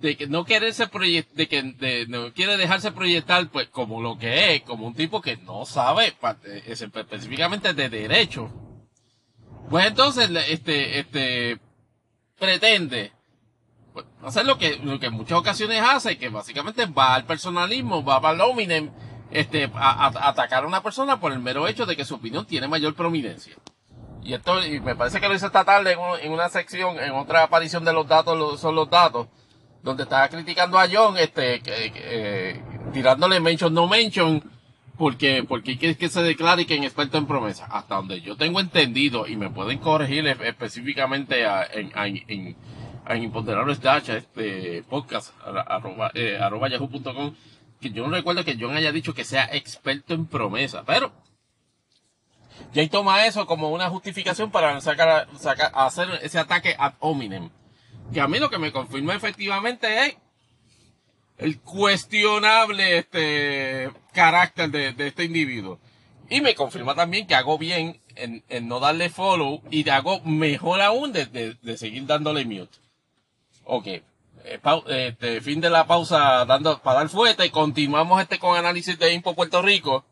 de 0.00 0.16
que 0.16 0.26
no 0.26 0.44
quererse 0.44 0.86
de 0.86 1.48
que 1.48 2.06
no 2.08 2.32
quiere 2.32 2.56
dejarse 2.56 2.90
proyectar 2.90 3.48
pues 3.50 3.68
como 3.68 4.00
lo 4.00 4.18
que 4.18 4.54
es, 4.54 4.62
como 4.62 4.86
un 4.86 4.94
tipo 4.94 5.20
que 5.20 5.36
no 5.36 5.66
sabe 5.66 6.14
específicamente 6.66 7.74
de 7.74 7.88
derecho. 7.88 8.50
Pues 9.68 9.86
entonces 9.86 10.30
este 10.48 10.98
este 10.98 11.60
pretende 12.38 13.12
pues, 13.92 14.06
hacer 14.22 14.46
lo 14.46 14.56
que 14.56 14.76
lo 14.78 14.98
que 14.98 15.06
en 15.06 15.12
muchas 15.12 15.38
ocasiones 15.38 15.82
hace, 15.82 16.16
que 16.16 16.30
básicamente 16.30 16.86
va 16.86 17.14
al 17.14 17.26
personalismo, 17.26 18.02
va 18.02 18.16
al 18.16 18.40
hominem, 18.40 18.90
este 19.30 19.70
a, 19.74 20.28
atacar 20.28 20.64
a 20.64 20.66
una 20.66 20.82
persona 20.82 21.20
por 21.20 21.32
el 21.32 21.40
mero 21.40 21.68
hecho 21.68 21.84
de 21.84 21.94
que 21.94 22.06
su 22.06 22.14
opinión 22.14 22.46
tiene 22.46 22.68
mayor 22.68 22.94
prominencia. 22.94 23.54
Y 24.22 24.34
esto, 24.34 24.64
y 24.64 24.80
me 24.80 24.96
parece 24.96 25.20
que 25.20 25.28
lo 25.28 25.34
hizo 25.34 25.46
esta 25.46 25.64
tarde 25.64 25.96
en, 26.22 26.32
una 26.32 26.48
sección, 26.48 26.98
en 26.98 27.12
otra 27.12 27.42
aparición 27.42 27.84
de 27.84 27.92
los 27.92 28.06
datos, 28.06 28.60
son 28.60 28.74
los 28.74 28.88
datos, 28.88 29.28
donde 29.82 30.02
estaba 30.04 30.28
criticando 30.28 30.78
a 30.78 30.88
John, 30.90 31.16
este, 31.16 31.60
eh, 31.64 32.62
tirándole 32.92 33.40
mention 33.40 33.72
no 33.72 33.86
mention, 33.86 34.42
porque, 34.96 35.44
porque 35.48 35.78
que, 35.78 35.96
que 35.96 36.08
se 36.08 36.22
declare 36.22 36.66
que 36.66 36.76
es 36.76 36.82
experto 36.82 37.18
en 37.18 37.26
promesa. 37.26 37.66
Hasta 37.70 37.96
donde 37.96 38.20
yo 38.20 38.36
tengo 38.36 38.60
entendido, 38.60 39.26
y 39.26 39.36
me 39.36 39.50
pueden 39.50 39.78
corregir 39.78 40.26
específicamente 40.26 41.46
a, 41.46 41.64
en, 41.64 41.90
en, 41.96 42.56
en 43.08 43.22
Imponderables 43.22 43.80
Dash, 43.80 44.10
este 44.10 44.82
podcast, 44.82 45.34
arroba, 45.44 46.10
eh, 46.14 46.38
arroba 46.40 46.68
yahoo.com, 46.68 47.34
que 47.80 47.90
yo 47.90 48.06
no 48.06 48.14
recuerdo 48.14 48.44
que 48.44 48.58
John 48.60 48.76
haya 48.76 48.92
dicho 48.92 49.14
que 49.14 49.24
sea 49.24 49.48
experto 49.52 50.12
en 50.12 50.26
promesa, 50.26 50.84
pero 50.86 51.12
Jay 52.74 52.88
toma 52.88 53.24
eso 53.26 53.46
como 53.46 53.70
una 53.70 53.88
justificación 53.88 54.50
para 54.50 54.80
sacar, 54.80 55.28
sacar, 55.38 55.72
hacer 55.74 56.08
ese 56.22 56.38
ataque 56.38 56.76
ad 56.78 56.92
hominem. 57.00 57.50
Que 58.12 58.20
a 58.20 58.28
mí 58.28 58.38
lo 58.38 58.50
que 58.50 58.58
me 58.58 58.72
confirma 58.72 59.14
efectivamente 59.14 60.06
es 60.06 60.16
el 61.38 61.60
cuestionable 61.60 62.98
este 62.98 63.90
carácter 64.12 64.70
de, 64.70 65.06
este 65.06 65.24
individuo. 65.24 65.78
Y 66.28 66.40
me 66.40 66.54
confirma 66.54 66.94
también 66.94 67.26
que 67.26 67.34
hago 67.34 67.58
bien 67.58 68.00
en, 68.14 68.42
no 68.68 68.78
darle 68.78 69.10
follow 69.10 69.62
y 69.70 69.88
hago 69.88 70.20
mejor 70.20 70.80
aún 70.80 71.12
de, 71.12 71.76
seguir 71.76 72.06
dándole 72.06 72.44
mute. 72.44 72.78
Ok. 73.64 73.86
Eh, 73.86 74.58
este, 74.88 75.40
fin 75.40 75.60
de 75.60 75.70
la 75.70 75.86
pausa 75.86 76.44
dando, 76.44 76.80
para 76.82 77.00
dar 77.00 77.08
fuerte. 77.08 77.50
Continuamos 77.50 78.20
este 78.20 78.38
con 78.38 78.56
análisis 78.56 78.98
de 78.98 79.12
Impo 79.12 79.34
Puerto 79.34 79.62
Rico. 79.62 80.04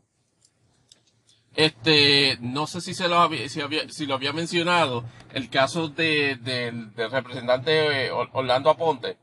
Este, 1.58 2.38
no 2.40 2.68
sé 2.68 2.80
si 2.80 2.94
se 2.94 3.08
lo 3.08 3.18
había, 3.18 3.48
si, 3.48 3.60
había, 3.60 3.88
si 3.88 4.06
lo 4.06 4.14
había 4.14 4.32
mencionado, 4.32 5.02
el 5.32 5.50
caso 5.50 5.88
de, 5.88 6.36
del 6.36 6.94
representante 6.94 8.06
eh, 8.06 8.12
Orlando 8.12 8.70
Aponte, 8.70 9.18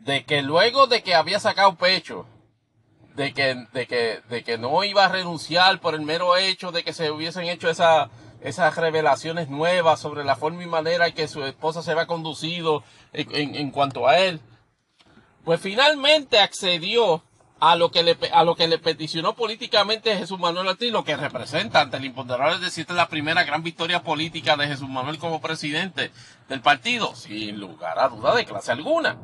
de 0.00 0.26
que 0.26 0.42
luego 0.42 0.86
de 0.86 1.02
que 1.02 1.14
había 1.14 1.40
sacado 1.40 1.76
pecho, 1.76 2.26
de 3.14 3.32
que, 3.32 3.54
de 3.72 3.86
que, 3.86 4.20
de 4.28 4.44
que 4.44 4.58
no 4.58 4.84
iba 4.84 5.06
a 5.06 5.08
renunciar 5.08 5.80
por 5.80 5.94
el 5.94 6.02
mero 6.02 6.36
hecho 6.36 6.72
de 6.72 6.84
que 6.84 6.92
se 6.92 7.10
hubiesen 7.10 7.46
hecho 7.46 7.70
esa, 7.70 8.10
esas 8.42 8.76
revelaciones 8.76 9.48
nuevas 9.48 9.98
sobre 9.98 10.24
la 10.24 10.36
forma 10.36 10.62
y 10.62 10.66
manera 10.66 11.06
en 11.06 11.14
que 11.14 11.26
su 11.26 11.42
esposa 11.42 11.82
se 11.82 11.90
había 11.90 12.06
conducido 12.06 12.84
en, 13.14 13.54
en 13.54 13.70
cuanto 13.70 14.06
a 14.06 14.18
él, 14.18 14.42
pues 15.42 15.58
finalmente 15.58 16.38
accedió 16.38 17.24
a 17.62 17.76
lo 17.76 17.92
que 17.92 18.02
le, 18.02 18.18
a 18.32 18.42
lo 18.42 18.56
que 18.56 18.66
le 18.66 18.78
peticionó 18.78 19.36
políticamente 19.36 20.16
Jesús 20.16 20.36
Manuel 20.36 20.66
Ortiz, 20.66 20.90
lo 20.90 21.04
que 21.04 21.16
representa 21.16 21.80
ante 21.80 21.96
el 21.96 22.04
imponderable, 22.04 22.56
es 22.56 22.60
decir, 22.60 22.90
la 22.90 23.06
primera 23.06 23.44
gran 23.44 23.62
victoria 23.62 24.02
política 24.02 24.56
de 24.56 24.66
Jesús 24.66 24.88
Manuel 24.88 25.16
como 25.18 25.40
presidente 25.40 26.10
del 26.48 26.60
partido, 26.60 27.14
sin 27.14 27.60
lugar 27.60 28.00
a 28.00 28.08
duda 28.08 28.34
de 28.34 28.46
clase 28.46 28.72
alguna. 28.72 29.16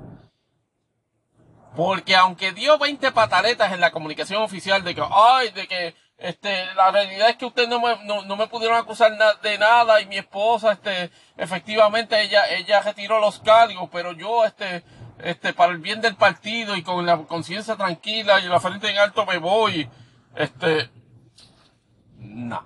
Porque 1.75 2.15
aunque 2.15 2.53
dio 2.53 2.79
20 2.79 3.11
pataletas 3.11 3.73
en 3.73 3.81
la 3.81 3.91
comunicación 3.91 4.41
oficial 4.41 4.85
de 4.85 4.95
que, 4.95 5.03
ay, 5.11 5.51
de 5.51 5.67
que, 5.67 5.97
este, 6.19 6.73
la 6.77 6.93
realidad 6.93 7.31
es 7.31 7.37
que 7.39 7.47
ustedes 7.47 7.69
no 7.69 7.81
me, 7.81 8.05
no, 8.05 8.37
me 8.37 8.47
pudieron 8.47 8.79
acusar 8.79 9.19
de 9.43 9.59
nada 9.59 10.01
y 10.01 10.07
mi 10.07 10.17
esposa, 10.17 10.73
este, 10.73 11.11
efectivamente 11.37 12.21
ella, 12.23 12.49
ella 12.51 12.83
retiró 12.83 13.19
los 13.19 13.41
cargos, 13.41 13.89
pero 13.93 14.13
yo, 14.13 14.45
este, 14.45 14.85
este, 15.23 15.53
para 15.53 15.73
el 15.73 15.79
bien 15.79 16.01
del 16.01 16.17
partido 16.17 16.77
y 16.77 16.83
con 16.83 17.05
la 17.07 17.19
conciencia 17.19 17.77
tranquila 17.77 18.41
y 18.41 18.49
la 18.49 18.61
frente 18.61 18.91
en 18.91 18.99
alto 18.99 19.27
me 19.27 19.39
voy, 19.39 19.89
este, 20.37 20.91
no. 22.19 22.65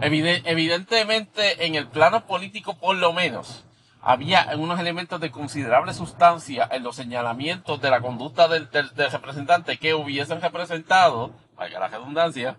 evidentemente, 0.00 1.66
en 1.66 1.74
el 1.74 1.88
plano 1.88 2.26
político, 2.26 2.74
por 2.74 2.96
lo 2.96 3.12
menos, 3.12 3.64
había 4.06 4.50
unos 4.58 4.78
elementos 4.78 5.18
de 5.18 5.30
considerable 5.30 5.94
sustancia 5.94 6.68
en 6.70 6.82
los 6.82 6.94
señalamientos 6.94 7.80
de 7.80 7.88
la 7.88 8.02
conducta 8.02 8.48
del, 8.48 8.68
representante 8.70 9.78
que 9.78 9.94
hubiesen 9.94 10.42
representado, 10.42 11.32
valga 11.56 11.80
la 11.80 11.88
redundancia, 11.88 12.58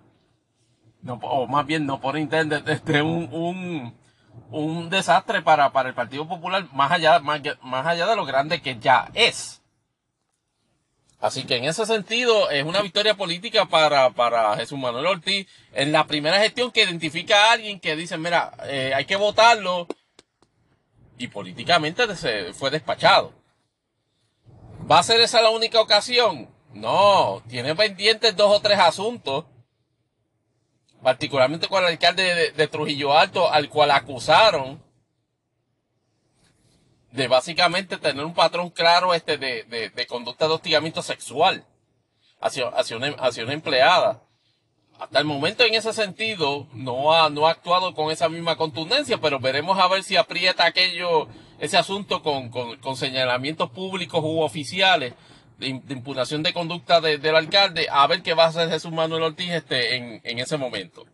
o 1.08 1.46
más 1.46 1.66
bien 1.68 1.86
no 1.86 2.02
por 2.02 2.18
entender, 2.18 2.64
este, 2.68 3.04
un, 3.04 3.94
un 4.52 4.90
desastre 4.90 5.42
para, 5.42 5.72
para 5.72 5.90
el 5.90 5.96
Partido 5.96 6.28
Popular 6.28 6.68
más 6.74 6.92
allá, 6.92 7.20
más, 7.20 7.42
más 7.62 7.86
allá 7.86 8.08
de 8.08 8.16
lo 8.16 8.26
grande 8.26 8.62
que 8.62 8.78
ya 8.80 9.10
es. 9.14 9.62
Así 11.20 11.44
que 11.46 11.56
en 11.56 11.66
ese 11.66 11.86
sentido 11.86 12.50
es 12.52 12.64
una 12.64 12.82
victoria 12.82 13.16
política 13.16 13.66
para, 13.66 14.12
para 14.12 14.56
Jesús 14.58 14.78
Manuel 14.78 15.08
Ortiz 15.08 15.48
en 15.74 15.92
la 15.92 16.06
primera 16.06 16.40
gestión 16.40 16.72
que 16.72 16.84
identifica 16.84 17.36
a 17.36 17.54
alguien 17.54 17.80
que 17.80 17.96
dice, 17.96 18.18
mira, 18.18 18.54
eh, 18.66 18.94
hay 18.94 19.06
que 19.06 19.16
votarlo 19.16 19.88
y 21.18 21.28
políticamente 21.28 22.16
se 22.16 22.54
fue 22.54 22.70
despachado. 22.70 23.34
¿Va 24.90 25.00
a 25.00 25.04
ser 25.04 25.20
esa 25.20 25.42
la 25.42 25.50
única 25.50 25.82
ocasión? 25.82 26.50
No, 26.74 27.42
tiene 27.50 27.74
pendientes 27.76 28.36
dos 28.36 28.58
o 28.58 28.62
tres 28.62 28.78
asuntos 28.78 29.46
particularmente 31.06 31.68
con 31.68 31.84
el 31.84 31.92
alcalde 31.92 32.52
de, 32.52 32.68
Trujillo 32.68 33.16
Alto, 33.16 33.48
al 33.52 33.70
cual 33.70 33.92
acusaron 33.92 34.82
de 37.12 37.28
básicamente 37.28 37.98
tener 37.98 38.26
un 38.26 38.34
patrón 38.34 38.72
claro 38.72 39.14
este 39.14 39.38
de, 39.38 40.08
conducta 40.10 40.48
de 40.48 40.56
hostigamiento 40.56 41.04
sexual 41.04 41.64
hacia, 42.42 42.70
hacia, 42.70 42.98
una, 42.98 43.10
hacia 43.20 43.44
una 43.44 43.54
empleada. 43.54 44.24
Hasta 44.98 45.20
el 45.20 45.26
momento 45.26 45.64
en 45.64 45.76
ese 45.76 45.94
sentido 45.94 46.66
no 46.74 47.14
ha, 47.14 47.30
no 47.30 47.46
ha 47.46 47.52
actuado 47.52 47.94
con 47.94 48.10
esa 48.10 48.28
misma 48.28 48.56
contundencia, 48.56 49.20
pero 49.20 49.40
veremos 49.40 49.78
a 49.78 49.88
ver 49.88 50.04
si 50.04 50.18
aprieta 50.18 50.66
aquello, 50.66 51.28
ese 51.60 51.78
asunto 51.78 52.24
con, 52.24 52.50
con, 52.50 52.98
señalamientos 52.98 53.70
públicos 53.70 54.22
u 54.24 54.42
oficiales 54.42 55.14
de, 55.58 55.68
impugnación 55.68 56.44
de 56.44 56.54
conducta 56.54 57.02
del 57.02 57.36
alcalde, 57.36 57.88
a 57.90 58.06
ver 58.08 58.22
qué 58.22 58.34
va 58.34 58.46
a 58.46 58.48
hacer 58.48 58.70
Jesús 58.70 58.92
Manuel 58.92 59.24
Ortiz 59.24 59.52
este, 59.52 59.96
en, 59.96 60.22
en 60.24 60.40
ese 60.40 60.58
momento. 60.58 61.06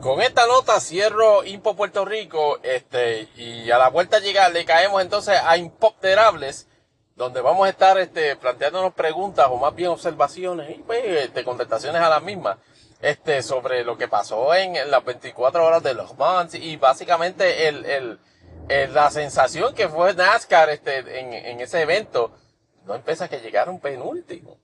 Con 0.00 0.20
esta 0.20 0.46
nota 0.48 0.80
cierro 0.80 1.44
Impo 1.44 1.76
Puerto 1.76 2.04
Rico, 2.04 2.58
este, 2.64 3.28
y 3.36 3.70
a 3.70 3.78
la 3.78 3.88
vuelta 3.88 4.18
llega, 4.18 4.48
le 4.48 4.64
caemos 4.64 5.00
entonces 5.00 5.38
a 5.44 5.56
Impopterables, 5.56 6.66
donde 7.14 7.40
vamos 7.40 7.66
a 7.66 7.70
estar, 7.70 7.96
este, 7.98 8.34
planteándonos 8.34 8.94
preguntas 8.94 9.46
o 9.48 9.56
más 9.56 9.74
bien 9.76 9.90
observaciones 9.90 10.76
y 10.76 10.82
pues, 10.82 11.04
este, 11.04 11.44
contestaciones 11.44 12.02
a 12.02 12.08
las 12.08 12.20
mismas, 12.20 12.58
este, 13.00 13.42
sobre 13.42 13.84
lo 13.84 13.96
que 13.96 14.08
pasó 14.08 14.52
en, 14.54 14.90
las 14.90 15.04
24 15.04 15.64
horas 15.64 15.82
de 15.84 15.94
los 15.94 16.18
Mans 16.18 16.54
y 16.54 16.76
básicamente 16.76 17.68
el, 17.68 18.18
la 18.68 19.10
sensación 19.10 19.74
que 19.74 19.88
fue 19.88 20.14
NASCAR, 20.14 20.70
este, 20.70 21.20
en, 21.20 21.60
ese 21.60 21.82
evento, 21.82 22.32
no 22.84 22.94
empieza 22.94 23.28
que 23.28 23.40
llegaron 23.40 23.80
penúltimo. 23.80 24.58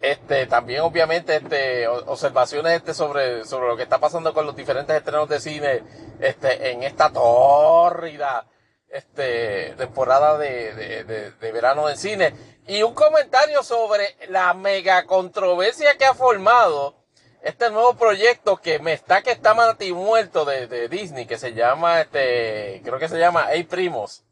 Este, 0.00 0.46
también 0.46 0.80
obviamente, 0.80 1.36
este, 1.36 1.88
observaciones, 1.88 2.74
este, 2.74 2.94
sobre, 2.94 3.44
sobre 3.44 3.68
lo 3.68 3.76
que 3.76 3.82
está 3.82 3.98
pasando 3.98 4.32
con 4.32 4.46
los 4.46 4.56
diferentes 4.56 4.96
estrenos 4.96 5.28
de 5.28 5.40
cine, 5.40 5.82
este, 6.20 6.70
en 6.70 6.82
esta 6.82 7.10
tórrida, 7.10 8.46
este, 8.88 9.74
temporada 9.76 10.38
de, 10.38 10.74
de, 10.74 11.32
de, 11.32 11.52
verano 11.52 11.86
de 11.86 11.96
cine. 11.96 12.34
Y 12.66 12.82
un 12.82 12.94
comentario 12.94 13.62
sobre 13.62 14.16
la 14.28 14.54
mega 14.54 15.04
controversia 15.04 15.96
que 15.96 16.04
ha 16.04 16.14
formado 16.14 16.97
este 17.42 17.70
nuevo 17.70 17.94
proyecto 17.94 18.56
que 18.56 18.78
me 18.78 18.92
está 18.92 19.22
que 19.22 19.30
está 19.30 19.54
muerto 19.54 20.44
de, 20.44 20.66
de 20.66 20.88
Disney, 20.88 21.26
que 21.26 21.38
se 21.38 21.54
llama, 21.54 22.00
este, 22.00 22.80
creo 22.84 22.98
que 22.98 23.08
se 23.08 23.18
llama 23.18 23.48
Hey 23.50 23.64
Primos. 23.64 24.24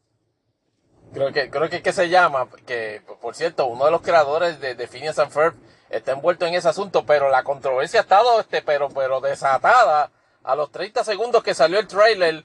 Creo 1.13 1.31
que, 1.31 1.49
creo 1.49 1.69
que, 1.69 1.81
que 1.81 1.93
se 1.93 2.09
llama, 2.09 2.49
que 2.65 3.01
por 3.21 3.33
cierto, 3.33 3.67
uno 3.67 3.85
de 3.85 3.91
los 3.91 4.01
creadores 4.01 4.59
de, 4.59 4.75
de 4.75 4.87
Phineas 4.87 5.19
and 5.19 5.31
Ferb 5.31 5.55
está 5.89 6.11
envuelto 6.11 6.45
en 6.45 6.53
ese 6.53 6.67
asunto, 6.67 7.05
pero 7.05 7.29
la 7.29 7.43
controversia 7.43 8.01
ha 8.01 8.03
estado, 8.03 8.39
este, 8.41 8.61
pero, 8.61 8.89
pero 8.89 9.21
desatada 9.21 10.11
a 10.43 10.55
los 10.55 10.71
30 10.71 11.03
segundos 11.05 11.43
que 11.43 11.53
salió 11.53 11.79
el 11.79 11.87
trailer 11.87 12.43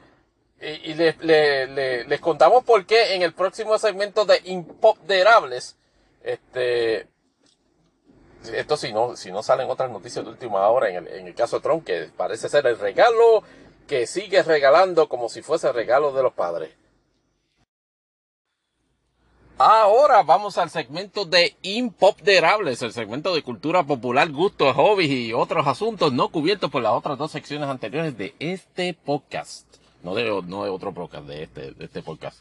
y, 0.61 0.91
y 0.91 0.95
le, 0.95 1.17
le, 1.21 2.05
les 2.05 2.21
contamos 2.21 2.63
por 2.63 2.87
qué 2.87 3.15
en 3.15 3.23
el 3.23 3.35
próximo 3.35 3.77
segmento 3.79 4.25
de 4.25 4.41
Impoderables, 4.45 5.77
este, 6.23 7.09
esto 8.53 8.77
si 8.77 8.93
no, 8.93 9.17
si 9.17 9.31
no 9.31 9.43
salen 9.43 9.71
otras 9.71 9.91
noticias 9.91 10.25
de 10.25 10.31
última 10.31 10.67
hora 10.69 10.89
en 10.89 10.97
el, 10.97 11.09
en 11.09 11.27
el 11.27 11.35
caso 11.35 11.57
de 11.57 11.63
Trump, 11.63 11.85
que 11.85 12.11
parece 12.17 12.49
ser 12.49 12.67
el 12.67 12.79
regalo 12.79 13.43
que 13.87 14.07
sigue 14.07 14.43
regalando 14.43 15.09
como 15.09 15.29
si 15.29 15.43
fuese 15.43 15.69
el 15.69 15.75
regalo 15.75 16.13
de 16.13 16.23
los 16.23 16.33
padres. 16.33 16.71
Ahora 19.59 20.23
vamos 20.23 20.59
al 20.59 20.71
segmento 20.71 21.25
de 21.25 21.55
Impopderables, 21.63 22.83
el 22.83 22.93
segmento 22.93 23.35
de 23.35 23.43
cultura 23.43 23.85
popular, 23.85 24.29
gustos, 24.31 24.75
hobbies 24.75 25.11
y 25.11 25.33
otros 25.33 25.67
asuntos 25.67 26.13
no 26.13 26.31
cubiertos 26.31 26.71
por 26.71 26.83
las 26.83 26.93
otras 26.93 27.17
dos 27.17 27.31
secciones 27.31 27.69
anteriores 27.69 28.19
de 28.19 28.35
este 28.41 28.93
podcast. 28.95 29.67
No 30.03 30.17
de, 30.17 30.25
no 30.47 30.65
de 30.65 30.71
otro 30.71 30.93
podcast, 30.93 31.27
de 31.27 31.45
este, 31.45 31.75
este 31.79 32.03
podcast. 32.03 32.39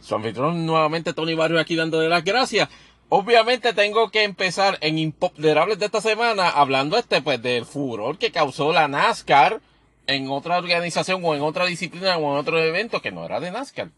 Su 0.00 0.16
anfitrión 0.16 0.66
nuevamente 0.66 1.12
Tony 1.12 1.34
Barrio 1.34 1.60
aquí 1.60 1.76
dándole 1.76 2.08
las 2.08 2.24
gracias. 2.24 2.68
Obviamente 3.08 3.72
tengo 3.72 4.10
que 4.10 4.24
empezar 4.24 4.78
en 4.80 4.98
Impopderables 4.98 5.78
de 5.78 5.86
esta 5.86 6.00
semana 6.00 6.48
hablando 6.48 6.98
este 6.98 7.22
pues 7.22 7.40
del 7.40 7.64
furor 7.64 8.18
que 8.18 8.32
causó 8.32 8.72
la 8.72 8.88
NASCAR 8.88 9.60
en 10.08 10.28
otra 10.28 10.58
organización 10.58 11.22
o 11.24 11.34
en 11.34 11.42
otra 11.42 11.66
disciplina 11.66 12.16
o 12.16 12.32
en 12.32 12.38
otro 12.38 12.60
evento 12.60 13.00
que 13.00 13.12
no 13.12 13.24
era 13.24 13.38
de 13.38 13.52
NASCAR. 13.52 13.90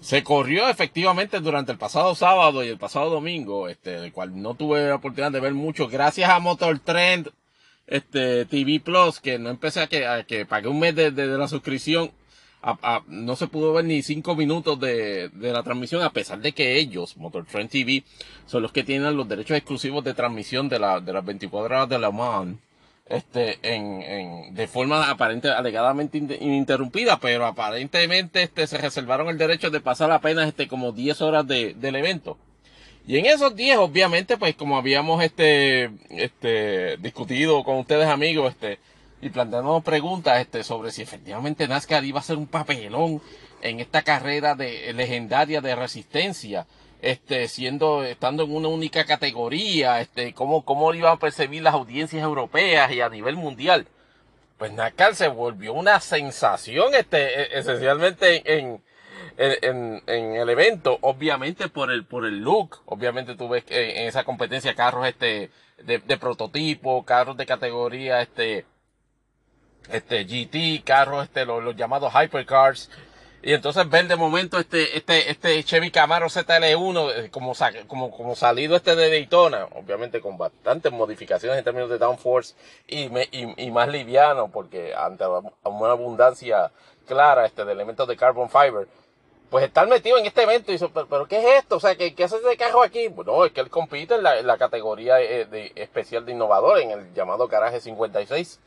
Se 0.00 0.22
corrió 0.22 0.68
efectivamente 0.68 1.40
durante 1.40 1.72
el 1.72 1.78
pasado 1.78 2.14
sábado 2.14 2.62
y 2.64 2.68
el 2.68 2.78
pasado 2.78 3.10
domingo, 3.10 3.68
este, 3.68 4.00
del 4.00 4.12
cual 4.12 4.40
no 4.40 4.54
tuve 4.54 4.88
la 4.88 4.94
oportunidad 4.94 5.32
de 5.32 5.40
ver 5.40 5.52
mucho, 5.52 5.88
gracias 5.88 6.30
a 6.30 6.38
Motor 6.38 6.78
Trend, 6.80 7.30
este, 7.86 8.46
TV 8.46 8.80
Plus, 8.80 9.20
que 9.20 9.38
no 9.38 9.50
empecé 9.50 9.80
a 9.80 9.86
que, 9.88 10.06
a 10.06 10.24
que 10.24 10.46
pagué 10.46 10.68
un 10.68 10.80
mes 10.80 10.94
de, 10.94 11.10
de, 11.10 11.28
de 11.28 11.38
la 11.38 11.48
suscripción, 11.48 12.12
no 13.08 13.36
se 13.36 13.46
pudo 13.46 13.72
ver 13.72 13.84
ni 13.84 14.02
cinco 14.02 14.36
minutos 14.36 14.78
de, 14.78 15.28
de, 15.30 15.52
la 15.52 15.62
transmisión, 15.62 16.02
a 16.02 16.12
pesar 16.12 16.40
de 16.40 16.52
que 16.52 16.78
ellos, 16.78 17.16
Motor 17.16 17.46
Trend 17.46 17.70
TV, 17.70 18.04
son 18.46 18.62
los 18.62 18.72
que 18.72 18.84
tienen 18.84 19.16
los 19.16 19.28
derechos 19.28 19.56
exclusivos 19.56 20.04
de 20.04 20.14
transmisión 20.14 20.68
de, 20.68 20.78
la, 20.78 21.00
de 21.00 21.12
las 21.12 21.24
24 21.24 21.74
horas 21.76 21.88
de 21.88 21.98
la 21.98 22.10
MAN 22.10 22.58
este, 23.10 23.58
en, 23.62 24.02
en, 24.02 24.54
de 24.54 24.68
forma 24.68 25.10
aparente, 25.10 25.48
alegadamente 25.48 26.18
ininterrumpida, 26.18 27.18
pero 27.18 27.44
aparentemente, 27.44 28.42
este, 28.42 28.66
se 28.66 28.78
reservaron 28.78 29.28
el 29.28 29.36
derecho 29.36 29.70
de 29.70 29.80
pasar 29.80 30.12
apenas, 30.12 30.48
este, 30.48 30.68
como 30.68 30.92
10 30.92 31.20
horas 31.22 31.46
de, 31.46 31.74
del 31.74 31.96
evento. 31.96 32.38
Y 33.06 33.18
en 33.18 33.26
esos 33.26 33.56
10, 33.56 33.78
obviamente, 33.78 34.36
pues, 34.36 34.54
como 34.54 34.76
habíamos, 34.76 35.24
este, 35.24 35.90
este, 36.10 36.96
discutido 36.98 37.64
con 37.64 37.78
ustedes 37.78 38.06
amigos, 38.06 38.52
este, 38.52 38.78
y 39.20 39.28
planteando 39.28 39.80
preguntas, 39.82 40.40
este, 40.40 40.62
sobre 40.64 40.90
si 40.90 41.02
efectivamente 41.02 41.68
NASCAR 41.68 42.04
iba 42.04 42.20
a 42.20 42.22
ser 42.22 42.36
un 42.36 42.46
papelón 42.46 43.20
en 43.60 43.80
esta 43.80 44.02
carrera 44.02 44.54
de, 44.54 44.92
legendaria 44.94 45.60
de 45.60 45.76
resistencia, 45.76 46.66
este, 47.02 47.48
siendo, 47.48 48.02
estando 48.04 48.44
en 48.44 48.54
una 48.54 48.68
única 48.68 49.04
categoría, 49.04 50.00
este, 50.00 50.32
cómo, 50.32 50.64
cómo 50.64 50.92
iban 50.94 51.14
a 51.14 51.18
percibir 51.18 51.62
las 51.62 51.74
audiencias 51.74 52.22
europeas 52.22 52.90
y 52.92 53.00
a 53.00 53.08
nivel 53.08 53.36
mundial. 53.36 53.86
Pues 54.58 54.72
NASCAR 54.72 55.14
se 55.14 55.28
volvió 55.28 55.74
una 55.74 56.00
sensación, 56.00 56.94
este, 56.94 57.42
e, 57.42 57.58
esencialmente 57.58 58.58
en, 58.58 58.82
en, 59.36 60.02
en, 60.06 60.34
el 60.36 60.48
evento, 60.48 60.98
obviamente 61.02 61.68
por 61.68 61.90
el, 61.90 62.04
por 62.04 62.24
el 62.24 62.40
look, 62.40 62.82
obviamente 62.86 63.34
tú 63.36 63.48
ves 63.48 63.64
en 63.68 64.08
esa 64.08 64.24
competencia 64.24 64.74
carros, 64.74 65.06
este, 65.06 65.50
de, 65.82 65.98
de 65.98 66.16
prototipo, 66.18 67.04
carros 67.04 67.36
de 67.36 67.46
categoría, 67.46 68.20
este, 68.20 68.64
este, 69.90 70.24
GT, 70.24 70.84
carros, 70.84 71.24
este, 71.24 71.44
los, 71.44 71.74
llamados 71.76 72.12
hypercars, 72.12 72.90
y 73.42 73.54
entonces 73.54 73.88
ver 73.88 74.06
de 74.06 74.16
momento 74.16 74.58
este, 74.58 74.98
este, 74.98 75.30
este 75.30 75.64
Chevy 75.64 75.90
Camaro 75.90 76.26
ZL1 76.26 77.30
como, 77.30 77.54
como, 77.86 78.10
como 78.10 78.36
salido 78.36 78.76
este 78.76 78.94
de 78.94 79.08
Daytona, 79.08 79.66
obviamente 79.76 80.20
con 80.20 80.36
bastantes 80.36 80.92
modificaciones 80.92 81.56
en 81.56 81.64
términos 81.64 81.88
de 81.88 81.96
downforce 81.96 82.54
y, 82.86 83.04
y, 83.06 83.54
y 83.56 83.70
más 83.70 83.88
liviano 83.88 84.48
porque 84.48 84.94
ante 84.94 85.24
una 85.64 85.90
abundancia 85.90 86.70
clara 87.06 87.46
este 87.46 87.64
de 87.64 87.72
elementos 87.72 88.06
de 88.06 88.16
carbon 88.16 88.50
fiber, 88.50 88.86
pues 89.50 89.64
estar 89.64 89.86
metido 89.88 90.16
en 90.16 90.26
este 90.26 90.44
evento 90.44 90.70
y 90.70 90.74
dice, 90.74 90.88
pero, 90.94 91.08
pero, 91.08 91.26
¿qué 91.26 91.38
es 91.38 91.62
esto? 91.62 91.76
O 91.76 91.80
sea, 91.80 91.96
¿qué, 91.96 92.14
qué 92.14 92.24
hace 92.24 92.36
ese 92.36 92.56
carro 92.56 92.82
aquí? 92.82 93.08
Pues 93.08 93.26
no, 93.26 93.44
es 93.44 93.52
que 93.52 93.60
él 93.60 93.68
compite 93.68 94.14
en 94.14 94.22
la, 94.22 94.40
la 94.42 94.56
categoría 94.56 95.16
de, 95.16 95.44
de, 95.46 95.72
especial 95.74 96.24
de 96.24 96.32
innovador, 96.32 96.78
en 96.78 96.92
el 96.92 97.12
llamado 97.14 97.48
Garaje 97.48 97.80
56. 97.80 98.60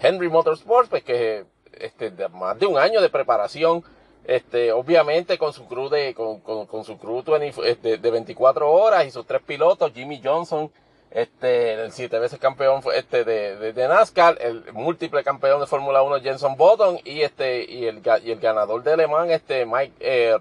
Henry 0.00 0.28
Motorsports, 0.28 0.88
pues 0.88 1.02
que 1.02 1.44
este, 1.72 2.10
de 2.10 2.28
más 2.28 2.58
de 2.58 2.66
un 2.66 2.78
año 2.78 3.00
de 3.00 3.08
preparación, 3.08 3.84
este, 4.24 4.72
obviamente 4.72 5.38
con 5.38 5.52
su 5.52 5.66
crew 5.66 5.88
de, 5.88 6.14
con, 6.14 6.40
con, 6.40 6.84
su 6.84 6.98
crew 6.98 7.22
20, 7.22 7.76
de, 7.76 7.98
de, 7.98 8.10
24 8.10 8.70
horas 8.70 9.06
y 9.06 9.10
sus 9.10 9.26
tres 9.26 9.42
pilotos, 9.42 9.92
Jimmy 9.92 10.20
Johnson, 10.22 10.70
este, 11.10 11.74
el 11.74 11.92
siete 11.92 12.18
veces 12.18 12.38
campeón 12.38 12.82
este, 12.94 13.24
de, 13.24 13.72
de, 13.72 13.88
NASCAR, 13.88 14.36
el 14.40 14.64
múltiple 14.72 15.22
campeón 15.22 15.60
de 15.60 15.66
Fórmula 15.66 16.02
1 16.02 16.20
Jenson 16.20 16.56
Button 16.56 16.98
y 17.04 17.22
este, 17.22 17.64
y 17.64 17.86
el, 17.86 18.02
y 18.24 18.32
el 18.32 18.40
ganador 18.40 18.82
de 18.82 18.96
Le 18.96 19.06
Mans, 19.06 19.30
este, 19.30 19.64
Mike, 19.64 19.94
eh, 20.00 20.36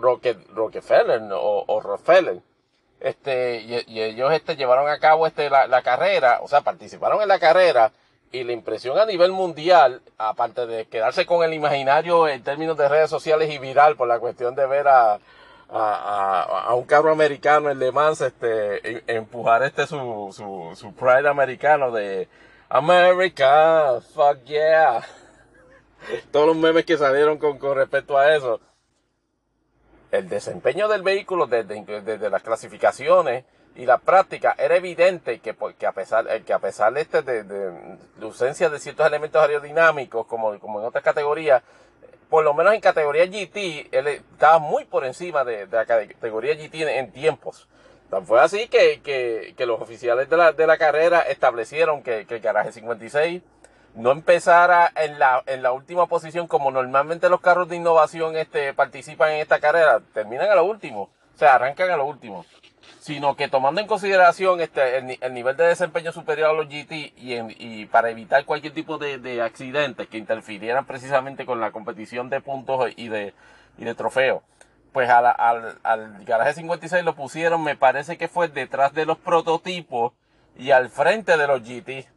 Rockefeller, 0.00 1.20
o 1.32 1.80
Rockefeller. 1.80 2.40
Este, 3.00 3.60
y, 3.60 3.84
y, 3.86 4.02
ellos, 4.02 4.32
este, 4.32 4.56
llevaron 4.56 4.88
a 4.88 4.98
cabo, 4.98 5.26
este, 5.26 5.50
la, 5.50 5.66
la 5.68 5.82
carrera, 5.82 6.40
o 6.42 6.48
sea, 6.48 6.62
participaron 6.62 7.22
en 7.22 7.28
la 7.28 7.38
carrera, 7.38 7.92
y 8.32 8.44
la 8.44 8.52
impresión 8.52 8.98
a 8.98 9.06
nivel 9.06 9.32
mundial, 9.32 10.02
aparte 10.18 10.66
de 10.66 10.86
quedarse 10.86 11.26
con 11.26 11.44
el 11.44 11.54
imaginario 11.54 12.28
en 12.28 12.42
términos 12.42 12.76
de 12.76 12.88
redes 12.88 13.10
sociales 13.10 13.52
y 13.52 13.58
viral 13.58 13.96
por 13.96 14.08
la 14.08 14.18
cuestión 14.18 14.54
de 14.54 14.66
ver 14.66 14.88
a, 14.88 15.18
a, 15.70 16.64
a, 16.68 16.74
un 16.74 16.84
carro 16.84 17.10
americano 17.10 17.70
en 17.70 17.78
Le 17.78 17.92
Mans 17.92 18.20
este, 18.20 19.02
empujar 19.12 19.62
este 19.62 19.86
su, 19.86 20.28
su, 20.32 20.72
su 20.76 20.94
pride 20.94 21.28
americano 21.28 21.90
de 21.90 22.28
America, 22.68 24.00
fuck 24.14 24.44
yeah. 24.44 25.02
Todos 26.30 26.48
los 26.48 26.56
memes 26.56 26.84
que 26.84 26.96
salieron 26.96 27.38
con, 27.38 27.58
con 27.58 27.76
respecto 27.76 28.16
a 28.18 28.34
eso. 28.34 28.60
El 30.10 30.28
desempeño 30.28 30.88
del 30.88 31.02
vehículo 31.02 31.46
desde, 31.46 31.82
desde 32.02 32.30
las 32.30 32.42
clasificaciones, 32.42 33.44
y 33.78 33.86
la 33.86 33.98
práctica 33.98 34.56
era 34.58 34.74
evidente 34.74 35.38
que, 35.38 35.54
que 35.78 35.86
a 35.86 35.92
pesar 35.92 36.26
eh, 36.28 36.42
que 36.42 36.52
a 36.52 36.58
pesar 36.58 36.92
de, 36.92 37.00
este, 37.00 37.22
de, 37.22 37.44
de, 37.44 37.70
de, 37.70 38.24
ausencia 38.26 38.68
de 38.68 38.80
ciertos 38.80 39.06
elementos 39.06 39.40
aerodinámicos 39.40 40.26
como, 40.26 40.58
como 40.58 40.80
en 40.80 40.86
otras 40.86 41.04
categorías 41.04 41.62
por 42.28 42.42
lo 42.42 42.54
menos 42.54 42.74
en 42.74 42.80
categoría 42.80 43.24
GT 43.24 43.88
él 43.92 44.08
estaba 44.08 44.58
muy 44.58 44.84
por 44.84 45.04
encima 45.04 45.44
de, 45.44 45.66
de 45.66 45.76
la 45.76 45.86
categoría 45.86 46.54
GT 46.54 46.74
en, 46.74 46.88
en 46.88 47.12
tiempos. 47.12 47.68
Tan 48.10 48.26
fue 48.26 48.40
así 48.40 48.66
que, 48.66 49.00
que, 49.00 49.54
que, 49.56 49.66
los 49.66 49.80
oficiales 49.80 50.28
de 50.28 50.36
la, 50.36 50.52
de 50.52 50.66
la 50.66 50.76
carrera 50.76 51.20
establecieron 51.20 52.02
que, 52.02 52.26
que 52.26 52.36
el 52.36 52.40
garaje 52.40 52.72
56 52.72 53.42
no 53.94 54.10
empezara 54.10 54.90
en 54.96 55.18
la, 55.20 55.42
en 55.46 55.62
la 55.62 55.72
última 55.72 56.06
posición 56.06 56.48
como 56.48 56.70
normalmente 56.70 57.28
los 57.28 57.40
carros 57.40 57.68
de 57.68 57.76
innovación 57.76 58.36
este, 58.36 58.74
participan 58.74 59.32
en 59.32 59.40
esta 59.40 59.60
carrera, 59.60 60.00
terminan 60.14 60.50
a 60.50 60.54
lo 60.54 60.64
último, 60.64 61.02
o 61.02 61.38
sea, 61.38 61.54
arrancan 61.54 61.90
a 61.90 61.96
lo 61.96 62.06
último 62.06 62.44
sino 63.00 63.36
que 63.36 63.48
tomando 63.48 63.80
en 63.80 63.86
consideración 63.86 64.60
este, 64.60 64.98
el, 64.98 65.18
el, 65.20 65.34
nivel 65.34 65.56
de 65.56 65.66
desempeño 65.66 66.12
superior 66.12 66.50
a 66.50 66.52
los 66.52 66.68
GT 66.68 67.12
y, 67.16 67.86
para 67.86 68.10
evitar 68.10 68.44
cualquier 68.44 68.74
tipo 68.74 68.98
de, 68.98 69.18
de, 69.18 69.42
accidentes 69.42 70.08
que 70.08 70.18
interfirieran 70.18 70.84
precisamente 70.84 71.46
con 71.46 71.60
la 71.60 71.70
competición 71.70 72.28
de 72.30 72.40
puntos 72.40 72.90
y 72.96 73.08
de, 73.08 73.34
y 73.78 73.84
de 73.84 73.94
trofeos, 73.94 74.42
pues 74.92 75.08
al, 75.08 75.26
al 75.82 76.24
garaje 76.24 76.54
56 76.54 77.04
lo 77.04 77.14
pusieron, 77.14 77.62
me 77.62 77.76
parece 77.76 78.16
que 78.16 78.28
fue 78.28 78.48
detrás 78.48 78.92
de 78.94 79.06
los 79.06 79.18
prototipos 79.18 80.12
y 80.56 80.72
al 80.72 80.90
frente 80.90 81.36
de 81.36 81.46
los 81.46 81.62
GT. 81.62 82.08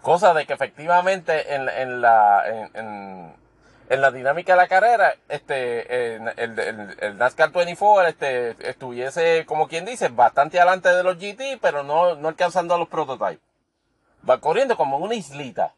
Cosa 0.00 0.32
de 0.32 0.46
que 0.46 0.54
efectivamente 0.54 1.54
en, 1.54 1.68
en 1.68 2.00
la, 2.00 2.44
en 3.90 4.00
la 4.00 4.12
dinámica 4.12 4.52
de 4.52 4.56
la 4.56 4.68
carrera, 4.68 5.16
este, 5.28 6.14
el, 6.14 6.32
el, 6.36 6.96
el, 7.00 7.18
NASCAR 7.18 7.50
24, 7.50 8.08
este, 8.08 8.70
estuviese, 8.70 9.44
como 9.46 9.66
quien 9.66 9.84
dice, 9.84 10.08
bastante 10.08 10.60
adelante 10.60 10.90
de 10.90 11.02
los 11.02 11.18
GT, 11.18 11.58
pero 11.60 11.82
no, 11.82 12.14
no 12.14 12.28
alcanzando 12.28 12.72
a 12.72 12.78
los 12.78 12.88
prototypes. 12.88 13.40
Va 14.28 14.38
corriendo 14.38 14.76
como 14.76 14.98
una 14.98 15.16
islita. 15.16 15.74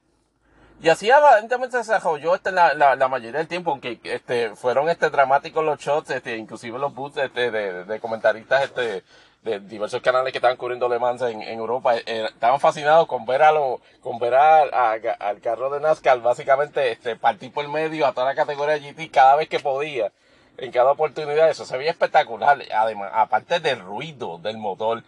Y 0.83 0.91
así 0.91 1.11
aparentemente 1.11 1.73
se 1.73 1.79
desarrolló 1.79 2.35
este, 2.35 2.53
la, 2.53 2.75
la, 2.75 2.97
la, 2.97 3.09
mayoría 3.09 3.39
del 3.39 3.49
tiempo, 3.49 3.71
aunque 3.71 3.99
este, 4.05 4.55
fueron 4.57 4.91
este, 4.91 5.09
dramáticos 5.09 5.65
los 5.65 5.81
shots, 5.81 6.11
este, 6.11 6.37
inclusive 6.37 6.79
los 6.79 6.95
boots 6.95 7.17
este, 7.17 7.51
de, 7.51 7.85
de 7.85 8.01
comentaristas 8.01 8.65
este, 8.65 9.05
de 9.43 9.59
diversos 9.59 10.01
canales 10.01 10.33
que 10.33 10.39
estaban 10.39 10.57
cubriendo 10.57 10.89
Le 10.89 10.99
Mans 10.99 11.21
en, 11.23 11.43
en 11.43 11.59
Europa 11.59 11.97
eh, 11.97 12.27
estaban 12.29 12.61
fascinados 12.61 13.09
con 13.09 13.27
ver 13.27 13.43
a 13.43 13.51
lo, 13.51 13.81
con 14.01 14.19
ver 14.19 14.35
a, 14.35 14.93
al 14.93 15.41
carro 15.41 15.69
de 15.71 15.81
NASCAR 15.81 16.21
básicamente 16.21 16.93
este 16.93 17.17
partir 17.17 17.53
por 17.53 17.67
medio 17.69 18.07
a 18.07 18.13
toda 18.13 18.27
la 18.27 18.35
categoría 18.37 18.79
GT 18.79 19.11
cada 19.11 19.37
vez 19.37 19.49
que 19.49 19.59
podía 19.59 20.13
en 20.59 20.71
cada 20.71 20.93
oportunidad. 20.93 21.51
Eso 21.51 21.65
se 21.65 21.77
veía 21.77 21.91
espectacular. 21.91 22.63
Además 22.73 23.11
aparte 23.15 23.59
del 23.59 23.81
ruido 23.81 24.39
del 24.39 24.59
motor 24.59 25.03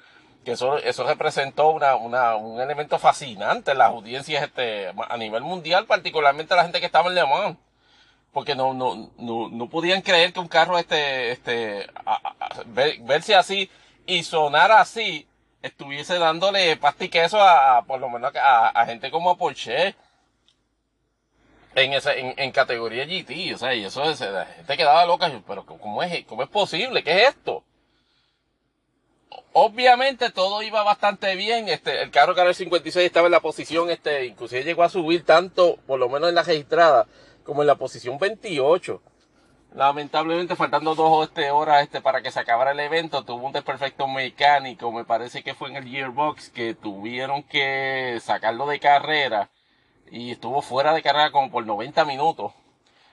que 0.44 0.52
eso 0.52 0.78
eso 0.78 1.05
representó 1.05 1.70
una, 1.70 1.94
una 1.94 2.35
un 2.35 2.61
elemento 2.61 2.98
fascinante 2.98 3.70
en 3.70 3.78
las 3.78 3.89
audiencias 3.90 4.43
este 4.43 4.93
a 5.09 5.16
nivel 5.16 5.43
mundial 5.43 5.86
particularmente 5.86 6.55
la 6.55 6.65
gente 6.65 6.81
que 6.81 6.86
estaba 6.86 7.09
en 7.09 7.15
Le 7.15 7.24
Mans. 7.24 7.56
Porque 8.32 8.56
no 8.56 8.74
no 8.74 9.12
no, 9.16 9.48
no 9.48 9.69
podían 9.69 10.02
creer 10.02 10.32
que 10.32 10.40
un 10.40 10.48
carro 10.48 10.77
este 10.77 11.31
este 11.31 11.86
a, 12.05 12.19
ver, 12.66 12.98
verse 13.02 13.36
así 13.36 13.70
y 14.06 14.22
sonar 14.22 14.72
así, 14.72 15.26
estuviese 15.62 16.18
dándole 16.18 16.76
pasta 16.76 17.05
y 17.05 17.09
queso 17.09 17.40
a, 17.40 17.85
por 17.86 18.01
lo 18.01 18.09
menos 18.09 18.35
a, 18.36 18.68
a 18.68 18.86
gente 18.86 19.10
como 19.10 19.36
Porsche. 19.36 19.94
en, 21.74 21.93
esa, 21.93 22.14
en, 22.14 22.35
en, 22.36 22.52
categoría 22.52 23.05
GT, 23.06 23.55
o 23.55 23.59
sea, 23.59 23.74
y 23.74 23.85
eso 23.85 24.05
es, 24.05 24.20
la 24.20 24.47
gente 24.47 24.76
quedaba 24.76 25.06
loca, 25.06 25.31
pero 25.47 25.64
¿cómo 25.66 26.02
es, 26.02 26.24
cómo 26.26 26.43
es 26.43 26.48
posible? 26.48 27.02
¿Qué 27.02 27.22
es 27.22 27.28
esto? 27.31 27.64
Obviamente 29.52 30.31
todo 30.31 30.62
iba 30.62 30.82
bastante 30.82 31.35
bien, 31.36 31.68
este, 31.68 32.02
el 32.02 32.10
carro 32.10 32.35
el 32.36 32.55
56 32.55 33.06
estaba 33.06 33.26
en 33.26 33.32
la 33.32 33.40
posición, 33.40 33.90
este, 33.90 34.26
inclusive 34.26 34.64
llegó 34.64 34.82
a 34.82 34.89
subir 34.89 35.24
tanto, 35.24 35.76
por 35.86 35.98
lo 35.98 36.09
menos 36.09 36.28
en 36.28 36.35
la 36.35 36.43
registrada, 36.43 37.06
como 37.44 37.62
en 37.62 37.68
la 37.68 37.76
posición 37.76 38.18
28. 38.18 39.01
Lamentablemente, 39.74 40.55
faltando 40.55 40.94
dos 40.94 41.26
este, 41.26 41.51
horas 41.51 41.82
este, 41.82 42.01
para 42.01 42.22
que 42.22 42.30
se 42.30 42.38
acabara 42.38 42.70
el 42.70 42.78
evento, 42.78 43.24
tuvo 43.24 43.44
un 43.48 43.52
desperfecto 43.52 44.06
mecánico, 44.06 44.92
me 44.92 45.05
parece 45.05 45.42
que 45.42 45.55
fue 45.55 45.68
en 45.68 45.74
el 45.74 45.88
gearbox, 45.88 46.51
que 46.51 46.74
tuvieron 46.74 47.42
que 47.42 48.20
sacarlo 48.22 48.68
de 48.68 48.78
carrera 48.78 49.51
y 50.12 50.30
estuvo 50.30 50.62
fuera 50.62 50.94
de 50.94 51.02
carrera 51.02 51.32
como 51.32 51.51
por 51.51 51.66
90 51.66 52.05
minutos. 52.05 52.52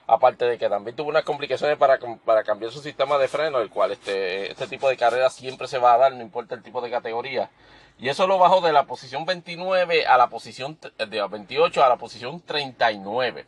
Aparte 0.06 0.44
de 0.44 0.56
que 0.56 0.68
también 0.68 0.94
tuvo 0.94 1.08
unas 1.08 1.24
complicaciones 1.24 1.76
para, 1.78 1.98
para 2.24 2.44
cambiar 2.44 2.70
su 2.70 2.80
sistema 2.80 3.18
de 3.18 3.26
freno, 3.26 3.58
el 3.58 3.68
cual 3.68 3.90
este, 3.90 4.52
este 4.52 4.68
tipo 4.68 4.88
de 4.88 4.96
carrera 4.96 5.30
siempre 5.30 5.66
se 5.66 5.78
va 5.78 5.94
a 5.94 5.98
dar, 5.98 6.12
no 6.12 6.22
importa 6.22 6.54
el 6.54 6.62
tipo 6.62 6.80
de 6.80 6.90
categoría. 6.90 7.50
Y 7.98 8.08
eso 8.08 8.28
lo 8.28 8.38
bajó 8.38 8.60
de 8.60 8.72
la 8.72 8.84
posición 8.84 9.26
29 9.26 10.06
a 10.06 10.16
la 10.16 10.28
posición 10.28 10.78
de 10.96 11.26
28 11.28 11.84
a 11.84 11.88
la 11.88 11.96
posición 11.96 12.40
39. 12.40 13.46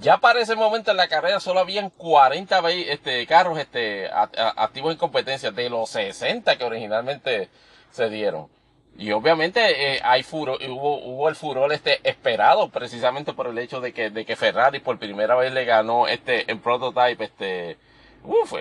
Ya 0.00 0.18
para 0.18 0.40
ese 0.40 0.56
momento 0.56 0.90
en 0.90 0.96
la 0.96 1.08
carrera 1.08 1.40
solo 1.40 1.60
habían 1.60 1.90
40 1.90 2.60
este, 2.70 3.26
carros 3.26 3.58
este, 3.58 4.10
activos 4.10 4.92
en 4.92 4.98
competencia 4.98 5.50
de 5.50 5.70
los 5.70 5.90
60 5.90 6.56
que 6.58 6.64
originalmente 6.64 7.48
se 7.90 8.08
dieron. 8.10 8.48
Y 8.96 9.10
obviamente 9.10 9.94
eh, 9.96 10.00
hay 10.04 10.22
furo, 10.22 10.56
hubo, 10.68 10.98
hubo 11.04 11.28
el 11.28 11.34
furor 11.34 11.72
este 11.72 11.98
esperado 12.08 12.68
precisamente 12.70 13.32
por 13.32 13.48
el 13.48 13.58
hecho 13.58 13.80
de 13.80 13.92
que, 13.92 14.10
de 14.10 14.24
que 14.24 14.36
Ferrari 14.36 14.78
por 14.78 14.98
primera 14.98 15.34
vez 15.34 15.52
le 15.52 15.64
ganó 15.64 16.06
este 16.06 16.50
en 16.50 16.60
prototype 16.60 17.24
este 17.24 17.76
uf, 18.22 18.52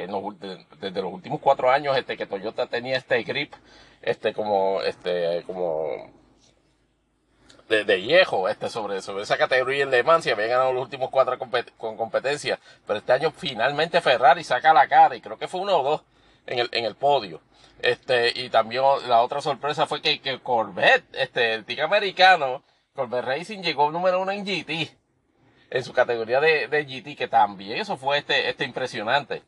desde 0.80 1.02
los 1.02 1.14
últimos 1.14 1.40
cuatro 1.40 1.70
años 1.70 1.96
este 1.98 2.18
que 2.18 2.26
Toyota 2.26 2.66
tenía 2.66 2.98
este 2.98 3.22
grip 3.22 3.54
este 4.02 4.34
como 4.34 4.82
este 4.82 5.44
como 5.46 6.10
de, 7.70 7.84
de, 7.84 7.96
viejo 7.98 8.50
este 8.50 8.70
sobre, 8.70 9.02
sobre 9.02 9.24
esa 9.24 9.38
categoría 9.38 9.84
en 9.84 9.92
Le 9.92 10.04
Mans 10.04 10.26
y 10.26 10.32
había 10.32 10.48
ganado 10.48 10.74
los 10.74 10.84
últimos 10.84 11.10
cuatro 11.10 11.38
con 11.78 11.98
competencia. 11.98 12.60
Pero 12.86 13.00
este 13.00 13.14
año 13.14 13.32
finalmente 13.32 14.02
Ferrari 14.02 14.44
saca 14.44 14.74
la 14.74 14.88
cara 14.88 15.16
y 15.16 15.22
creo 15.22 15.38
que 15.38 15.48
fue 15.48 15.62
uno 15.62 15.78
o 15.80 15.84
dos 15.84 16.02
en 16.46 16.60
el, 16.60 16.70
en 16.72 16.86
el 16.86 16.96
podio. 16.96 17.42
Este, 17.80 18.32
y 18.40 18.50
también 18.50 18.84
la 19.08 19.22
otra 19.22 19.42
sorpresa 19.42 19.88
fue 19.88 20.02
que, 20.02 20.22
que 20.22 20.40
Corvette, 20.40 21.06
este, 21.14 21.54
el 21.54 21.66
tic 21.66 21.80
americano, 21.80 22.64
Corvette 22.96 23.26
Racing 23.26 23.62
llegó 23.62 23.92
número 23.92 24.22
uno 24.22 24.32
en 24.32 24.46
GT. 24.46 24.98
En 25.70 25.84
su 25.84 25.92
categoría 25.92 26.40
de, 26.40 26.68
de 26.68 26.86
GT, 26.86 27.18
que 27.18 27.28
también 27.28 27.80
eso 27.80 27.98
fue 27.98 28.20
este, 28.20 28.50
este 28.50 28.64
impresionante. 28.64 29.44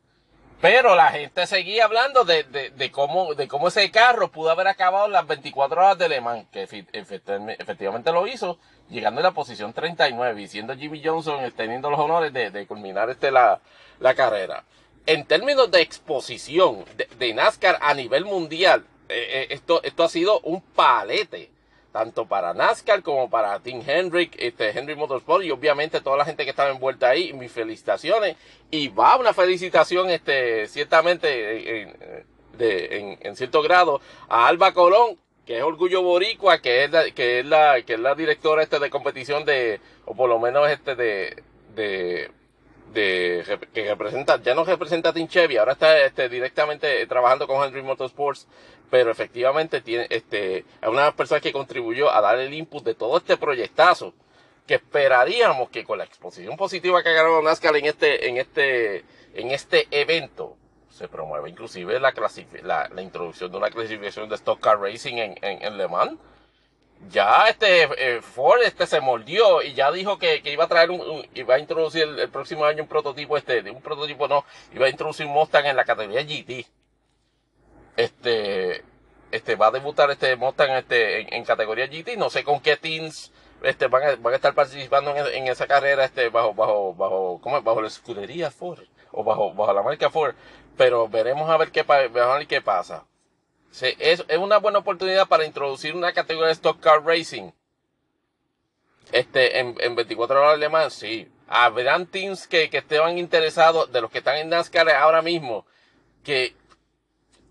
Pero 0.61 0.95
la 0.95 1.09
gente 1.09 1.45
seguía 1.47 1.85
hablando 1.85 2.23
de, 2.23 2.43
de, 2.43 2.69
de, 2.69 2.91
cómo, 2.91 3.35
de 3.35 3.47
cómo 3.47 3.67
ese 3.67 3.91
carro 3.91 4.31
pudo 4.31 4.49
haber 4.49 4.67
acabado 4.67 5.07
las 5.07 5.27
24 5.27 5.79
horas 5.79 5.97
de 5.97 6.09
Le 6.09 6.21
Mans, 6.21 6.47
que 6.51 6.63
efectivamente 6.93 8.11
lo 8.11 8.25
hizo, 8.25 8.57
llegando 8.89 9.19
en 9.19 9.25
la 9.25 9.31
posición 9.31 9.73
39 9.73 10.41
y 10.41 10.47
siendo 10.47 10.75
Jimmy 10.75 11.01
Johnson 11.03 11.39
teniendo 11.55 11.89
los 11.89 11.99
honores 11.99 12.31
de, 12.33 12.51
de 12.51 12.65
culminar 12.67 13.09
este 13.09 13.31
la, 13.31 13.59
la 13.99 14.15
carrera. 14.15 14.63
En 15.05 15.25
términos 15.25 15.69
de 15.69 15.81
exposición 15.81 16.85
de, 16.95 17.07
de 17.19 17.33
NASCAR 17.33 17.77
a 17.81 17.93
nivel 17.93 18.25
mundial, 18.25 18.85
eh, 19.07 19.27
eh, 19.29 19.47
esto, 19.51 19.83
esto 19.83 20.03
ha 20.03 20.09
sido 20.09 20.39
un 20.39 20.61
palete 20.61 21.51
tanto 21.95 22.25
para 22.25 22.53
NASCAR 22.53 23.01
como 23.03 23.29
para 23.29 23.57
Team 23.61 23.81
Hendrick, 23.87 24.35
este, 24.37 24.77
Henry 24.77 24.97
Motorsport 24.97 25.45
y 25.45 25.51
obviamente 25.51 26.01
toda 26.01 26.17
la 26.17 26.25
gente 26.25 26.43
que 26.43 26.49
estaba 26.49 26.69
envuelta 26.69 27.07
ahí, 27.07 27.31
mis 27.31 27.53
felicitaciones. 27.53 28.35
Y 28.69 28.89
va 28.89 29.15
una 29.15 29.31
felicitación 29.33 30.09
este, 30.09 30.67
ciertamente 30.67 31.83
en, 31.83 31.93
de, 32.57 33.17
en, 33.21 33.35
cierto 33.37 33.61
grado 33.61 34.01
a 34.27 34.45
Alba 34.45 34.73
Colón, 34.73 35.17
que 35.45 35.59
es 35.59 35.63
Orgullo 35.63 36.01
Boricua, 36.01 36.57
que 36.57 36.83
es 36.83 36.91
la, 36.91 37.09
que 37.11 37.39
es 37.39 37.45
la, 37.45 37.81
que 37.83 37.93
es 37.93 37.99
la 38.01 38.13
directora 38.13 38.61
este 38.61 38.77
de 38.77 38.89
competición 38.89 39.45
de, 39.45 39.79
o 40.03 40.13
por 40.13 40.27
lo 40.27 40.37
menos 40.37 40.69
este 40.69 40.95
de, 40.95 41.43
de 41.75 42.29
de, 42.93 43.59
que 43.73 43.87
representa, 43.89 44.41
ya 44.41 44.55
no 44.55 44.63
representa 44.63 45.09
a 45.09 45.13
Team 45.13 45.27
Chevy, 45.27 45.57
ahora 45.57 45.73
está 45.73 46.05
este, 46.05 46.29
directamente 46.29 47.05
trabajando 47.07 47.47
con 47.47 47.63
Henry 47.63 47.81
Motorsports, 47.81 48.47
pero 48.89 49.11
efectivamente 49.11 49.81
tiene, 49.81 50.07
este, 50.09 50.59
es 50.59 50.87
una 50.87 51.01
de 51.01 51.07
las 51.07 51.13
personas 51.13 51.41
que 51.41 51.51
contribuyó 51.51 52.11
a 52.11 52.21
dar 52.21 52.39
el 52.39 52.53
input 52.53 52.83
de 52.83 52.95
todo 52.95 53.17
este 53.17 53.37
proyectazo, 53.37 54.13
que 54.65 54.75
esperaríamos 54.75 55.69
que 55.69 55.83
con 55.83 55.97
la 55.97 56.05
exposición 56.05 56.57
positiva 56.57 57.03
que 57.03 57.09
ha 57.09 57.13
ganado 57.13 57.41
NASCAR 57.41 57.75
en 57.75 57.85
este, 57.85 58.27
en 58.27 58.37
este, 58.37 59.03
en 59.33 59.51
este 59.51 59.87
evento, 59.91 60.55
se 60.89 61.07
promueva 61.09 61.49
inclusive 61.49 61.99
la, 61.99 62.13
la, 62.63 62.89
la 62.89 63.01
introducción 63.01 63.51
de 63.51 63.57
una 63.57 63.69
clasificación 63.69 64.29
de 64.29 64.35
Stock 64.35 64.61
Car 64.61 64.79
Racing 64.79 65.15
en, 65.15 65.35
en, 65.41 65.61
en 65.61 65.77
Le 65.77 65.87
Mans, 65.87 66.17
ya 67.09 67.47
este 67.49 67.83
eh, 67.97 68.21
Ford 68.21 68.61
este 68.63 68.87
se 68.87 68.99
mordió 69.01 69.61
y 69.61 69.73
ya 69.73 69.91
dijo 69.91 70.17
que, 70.17 70.41
que 70.41 70.51
iba 70.51 70.65
a 70.65 70.67
traer 70.67 70.91
un, 70.91 71.27
iba 71.33 71.55
a 71.55 71.59
introducir 71.59 72.03
el, 72.03 72.29
próximo 72.29 72.65
año 72.65 72.83
un 72.83 72.89
prototipo 72.89 73.37
este 73.37 73.61
de 73.61 73.71
un 73.71 73.81
prototipo 73.81 74.27
no 74.27 74.45
iba 74.73 74.87
a 74.87 74.89
introducir 74.89 75.25
un 75.25 75.33
Mustang 75.33 75.65
en 75.65 75.75
la 75.75 75.85
categoría 75.85 76.23
GT 76.23 76.65
este 77.97 78.83
este 79.31 79.55
va 79.55 79.67
a 79.67 79.71
debutar 79.71 80.09
este 80.11 80.35
Mustang 80.35 80.71
este 80.71 81.35
en, 81.35 81.43
categoría 81.45 81.87
GT 81.87 82.17
no 82.17 82.29
sé 82.29 82.43
con 82.43 82.59
qué 82.59 82.77
teams 82.77 83.31
este 83.61 83.87
van 83.87 84.03
a, 84.03 84.15
van 84.15 84.33
a 84.33 84.35
estar 84.35 84.53
participando 84.53 85.15
en, 85.15 85.25
en, 85.27 85.47
esa 85.47 85.67
carrera 85.67 86.05
este 86.05 86.29
bajo 86.29 86.53
bajo 86.53 86.93
bajo 86.93 87.39
cómo 87.41 87.61
bajo 87.61 87.81
la 87.81 87.87
escudería 87.87 88.51
Ford 88.51 88.83
o 89.11 89.23
bajo 89.23 89.53
bajo 89.53 89.73
la 89.73 89.81
marca 89.81 90.09
Ford. 90.09 90.35
Pero 90.77 91.07
veremos 91.07 91.49
a 91.49 91.57
ver 91.57 91.71
qué 91.71 91.83
veremos 91.83 92.35
a 92.35 92.37
ver 92.37 92.47
qué 92.47 92.61
pasa 92.61 93.05
es, 93.81 94.23
es 94.27 94.37
una 94.37 94.57
buena 94.57 94.79
oportunidad 94.79 95.27
para 95.27 95.45
introducir 95.45 95.95
una 95.95 96.13
categoría 96.13 96.47
de 96.47 96.53
Stock 96.53 96.79
Car 96.79 97.03
Racing. 97.03 97.51
Este, 99.11 99.59
en, 99.59 99.75
en 99.79 99.95
24 99.95 100.39
horas 100.39 100.53
alemán, 100.53 100.91
sí. 100.91 101.29
Habrán 101.47 102.07
teams 102.07 102.47
que, 102.47 102.69
que 102.69 102.79
estén 102.79 103.17
interesados, 103.17 103.91
de 103.91 104.01
los 104.01 104.09
que 104.09 104.17
están 104.17 104.37
en 104.37 104.49
NASCAR 104.49 104.89
ahora 104.89 105.21
mismo, 105.21 105.65
que 106.23 106.55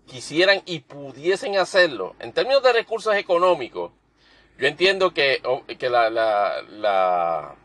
quisieran 0.05 0.61
y 0.65 0.79
pudiesen 0.79 1.57
hacerlo. 1.57 2.15
En 2.19 2.33
términos 2.33 2.61
de 2.61 2.73
recursos 2.73 3.15
económicos, 3.15 3.91
yo 4.57 4.67
entiendo 4.67 5.13
que, 5.13 5.41
que 5.77 5.89
la, 5.89 7.55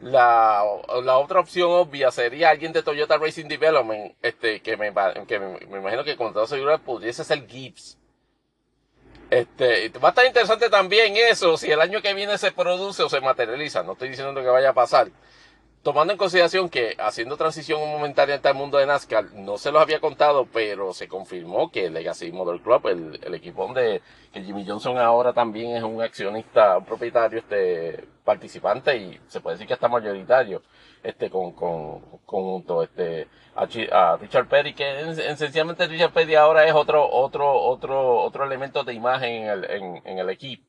la, 0.00 0.64
la, 1.02 1.18
otra 1.18 1.40
opción 1.40 1.70
obvia 1.70 2.10
sería 2.10 2.50
alguien 2.50 2.72
de 2.72 2.82
Toyota 2.82 3.18
Racing 3.18 3.46
Development, 3.46 4.14
este, 4.22 4.60
que 4.60 4.76
me, 4.76 4.92
que 5.26 5.38
me, 5.38 5.78
imagino 5.78 6.04
que 6.04 6.16
con 6.16 6.32
toda 6.32 6.46
seguridad 6.46 6.80
pudiese 6.80 7.24
ser 7.24 7.46
Gibbs. 7.46 7.98
Este, 9.30 9.88
va 9.98 10.08
a 10.08 10.10
estar 10.10 10.26
interesante 10.26 10.70
también 10.70 11.16
eso, 11.16 11.56
si 11.56 11.70
el 11.70 11.80
año 11.80 12.00
que 12.00 12.14
viene 12.14 12.38
se 12.38 12.52
produce 12.52 13.02
o 13.02 13.08
se 13.08 13.20
materializa. 13.20 13.82
No 13.82 13.92
estoy 13.92 14.10
diciendo 14.10 14.40
que 14.40 14.46
vaya 14.46 14.70
a 14.70 14.74
pasar 14.74 15.08
tomando 15.86 16.12
en 16.12 16.18
consideración 16.18 16.68
que 16.68 16.96
haciendo 16.98 17.36
transición 17.36 17.78
momentánea 17.78 18.40
al 18.42 18.54
mundo 18.56 18.78
de 18.78 18.86
NASCAR, 18.86 19.32
no 19.34 19.56
se 19.56 19.70
los 19.70 19.80
había 19.80 20.00
contado, 20.00 20.44
pero 20.52 20.92
se 20.92 21.06
confirmó 21.06 21.70
que 21.70 21.86
el 21.86 21.94
Legacy 21.94 22.32
Motor 22.32 22.60
Club, 22.60 22.88
el, 22.88 23.20
el 23.22 23.34
equipo 23.34 23.64
donde 23.64 24.02
que 24.32 24.42
Jimmy 24.42 24.66
Johnson 24.66 24.98
ahora 24.98 25.32
también 25.32 25.76
es 25.76 25.84
un 25.84 26.02
accionista, 26.02 26.78
un 26.78 26.84
propietario, 26.84 27.38
este, 27.38 28.04
participante 28.24 28.96
y 28.96 29.20
se 29.28 29.40
puede 29.40 29.54
decir 29.54 29.68
que 29.68 29.74
está 29.74 29.86
mayoritario, 29.86 30.60
este, 31.04 31.30
con, 31.30 31.52
con, 31.52 32.00
junto, 32.24 32.82
este, 32.82 33.28
a, 33.54 34.16
Richard 34.16 34.48
Perry, 34.48 34.74
que 34.74 35.10
esencialmente 35.10 35.86
Richard 35.86 36.12
Perry 36.12 36.34
ahora 36.34 36.66
es 36.66 36.74
otro, 36.74 37.08
otro, 37.08 37.54
otro, 37.62 38.24
otro 38.24 38.44
elemento 38.44 38.82
de 38.82 38.92
imagen 38.92 39.30
en 39.30 39.48
el, 39.50 39.64
en, 39.70 40.02
en 40.04 40.18
el 40.18 40.30
equipo 40.30 40.66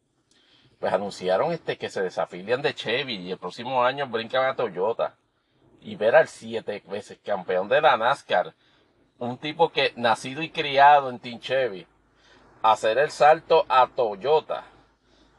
pues 0.80 0.94
anunciaron 0.94 1.52
este 1.52 1.78
que 1.78 1.90
se 1.90 2.02
desafilian 2.02 2.62
de 2.62 2.74
Chevy 2.74 3.16
y 3.16 3.32
el 3.32 3.38
próximo 3.38 3.84
año 3.84 4.08
brincan 4.08 4.46
a 4.46 4.56
Toyota. 4.56 5.16
Y 5.82 5.96
ver 5.96 6.16
al 6.16 6.28
siete 6.28 6.84
veces 6.88 7.20
campeón 7.24 7.70
de 7.70 7.82
la 7.82 7.98
NASCAR, 7.98 8.54
un 9.20 9.38
tipo 9.38 9.70
que 9.72 9.94
nacido 9.96 10.42
y 10.42 10.50
criado 10.50 11.10
en 11.10 11.20
Team 11.20 11.40
Chevy, 11.40 11.88
hacer 12.62 12.98
el 12.98 13.12
salto 13.12 13.66
a 13.70 13.88
Toyota. 13.88 14.64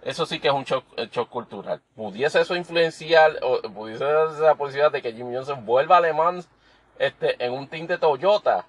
Eso 0.03 0.27
sí 0.27 0.39
que 0.39 0.49
es 0.49 0.55
un 0.55 0.65
shock, 0.65 1.29
cultural. 1.29 1.83
¿Pudiese 1.95 2.41
eso 2.41 2.55
influenciar 2.55 3.37
o 3.43 3.61
pudiese 3.63 4.05
darse 4.05 4.41
la 4.41 4.55
posibilidad 4.55 4.93
de 4.93 5.03
que 5.03 5.13
Jimmy 5.13 5.35
Johnson 5.35 5.67
vuelva 5.67 5.97
a 5.97 5.99
alemán 5.99 6.45
este, 6.99 7.45
en 7.45 7.53
un 7.53 7.69
team 7.69 7.87
de 7.87 7.99
Toyota 7.99 8.67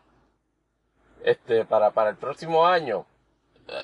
este, 1.24 1.66
para, 1.66 1.92
para 1.92 2.10
el 2.10 2.18
próximo 2.18 2.66
año? 2.66 3.06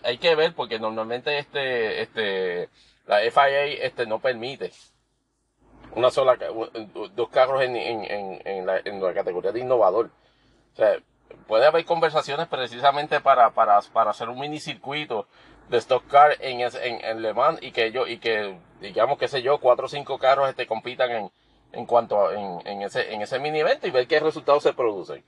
Hay 0.03 0.17
que 0.17 0.35
ver 0.35 0.53
porque 0.53 0.79
normalmente 0.79 1.37
este, 1.37 2.01
este, 2.01 2.69
la 3.05 3.19
FIA 3.19 3.65
este, 3.65 4.05
no 4.05 4.19
permite 4.19 4.71
una 5.95 6.11
sola, 6.11 6.37
dos 7.15 7.29
carros 7.29 7.61
en, 7.61 7.75
en, 7.75 8.41
en, 8.45 8.65
la, 8.65 8.81
en 8.83 9.01
la 9.01 9.13
categoría 9.13 9.51
de 9.51 9.61
innovador. 9.61 10.09
O 10.73 10.75
sea, 10.75 10.99
puede 11.47 11.65
haber 11.65 11.85
conversaciones 11.85 12.47
precisamente 12.47 13.21
para, 13.21 13.51
para, 13.51 13.79
para 13.93 14.11
hacer 14.11 14.29
un 14.29 14.39
mini 14.39 14.59
circuito 14.59 15.27
de 15.69 15.77
stock 15.77 16.05
car 16.07 16.35
en, 16.41 16.61
en, 16.61 17.05
en 17.05 17.21
Le 17.21 17.33
Mans 17.33 17.61
y 17.61 17.71
que 17.71 17.91
yo, 17.91 18.07
y 18.07 18.17
que, 18.17 18.57
digamos, 18.81 19.17
qué 19.17 19.27
sé 19.27 19.41
yo, 19.41 19.59
cuatro 19.59 19.85
o 19.85 19.89
cinco 19.89 20.19
carros 20.19 20.49
este, 20.49 20.67
compitan 20.67 21.11
en, 21.11 21.31
en 21.71 21.85
cuanto 21.85 22.27
a, 22.27 22.33
en, 22.33 22.67
en, 22.67 22.81
ese, 22.81 23.13
en 23.13 23.21
ese 23.21 23.39
mini 23.39 23.59
evento 23.59 23.87
y 23.87 23.91
ver 23.91 24.07
qué 24.07 24.19
resultados 24.19 24.63
se 24.63 24.73
producen. 24.73 25.23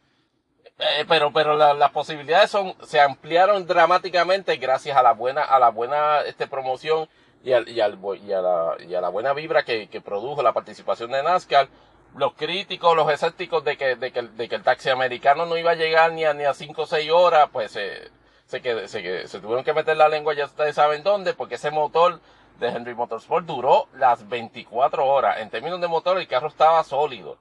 Eh, 0.79 1.05
pero 1.07 1.33
pero 1.33 1.55
la, 1.55 1.73
las 1.73 1.91
posibilidades 1.91 2.51
son 2.51 2.75
se 2.83 2.99
ampliaron 2.99 3.65
dramáticamente 3.65 4.57
gracias 4.57 4.95
a 4.95 5.01
la 5.01 5.13
buena 5.13 5.41
a 5.41 5.57
la 5.57 5.69
buena 5.69 6.21
este 6.21 6.45
promoción 6.45 7.09
y, 7.43 7.53
al, 7.53 7.67
y, 7.67 7.81
al, 7.81 7.97
y, 8.23 8.31
a, 8.31 8.41
la, 8.41 8.75
y 8.87 8.93
a 8.93 9.01
la 9.01 9.09
buena 9.09 9.33
vibra 9.33 9.63
que, 9.63 9.87
que 9.87 10.01
produjo 10.01 10.43
la 10.43 10.53
participación 10.53 11.11
de 11.11 11.23
NASCAR 11.23 11.67
los 12.15 12.33
críticos, 12.33 12.95
los 12.95 13.11
escépticos 13.11 13.63
de 13.63 13.77
que, 13.77 13.95
de 13.95 14.11
que, 14.11 14.23
de 14.23 14.49
que 14.49 14.55
el 14.55 14.63
taxi 14.63 14.89
americano 14.89 15.45
no 15.45 15.57
iba 15.57 15.71
a 15.71 15.75
llegar 15.75 16.11
ni 16.13 16.25
a, 16.25 16.33
ni 16.33 16.43
a 16.43 16.53
5 16.53 16.81
o 16.81 16.85
6 16.85 17.11
horas, 17.11 17.49
pues 17.51 17.71
se, 17.71 18.09
se, 18.47 18.87
se, 18.87 19.27
se 19.27 19.39
tuvieron 19.39 19.63
que 19.63 19.73
meter 19.73 19.97
la 19.97 20.09
lengua, 20.09 20.33
ya 20.33 20.45
ustedes 20.45 20.75
saben 20.75 21.03
dónde, 21.03 21.33
porque 21.33 21.55
ese 21.55 21.69
motor 21.69 22.19
de 22.59 22.69
Henry 22.69 22.95
Motorsport 22.95 23.45
duró 23.45 23.87
las 23.93 24.27
24 24.27 25.05
horas. 25.05 25.39
En 25.39 25.49
términos 25.49 25.79
de 25.79 25.87
motor, 25.87 26.17
el 26.17 26.27
carro 26.27 26.47
estaba 26.47 26.83
sólido. 26.83 27.37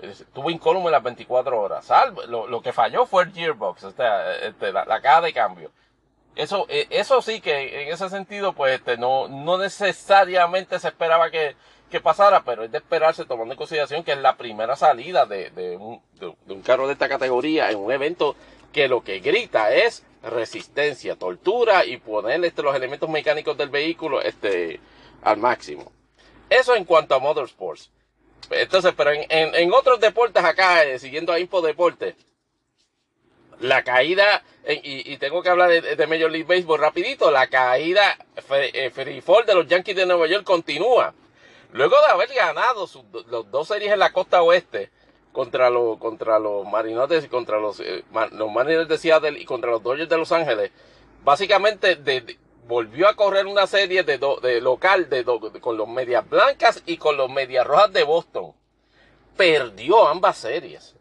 Estuvo 0.00 0.50
incólume 0.50 0.90
las 0.90 1.02
24 1.02 1.60
horas. 1.60 1.84
Salvo, 1.84 2.22
lo, 2.22 2.46
lo, 2.46 2.62
que 2.62 2.72
falló 2.72 3.06
fue 3.06 3.24
el 3.24 3.32
gearbox, 3.32 3.84
este, 3.84 4.04
este, 4.46 4.72
la, 4.72 4.84
la, 4.84 5.00
caja 5.00 5.20
de 5.20 5.32
cambio. 5.32 5.70
Eso, 6.34 6.66
eh, 6.68 6.86
eso 6.90 7.20
sí 7.20 7.40
que 7.40 7.82
en 7.82 7.92
ese 7.92 8.08
sentido, 8.08 8.54
pues, 8.54 8.76
este, 8.76 8.96
no, 8.96 9.28
no 9.28 9.58
necesariamente 9.58 10.78
se 10.78 10.88
esperaba 10.88 11.30
que, 11.30 11.56
que 11.90 12.00
pasara, 12.00 12.42
pero 12.42 12.64
es 12.64 12.72
de 12.72 12.78
esperarse 12.78 13.26
tomando 13.26 13.52
en 13.52 13.58
consideración 13.58 14.02
que 14.02 14.12
es 14.12 14.18
la 14.18 14.36
primera 14.36 14.76
salida 14.76 15.26
de, 15.26 15.50
de, 15.50 15.76
un, 15.76 16.00
de 16.18 16.54
un 16.54 16.62
carro 16.62 16.86
de 16.86 16.94
esta 16.94 17.08
categoría 17.08 17.70
en 17.70 17.78
un 17.78 17.92
evento 17.92 18.34
que 18.72 18.88
lo 18.88 19.02
que 19.04 19.20
grita 19.20 19.72
es 19.72 20.04
resistencia, 20.22 21.16
tortura 21.16 21.84
y 21.84 21.98
poner 21.98 22.44
este, 22.44 22.62
los 22.62 22.74
elementos 22.74 23.08
mecánicos 23.08 23.56
del 23.56 23.68
vehículo 23.68 24.22
este, 24.22 24.80
al 25.22 25.36
máximo. 25.36 25.92
Eso 26.48 26.74
en 26.74 26.84
cuanto 26.84 27.14
a 27.14 27.18
motorsports. 27.18 27.90
Entonces, 28.50 28.92
pero 28.96 29.12
en, 29.12 29.24
en, 29.28 29.54
en 29.54 29.72
otros 29.72 30.00
deportes 30.00 30.44
acá, 30.44 30.84
eh, 30.84 30.98
siguiendo 30.98 31.32
a 31.32 31.38
Info 31.38 31.62
Deporte, 31.62 32.16
la 33.60 33.82
caída, 33.82 34.42
eh, 34.64 34.80
y, 34.82 35.12
y, 35.12 35.16
tengo 35.18 35.42
que 35.42 35.48
hablar 35.48 35.70
de, 35.70 35.96
de, 35.96 36.06
Major 36.06 36.30
League 36.30 36.46
Baseball 36.46 36.80
rapidito, 36.80 37.30
la 37.30 37.46
caída 37.46 38.16
eh, 38.50 38.90
free 38.90 39.20
fall 39.20 39.46
de 39.46 39.54
los 39.54 39.66
Yankees 39.66 39.96
de 39.96 40.06
Nueva 40.06 40.26
York 40.26 40.44
continúa. 40.44 41.14
Luego 41.72 41.96
de 42.06 42.12
haber 42.12 42.28
ganado 42.34 42.86
sus, 42.86 43.04
dos 43.50 43.68
series 43.68 43.92
en 43.92 43.98
la 43.98 44.12
costa 44.12 44.42
oeste, 44.42 44.90
contra 45.32 45.70
los 45.70 45.98
contra 45.98 46.38
los 46.38 46.66
Marinotes 46.66 47.24
y 47.24 47.28
contra 47.28 47.58
los 47.58 47.80
eh, 47.80 48.04
los 48.32 48.50
Mariners 48.52 48.88
de 48.88 48.98
Seattle 48.98 49.40
y 49.40 49.46
contra 49.46 49.70
los 49.70 49.82
Dodgers 49.82 50.10
de 50.10 50.18
Los 50.18 50.30
Ángeles 50.30 50.70
básicamente 51.24 51.96
de, 51.96 52.38
volvió 52.72 53.06
a 53.06 53.14
correr 53.14 53.46
una 53.46 53.66
serie 53.66 54.02
de, 54.02 54.16
do, 54.16 54.40
de 54.40 54.62
local 54.62 55.10
de, 55.10 55.24
de, 55.24 55.60
con 55.60 55.76
los 55.76 55.86
medias 55.86 56.26
blancas 56.28 56.82
y 56.86 56.96
con 56.96 57.18
los 57.18 57.28
medias 57.28 57.66
rojas 57.66 57.92
de 57.92 58.02
Boston. 58.02 58.54
Perdió 59.36 60.08
ambas 60.08 60.38
series. 60.38 60.96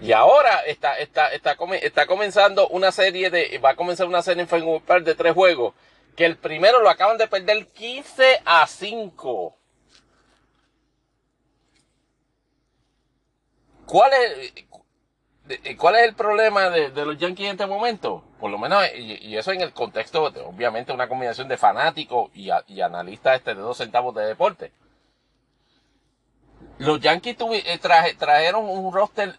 Y 0.00 0.12
ahora 0.12 0.60
está 0.60 0.98
está 0.98 1.28
está, 1.28 1.52
está 1.76 2.06
comenzando 2.06 2.68
una 2.68 2.90
serie 2.90 3.30
de 3.30 3.58
va 3.58 3.70
a 3.70 3.76
comenzar 3.76 4.06
una 4.06 4.22
serie 4.22 4.42
en 4.42 4.48
Fenway 4.48 4.80
Park 4.80 5.04
de 5.04 5.14
tres 5.14 5.34
juegos 5.34 5.74
que 6.16 6.24
el 6.24 6.36
primero 6.36 6.80
lo 6.80 6.88
acaban 6.88 7.18
de 7.18 7.28
perder 7.28 7.66
15 7.66 8.42
a 8.44 8.66
5 8.66 9.56
¿Cuál 13.86 14.12
es, 14.14 14.52
¿Cuál 15.76 15.96
es 15.96 16.02
el 16.04 16.14
problema 16.14 16.70
de, 16.70 17.04
los 17.04 17.18
Yankees 17.18 17.46
en 17.46 17.52
este 17.52 17.66
momento? 17.66 18.24
Por 18.40 18.50
lo 18.50 18.56
menos, 18.58 18.82
y, 18.96 19.36
eso 19.36 19.52
en 19.52 19.60
el 19.60 19.74
contexto, 19.74 20.30
de, 20.30 20.40
obviamente, 20.40 20.92
una 20.92 21.06
combinación 21.06 21.48
de 21.48 21.58
fanáticos 21.58 22.30
y, 22.34 22.48
y 22.68 22.80
analistas 22.80 23.36
este 23.36 23.54
de 23.54 23.60
dos 23.60 23.76
centavos 23.76 24.14
de 24.14 24.24
deporte. 24.24 24.72
Los 26.78 26.98
Yankees 27.00 27.36
tuvi, 27.36 27.62
eh, 27.66 27.78
traje, 27.78 28.14
trajeron 28.14 28.68
un 28.68 28.92
roster 28.92 29.38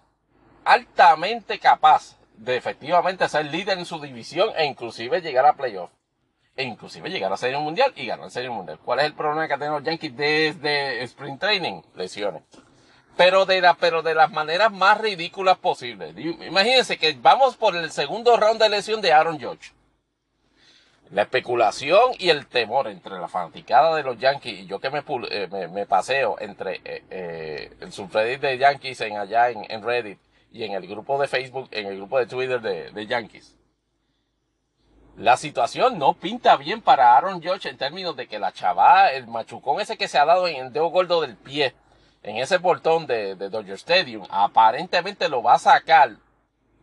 altamente 0.64 1.58
capaz 1.60 2.18
de 2.38 2.56
efectivamente 2.56 3.28
ser 3.28 3.46
líder 3.46 3.80
en 3.80 3.86
su 3.86 4.00
división 4.00 4.50
e 4.56 4.66
inclusive 4.66 5.22
llegar 5.22 5.48
a 5.48 5.54
playoff. 5.54 5.90
E 6.56 6.64
inclusive 6.64 7.10
llegar 7.10 7.34
a 7.34 7.38
Serie 7.38 7.58
Mundial 7.58 7.92
y 7.96 8.06
ganar 8.06 8.30
Serie 8.30 8.52
Mundial. 8.52 8.80
¿Cuál 8.80 9.00
es 9.00 9.06
el 9.06 9.14
problema 9.14 9.48
que 9.48 9.58
tienen 9.58 9.74
los 9.74 9.84
Yankees 9.84 10.16
desde 10.16 11.04
Spring 11.04 11.40
Training? 11.40 11.82
Lesiones 11.96 12.44
pero 13.18 13.46
de, 13.46 13.62
la, 13.62 13.76
pero 13.76 14.02
de 14.02 14.16
las 14.16 14.32
maneras 14.32 14.72
más 14.72 15.00
ridículas 15.00 15.58
posibles. 15.58 16.16
Imagínense 16.18 16.98
que 16.98 17.14
vamos 17.14 17.56
por 17.56 17.76
el 17.76 17.92
segundo 17.92 18.36
round 18.38 18.62
de 18.62 18.70
lesión 18.70 19.02
de 19.02 19.14
Aaron 19.14 19.40
George. 19.40 19.72
La 21.12 21.22
especulación 21.22 22.14
y 22.18 22.30
el 22.30 22.48
temor 22.48 22.88
entre 22.88 23.20
la 23.20 23.28
fanaticada 23.28 23.96
de 23.96 24.04
los 24.04 24.18
Yankees 24.18 24.62
y 24.62 24.66
yo 24.66 24.80
que 24.80 24.90
me, 24.90 25.04
eh, 25.30 25.70
me 25.72 25.86
paseo 25.86 26.36
entre 26.40 26.82
eh, 26.84 27.04
eh, 27.10 27.74
el 27.80 27.92
subreddit 27.92 28.42
de 28.42 28.58
Yankees 28.58 29.02
en 29.02 29.18
allá 29.18 29.50
en, 29.50 29.66
en, 29.70 29.84
Reddit 29.84 30.20
y 30.52 30.64
en 30.64 30.74
el 30.74 30.88
grupo 30.88 31.22
de 31.22 31.28
Facebook, 31.28 31.70
en 31.72 31.86
el 31.86 31.98
grupo 31.98 32.18
de 32.18 32.26
Twitter 32.26 32.60
de, 32.60 32.90
de 32.90 33.06
Yankees. 33.06 33.56
La 35.16 35.38
situación 35.38 36.00
no 36.00 36.14
pinta 36.14 36.58
bien 36.58 36.82
para 36.82 37.16
Aaron 37.16 37.42
George 37.42 37.70
en 37.70 37.78
términos 37.78 38.16
de 38.18 38.28
que 38.28 38.40
la 38.40 38.52
chava, 38.52 39.12
el 39.12 39.28
machucón 39.28 39.80
ese 39.80 39.98
que 39.98 40.08
se 40.08 40.18
ha 40.18 40.26
dado 40.26 40.48
en 40.48 40.58
el 40.58 40.74
dedo 40.74 40.88
gordo 40.88 41.22
del 41.22 41.38
pie, 41.38 41.76
en 42.26 42.38
ese 42.38 42.60
portón 42.60 43.06
de, 43.06 43.36
de 43.36 43.50
Dodger 43.50 43.76
Stadium, 43.76 44.26
aparentemente 44.32 45.30
lo 45.30 45.44
va 45.44 45.54
a 45.54 45.60
sacar, 45.60 46.16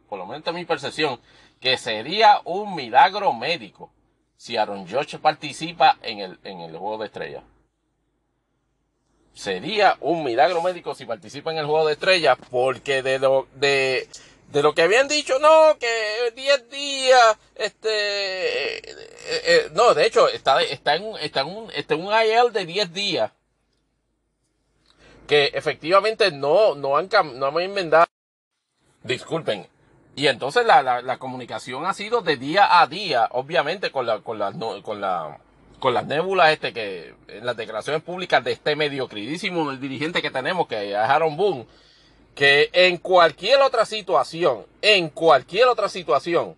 por 0.08 0.16
lo 0.16 0.24
menos 0.24 0.46
en 0.46 0.54
mi 0.54 0.64
percepción, 0.64 1.18
que 1.60 1.76
sería 1.76 2.40
un 2.44 2.76
milagro 2.76 3.32
médico 3.32 3.90
si 4.36 4.56
Aaron 4.56 4.86
George 4.86 5.18
participa 5.18 5.98
en 6.02 6.20
el, 6.20 6.38
en 6.44 6.60
el 6.60 6.76
juego 6.76 6.98
de 6.98 7.06
estrellas. 7.06 7.42
Sería 9.34 9.96
un 10.00 10.22
milagro 10.22 10.62
médico 10.62 10.94
si 10.94 11.06
participa 11.06 11.50
en 11.50 11.58
el 11.58 11.66
juego 11.66 11.86
de 11.86 11.94
estrellas, 11.94 12.38
porque 12.48 13.02
de 13.02 13.18
lo, 13.18 13.48
de, 13.54 14.08
de 14.52 14.62
lo 14.62 14.74
que 14.74 14.82
habían 14.82 15.08
dicho, 15.08 15.40
no, 15.40 15.76
que 15.76 16.32
10 16.36 16.70
días, 16.70 17.36
este, 17.56 18.78
eh, 18.78 18.94
eh, 19.26 19.70
no, 19.72 19.92
de 19.92 20.06
hecho, 20.06 20.28
está, 20.28 20.62
está 20.62 20.94
en, 20.94 21.16
está 21.16 21.40
en 21.40 21.48
un, 21.48 21.70
está 21.72 21.94
en 21.94 22.06
un 22.06 22.12
IL 22.12 22.52
de 22.52 22.64
10 22.64 22.92
días 22.92 23.32
que 25.26 25.50
efectivamente 25.54 26.30
no, 26.30 26.74
no 26.74 26.96
han, 26.96 27.08
no 27.34 27.46
han 27.46 27.60
inventado. 27.62 28.06
Disculpen. 29.02 29.66
Y 30.14 30.26
entonces 30.26 30.66
la, 30.66 30.82
la, 30.82 31.18
comunicación 31.18 31.86
ha 31.86 31.94
sido 31.94 32.20
de 32.20 32.36
día 32.36 32.80
a 32.80 32.86
día, 32.86 33.28
obviamente 33.32 33.90
con 33.90 34.04
la, 34.04 34.20
con 34.20 34.38
la, 34.38 34.52
con 34.82 35.00
la, 35.00 35.38
con 35.78 35.94
las 35.94 36.06
nébulas 36.06 36.50
este 36.50 36.74
que, 36.74 37.14
en 37.28 37.46
las 37.46 37.56
declaraciones 37.56 38.02
públicas 38.02 38.44
de 38.44 38.52
este 38.52 38.76
mediocridísimo 38.76 39.74
dirigente 39.76 40.20
que 40.20 40.30
tenemos, 40.30 40.68
que 40.68 40.90
es 40.90 40.96
Aaron 40.96 41.36
Boone, 41.36 41.66
que 42.34 42.68
en 42.74 42.98
cualquier 42.98 43.62
otra 43.62 43.86
situación, 43.86 44.66
en 44.82 45.08
cualquier 45.08 45.68
otra 45.68 45.88
situación, 45.88 46.56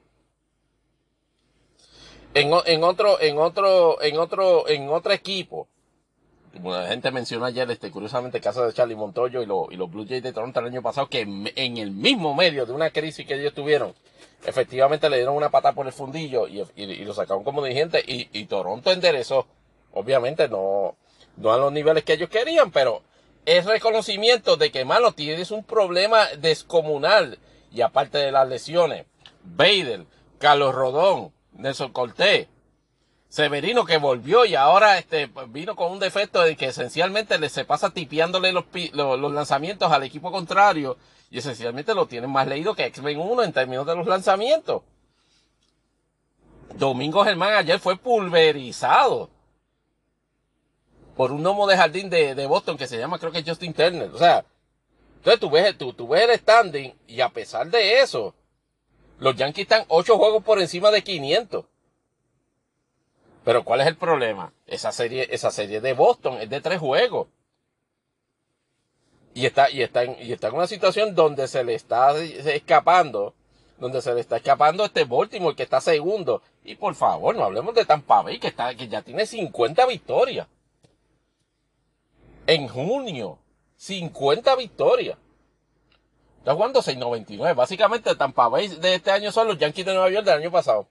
en, 2.35 2.51
en 2.67 2.83
otro, 2.83 3.21
en 3.21 3.39
otro, 3.39 4.03
en 4.03 4.19
otro, 4.19 4.69
en 4.69 4.89
otro 4.89 5.13
equipo, 5.13 5.69
la 6.63 6.89
gente 6.89 7.11
mencionó 7.11 7.45
ayer, 7.47 7.71
este, 7.71 7.91
curiosamente, 7.91 8.39
el 8.39 8.45
caso 8.45 8.65
de 8.65 8.73
Charlie 8.73 8.95
Montoyo 8.95 9.43
y, 9.43 9.47
lo, 9.47 9.69
y 9.71 9.77
los 9.77 9.91
Blue 9.91 10.07
Jays 10.09 10.23
de 10.23 10.33
Toronto 10.33 10.61
el 10.61 10.67
año 10.67 10.83
pasado, 10.83 11.09
que 11.09 11.21
en, 11.21 11.77
el 11.79 11.91
mismo 11.91 12.35
medio 12.35 12.67
de 12.67 12.73
una 12.73 12.91
crisis 12.91 13.27
que 13.27 13.35
ellos 13.35 13.55
tuvieron, 13.55 13.95
efectivamente 14.45 15.09
le 15.11 15.17
dieron 15.17 15.37
una 15.37 15.51
pata 15.51 15.73
por 15.73 15.87
el 15.87 15.93
fundillo 15.93 16.47
y, 16.47 16.61
y, 16.77 16.85
y 16.85 17.05
lo 17.05 17.15
sacaron 17.15 17.45
como 17.45 17.63
dirigente 17.63 18.03
y, 18.07 18.29
y 18.33 18.47
Toronto 18.47 18.93
enderezó. 18.93 19.47
Obviamente 19.93 20.49
no, 20.49 20.97
no 21.37 21.53
a 21.53 21.59
los 21.59 21.73
niveles 21.73 22.05
que 22.05 22.15
ellos 22.15 22.29
querían, 22.29 22.71
pero 22.71 23.03
es 23.47 23.65
reconocimiento 23.65 24.57
de 24.57 24.71
que, 24.71 24.85
mano, 24.85 25.13
tienes 25.13 25.51
un 25.51 25.65
problema 25.65 26.27
descomunal. 26.39 27.39
Y 27.73 27.81
aparte 27.81 28.19
de 28.19 28.33
las 28.33 28.49
lesiones, 28.49 29.07
Bader, 29.43 30.07
Carlos 30.39 30.75
Rodón, 30.75 31.33
Nelson 31.53 31.93
Cortés, 31.93 32.49
Severino 33.35 33.85
que 33.85 33.97
volvió 33.97 34.45
y 34.45 34.55
ahora 34.55 34.97
este 34.97 35.29
vino 35.49 35.75
con 35.75 35.91
un 35.91 35.99
defecto 35.99 36.41
de 36.43 36.55
que 36.55 36.67
esencialmente 36.67 37.37
le 37.37 37.49
se 37.49 37.65
pasa 37.65 37.91
tipeándole 37.91 38.53
los, 38.53 38.65
los, 38.93 39.19
los 39.19 39.33
lanzamientos 39.33 39.91
al 39.91 40.05
equipo 40.05 40.31
contrario 40.31 40.97
y 41.33 41.39
esencialmente 41.39 41.97
lo 41.97 42.07
tienen 42.07 42.31
más 42.31 42.47
leído 42.47 42.77
que 42.77 42.85
X-Men 42.85 43.19
1 43.19 43.43
en 43.43 43.53
términos 43.53 43.87
de 43.87 43.97
los 43.97 44.07
lanzamientos. 44.07 44.83
Domingo 46.77 47.25
Germán 47.25 47.55
ayer 47.55 47.81
fue 47.81 47.97
pulverizado 47.97 49.31
por 51.17 51.33
un 51.33 51.43
gnomo 51.43 51.67
de 51.67 51.77
jardín 51.77 52.11
de, 52.11 52.37
de, 52.37 52.47
Boston 52.47 52.79
que 52.79 52.87
se 52.87 52.99
llama 52.99 53.19
creo 53.19 53.33
que 53.33 53.43
Justin 53.43 53.75
Turner. 53.75 54.11
O 54.15 54.19
sea, 54.19 54.45
entonces 55.17 55.41
tú 55.41 55.51
ves, 55.51 55.77
tú, 55.77 55.93
tú 55.93 56.07
ves 56.07 56.29
el 56.29 56.39
standing 56.39 56.95
y 57.09 57.21
a 57.21 57.31
pesar 57.31 57.69
de 57.69 57.99
eso, 57.99 58.33
los 59.19 59.35
Yankees 59.35 59.65
están 59.65 59.87
8 59.89 60.19
juegos 60.19 60.45
por 60.45 60.61
encima 60.61 60.93
de 60.93 61.03
500. 61.03 61.65
Pero 63.45 63.63
¿cuál 63.65 63.83
es 63.83 63.87
el 63.87 63.97
problema? 63.97 64.53
Esa 64.67 64.91
serie, 64.91 65.29
esa 65.31 65.51
serie 65.51 65.81
de 65.81 65.93
Boston 65.93 66.39
es 66.41 66.49
de 66.49 66.61
tres 66.61 66.81
juegos. 66.81 67.29
Y 69.35 69.47
está, 69.47 69.69
y 69.71 69.83
está 69.83 70.05
en, 70.05 70.17
y 70.21 70.33
está 70.33 70.49
en 70.49 70.55
una 70.55 70.67
situación 70.67 71.15
donde 71.15 71.47
se 71.49 71.63
le 71.63 71.75
está 71.75 72.17
escapando, 72.17 73.35
donde 73.79 74.01
se 74.01 74.15
le 74.15 74.21
está 74.21 74.37
escapando 74.37 74.85
este 74.85 75.05
Baltimore 75.05 75.57
que 75.57 75.65
está 75.65 75.81
segundo. 75.81 76.41
Y 76.65 76.77
por 76.77 76.95
favor, 76.95 77.37
no 77.37 77.45
hablemos 77.45 77.75
de 77.75 77.85
Tampa 77.85 78.23
Bay 78.23 78.39
que 78.39 78.49
está, 78.49 78.75
que 78.75 78.89
ya 78.89 79.03
tiene 79.03 79.27
50 79.27 79.87
victorias. 79.87 80.47
En 82.47 82.69
junio, 82.69 83.39
50 83.77 84.57
victorias. 84.57 85.19
Está 86.39 86.55
jugando 86.55 86.81
6.99. 86.81 87.55
Básicamente, 87.55 88.15
Tampa 88.15 88.49
Bay 88.49 88.69
de 88.69 88.95
este 88.95 89.11
año 89.11 89.33
son 89.33 89.49
los 89.49 89.59
Yankees 89.59 89.85
de 89.85 89.95
Nueva 89.95 90.11
York 90.11 90.25
del 90.25 90.41
año 90.41 90.51
pasado. 90.51 90.87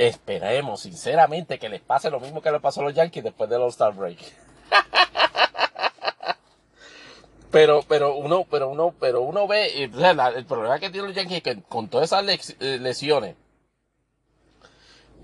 Esperemos, 0.00 0.80
sinceramente, 0.80 1.58
que 1.58 1.68
les 1.68 1.82
pase 1.82 2.08
lo 2.08 2.20
mismo 2.20 2.40
que 2.40 2.50
le 2.50 2.58
pasó 2.58 2.80
a 2.80 2.84
los 2.84 2.94
Yankees 2.94 3.22
después 3.22 3.50
del 3.50 3.60
All-Star 3.60 3.92
Break. 3.92 4.16
pero, 7.50 7.82
pero 7.86 8.14
uno, 8.14 8.46
pero 8.50 8.70
uno, 8.70 8.94
pero 8.98 9.20
uno 9.20 9.46
ve, 9.46 9.82
el 9.82 10.46
problema 10.46 10.78
que 10.78 10.88
tienen 10.88 11.08
los 11.08 11.14
Yankees 11.14 11.36
es 11.36 11.42
que 11.42 11.62
con 11.64 11.88
todas 11.88 12.10
esas 12.10 12.54
eh, 12.60 12.78
lesiones, 12.78 13.36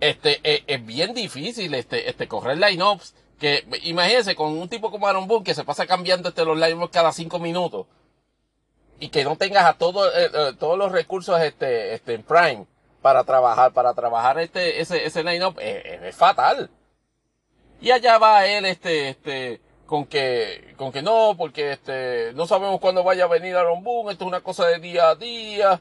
este, 0.01 0.41
eh, 0.45 0.63
es, 0.67 0.85
bien 0.85 1.15
difícil, 1.15 1.75
este, 1.75 2.11
este, 2.11 2.29
correr 2.29 2.59
line-ups, 2.59 3.15
que, 3.41 3.67
imagínense, 3.85 4.37
con 4.37 4.59
un 4.59 4.69
tipo 4.69 4.91
como 4.91 5.09
Aaron 5.09 5.27
Boone, 5.27 5.43
que 5.43 5.55
se 5.55 5.65
pasa 5.65 5.87
cambiando 5.87 6.29
este, 6.29 6.45
los 6.45 6.59
line-ups 6.59 6.93
cada 6.93 7.13
cinco 7.13 7.39
minutos, 7.39 7.87
y 9.01 9.09
que 9.09 9.25
no 9.25 9.37
tengas 9.37 9.65
a 9.65 9.79
todo, 9.79 10.07
eh, 10.15 10.53
todos 10.59 10.77
los 10.77 10.93
recursos, 10.93 11.41
este, 11.41 11.95
este, 11.95 12.13
en 12.13 12.25
prime, 12.25 12.67
para 13.07 13.23
trabajar, 13.23 13.73
para 13.73 13.95
trabajar 13.95 14.37
este, 14.41 14.81
ese, 14.81 15.07
ese 15.07 15.23
line-up, 15.23 15.61
es, 15.61 16.17
fatal. 16.17 16.69
Y 17.81 17.93
allá 17.93 18.19
va 18.19 18.49
él, 18.49 18.65
este, 18.65 19.11
este, 19.11 19.61
con 19.87 20.07
que, 20.07 20.75
con 20.77 20.91
que 20.91 21.03
no, 21.03 21.37
porque 21.39 21.71
este, 21.71 22.33
no 22.35 22.49
sabemos 22.49 22.81
cuándo 22.81 23.05
vaya 23.05 23.23
a 23.23 23.29
venir 23.29 23.55
Aaron 23.55 23.85
Boone, 23.85 24.11
esto 24.11 24.25
es 24.25 24.29
una 24.29 24.41
cosa 24.41 24.67
de 24.67 24.81
día 24.81 25.11
a 25.11 25.15
día. 25.15 25.81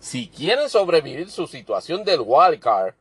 Si 0.00 0.28
quieren 0.28 0.68
sobrevivir 0.68 1.30
su 1.30 1.46
situación 1.46 2.02
del 2.02 2.22
wildcard, 2.24 2.94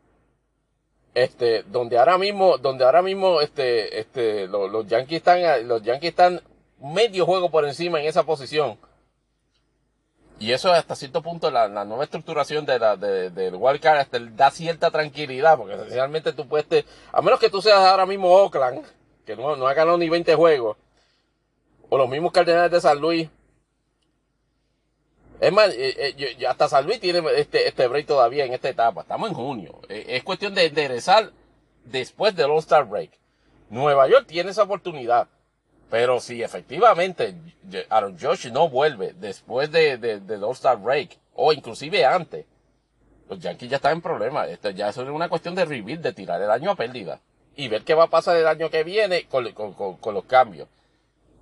este, 1.15 1.63
donde 1.63 1.97
ahora 1.97 2.19
mismo, 2.19 2.59
donde 2.59 2.85
ahora 2.85 3.01
mismo, 3.01 3.41
este, 3.41 3.99
este, 3.99 4.47
los, 4.47 4.85
Yankees 4.85 5.17
están, 5.17 5.67
los 5.67 5.81
Yankees 5.81 6.11
están 6.11 6.39
medio 6.79 7.25
juego 7.25 7.49
por 7.49 7.65
encima 7.65 7.99
en 7.99 8.05
esa 8.05 8.21
posición. 8.21 8.77
Y 10.41 10.53
eso 10.53 10.71
hasta 10.71 10.95
cierto 10.95 11.21
punto 11.21 11.51
la, 11.51 11.67
nueva 11.85 12.03
estructuración 12.03 12.65
de 12.65 12.79
del 13.29 13.53
wildcard 13.53 13.99
hasta 13.99 14.17
da 14.19 14.49
cierta 14.49 14.89
tranquilidad, 14.89 15.55
porque 15.55 15.75
esencialmente 15.75 16.33
tú 16.33 16.47
puedes, 16.47 16.83
a 17.11 17.21
menos 17.21 17.39
que 17.39 17.51
tú 17.51 17.61
seas 17.61 17.77
ahora 17.77 18.07
mismo 18.07 18.27
Oakland, 18.27 18.83
que 19.23 19.35
no, 19.35 19.55
no 19.55 19.67
ha 19.67 19.75
ganado 19.75 19.99
ni 19.99 20.09
20 20.09 20.33
juegos, 20.33 20.77
o 21.89 21.95
los 21.95 22.09
mismos 22.09 22.31
Cardenales 22.31 22.71
de 22.71 22.81
San 22.81 22.99
Luis. 22.99 23.29
Es 25.39 25.53
más, 25.53 25.69
eh, 25.75 26.15
eh, 26.17 26.47
hasta 26.47 26.67
San 26.67 26.87
Luis 26.87 26.99
tiene 26.99 27.21
este, 27.37 27.67
este 27.67 27.87
break 27.87 28.07
todavía 28.07 28.43
en 28.43 28.53
esta 28.55 28.69
etapa. 28.69 29.01
Estamos 29.01 29.29
en 29.29 29.35
junio. 29.35 29.79
Eh, 29.89 30.05
es 30.07 30.23
cuestión 30.23 30.55
de 30.55 30.65
enderezar 30.65 31.31
después 31.85 32.35
del 32.35 32.49
All-Star 32.49 32.85
Break. 32.85 33.11
Nueva 33.69 34.07
York 34.07 34.25
tiene 34.25 34.49
esa 34.49 34.63
oportunidad. 34.63 35.27
Pero 35.91 36.21
si 36.21 36.41
efectivamente 36.41 37.35
Aaron 37.89 38.17
Josh 38.17 38.49
no 38.49 38.69
vuelve 38.69 39.13
después 39.13 39.69
de, 39.73 39.97
de, 39.97 40.21
del 40.21 40.41
All-Star 40.41 40.77
Break, 40.77 41.17
o 41.35 41.51
inclusive 41.51 42.05
antes, 42.05 42.45
los 43.29 43.37
Yankees 43.39 43.69
ya 43.69 43.75
están 43.75 43.91
en 43.97 44.01
problemas. 44.01 44.47
Esto 44.47 44.69
ya 44.69 44.87
es 44.87 44.95
una 44.95 45.27
cuestión 45.27 45.53
de 45.53 45.65
rebuild, 45.65 46.01
de 46.01 46.13
tirar 46.13 46.41
el 46.41 46.49
año 46.49 46.71
a 46.71 46.75
pérdida. 46.75 47.19
Y 47.57 47.67
ver 47.67 47.83
qué 47.83 47.93
va 47.93 48.05
a 48.05 48.09
pasar 48.09 48.37
el 48.37 48.47
año 48.47 48.69
que 48.69 48.85
viene 48.85 49.25
con, 49.25 49.51
con, 49.51 49.97
con, 49.97 50.13
los 50.13 50.23
cambios. 50.23 50.69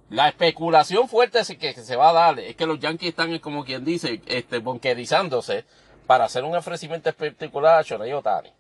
La 0.10 0.28
especulación 0.28 1.08
fuerte 1.08 1.42
que 1.56 1.74
se 1.74 1.96
va 1.96 2.10
a 2.10 2.14
dar 2.14 2.40
es 2.40 2.56
que 2.56 2.66
los 2.66 2.80
Yankees 2.80 3.10
están, 3.10 3.38
como 3.38 3.64
quien 3.64 3.86
dice, 3.86 4.20
este, 4.26 4.58
bonquerizándose 4.58 5.64
para 6.08 6.26
hacer 6.26 6.44
un 6.44 6.56
ofrecimiento 6.56 7.08
espectacular 7.08 7.78
a 7.78 7.84
Shohei 7.84 8.14
Otani. 8.14 8.52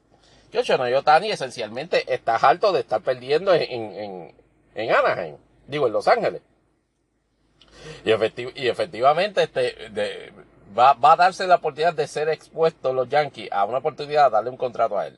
Que 0.51 0.61
Shohei 0.61 0.93
Otani 0.93 1.31
esencialmente 1.31 2.13
está 2.13 2.35
harto 2.35 2.71
de 2.71 2.81
estar 2.81 3.01
perdiendo 3.01 3.55
en, 3.55 3.63
en, 3.63 4.35
en 4.75 4.91
Anaheim 4.91 5.37
digo, 5.69 5.87
en 5.87 5.93
Los 5.93 6.07
Ángeles. 6.07 6.41
Y, 8.03 8.11
y 8.61 8.67
efectivamente 8.67 9.43
este, 9.43 9.89
de, 9.89 10.33
va, 10.77 10.93
va, 10.93 11.13
a 11.13 11.15
darse 11.15 11.47
la 11.47 11.55
oportunidad 11.55 11.93
de 11.93 12.07
ser 12.07 12.29
expuesto 12.29 12.93
los 12.93 13.09
Yankees 13.09 13.49
a 13.51 13.65
una 13.65 13.79
oportunidad 13.79 14.25
de 14.25 14.31
darle 14.31 14.49
un 14.49 14.57
contrato 14.57 14.97
a 14.97 15.07
él. 15.07 15.17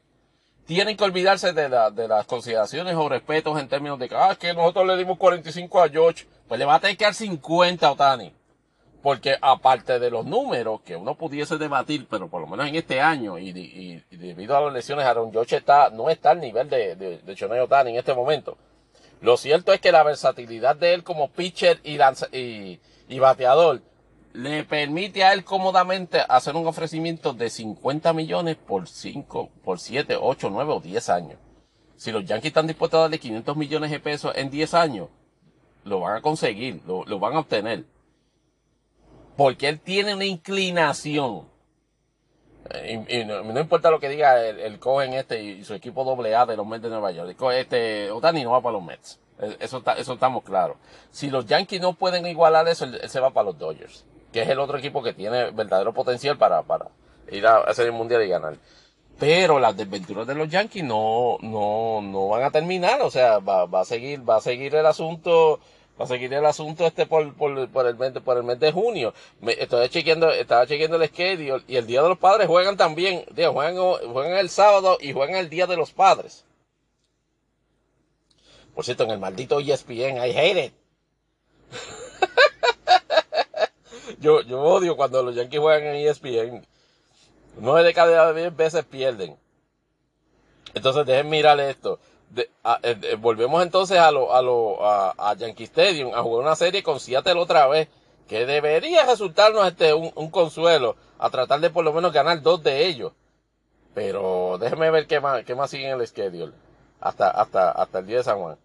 Tienen 0.66 0.96
que 0.96 1.04
olvidarse 1.04 1.54
de, 1.54 1.70
la, 1.70 1.90
de 1.90 2.08
las 2.08 2.26
consideraciones 2.26 2.96
o 2.96 3.10
respetos 3.10 3.60
en 3.60 3.68
términos 3.68 4.00
de 4.00 4.08
que, 4.08 4.16
ah, 4.16 4.36
que 4.40 4.54
nosotros 4.54 4.88
le 4.88 4.98
dimos 4.98 5.18
45 5.18 5.82
a 5.82 5.90
George, 5.90 6.28
pues 6.48 6.60
le 6.60 6.66
va 6.66 6.76
a 6.76 6.80
tener 6.80 6.98
que 6.98 7.06
dar 7.06 7.14
50 7.14 7.88
a 7.88 7.92
Otani. 7.92 8.34
Porque 9.02 9.36
aparte 9.42 9.98
de 9.98 10.12
los 10.12 10.26
números 10.26 10.82
que 10.82 10.96
uno 10.96 11.16
pudiese 11.16 11.58
debatir, 11.58 12.08
pero 12.08 12.30
por 12.30 12.40
lo 12.40 12.48
menos 12.48 12.68
en 12.68 12.76
este 12.76 13.02
año, 13.02 13.40
y, 13.40 13.50
y, 13.50 14.16
debido 14.16 14.56
a 14.56 14.62
las 14.62 14.74
lesiones, 14.74 15.06
Aaron 15.06 15.32
George 15.32 15.58
está, 15.58 15.90
no 15.90 16.08
está 16.10 16.30
al 16.30 16.40
nivel 16.40 16.70
de, 16.70 16.96
de, 16.96 17.18
de 17.18 17.62
Otani 17.62 17.92
en 17.92 17.98
este 17.98 18.14
momento. 18.14 18.58
Lo 19.22 19.38
cierto 19.38 19.72
es 19.72 19.80
que 19.80 19.92
la 19.92 20.04
versatilidad 20.04 20.76
de 20.76 20.96
él 20.96 21.04
como 21.04 21.30
pitcher 21.30 21.80
y, 21.84 22.00
y, 23.08 23.20
bateador 23.20 23.82
le 24.34 24.64
permite 24.64 25.24
a 25.24 25.34
él 25.34 25.44
cómodamente 25.44 26.20
hacer 26.28 26.56
un 26.56 26.66
ofrecimiento 26.66 27.32
de 27.32 27.52
50 27.52 28.14
millones 28.14 28.56
por 28.56 28.88
5, 28.88 29.50
por 29.64 29.80
7, 29.80 30.18
8, 30.20 30.50
9 30.50 30.74
o 30.74 30.80
10 30.80 31.10
años. 31.10 31.40
Si 31.98 32.12
los 32.12 32.26
Yankees 32.26 32.50
están 32.50 32.66
dispuestos 32.66 32.98
a 32.98 33.02
darle 33.02 33.20
500 33.20 33.56
millones 33.56 33.92
de 33.92 34.00
pesos 34.00 34.34
en 34.36 34.50
10 34.50 34.74
años, 34.74 35.10
lo 35.84 36.00
van 36.00 36.18
a 36.18 36.22
conseguir, 36.22 36.82
lo, 36.88 37.20
van 37.20 37.36
a 37.36 37.40
obtener. 37.40 37.86
Porque 39.38 39.70
él 39.70 39.80
tiene 39.80 40.16
una 40.16 40.26
inclinación. 40.26 41.51
Eh, 42.70 43.06
y, 43.08 43.26
no, 43.26 43.60
importa 43.60 43.90
lo 43.90 44.00
que 44.00 44.10
diga 44.10 44.44
el, 44.44 44.60
el 44.60 44.80
Cohen 44.80 45.14
este 45.14 45.42
y 45.42 45.64
su 45.64 45.74
equipo 45.74 46.04
AA 46.04 46.46
de 46.46 46.56
los 46.56 46.68
Mets 46.68 46.84
de 46.84 46.90
Nueva 46.90 47.12
York. 47.12 47.36
Este, 47.54 48.12
Otani 48.12 48.44
no 48.44 48.52
va 48.52 48.62
para 48.62 48.74
los 48.74 48.84
Mets. 48.84 49.20
Eh, 49.40 49.58
eso, 49.60 49.84
eso 49.98 50.14
estamos 50.14 50.44
claros. 50.44 50.78
Si 51.10 51.30
los 51.30 51.46
Yankees 51.46 51.82
no 51.82 51.94
pueden 51.94 52.26
igualar 52.28 52.68
eso, 52.68 52.86
él, 52.86 53.02
se 53.10 53.20
va 53.20 53.32
para 53.32 53.46
los 53.46 53.58
Dodgers, 53.58 54.06
que 54.32 54.44
es 54.44 54.50
el 54.50 54.60
otro 54.60 54.78
equipo 54.78 55.02
que 55.02 55.14
tiene 55.14 55.52
verdadero 55.52 55.94
potencial 55.94 56.38
para, 56.38 56.62
para 56.64 56.88
ir 57.32 57.46
a 57.48 57.58
hacer 57.62 57.88
el 57.88 57.94
mundial 57.94 58.24
y 58.24 58.30
ganar. 58.30 58.56
Pero 59.20 59.60
las 59.60 59.78
desventuras 59.78 60.26
de 60.26 60.36
los 60.36 60.50
Yankees 60.50 60.84
no, 60.84 61.38
no, 61.42 62.02
no 62.02 62.28
van 62.30 62.44
a 62.44 62.52
terminar, 62.52 63.02
o 63.02 63.12
sea, 63.12 63.40
va, 63.40 63.66
va 63.66 63.82
a 63.82 63.86
seguir, 63.86 64.28
va 64.28 64.38
a 64.38 64.42
seguir 64.42 64.74
el 64.74 64.86
asunto, 64.86 65.60
va 66.02 66.06
a 66.06 66.08
seguir 66.08 66.34
el 66.34 66.46
asunto 66.46 66.86
este 66.86 67.06
por, 67.06 67.22
el 67.22 67.96
mes 67.96 68.14
por 68.24 68.38
el 68.38 68.44
mes 68.44 68.60
de 68.60 68.72
junio. 68.72 69.14
Estoy 69.42 69.88
chequeando, 69.90 70.32
estaba 70.32 70.66
chequeando 70.66 70.98
el 70.98 71.08
schedule 71.08 71.64
y 71.68 71.76
el 71.76 71.86
Día 71.86 72.02
de 72.02 72.10
los 72.10 72.18
Padres 72.18 72.48
juegan 72.48 72.76
también, 72.76 73.24
juegan, 73.36 73.78
juegan 73.78 74.38
el 74.38 74.50
sábado 74.50 74.98
y 75.00 75.14
juegan 75.14 75.36
el 75.36 75.50
Día 75.50 75.68
de 75.68 75.78
los 75.78 75.92
Padres. 75.92 76.44
Por 78.74 78.84
cierto, 78.84 79.04
en 79.04 79.12
el 79.12 79.20
maldito 79.20 79.60
ESPN, 79.60 80.18
I 80.18 80.36
hate 80.36 80.66
it. 80.66 80.74
yo, 84.20 84.42
yo 84.42 84.60
odio 84.60 84.96
cuando 84.96 85.22
los 85.22 85.36
Yankees 85.36 85.60
juegan 85.60 85.96
en 85.96 86.08
ESPN. 86.08 86.66
Nueve 87.58 87.84
de 87.84 87.94
cada 87.94 88.34
diez 88.34 88.56
veces 88.56 88.86
pierden. 88.86 89.38
Entonces 90.74 91.06
dejen 91.06 91.30
mirarle 91.30 91.70
esto. 91.70 92.00
Eh, 92.36 92.50
eh, 92.84 93.16
volvemos 93.20 93.62
entonces 93.62 93.98
a 93.98 94.12
lo, 94.12 94.34
a 94.34 94.42
lo, 94.42 94.86
a, 94.86 95.14
a, 95.18 95.36
Yankee 95.36 95.66
Stadium 95.66 96.14
a 96.14 96.22
jugar 96.22 96.46
una 96.46 96.56
serie 96.56 96.84
con 96.84 97.00
Seattle 97.00 97.40
otra 97.40 97.68
vez. 97.68 97.88
Que 98.28 98.46
debería 98.46 99.06
resultarnos 99.06 99.68
este, 99.68 99.94
un, 99.94 100.12
un 100.16 100.32
consuelo 100.32 100.96
a 101.20 101.30
tratar 101.30 101.60
de 101.60 101.70
por 101.70 101.84
lo 101.84 101.92
menos 101.92 102.14
ganar 102.14 102.42
dos 102.42 102.64
de 102.64 102.88
ellos. 102.88 103.12
Pero 103.94 104.58
déjenme 104.58 104.90
ver 104.90 105.06
qué 105.08 105.20
más, 105.20 105.44
qué 105.44 105.54
más 105.54 105.70
sigue 105.70 105.90
en 105.90 106.00
el 106.00 106.08
schedule 106.08 106.54
hasta, 107.02 107.30
hasta, 107.30 107.72
hasta 107.72 108.00
el 108.00 108.06
día 108.06 108.18
de 108.18 108.24
San 108.24 108.40
Juan. 108.40 108.58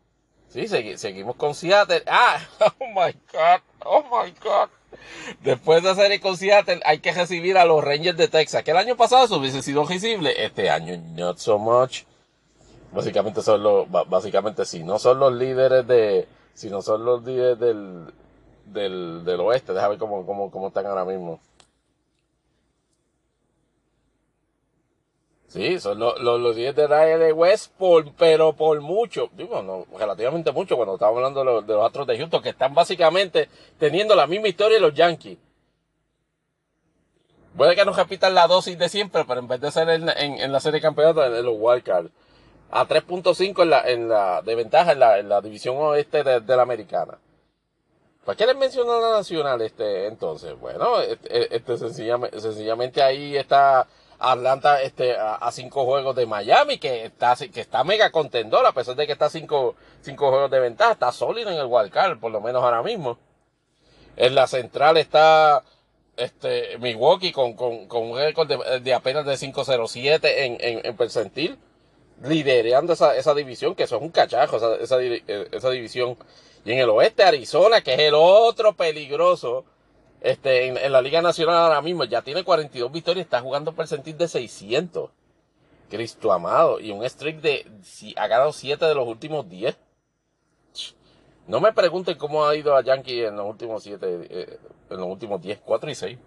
Sí, 0.48 0.68
seguimos 0.68 1.34
con 1.36 1.55
Seattle. 1.55 2.05
Ah, 2.06 2.38
oh 2.60 2.86
my 2.86 3.12
God, 3.32 3.60
oh 3.84 4.05
my 4.05 4.32
God. 4.43 4.68
Después 5.40 5.82
de 5.82 5.90
hacer 5.90 6.20
con 6.20 6.36
Seattle, 6.36 6.80
hay 6.84 7.01
que 7.01 7.12
recibir 7.12 7.59
a 7.59 7.64
los 7.64 7.82
Rangers 7.82 8.16
de 8.16 8.28
Texas, 8.28 8.62
que 8.62 8.70
el 8.70 8.76
año 8.76 8.97
pasado 8.97 9.24
eso 9.24 9.36
hubiese 9.36 9.62
sido 9.62 9.84
visible. 9.84 10.44
Este 10.44 10.70
año, 10.70 10.97
not 11.16 11.38
so 11.38 11.59
much. 11.59 12.05
Básicamente 12.97 13.43
son 13.43 13.62
los, 13.62 13.90
básicamente 13.90 14.64
sí, 14.64 14.82
no 14.82 14.98
son 14.98 15.18
los 15.20 15.32
líderes 15.35 15.86
de, 15.86 16.27
si 16.55 16.70
no 16.70 16.81
son 16.81 17.05
los 17.05 17.23
líderes 17.23 17.59
del, 17.59 18.06
del, 18.64 19.23
del 19.24 19.40
oeste. 19.40 19.74
Déjame 19.74 19.90
ver 19.90 19.98
cómo, 19.98 20.24
cómo, 20.24 20.51
cómo 20.51 20.68
están 20.68 20.86
ahora 20.86 21.05
mismo. 21.05 21.39
Sí, 25.48 25.78
son 25.78 25.98
los, 25.98 26.18
los, 26.20 26.40
los 26.40 26.56
10 26.56 26.74
de 26.74 27.32
West, 27.32 27.73
por, 27.78 28.12
pero 28.14 28.55
por 28.55 28.81
mucho, 28.81 29.31
digo, 29.36 29.62
no, 29.62 29.86
relativamente 29.98 30.51
mucho 30.52 30.77
cuando 30.77 30.94
estamos 30.94 31.16
hablando 31.16 31.40
de 31.40 31.47
los, 31.47 31.66
de 31.66 31.74
los 31.74 31.86
Astros 31.86 32.06
de 32.06 32.18
Houston, 32.18 32.43
que 32.43 32.48
están 32.51 32.74
básicamente 32.74 33.48
teniendo 33.78 34.14
la 34.14 34.27
misma 34.27 34.48
historia 34.48 34.77
de 34.77 34.81
los 34.81 34.94
Yankees. 34.94 35.39
Puede 37.56 37.74
que 37.74 37.85
nos 37.85 37.97
repitan 37.97 38.35
la 38.35 38.47
dosis 38.47 38.78
de 38.78 38.89
siempre, 38.89 39.24
pero 39.27 39.40
en 39.40 39.48
vez 39.48 39.60
de 39.60 39.70
ser 39.70 39.89
en, 39.89 40.09
en, 40.09 40.52
la 40.52 40.60
serie 40.60 40.78
de 40.78 40.82
campeonatos, 40.82 41.24
en 41.27 41.44
los 41.44 41.55
wildcards. 41.59 42.10
A 42.70 42.86
3.5 42.86 43.62
en 43.62 43.70
la, 43.70 43.80
en 43.88 44.09
la, 44.09 44.43
de 44.43 44.55
ventaja 44.55 44.93
en 44.93 45.01
la, 45.01 45.18
en 45.18 45.28
la 45.28 45.40
división 45.40 45.76
oeste 45.78 46.24
de, 46.24 46.40
de 46.40 46.56
la 46.56 46.62
americana. 46.62 47.18
¿Para 48.24 48.36
qué 48.36 48.47
les 48.47 48.56
menciono 48.56 49.01
la 49.01 49.12
nacional 49.18 49.62
este, 49.62 50.06
entonces? 50.06 50.59
Bueno, 50.59 51.01
este, 51.01 51.55
este 51.55 51.76
sencillamente, 51.78 52.40
sencillamente 52.40 53.01
ahí 53.01 53.36
está 53.36 53.86
Atlanta 54.18 54.82
este, 54.82 55.16
a, 55.16 55.48
cinco 55.52 55.84
juegos 55.84 56.16
de 56.16 56.26
Miami, 56.26 56.78
que 56.78 57.05
está, 57.05 57.36
que 57.36 57.60
está 57.60 57.84
mega 57.84 58.10
contendor, 58.10 58.66
a 58.66 58.72
pesar 58.72 58.97
de 58.97 59.06
que 59.06 59.12
está 59.12 59.28
cinco, 59.30 59.76
cinco 60.02 60.30
juegos 60.30 60.51
de 60.51 60.60
ventaja, 60.60 60.93
está 60.93 61.12
sólido 61.12 61.51
en 61.51 61.56
el 61.59 61.66
wildcard, 61.66 62.18
por 62.18 62.32
lo 62.32 62.40
menos 62.40 62.64
ahora 62.64 62.82
mismo. 62.82 63.18
En 64.16 64.34
la 64.34 64.47
central 64.47 64.97
está 64.97 65.62
este, 66.16 66.78
Milwaukee 66.78 67.32
con, 67.32 67.55
con, 67.55 67.86
con 67.86 68.10
un 68.10 68.18
récord 68.18 68.48
de, 68.48 68.94
apenas 68.94 69.26
de 69.26 69.34
5-0-7 69.34 70.20
en, 70.24 70.56
en, 70.60 70.86
en, 70.86 70.97
percentil, 70.97 71.59
liderando 72.22 72.93
esa, 72.93 73.16
esa 73.16 73.34
división, 73.34 73.74
que 73.74 73.84
eso 73.84 73.97
es 73.97 74.02
un 74.02 74.10
cachajo, 74.10 74.56
esa, 74.56 74.76
esa, 74.76 75.02
esa 75.02 75.70
división. 75.70 76.16
Y 76.64 76.72
en 76.72 76.78
el 76.78 76.90
oeste, 76.90 77.22
Arizona, 77.22 77.80
que 77.80 77.94
es 77.94 78.01
el 78.01 78.14
otro 78.14 78.74
peligroso, 78.74 79.64
este, 80.20 80.66
en, 80.66 80.93
la 80.93 81.02
Liga 81.02 81.22
Nacional 81.22 81.56
ahora 81.56 81.82
mismo 81.82 82.05
ya 82.05 82.22
tiene 82.22 82.43
42 82.43 82.90
victorias, 82.90 83.24
está 83.24 83.40
jugando 83.40 83.72
percentil 83.74 84.16
de 84.18 84.28
600. 84.28 85.10
Cristo 85.88 86.32
amado. 86.32 86.80
Y 86.80 86.90
un 86.90 87.05
streak 87.05 87.40
de, 87.40 87.66
ha 88.16 88.26
ganado 88.26 88.52
7 88.52 88.84
de 88.84 88.94
los 88.94 89.06
últimos 89.06 89.48
10. 89.48 89.78
No 91.47 91.60
me 91.60 91.72
pregunten 91.72 92.18
cómo 92.18 92.44
ha 92.44 92.56
ido 92.56 92.74
a 92.76 92.82
Yankee 92.82 93.22
en 93.22 93.36
los 93.36 93.48
últimos 93.48 93.84
7, 93.84 94.26
eh, 94.28 94.59
en 94.90 94.97
los 94.97 95.06
últimos 95.06 95.40
10, 95.40 95.60
4 95.64 95.90
y 95.90 95.94
6. 95.94 96.18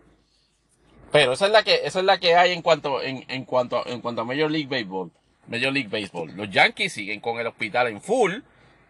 Pero 1.11 1.33
esa 1.33 1.47
es 1.47 1.51
la 1.51 1.63
que, 1.63 1.81
esa 1.83 1.99
es 1.99 2.05
la 2.05 2.19
que 2.19 2.35
hay 2.35 2.53
en 2.53 2.61
cuanto, 2.61 3.01
en, 3.01 3.25
en 3.27 3.43
cuanto, 3.43 3.85
en 3.85 3.99
cuanto 3.99 4.21
a 4.21 4.25
Major 4.25 4.49
League 4.49 4.69
Baseball. 4.69 5.11
Major 5.49 5.73
League 5.73 5.89
Baseball. 5.89 6.31
Los 6.35 6.49
Yankees 6.49 6.93
siguen 6.93 7.19
con 7.19 7.39
el 7.39 7.47
hospital 7.47 7.87
en 7.87 8.01
full. 8.01 8.35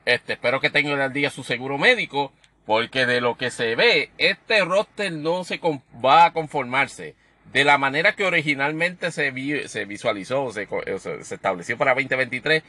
Este, 0.06 0.34
espero 0.34 0.60
que 0.60 0.70
tengan 0.70 1.00
al 1.00 1.14
día 1.14 1.30
su 1.30 1.44
seguro 1.44 1.78
médico. 1.78 2.32
Porque 2.66 3.08
de 3.08 3.20
lo 3.20 3.36
que 3.36 3.50
se 3.50 3.76
ve, 3.76 4.12
este 4.20 4.64
roster 4.64 5.12
no 5.12 5.44
se 5.44 5.60
va 6.06 6.26
a 6.26 6.34
conformarse 6.34 7.16
de 7.52 7.64
la 7.64 7.78
manera 7.78 8.14
que 8.14 8.26
originalmente 8.26 9.12
se, 9.12 9.34
se 9.68 9.86
visualizó, 9.86 10.52
se, 10.52 10.68
se, 11.00 11.34
estableció 11.36 11.78
para 11.78 11.96
2023, 11.96 12.64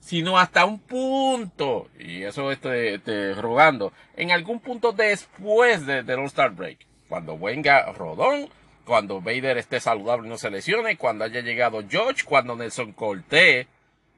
sino 0.00 0.38
hasta 0.38 0.64
un 0.64 0.78
punto, 0.78 1.88
y 1.98 2.22
eso 2.22 2.52
estoy, 2.52 2.98
rogando, 3.34 3.92
en 4.16 4.30
algún 4.30 4.60
punto 4.60 4.92
después 4.92 5.86
del 5.86 6.18
All-Star 6.18 6.50
Break, 6.50 6.78
cuando 7.08 7.38
venga 7.38 7.90
Rodón, 7.92 8.48
cuando 8.86 9.20
Vader 9.20 9.58
esté 9.58 9.80
saludable 9.80 10.26
y 10.26 10.30
no 10.30 10.38
se 10.38 10.50
lesione, 10.50 10.96
cuando 10.96 11.24
haya 11.24 11.40
llegado 11.40 11.82
George, 11.88 12.24
cuando 12.24 12.56
Nelson 12.56 12.92
Cortés, 12.92 13.66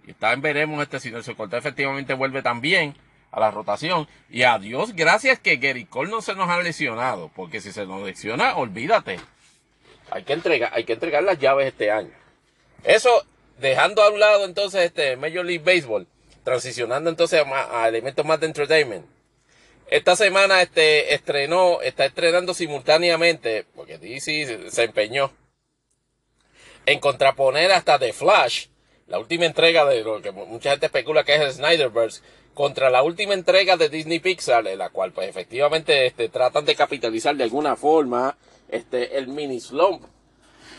y 0.07 0.13
también 0.13 0.43
veremos 0.43 0.83
este 0.83 1.01
si 1.01 1.11
Nelson 1.11 1.35
Cortés 1.35 1.59
efectivamente 1.59 2.15
vuelve 2.15 2.43
también, 2.43 2.95
a 3.31 3.41
la 3.41 3.51
rotación. 3.51 4.09
Y 4.31 4.43
a 4.43 4.59
Dios 4.59 4.95
gracias 4.95 5.39
que 5.39 5.57
Gary 5.57 5.85
Cole 5.85 6.11
no 6.11 6.23
se 6.23 6.35
nos 6.35 6.49
ha 6.49 6.61
lesionado, 6.63 7.31
porque 7.35 7.61
si 7.61 7.73
se 7.73 7.87
nos 7.87 8.03
lesiona, 8.03 8.57
olvídate. 8.57 9.19
Hay 10.11 10.23
que 10.23 10.33
entregar, 10.33 10.71
hay 10.73 10.85
que 10.85 10.95
entregar 10.95 11.23
las 11.23 11.39
llaves 11.39 11.67
este 11.67 11.91
año. 11.91 12.13
Eso, 12.85 13.25
dejando 13.59 14.03
a 14.03 14.11
un 14.11 14.21
lado 14.21 14.45
entonces 14.45 14.83
este 14.85 15.17
Major 15.17 15.45
League 15.45 15.65
Baseball, 15.65 16.07
transicionando 16.45 17.11
entonces 17.11 17.43
a, 17.45 17.89
elementos 17.89 18.25
más 18.25 18.41
de 18.41 18.47
entertainment. 18.47 19.05
Esta 19.91 20.17
semana 20.17 20.61
este 20.61 21.15
estrenó, 21.15 21.81
está 21.81 22.05
estrenando 22.05 22.53
simultáneamente, 22.53 23.65
porque 23.75 23.97
DC 23.97 24.71
se 24.71 24.85
empeñó 24.85 25.31
en 26.85 27.01
contraponer 27.01 27.73
hasta 27.73 27.99
The 27.99 28.13
Flash, 28.13 28.67
la 29.07 29.19
última 29.19 29.47
entrega 29.47 29.87
de 29.87 30.05
lo 30.05 30.21
que 30.21 30.31
mucha 30.31 30.73
gente 30.73 30.87
especula 30.87 31.25
que 31.25 31.37
es 31.37 31.41
el 31.41 31.53
Snyderverse, 31.53 32.21
contra 32.53 32.91
la 32.91 33.03
última 33.03 33.33
entrega 33.33 33.79
de 33.79 33.89
Disney 33.89 34.19
Pixar, 34.19 34.67
en 34.67 34.79
la 34.79 34.91
cual 34.91 35.13
pues 35.13 35.27
efectivamente 35.27 36.05
este, 36.05 36.29
tratan 36.29 36.67
de 36.67 36.75
capitalizar 36.75 37.35
de 37.35 37.45
alguna 37.45 37.75
forma 37.75 38.37
este, 38.69 39.17
el 39.17 39.29
mini 39.29 39.59
slump 39.59 40.05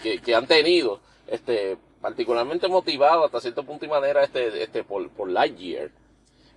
que, 0.03 0.21
que 0.21 0.35
han 0.35 0.45
tenido, 0.45 0.99
este, 1.27 1.77
particularmente 1.99 2.67
motivado 2.67 3.25
hasta 3.25 3.41
cierto 3.41 3.63
punto 3.63 3.85
y 3.85 3.87
manera 3.87 4.23
este, 4.23 4.61
este, 4.61 4.83
por, 4.83 5.09
por 5.09 5.29
Lightyear 5.29 5.89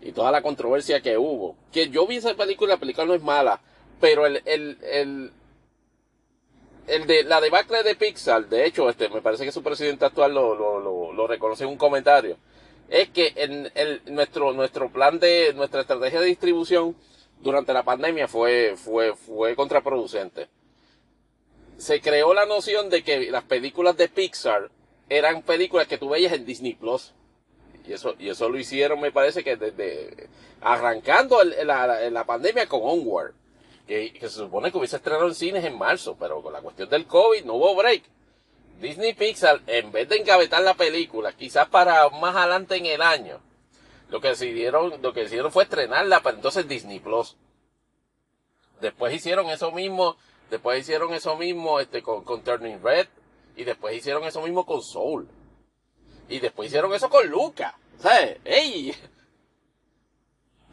y 0.02 0.12
toda 0.12 0.30
la 0.30 0.42
controversia 0.42 1.00
que 1.00 1.16
hubo. 1.16 1.56
Que 1.72 1.88
yo 1.88 2.06
vi 2.06 2.16
esa 2.16 2.34
película, 2.34 2.74
la 2.74 2.80
película 2.80 3.06
no 3.06 3.14
es 3.14 3.22
mala, 3.22 3.60
pero 4.00 4.26
el, 4.26 4.42
el, 4.44 4.78
el, 4.82 5.32
el 6.86 7.06
de 7.06 7.24
la 7.24 7.40
debacle 7.40 7.82
de 7.82 7.94
Pixar, 7.94 8.48
de 8.48 8.66
hecho, 8.66 8.88
este, 8.90 9.08
me 9.08 9.22
parece 9.22 9.44
que 9.44 9.52
su 9.52 9.62
presidente 9.62 10.04
actual 10.04 10.34
lo, 10.34 10.54
lo, 10.54 10.80
lo, 10.80 11.12
lo 11.12 11.26
reconoce 11.26 11.64
en 11.64 11.70
un 11.70 11.76
comentario 11.76 12.36
es 12.92 13.08
que 13.08 13.32
en 13.36 13.72
el, 13.74 14.02
nuestro, 14.06 14.52
nuestro 14.52 14.92
plan 14.92 15.18
de, 15.18 15.54
nuestra 15.54 15.80
estrategia 15.80 16.20
de 16.20 16.26
distribución 16.26 16.94
durante 17.40 17.72
la 17.72 17.84
pandemia 17.84 18.28
fue, 18.28 18.74
fue, 18.76 19.16
fue 19.16 19.56
contraproducente. 19.56 20.48
Se 21.78 22.02
creó 22.02 22.34
la 22.34 22.44
noción 22.44 22.90
de 22.90 23.02
que 23.02 23.30
las 23.30 23.44
películas 23.44 23.96
de 23.96 24.08
Pixar 24.08 24.70
eran 25.08 25.42
películas 25.42 25.88
que 25.88 25.96
tú 25.96 26.10
veías 26.10 26.34
en 26.34 26.44
Disney 26.44 26.74
Plus. 26.74 27.14
Y 27.86 27.92
eso, 27.92 28.14
y 28.18 28.28
eso 28.28 28.48
lo 28.48 28.58
hicieron, 28.58 29.00
me 29.00 29.10
parece 29.10 29.42
que 29.42 29.56
desde 29.56 30.28
arrancando 30.60 31.42
la, 31.42 32.08
la, 32.10 32.24
pandemia 32.24 32.66
con 32.66 32.80
Onward. 32.82 33.32
Que, 33.86 34.12
se 34.20 34.28
supone 34.28 34.70
que 34.70 34.78
hubiese 34.78 34.96
estrenado 34.96 35.26
en 35.26 35.34
cines 35.34 35.64
en 35.64 35.76
marzo, 35.76 36.16
pero 36.18 36.40
con 36.40 36.52
la 36.52 36.60
cuestión 36.60 36.88
del 36.88 37.06
COVID 37.06 37.44
no 37.44 37.54
hubo 37.54 37.74
break. 37.74 38.04
Disney 38.80 39.14
Pixar, 39.14 39.60
en 39.66 39.92
vez 39.92 40.08
de 40.08 40.16
engavetar 40.16 40.62
la 40.62 40.74
película, 40.74 41.32
quizás 41.32 41.68
para 41.68 42.08
más 42.08 42.34
adelante 42.34 42.76
en 42.76 42.86
el 42.86 43.02
año, 43.02 43.40
lo 44.10 44.20
que 44.20 44.28
decidieron, 44.28 45.00
lo 45.00 45.12
que 45.12 45.24
hicieron 45.24 45.52
fue 45.52 45.64
estrenarla 45.64 46.20
para 46.20 46.36
entonces 46.36 46.68
Disney 46.68 47.00
Plus. 47.00 47.36
Después 48.80 49.14
hicieron 49.14 49.48
eso 49.50 49.70
mismo, 49.70 50.16
después 50.50 50.80
hicieron 50.80 51.14
eso 51.14 51.36
mismo 51.36 51.78
este, 51.78 52.02
con, 52.02 52.24
Turning 52.42 52.82
Red, 52.82 53.06
y 53.56 53.64
después 53.64 53.96
hicieron 53.96 54.24
eso 54.24 54.42
mismo 54.42 54.66
con 54.66 54.82
Soul. 54.82 55.28
Y 56.32 56.40
después 56.40 56.68
hicieron 56.68 56.92
eso 56.94 57.10
con 57.10 57.26
Luca. 57.28 57.76
¿Sabes? 57.98 58.38
¡Ey! 58.44 58.94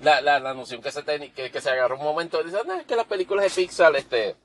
La, 0.02 0.22
la, 0.22 0.40
la 0.40 0.54
noción 0.54 0.82
que 0.82 0.92
se, 0.92 1.04
que, 1.04 1.52
que 1.52 1.62
se 1.62 1.70
agarró 1.70 1.98
un 1.98 2.04
momento, 2.04 2.42
dicen, 2.42 2.62
no, 2.66 2.76
es 2.76 2.86
que 2.86 2.96
las 2.96 3.06
películas 3.06 3.44
de 3.44 3.62
Pixar, 3.62 3.94
este, 3.98 4.38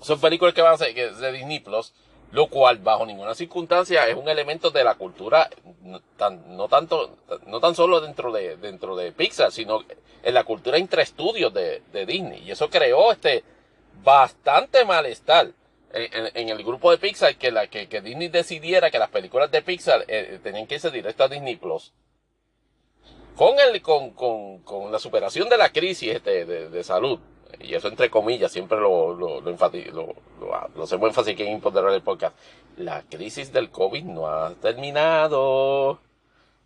son 0.00 0.18
películas 0.20 0.54
que 0.54 0.62
van 0.62 0.74
a 0.74 0.78
ser 0.78 0.94
de 0.94 1.32
Disney 1.32 1.60
Plus 1.60 1.92
lo 2.30 2.48
cual 2.48 2.78
bajo 2.78 3.06
ninguna 3.06 3.34
circunstancia 3.34 4.06
es 4.06 4.14
un 4.14 4.28
elemento 4.28 4.70
de 4.70 4.84
la 4.84 4.96
cultura 4.96 5.48
no, 5.82 6.00
tan, 6.18 6.56
no 6.56 6.68
tanto 6.68 7.16
no 7.46 7.58
tan 7.58 7.74
solo 7.74 8.02
dentro 8.02 8.30
de 8.32 8.56
dentro 8.58 8.96
de 8.96 9.12
Pixar 9.12 9.50
sino 9.50 9.82
en 10.22 10.34
la 10.34 10.44
cultura 10.44 10.76
estudios 10.76 11.54
de, 11.54 11.82
de 11.90 12.04
Disney 12.04 12.42
y 12.44 12.50
eso 12.50 12.68
creó 12.68 13.12
este 13.12 13.44
bastante 14.04 14.84
malestar 14.84 15.52
en, 15.92 16.48
el 16.48 16.64
grupo 16.64 16.90
de 16.90 16.98
Pixar 16.98 17.36
que 17.36 17.50
la 17.50 17.66
que, 17.68 17.88
que, 17.88 18.00
Disney 18.00 18.28
decidiera 18.28 18.90
que 18.90 18.98
las 18.98 19.10
películas 19.10 19.50
de 19.50 19.62
Pixar 19.62 20.04
eh, 20.08 20.38
tenían 20.42 20.66
que 20.66 20.74
irse 20.74 20.90
directo 20.90 21.24
a 21.24 21.28
Disney 21.28 21.56
Plus 21.56 21.92
con 23.36 23.58
el 23.58 23.80
con, 23.80 24.10
con, 24.10 24.58
con 24.58 24.92
la 24.92 24.98
superación 24.98 25.48
de 25.48 25.56
la 25.56 25.70
crisis 25.70 26.14
este, 26.14 26.44
de, 26.44 26.68
de 26.68 26.84
salud 26.84 27.18
y 27.60 27.74
eso 27.74 27.88
entre 27.88 28.10
comillas, 28.10 28.52
siempre 28.52 28.78
lo, 28.78 29.14
lo, 29.14 29.40
lo, 29.40 29.50
lo, 29.50 30.14
lo, 30.40 30.82
hacemos 30.82 31.08
énfasis 31.08 31.34
aquí 31.34 31.42
en 31.44 31.60
el 31.62 32.02
Podcast, 32.02 32.36
la 32.76 33.02
crisis 33.02 33.52
del 33.52 33.70
COVID 33.70 34.04
no 34.04 34.28
ha 34.28 34.54
terminado, 34.54 35.98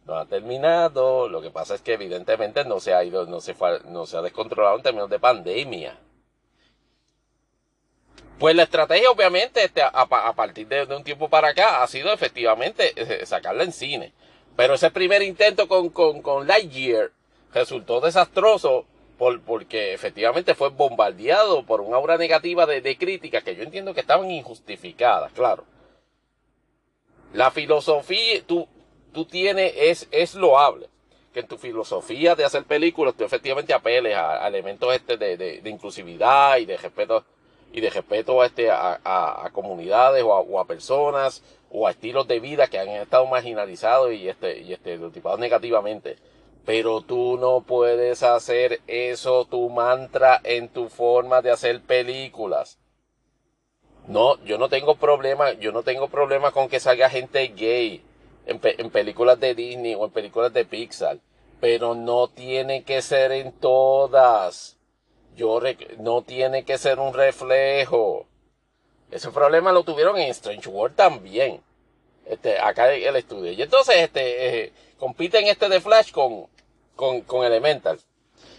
no 0.06 0.14
ha 0.14 0.26
terminado, 0.26 1.28
lo 1.28 1.40
que 1.40 1.50
pasa 1.50 1.74
es 1.74 1.82
que 1.82 1.94
evidentemente 1.94 2.64
no 2.64 2.80
se 2.80 2.94
ha 2.94 3.04
ido, 3.04 3.26
no 3.26 3.40
se, 3.40 3.54
no 3.86 4.06
se 4.06 4.16
ha 4.16 4.22
descontrolado 4.22 4.76
en 4.76 4.82
términos 4.82 5.10
de 5.10 5.18
pandemia. 5.18 5.98
Pues 8.38 8.56
la 8.56 8.64
estrategia, 8.64 9.10
obviamente, 9.10 9.64
este, 9.64 9.82
a, 9.82 10.32
partir 10.34 10.66
de, 10.66 10.86
de, 10.86 10.96
un 10.96 11.04
tiempo 11.04 11.28
para 11.28 11.48
acá, 11.48 11.82
ha 11.82 11.86
sido 11.86 12.12
efectivamente 12.12 12.92
eh, 12.96 13.24
sacarla 13.24 13.62
en 13.62 13.72
cine. 13.72 14.12
Pero 14.56 14.74
ese 14.74 14.90
primer 14.90 15.22
intento 15.22 15.68
con, 15.68 15.90
con, 15.90 16.22
con 16.22 16.46
Lightyear 16.46 17.12
resultó 17.54 18.00
desastroso 18.00 18.86
porque 19.46 19.94
efectivamente 19.94 20.54
fue 20.54 20.70
bombardeado 20.70 21.64
por 21.64 21.80
una 21.80 21.96
aura 21.96 22.16
negativa 22.18 22.66
de, 22.66 22.80
de 22.80 22.98
críticas 22.98 23.44
que 23.44 23.54
yo 23.54 23.62
entiendo 23.62 23.94
que 23.94 24.00
estaban 24.00 24.28
injustificadas, 24.30 25.30
claro. 25.32 25.64
La 27.32 27.52
filosofía, 27.52 28.42
tú, 28.44 28.66
tú 29.12 29.24
tienes, 29.24 29.72
es, 29.76 30.08
es 30.10 30.34
loable 30.34 30.88
que 31.32 31.40
en 31.40 31.46
tu 31.46 31.56
filosofía 31.56 32.34
de 32.34 32.44
hacer 32.44 32.64
películas 32.64 33.14
tú 33.16 33.24
efectivamente 33.24 33.72
apeles 33.72 34.14
a, 34.16 34.46
elementos 34.46 34.94
este 34.94 35.16
de, 35.16 35.36
de, 35.36 35.70
inclusividad 35.70 36.58
y 36.58 36.66
de 36.66 36.76
respeto 36.76 37.24
y 37.72 37.80
de 37.80 37.90
respeto 37.90 38.40
a 38.40 38.46
este 38.46 38.70
a, 38.70 39.00
a, 39.04 39.50
comunidades 39.50 40.22
o 40.24 40.60
a, 40.60 40.66
personas 40.66 41.42
o 41.70 41.86
a 41.86 41.90
estilos 41.90 42.28
de 42.28 42.40
vida 42.40 42.66
que 42.66 42.78
han 42.78 42.88
estado 42.88 43.26
marginalizados 43.26 44.12
y 44.12 44.28
este 44.28 44.60
y 44.60 44.72
estereotipados 44.72 45.40
negativamente 45.40 46.16
pero 46.64 47.00
tú 47.00 47.36
no 47.38 47.62
puedes 47.62 48.22
hacer 48.22 48.80
eso 48.86 49.44
tu 49.46 49.68
mantra 49.68 50.40
en 50.44 50.68
tu 50.68 50.88
forma 50.88 51.42
de 51.42 51.50
hacer 51.50 51.80
películas. 51.82 52.78
No, 54.06 54.42
yo 54.44 54.58
no 54.58 54.68
tengo 54.68 54.96
problema, 54.96 55.52
yo 55.52 55.72
no 55.72 55.82
tengo 55.82 56.08
problema 56.08 56.50
con 56.50 56.68
que 56.68 56.80
salga 56.80 57.08
gente 57.08 57.46
gay 57.48 58.02
en, 58.46 58.60
en 58.62 58.90
películas 58.90 59.38
de 59.40 59.54
Disney 59.54 59.94
o 59.94 60.04
en 60.04 60.10
películas 60.10 60.52
de 60.52 60.64
Pixar, 60.64 61.18
pero 61.60 61.94
no 61.94 62.28
tiene 62.28 62.84
que 62.84 63.02
ser 63.02 63.32
en 63.32 63.52
todas. 63.52 64.78
Yo 65.36 65.60
no 65.98 66.22
tiene 66.22 66.64
que 66.64 66.78
ser 66.78 66.98
un 66.98 67.14
reflejo. 67.14 68.26
Ese 69.10 69.30
problema 69.30 69.72
lo 69.72 69.84
tuvieron 69.84 70.18
en 70.18 70.30
Strange 70.30 70.68
World 70.68 70.96
también. 70.96 71.60
Este, 72.26 72.58
acá 72.58 72.92
el 72.92 73.16
estudio. 73.16 73.52
Y 73.52 73.60
entonces, 73.60 73.96
este, 73.96 74.64
eh, 74.64 74.72
compiten 74.98 75.46
este 75.46 75.68
de 75.68 75.80
Flash 75.80 76.12
con, 76.12 76.46
con, 76.96 77.22
con 77.22 77.44
Elemental. 77.44 77.98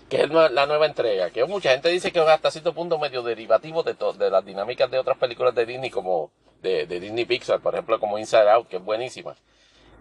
Que 0.10 0.24
es 0.24 0.30
la 0.30 0.66
nueva 0.66 0.86
entrega. 0.86 1.32
Que 1.32 1.45
mucha 1.45 1.72
gente 1.72 1.90
dice 1.90 2.12
que 2.12 2.20
es 2.20 2.28
hasta 2.28 2.52
cierto 2.52 2.74
punto 2.74 3.00
medio 3.00 3.24
derivativo 3.24 3.84
de, 3.84 3.95
de 4.18 4.30
las 4.30 4.45
dinámicas 4.45 4.91
de 4.91 5.00
otras 5.00 5.18
películas 5.18 5.56
de 5.56 5.66
Disney 5.66 5.90
como 5.90 6.32
de, 6.62 6.86
de 6.86 7.00
Disney 7.00 7.26
Pixar, 7.26 7.62
por 7.62 7.74
ejemplo, 7.74 8.00
como 8.00 8.18
Inside 8.18 8.50
Out, 8.50 8.68
que 8.68 8.78
es 8.78 8.84
buenísima. 8.84 9.36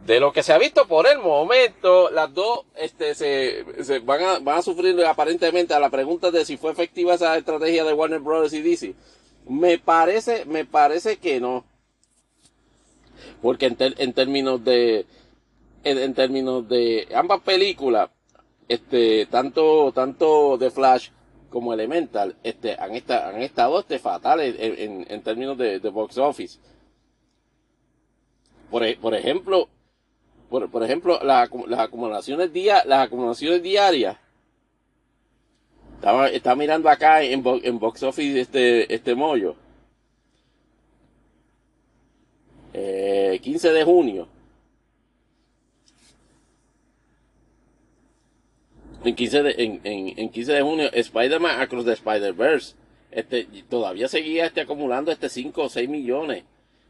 De 0.07 0.19
lo 0.19 0.33
que 0.33 0.43
se 0.43 0.53
ha 0.53 0.59
visto 0.59 0.89
por 0.89 1.07
el 1.07 1.19
momento, 1.19 2.11
las 2.11 2.35
dos 2.35 2.65
este, 2.75 3.15
se, 3.15 3.85
se 3.85 4.01
van, 4.01 4.23
a, 4.23 4.39
van 4.41 4.59
a 4.59 4.63
sufrir 4.63 5.01
aparentemente 5.05 5.75
a 5.75 5.81
la 5.81 5.91
pregunta 5.91 6.33
de 6.33 6.45
si 6.45 6.57
fue 6.57 6.73
efectiva 6.73 7.15
esa 7.15 7.37
estrategia 7.37 7.85
de 7.85 7.93
Warner 7.93 8.19
Bros. 8.19 8.53
y 8.53 8.63
DC. 8.63 8.95
Me 9.47 9.79
parece, 9.79 10.45
me 10.45 10.65
parece 10.65 11.19
que 11.19 11.41
no. 11.41 11.65
Porque 13.41 13.67
en, 13.67 14.13
términos 14.13 14.65
de, 14.65 15.07
en, 15.85 16.15
términos 16.15 16.69
de 16.69 17.07
ambas 17.15 17.41
películas, 17.43 18.11
este, 18.67 19.27
tanto, 19.27 19.93
tanto 19.93 20.59
de 20.59 20.73
Flash 20.73 21.11
como 21.49 21.73
Elemental, 21.73 22.35
este, 22.43 22.75
han, 22.77 22.97
esta, 22.97 23.29
han 23.29 23.41
estado 23.41 23.79
este, 23.79 24.01
fatales 24.01 24.57
en, 24.59 25.07
en, 25.09 25.23
términos 25.23 25.57
de, 25.59 25.79
de, 25.79 25.89
box 25.91 26.19
office. 26.19 26.59
Por, 28.69 28.85
e, 28.85 28.97
por 28.97 29.15
ejemplo, 29.15 29.69
por, 30.53 30.71
por 30.71 30.83
ejemplo, 30.83 31.19
las, 31.25 31.49
las 31.67 31.81
acumulaciones 31.81 32.51
las 32.53 33.07
acumulaciones 33.07 33.63
diarias. 33.63 34.19
Estaba, 35.95 36.29
estaba 36.29 36.57
mirando 36.57 36.91
acá 36.91 37.23
en, 37.23 37.43
en 37.43 37.79
box 37.79 38.03
office 38.03 38.39
este, 38.39 38.95
este 38.95 39.15
mollo. 39.15 39.57
Eh, 42.75 43.41
15 43.43 43.73
de 43.73 43.83
junio. 43.83 44.29
En 49.05 49.15
15 49.15 49.43
de, 49.43 49.51
en, 49.57 49.81
en, 49.85 50.19
en 50.19 50.29
15 50.29 50.53
de 50.53 50.61
junio, 50.61 50.91
Spider-Man 50.93 51.63
Across 51.63 51.87
the 51.87 51.93
Spider-Verse. 51.93 52.75
Este, 53.11 53.49
todavía 53.71 54.07
seguía 54.07 54.45
este 54.45 54.61
acumulando 54.61 55.11
este 55.11 55.31
5 55.31 55.63
o 55.63 55.69
6 55.71 55.89
millones. 55.89 56.45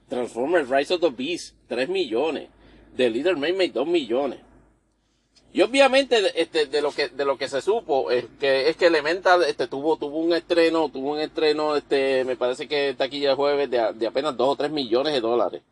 Transformers 0.09 0.69
Rise 0.69 0.95
of 0.95 1.01
the 1.01 1.11
Beast, 1.11 1.55
3 1.69 1.89
millones. 1.89 2.49
The 2.97 3.11
Little 3.11 3.37
Mermaid, 3.37 3.73
2 3.73 3.87
millones. 3.87 4.41
Y 5.55 5.61
obviamente, 5.61 6.41
este, 6.41 6.67
de 6.67 6.81
lo 6.81 6.93
que, 6.93 7.09
de 7.09 7.25
lo 7.25 7.37
que 7.37 7.49
se 7.49 7.61
supo, 7.61 8.11
es 8.11 8.25
que, 8.41 8.71
es 8.71 8.77
que 8.77 8.87
Elemental, 8.87 9.43
este, 9.43 9.67
tuvo, 9.67 9.97
tuvo 9.97 10.19
un 10.19 10.33
estreno, 10.33 10.89
tuvo 10.89 11.13
un 11.13 11.21
estreno, 11.21 11.77
este, 11.77 12.25
me 12.25 12.37
parece 12.37 12.67
que 12.67 12.95
taquilla 12.95 13.31
de 13.31 13.37
jueves 13.37 13.71
de, 13.71 13.93
de 13.93 14.07
apenas 14.07 14.37
2 14.37 14.49
o 14.49 14.57
3 14.57 14.71
millones 14.71 15.13
de 15.13 15.21
dólares. 15.21 15.63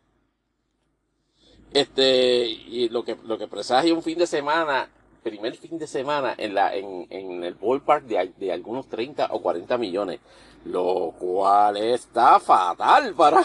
Este, 1.73 2.45
y 2.45 2.89
lo 2.89 3.03
que, 3.03 3.17
lo 3.23 3.37
que 3.37 3.47
presagia 3.47 3.93
un 3.93 4.03
fin 4.03 4.19
de 4.19 4.27
semana 4.27 4.89
primer 5.21 5.55
fin 5.55 5.77
de 5.77 5.87
semana 5.87 6.33
en, 6.37 6.53
la, 6.53 6.75
en, 6.75 7.07
en 7.09 7.43
el 7.43 7.53
ballpark 7.55 8.05
de, 8.05 8.33
de 8.37 8.51
algunos 8.51 8.87
30 8.87 9.27
o 9.31 9.41
40 9.41 9.77
millones. 9.77 10.19
Lo 10.65 11.13
cual 11.17 11.77
está 11.77 12.39
fatal 12.39 13.13
para, 13.15 13.43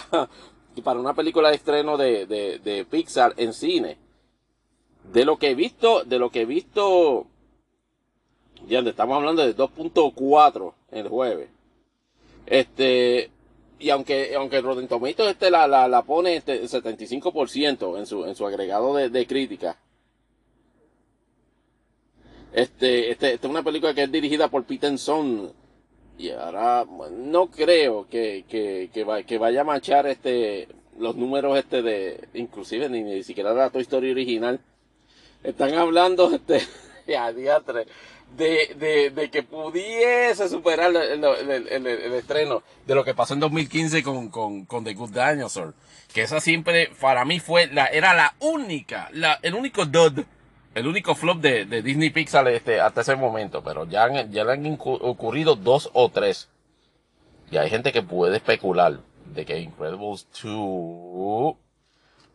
para 0.82 1.01
una 1.01 1.15
película 1.15 1.51
de 1.51 1.57
estreno 1.57 1.97
de, 1.97 2.27
de, 2.27 2.59
de 2.59 2.85
Pixar 2.85 3.35
en 3.36 3.53
cine. 3.53 3.98
De 5.12 5.24
lo 5.24 5.39
que 5.39 5.51
he 5.51 5.55
visto, 5.55 6.05
de 6.05 6.19
lo 6.19 6.31
que 6.31 6.43
he 6.43 6.47
visto, 6.47 7.27
ya 8.69 8.81
estamos 8.81 9.16
hablando 9.16 9.47
de 9.47 9.57
2.4 9.57 10.73
el 10.90 11.09
jueves. 11.09 11.48
Este, 12.47 13.31
y 13.78 13.90
aunque, 13.90 14.35
aunque 14.35 14.61
Rotten 14.61 14.89
Tomatoes 14.89 15.32
este 15.32 15.51
la, 15.51 15.66
la, 15.69 15.89
la 15.89 16.03
pone 16.03 16.36
este 16.36 16.62
75% 16.62 17.98
en 17.98 18.07
su, 18.07 18.24
en 18.24 18.35
su 18.35 18.47
agregado 18.47 18.94
de, 18.94 19.11
de 19.11 19.27
crítica, 19.27 19.78
este, 22.53 23.11
este, 23.11 23.35
esta 23.35 23.47
es 23.47 23.51
una 23.51 23.62
película 23.62 23.93
que 23.93 24.05
es 24.05 24.11
dirigida 24.11 24.48
por 24.48 24.65
Peter 24.65 24.97
Son. 24.98 25.53
Y 26.19 26.31
ahora 26.31 26.87
no 27.11 27.49
creo 27.49 28.09
que, 28.09 28.45
que, 28.49 28.91
que, 28.93 29.25
que 29.27 29.39
vaya 29.39 29.61
a 29.61 29.65
machar 29.65 30.07
este, 30.07 30.69
los 30.99 31.17
números 31.17 31.59
este 31.59 31.83
de, 31.83 32.29
inclusive 32.35 32.89
ni, 32.89 33.03
ni 33.03 33.23
siquiera 33.23 33.53
la 33.53 33.71
Toy 33.71 33.83
Story 33.83 34.11
original. 34.11 34.61
Están 35.43 35.75
hablando 35.75 36.35
este, 36.35 36.63
de, 37.07 38.75
de, 38.79 39.11
de 39.11 39.31
que 39.31 39.43
pudiese 39.43 40.49
superar 40.49 40.91
el, 40.91 41.25
el, 41.25 41.51
el, 41.51 41.87
el, 41.87 42.13
estreno 42.15 42.63
de 42.87 42.95
lo 42.95 43.05
que 43.05 43.15
pasó 43.15 43.35
en 43.35 43.41
2015 43.41 44.03
con, 44.03 44.29
con, 44.31 44.65
con 44.65 44.85
The 44.85 44.95
Good 44.95 45.11
Dinosaur. 45.11 45.75
Que 46.13 46.23
esa 46.23 46.41
siempre, 46.41 46.91
para 47.01 47.25
mí 47.25 47.41
fue 47.41 47.67
la, 47.67 47.87
era 47.87 48.15
la 48.15 48.35
única, 48.41 49.11
la, 49.13 49.39
el 49.43 49.55
único 49.55 49.85
dud 49.85 50.25
el 50.77 50.86
único 50.86 51.15
flop 51.15 51.39
de, 51.39 51.65
Disney 51.81 52.11
Pixar 52.11 52.47
este, 52.48 52.82
hasta 52.82 53.01
ese 53.01 53.16
momento, 53.16 53.65
pero 53.65 53.86
ya, 53.86 54.27
ya 54.27 54.44
le 54.44 54.53
han 54.53 54.78
ocurrido 54.78 55.57
dos 55.57 55.89
o 55.94 56.11
tres. 56.11 56.51
Y 57.51 57.57
hay 57.57 57.70
gente 57.70 57.93
que 57.93 58.03
puede 58.03 58.36
especular 58.36 59.01
de 59.24 59.47
que 59.47 59.59
Incredibles 59.59 60.28
2, 60.43 61.57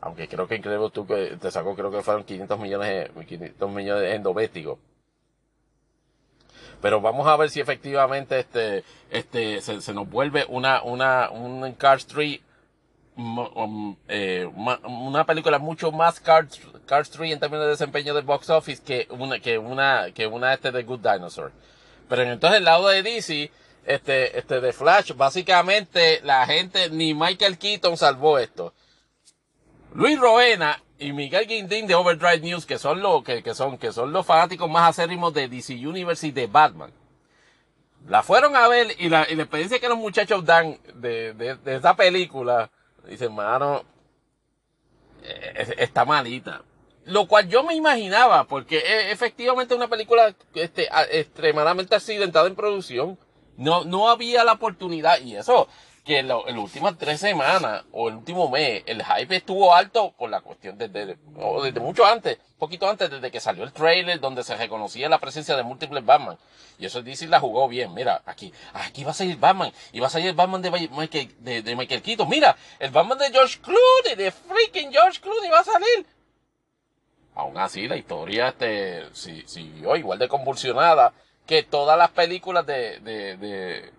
aunque 0.02 0.28
creo 0.28 0.48
que 0.48 0.56
Incredibles 0.56 0.92
2 0.92 1.40
te 1.40 1.52
sacó, 1.52 1.76
creo 1.76 1.92
que 1.92 2.02
fueron 2.02 2.24
500 2.24 2.60
millones, 2.60 3.12
500 3.28 3.70
millones 3.70 4.16
en 4.16 4.24
doméstico. 4.24 4.80
Pero 6.82 7.00
vamos 7.00 7.28
a 7.28 7.38
ver 7.38 7.52
si 7.52 7.60
efectivamente 7.60 8.40
este, 8.40 8.84
este, 9.12 9.62
se, 9.62 9.94
nos 9.94 10.10
vuelve 10.10 10.46
una, 10.50 10.82
una, 10.82 11.30
un 11.30 11.74
Car 11.74 11.98
Street 11.98 12.42
Um, 12.42 12.51
eh, 14.08 14.50
una 14.56 15.26
película 15.26 15.60
mucho 15.60 15.92
más 15.92 16.20
Card, 16.20 16.48
3 16.86 17.32
en 17.34 17.40
términos 17.40 17.66
de 17.66 17.72
desempeño 17.72 18.14
del 18.14 18.24
box 18.24 18.50
office 18.50 18.82
que 18.84 19.08
una, 19.12 19.40
que 19.40 19.58
una, 19.58 20.12
que 20.14 20.28
una 20.28 20.54
este 20.54 20.72
de 20.72 20.84
Good 20.84 21.00
Dinosaur. 21.00 21.52
Pero 22.08 22.24
entonces 22.24 22.60
el 22.60 22.66
lado 22.66 22.88
de 22.88 23.04
DC, 23.04 23.52
este, 23.86 24.38
este 24.38 24.62
de 24.62 24.74
Flash, 24.74 25.14
básicamente 25.14 26.22
la 26.24 26.46
gente, 26.46 26.90
ni 26.90 27.14
Michael 27.14 27.58
Keaton 27.58 27.98
salvó 27.98 28.38
esto. 28.38 28.74
Luis 29.94 30.20
Roena 30.20 30.82
y 31.00 31.12
Miguel 31.14 31.48
Guindín 31.48 31.88
de 31.88 31.96
Overdrive 31.96 32.40
News, 32.40 32.66
que 32.66 32.78
son 32.78 33.02
los, 33.02 33.24
que, 33.24 33.44
que 33.44 33.54
son, 33.54 33.78
que 33.78 33.92
son 33.92 34.14
los 34.14 34.26
fanáticos 34.26 34.70
más 34.70 34.90
acérrimos 34.90 35.34
de 35.34 35.48
DC 35.48 35.74
Universe 35.74 36.28
y 36.28 36.32
de 36.32 36.48
Batman. 36.48 36.92
La 38.08 38.24
fueron 38.24 38.56
a 38.56 38.68
ver 38.68 38.96
y 39.00 39.10
la, 39.10 39.28
y 39.30 39.36
la 39.36 39.44
experiencia 39.44 39.80
que 39.80 39.90
los 39.90 39.98
muchachos 39.98 40.46
dan 40.46 40.80
de, 40.96 41.34
de, 41.34 41.56
de 41.56 41.76
esta 41.76 41.96
película, 41.96 42.72
Dice, 43.08 43.26
hermano, 43.26 43.84
eh, 45.24 45.76
está 45.78 46.06
malita. 46.06 46.64
Lo 47.06 47.28
cual 47.28 47.48
yo 47.48 47.64
me 47.64 47.76
imaginaba, 47.76 48.44
porque 48.46 48.78
e, 48.78 49.12
efectivamente 49.12 49.74
es 49.74 49.78
una 49.78 49.88
película 49.88 50.36
este, 50.54 50.88
extremadamente 51.12 51.96
accidentada 51.96 52.48
en 52.48 52.56
producción. 52.56 53.18
No, 53.58 53.84
no 53.84 54.10
había 54.10 54.44
la 54.44 54.54
oportunidad, 54.54 55.20
y 55.20 55.36
eso, 55.36 55.68
que 56.04 56.20
en, 56.20 56.28
las 56.28 56.40
últimas 56.56 56.98
tres 56.98 57.20
semanas 57.20 57.84
o 57.92 58.10
el 58.10 58.16
último 58.16 58.50
mes 58.50 58.84
el 58.88 59.04
hype 59.04 59.36
estuvo 59.36 59.74
alto 59.74 60.14
por 60.18 60.30
la 60.30 60.42
cuestión 60.42 60.78
desde, 60.78 61.06
desde 61.06 61.80
mucho 61.80 62.06
antes, 62.06 62.40
poquito 62.58 62.90
antes, 62.90 63.10
desde 63.10 63.30
que 63.30 63.40
salió 63.40 63.64
el 63.64 63.72
trailer 63.72 64.20
donde 64.20 64.44
se 64.44 64.56
reconocía 64.56 65.10
la 65.10 65.20
presencia 65.20 65.56
de 65.56 65.64
múltiples 65.64 66.04
Batman. 66.04 66.38
Y 66.80 66.88
eso 66.88 67.04
DC 67.04 67.28
la 67.28 67.40
jugó 67.40 67.68
bien. 67.68 67.94
Mira, 67.94 68.24
aquí, 68.26 68.52
aquí 68.74 69.04
va 69.04 69.12
a 69.12 69.14
salir 69.14 69.38
Batman. 69.38 69.72
Y 69.92 70.00
va 70.00 70.08
a 70.08 70.10
salir 70.10 70.30
el 70.30 70.36
Batman 70.36 70.64
de 70.64 70.72
Michael, 70.72 71.36
de, 71.40 71.76
Michael 71.76 72.02
Keaton. 72.02 72.28
Mira, 72.28 72.56
el 72.80 72.90
Batman 72.90 73.20
de 73.20 73.30
George 73.30 73.60
Clooney, 73.62 74.16
de 74.16 74.32
freaking 74.32 74.92
George 74.92 75.22
Clooney 75.22 75.52
va 75.52 75.60
a 75.60 75.64
salir. 75.64 76.06
Aún 77.36 77.58
así, 77.60 77.88
la 77.88 77.98
historia 77.98 78.48
este, 78.48 79.06
siguió 79.14 79.96
igual 79.96 80.18
de 80.18 80.28
convulsionada 80.28 81.14
que 81.46 81.62
todas 81.64 81.98
las 81.98 82.10
películas 82.10 82.66
de, 82.66 83.00
de, 83.00 83.38
de 83.38 83.92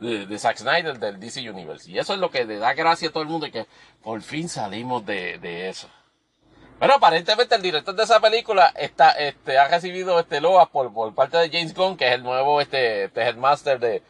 de, 0.00 0.26
de, 0.26 0.38
Zack 0.38 0.58
Snyder 0.58 0.98
del 0.98 1.18
DC 1.18 1.48
Universe. 1.48 1.90
Y 1.90 1.98
eso 1.98 2.14
es 2.14 2.20
lo 2.20 2.30
que 2.30 2.44
le 2.44 2.58
da 2.58 2.74
gracia 2.74 3.08
a 3.08 3.12
todo 3.12 3.22
el 3.22 3.28
mundo 3.28 3.46
y 3.46 3.50
que 3.50 3.66
por 4.02 4.20
fin 4.22 4.48
salimos 4.48 5.04
de, 5.06 5.38
de 5.38 5.68
eso. 5.68 5.88
Bueno, 6.78 6.94
aparentemente 6.94 7.54
el 7.54 7.62
director 7.62 7.94
de 7.94 8.02
esa 8.02 8.20
película 8.20 8.70
está, 8.76 9.12
este, 9.12 9.58
ha 9.58 9.66
recibido 9.68 10.20
este 10.20 10.42
loas 10.42 10.68
por, 10.68 10.92
por 10.92 11.14
parte 11.14 11.38
de 11.38 11.48
James 11.48 11.74
Gunn, 11.74 11.96
que 11.96 12.06
es 12.06 12.12
el 12.12 12.22
nuevo 12.22 12.60
este, 12.60 13.04
este 13.04 13.22
headmaster 13.22 13.78
de, 13.78 14.02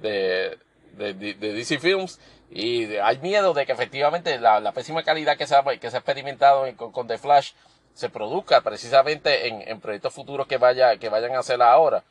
de, 0.00 0.58
de, 0.92 1.12
de, 1.12 1.34
DC 1.34 1.78
Films. 1.78 2.18
Y 2.50 2.96
hay 2.96 3.18
miedo 3.18 3.52
de 3.52 3.66
que 3.66 3.72
efectivamente 3.72 4.38
la, 4.38 4.60
la 4.60 4.72
pésima 4.72 5.02
calidad 5.02 5.36
que 5.36 5.46
se 5.46 5.54
ha, 5.54 5.62
que 5.62 5.90
se 5.90 5.96
ha 5.96 6.00
experimentado 6.00 6.64
con, 6.76 6.92
con, 6.92 7.06
The 7.06 7.18
Flash 7.18 7.52
se 7.92 8.08
produzca 8.08 8.62
precisamente 8.62 9.48
en, 9.48 9.62
en 9.68 9.80
proyectos 9.80 10.14
futuros 10.14 10.46
que 10.46 10.56
vaya, 10.56 10.96
que 10.96 11.10
vayan 11.10 11.34
a 11.34 11.40
hacer 11.40 11.60
ahora 11.60 12.04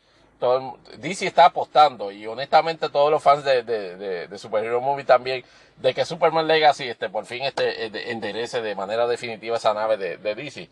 DC 0.98 1.28
está 1.28 1.46
apostando 1.46 2.12
y 2.12 2.26
honestamente 2.28 2.90
todos 2.90 3.12
los 3.12 3.22
fans 3.22 3.44
de, 3.44 3.64
de, 3.64 3.96
de, 3.96 4.28
de 4.28 4.38
Superhero 4.38 4.82
Movie 4.82 5.06
también 5.06 5.44
de 5.78 5.94
que 5.94 6.06
Superman 6.06 6.48
Legacy 6.48 6.88
este 6.88 7.10
por 7.10 7.26
fin 7.26 7.44
este 7.44 7.86
eh, 7.86 8.12
enderece 8.12 8.62
de 8.62 8.76
manera 8.76 9.08
definitiva 9.08 9.58
esa 9.58 9.74
nave 9.74 9.98
de, 9.98 10.18
de 10.18 10.36
DC 10.36 10.70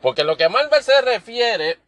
porque 0.00 0.24
lo 0.24 0.36
que 0.36 0.48
Marvel 0.48 0.82
se 0.82 1.00
refiere 1.00 1.78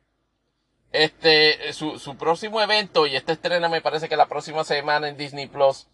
este 0.93 1.73
su, 1.73 1.99
su 1.99 2.17
próximo 2.17 2.61
evento 2.61 3.07
y 3.07 3.17
este 3.17 3.33
estrena 3.33 3.69
me 3.69 3.81
parece 3.81 4.09
que 4.09 4.17
la 4.17 4.27
próxima 4.27 4.65
semana 4.65 5.09
en 5.09 5.17
Disney 5.17 5.47
Plus 5.47 5.89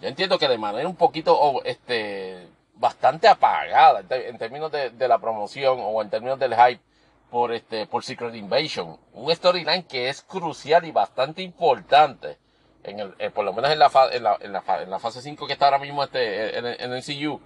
yo 0.00 0.08
entiendo 0.08 0.38
que 0.38 0.48
de 0.48 0.58
manera 0.58 0.88
un 0.88 0.96
poquito, 0.96 1.62
este, 1.64 2.46
bastante 2.74 3.26
apagada 3.26 4.04
en, 4.10 4.38
términos 4.38 4.70
de, 4.70 5.08
la 5.08 5.18
promoción 5.18 5.78
o 5.80 6.00
en 6.02 6.10
términos 6.10 6.38
del 6.38 6.54
hype 6.54 6.80
por 7.30 7.52
este, 7.52 7.86
por 7.86 8.04
Secret 8.04 8.34
Invasion. 8.34 8.98
Un 9.12 9.34
storyline 9.34 9.84
que 9.84 10.08
es 10.08 10.22
crucial 10.22 10.84
y 10.84 10.92
bastante 10.92 11.42
importante. 11.42 12.38
En 12.84 13.00
el, 13.00 13.14
eh, 13.18 13.30
por 13.30 13.44
lo 13.44 13.52
menos 13.52 13.70
en 13.70 13.78
la, 13.78 13.90
en 14.12 14.22
la, 14.22 14.38
en 14.40 14.52
la, 14.52 14.62
en 14.82 14.90
la 14.90 14.98
fase 14.98 15.20
5 15.20 15.46
que 15.46 15.52
está 15.52 15.66
ahora 15.66 15.78
mismo 15.78 16.04
este, 16.04 16.58
en, 16.58 16.66
en 16.66 16.92
el 16.92 17.04
CU. 17.04 17.40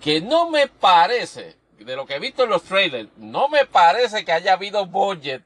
Que 0.00 0.20
no 0.20 0.50
me 0.50 0.68
parece, 0.68 1.56
de 1.78 1.96
lo 1.96 2.06
que 2.06 2.14
he 2.14 2.20
visto 2.20 2.44
en 2.44 2.50
los 2.50 2.62
trailers, 2.62 3.08
no 3.16 3.48
me 3.48 3.66
parece 3.66 4.24
que 4.24 4.32
haya 4.32 4.52
habido 4.52 4.86
budget 4.86 5.42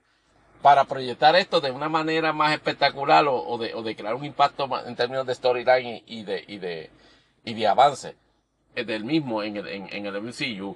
para 0.65 0.85
proyectar 0.85 1.37
esto 1.37 1.61
de 1.61 1.71
una 1.71 1.91
manera 1.91 2.33
más 2.33 2.55
espectacular 2.55 3.27
o, 3.29 3.59
de, 3.59 3.75
o 3.75 3.83
de, 3.83 3.95
crear 3.95 4.15
un 4.15 4.25
impacto 4.25 4.67
en 4.87 4.97
términos 4.97 5.27
de 5.27 5.35
storyline 5.35 6.03
y, 6.07 6.23
de, 6.23 6.43
y, 6.49 6.57
de, 6.57 6.91
y 7.45 7.53
de 7.53 7.67
avance 7.67 8.17
eh, 8.75 8.83
del 8.83 9.05
mismo 9.05 9.43
en 9.43 9.59
el, 9.59 9.69
en, 9.69 10.07
el 10.07 10.23
MCU. 10.23 10.75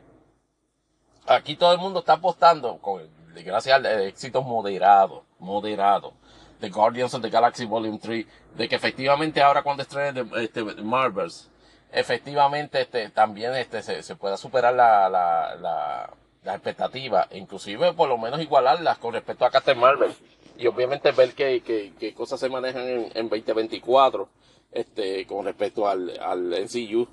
Aquí 1.28 1.56
todo 1.56 1.72
el 1.72 1.78
mundo 1.78 2.00
está 2.00 2.14
apostando, 2.14 2.78
con, 2.78 3.02
gracias 3.44 3.74
al 3.76 3.86
éxito 4.02 4.42
moderado, 4.42 5.24
moderado, 5.38 6.14
de 6.60 6.70
Guardians 6.70 7.14
of 7.14 7.22
the 7.22 7.30
Galaxy 7.30 7.66
Volume 7.66 7.98
3, 7.98 8.26
de 8.56 8.68
que 8.68 8.74
efectivamente 8.74 9.42
ahora 9.42 9.62
cuando 9.62 9.82
estrenen 9.82 10.30
este, 10.36 10.62
Marvels, 10.64 11.50
efectivamente 11.92 12.80
este, 12.80 13.10
también 13.10 13.54
este, 13.54 13.82
se, 13.82 14.02
se 14.02 14.16
pueda 14.16 14.36
superar 14.36 14.74
la, 14.74 15.08
la, 15.08 15.54
la 15.56 16.10
las 16.44 16.56
expectativas, 16.56 17.28
inclusive 17.32 17.92
por 17.92 18.08
lo 18.08 18.18
menos 18.18 18.40
igualarlas 18.40 18.98
con 18.98 19.12
respecto 19.12 19.44
a 19.44 19.50
Captain 19.50 19.78
Marvel. 19.78 20.12
Y 20.56 20.66
obviamente 20.66 21.12
ver 21.12 21.34
qué, 21.34 21.62
qué, 21.98 22.14
cosas 22.14 22.40
se 22.40 22.48
manejan 22.48 22.82
en, 22.82 23.12
en 23.14 23.28
2024 23.28 24.28
este, 24.72 25.26
con 25.26 25.44
respecto 25.44 25.88
al, 25.88 26.18
al 26.20 26.50
NCU. 26.50 27.06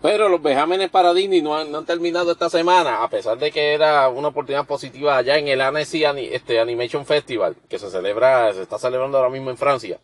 Pero 0.00 0.28
los 0.28 0.40
vejámenes 0.40 0.90
para 0.90 1.12
Disney 1.12 1.42
no 1.42 1.56
han, 1.56 1.84
terminado 1.84 2.30
esta 2.30 2.48
semana, 2.48 3.02
a 3.02 3.10
pesar 3.10 3.36
de 3.36 3.50
que 3.50 3.74
era 3.74 4.08
una 4.08 4.28
oportunidad 4.28 4.64
positiva 4.64 5.16
allá 5.16 5.38
en 5.38 5.48
el 5.48 5.60
Annecy 5.60 6.04
este, 6.04 6.60
Animation 6.60 7.04
Festival, 7.04 7.56
que 7.68 7.80
se 7.80 7.90
celebra, 7.90 8.52
se 8.52 8.62
está 8.62 8.78
celebrando 8.78 9.18
ahora 9.18 9.30
mismo 9.30 9.50
en 9.50 9.56
Francia 9.56 9.98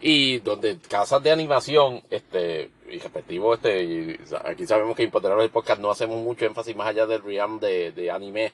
y 0.00 0.38
donde 0.38 0.78
casas 0.78 1.22
de 1.22 1.30
animación, 1.30 2.02
este, 2.10 2.70
y 2.88 2.98
respectivo, 2.98 3.54
este, 3.54 4.18
aquí 4.44 4.66
sabemos 4.66 4.96
que 4.96 5.02
Impoteros 5.02 5.42
el 5.42 5.50
podcast 5.50 5.80
no 5.80 5.90
hacemos 5.90 6.22
mucho 6.22 6.44
énfasis 6.44 6.76
más 6.76 6.88
allá 6.88 7.06
del 7.06 7.22
realm 7.22 7.58
de, 7.60 7.92
de 7.92 8.10
anime, 8.10 8.52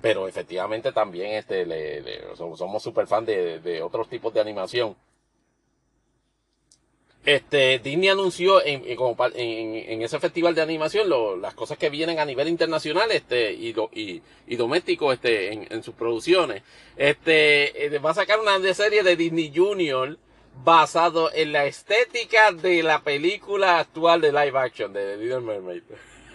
pero 0.00 0.28
efectivamente 0.28 0.92
también, 0.92 1.32
este, 1.32 1.66
le, 1.66 2.36
somos 2.36 2.82
super 2.82 3.06
fan 3.06 3.24
de, 3.24 3.60
de 3.60 3.82
otros 3.82 4.08
tipos 4.08 4.32
de 4.32 4.40
animación. 4.40 4.96
Este, 7.28 7.78
Disney 7.80 8.08
anunció 8.08 8.64
en, 8.64 10.00
ese 10.02 10.18
festival 10.18 10.54
de 10.54 10.62
animación 10.62 11.10
las 11.42 11.52
cosas 11.52 11.76
que 11.76 11.90
vienen 11.90 12.18
a 12.18 12.24
nivel 12.24 12.48
internacional 12.48 13.10
este, 13.10 13.52
y, 13.52 14.56
doméstico 14.56 15.12
este, 15.12 15.52
en, 15.52 15.82
sus 15.82 15.94
producciones. 15.94 16.62
Este, 16.96 17.84
eh, 17.84 17.98
va 17.98 18.12
a 18.12 18.14
sacar 18.14 18.40
una 18.40 18.58
serie 18.72 19.02
de 19.02 19.14
Disney 19.14 19.52
Junior 19.54 20.16
basado 20.64 21.30
en 21.34 21.52
la 21.52 21.66
estética 21.66 22.50
de 22.50 22.82
la 22.82 23.02
película 23.02 23.78
actual 23.78 24.22
de 24.22 24.32
live 24.32 24.58
action 24.58 24.90
de 24.94 25.04
The 25.04 25.16
Little 25.18 25.40
Mermaid. 25.40 25.82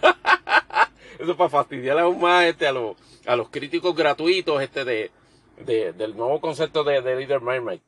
Eso 1.18 1.36
para 1.36 1.50
fastidiar 1.50 1.98
aún 1.98 2.20
más 2.20 2.44
este, 2.44 2.68
a, 2.68 2.72
los, 2.72 3.48
críticos 3.50 3.96
gratuitos 3.96 4.62
este, 4.62 4.84
de, 4.84 5.10
del 5.92 6.16
nuevo 6.16 6.40
concepto 6.40 6.84
de, 6.84 7.02
The 7.02 7.16
Little 7.16 7.40
Mermaid. 7.40 7.80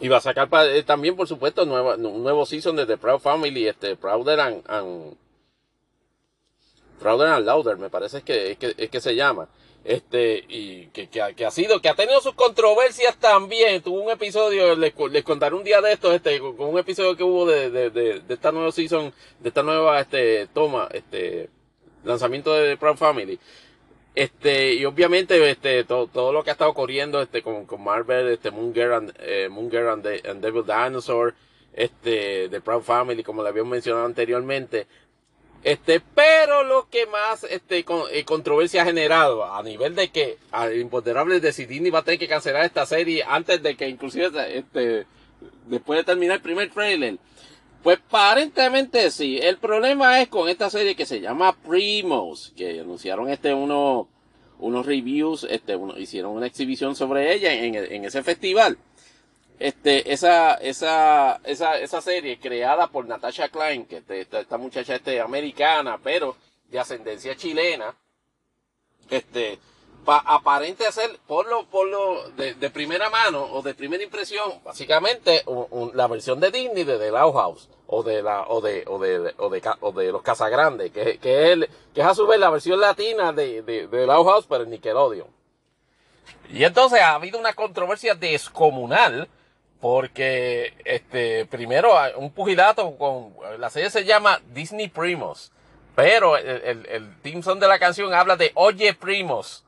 Y 0.00 0.08
va 0.08 0.16
a 0.16 0.20
sacar 0.20 0.48
eh, 0.66 0.82
también, 0.82 1.16
por 1.16 1.28
supuesto, 1.28 1.64
nueva, 1.64 1.94
un 1.94 2.22
nuevo 2.22 2.44
season 2.46 2.76
de 2.76 2.86
The 2.86 2.96
Proud 2.96 3.20
Family, 3.20 3.68
este, 3.68 3.96
Prouder 3.96 4.40
and, 4.40 4.62
and 4.66 5.16
Prouder 6.98 7.28
and 7.28 7.46
Louder, 7.46 7.76
me 7.76 7.90
parece 7.90 8.22
que, 8.22 8.52
es 8.52 8.58
que, 8.58 8.74
es 8.76 8.90
que 8.90 9.00
se 9.00 9.14
llama. 9.14 9.48
Este 9.84 10.42
y 10.48 10.86
que, 10.94 11.08
que, 11.08 11.44
ha 11.44 11.50
sido 11.50 11.82
que 11.82 11.90
ha 11.90 11.94
tenido 11.94 12.18
sus 12.22 12.32
controversias 12.34 13.16
también. 13.18 13.82
Tuvo 13.82 14.00
un 14.00 14.10
episodio 14.10 14.74
les, 14.74 14.94
contaré 15.22 15.54
un 15.54 15.62
día 15.62 15.82
de 15.82 15.92
esto 15.92 16.10
este 16.10 16.40
con 16.40 16.70
un 16.70 16.78
episodio 16.78 17.14
que 17.14 17.22
hubo 17.22 17.44
de, 17.44 17.70
de, 17.70 17.90
de, 17.90 18.20
de, 18.20 18.34
esta 18.34 18.50
nueva 18.50 18.72
season 18.72 19.12
de 19.40 19.48
esta 19.50 19.62
nueva 19.62 20.00
este 20.00 20.46
toma 20.54 20.88
este 20.90 21.50
lanzamiento 22.02 22.54
de 22.54 22.70
The 22.70 22.76
Proud 22.78 22.96
Family 22.96 23.38
este 24.14 24.74
y 24.74 24.84
obviamente 24.84 25.50
este 25.50 25.84
todo, 25.84 26.06
todo 26.06 26.32
lo 26.32 26.44
que 26.44 26.50
ha 26.50 26.52
estado 26.52 26.70
ocurriendo 26.70 27.20
este 27.20 27.42
con, 27.42 27.66
con 27.66 27.82
Marvel 27.82 28.28
este 28.28 28.50
Moon 28.50 28.72
Girl 28.72 28.92
and, 28.92 29.12
eh, 29.18 29.48
Moon 29.50 29.70
Girl 29.70 29.88
and, 29.88 30.06
and 30.06 30.40
Devil 30.40 30.64
Dinosaur 30.64 31.34
este 31.72 32.48
The 32.48 32.60
Proud 32.60 32.82
Family 32.82 33.22
como 33.22 33.42
le 33.42 33.48
habíamos 33.48 33.72
mencionado 33.72 34.06
anteriormente 34.06 34.86
este, 35.64 36.02
pero 36.14 36.62
lo 36.62 36.90
que 36.90 37.06
más 37.06 37.42
este, 37.44 37.84
con, 37.84 38.02
eh, 38.12 38.24
controversia 38.26 38.82
ha 38.82 38.84
generado 38.84 39.46
a 39.50 39.62
nivel 39.62 39.94
de 39.94 40.10
que 40.10 40.36
al 40.52 40.78
imponderable 40.78 41.40
de 41.40 41.54
si 41.54 41.64
va 41.88 42.00
a 42.00 42.04
tener 42.04 42.20
que 42.20 42.28
cancelar 42.28 42.66
esta 42.66 42.84
serie 42.84 43.24
antes 43.26 43.62
de 43.62 43.74
que 43.74 43.88
inclusive 43.88 44.58
este, 44.58 45.06
después 45.66 45.98
de 46.00 46.04
terminar 46.04 46.36
el 46.36 46.42
primer 46.42 46.70
trailer. 46.70 47.16
Pues 47.84 47.98
aparentemente 47.98 49.08
sí. 49.12 49.38
El 49.40 49.58
problema 49.58 50.20
es 50.20 50.28
con 50.28 50.48
esta 50.48 50.68
serie 50.70 50.96
que 50.96 51.06
se 51.06 51.20
llama 51.20 51.54
Primos, 51.54 52.52
que 52.56 52.80
anunciaron 52.80 53.30
este 53.30 53.54
uno, 53.54 54.08
unos 54.58 54.84
reviews, 54.84 55.46
este, 55.48 55.76
uno, 55.76 55.96
hicieron 55.96 56.32
una 56.32 56.46
exhibición 56.46 56.96
sobre 56.96 57.32
ella 57.32 57.52
en, 57.52 57.76
en 57.76 58.04
ese 58.04 58.24
festival 58.24 58.78
este, 59.58 60.12
esa, 60.12 60.54
esa, 60.54 61.40
esa, 61.44 61.78
esa 61.78 62.00
serie 62.00 62.38
creada 62.38 62.88
por 62.88 63.06
Natasha 63.06 63.48
Klein, 63.48 63.86
que 63.86 63.98
este, 63.98 64.20
esta, 64.20 64.58
muchacha 64.58 64.96
este, 64.96 65.20
americana, 65.20 65.98
pero 66.02 66.36
de 66.68 66.78
ascendencia 66.78 67.36
chilena, 67.36 67.94
este, 69.08 69.58
pa, 70.04 70.18
aparente 70.18 70.90
ser, 70.90 71.18
por 71.26 71.46
lo, 71.46 71.66
por 71.66 71.88
lo, 71.88 72.30
de, 72.30 72.54
de, 72.54 72.70
primera 72.70 73.10
mano 73.10 73.44
o 73.52 73.62
de 73.62 73.74
primera 73.74 74.02
impresión, 74.02 74.60
básicamente 74.64 75.44
la 75.94 76.08
versión 76.08 76.40
de 76.40 76.50
Disney 76.50 76.84
de 76.84 76.98
The 76.98 77.10
House 77.10 77.68
o 77.86 78.02
de 78.02 78.22
la, 78.22 78.42
o 78.48 78.60
de, 78.60 78.84
o 78.86 78.98
de, 78.98 79.34
o 79.36 79.50
de, 79.50 79.62
o 79.80 79.92
de 79.92 80.12
los 80.12 80.22
Casagrandes, 80.22 80.90
que, 80.90 81.18
que 81.18 81.52
es, 81.52 81.58
que 81.94 82.00
es 82.00 82.06
a 82.06 82.14
su 82.14 82.26
vez 82.26 82.38
la 82.38 82.50
versión 82.50 82.80
latina 82.80 83.32
de, 83.32 83.62
de, 83.62 83.86
de 83.86 84.06
House, 84.06 84.46
pero 84.48 84.64
en 84.64 84.70
Nickelodeon. 84.70 85.28
Y 86.50 86.64
entonces 86.64 87.00
ha 87.00 87.14
habido 87.14 87.38
una 87.38 87.52
controversia 87.52 88.14
descomunal 88.14 89.28
porque, 89.80 90.72
este, 90.84 91.44
primero, 91.46 91.92
un 92.16 92.30
pugilato 92.30 92.96
con, 92.96 93.34
la 93.58 93.68
serie 93.68 93.90
se 93.90 94.04
llama 94.04 94.40
Disney 94.52 94.88
Primos. 94.88 95.52
Pero 95.94 96.36
el, 96.36 96.62
el, 96.62 96.86
el 96.86 97.20
team 97.20 97.42
son 97.42 97.60
de 97.60 97.68
la 97.68 97.78
canción 97.78 98.12
habla 98.14 98.36
de 98.36 98.50
Oye 98.54 98.94
Primos. 98.94 99.64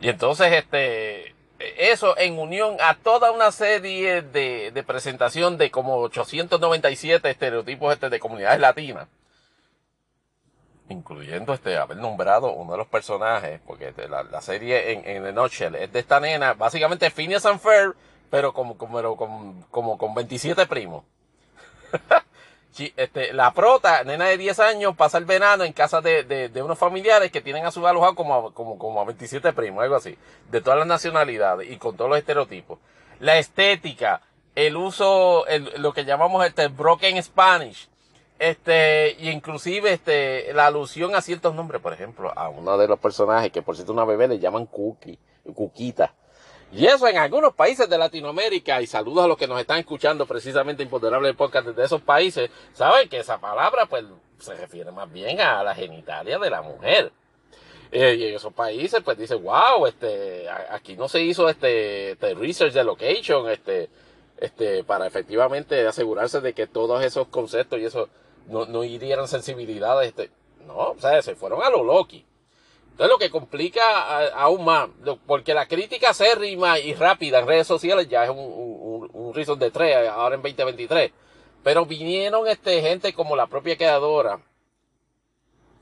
Y 0.00 0.08
entonces, 0.08 0.52
este, 0.52 1.34
eso 1.76 2.16
en 2.18 2.38
unión 2.38 2.76
a 2.80 2.94
toda 2.94 3.30
una 3.32 3.52
serie 3.52 4.22
de, 4.22 4.70
de 4.72 4.82
presentación 4.82 5.58
de 5.58 5.70
como 5.70 5.96
897 5.98 7.28
estereotipos 7.28 7.92
este, 7.92 8.08
de 8.08 8.18
comunidades 8.18 8.60
latinas. 8.60 9.08
Incluyendo 10.88 11.52
este, 11.52 11.76
haber 11.76 11.98
nombrado 11.98 12.52
uno 12.52 12.72
de 12.72 12.78
los 12.78 12.86
personajes, 12.88 13.60
porque 13.66 13.88
este, 13.88 14.08
la, 14.08 14.22
la, 14.24 14.40
serie 14.40 14.92
en, 14.92 15.08
en 15.08 15.22
The 15.22 15.32
Nutshell 15.32 15.74
es 15.76 15.92
de 15.92 16.00
esta 16.00 16.18
nena, 16.18 16.54
básicamente 16.54 17.10
Phineas 17.10 17.46
and 17.46 17.60
Ferb, 17.60 17.94
pero 18.30 18.52
como, 18.52 18.76
como, 18.76 19.16
como, 19.16 19.66
como 19.70 19.98
con 19.98 20.14
27 20.14 20.66
primos. 20.66 21.04
este, 22.96 23.32
la 23.32 23.52
prota, 23.52 24.04
nena 24.04 24.26
de 24.26 24.38
10 24.38 24.60
años, 24.60 24.96
pasa 24.96 25.18
el 25.18 25.24
verano 25.24 25.64
en 25.64 25.72
casa 25.72 26.00
de, 26.00 26.50
unos 26.62 26.78
familiares 26.78 27.30
que 27.30 27.40
tienen 27.40 27.66
a 27.66 27.70
su 27.70 27.86
alojado 27.86 28.14
como 28.14 28.34
a, 28.34 28.54
como, 28.54 28.78
como 28.78 29.00
a 29.00 29.04
27 29.04 29.52
primos, 29.52 29.82
algo 29.82 29.96
así, 29.96 30.16
de 30.50 30.60
todas 30.60 30.78
las 30.78 30.88
nacionalidades 30.88 31.70
y 31.70 31.76
con 31.76 31.96
todos 31.96 32.10
los 32.10 32.18
estereotipos. 32.18 32.78
La 33.18 33.38
estética, 33.38 34.22
el 34.54 34.76
uso, 34.76 35.44
lo 35.78 35.92
que 35.92 36.04
llamamos 36.04 36.46
este 36.46 36.68
broken 36.68 37.22
Spanish, 37.22 37.88
este, 38.40 39.16
y 39.18 39.28
inclusive 39.28 39.92
este, 39.92 40.52
la 40.54 40.66
alusión 40.66 41.14
a 41.14 41.20
ciertos 41.20 41.54
nombres, 41.54 41.82
por 41.82 41.92
ejemplo, 41.92 42.32
a 42.34 42.48
uno 42.48 42.78
de 42.78 42.88
los 42.88 42.98
personajes 42.98 43.52
que 43.52 43.60
por 43.60 43.76
cierto 43.76 43.92
una 43.92 44.06
bebé 44.06 44.28
le 44.28 44.38
llaman 44.38 44.66
Cookie, 44.66 45.18
Cuquita. 45.54 46.14
Y 46.72 46.86
eso 46.86 47.08
en 47.08 47.18
algunos 47.18 47.54
países 47.54 47.88
de 47.88 47.98
Latinoamérica, 47.98 48.80
y 48.80 48.86
saludos 48.86 49.24
a 49.24 49.28
los 49.28 49.36
que 49.36 49.48
nos 49.48 49.60
están 49.60 49.78
escuchando 49.78 50.24
precisamente 50.24 50.84
Imponderable 50.84 51.34
Podcast 51.34 51.68
de 51.68 51.84
esos 51.84 52.00
países, 52.00 52.48
saben 52.72 53.08
que 53.08 53.18
esa 53.18 53.40
palabra 53.40 53.86
pues 53.86 54.04
se 54.38 54.54
refiere 54.54 54.92
más 54.92 55.12
bien 55.12 55.40
a 55.40 55.64
la 55.64 55.74
genitalia 55.74 56.38
de 56.38 56.50
la 56.50 56.62
mujer. 56.62 57.12
Eh, 57.90 58.14
y 58.14 58.24
en 58.28 58.36
esos 58.36 58.52
países 58.52 59.00
pues 59.04 59.18
dice, 59.18 59.34
wow, 59.34 59.84
este, 59.86 60.48
aquí 60.48 60.96
no 60.96 61.08
se 61.08 61.20
hizo 61.22 61.48
este, 61.48 62.12
este 62.12 62.34
research 62.34 62.72
de 62.72 62.84
location, 62.84 63.50
este, 63.50 63.90
este, 64.38 64.84
para 64.84 65.08
efectivamente 65.08 65.84
asegurarse 65.88 66.40
de 66.40 66.52
que 66.52 66.68
todos 66.68 67.02
esos 67.02 67.26
conceptos 67.26 67.80
y 67.80 67.86
eso 67.86 68.08
no, 68.46 68.66
no 68.66 68.84
hirieran 68.84 69.26
sensibilidades, 69.26 70.10
este, 70.10 70.30
no, 70.68 70.92
o 70.92 71.00
sea, 71.00 71.20
se 71.20 71.34
fueron 71.34 71.64
a 71.64 71.70
lo 71.70 71.82
Loki. 71.82 72.24
Entonces 73.00 73.14
lo 73.14 73.18
que 73.18 73.30
complica 73.30 74.28
aún 74.34 74.62
más, 74.62 74.90
porque 75.26 75.54
la 75.54 75.66
crítica 75.66 76.10
acérrima 76.10 76.78
y 76.78 76.92
rápida 76.92 77.38
en 77.38 77.46
redes 77.46 77.66
sociales 77.66 78.06
ya 78.10 78.24
es 78.24 78.30
un, 78.30 79.08
un 79.10 79.32
reason 79.32 79.58
de 79.58 79.70
tres, 79.70 80.06
ahora 80.06 80.34
en 80.34 80.42
2023. 80.42 81.10
Pero 81.64 81.86
vinieron 81.86 82.46
este, 82.46 82.82
gente 82.82 83.14
como 83.14 83.36
la 83.36 83.46
propia 83.46 83.78
creadora, 83.78 84.38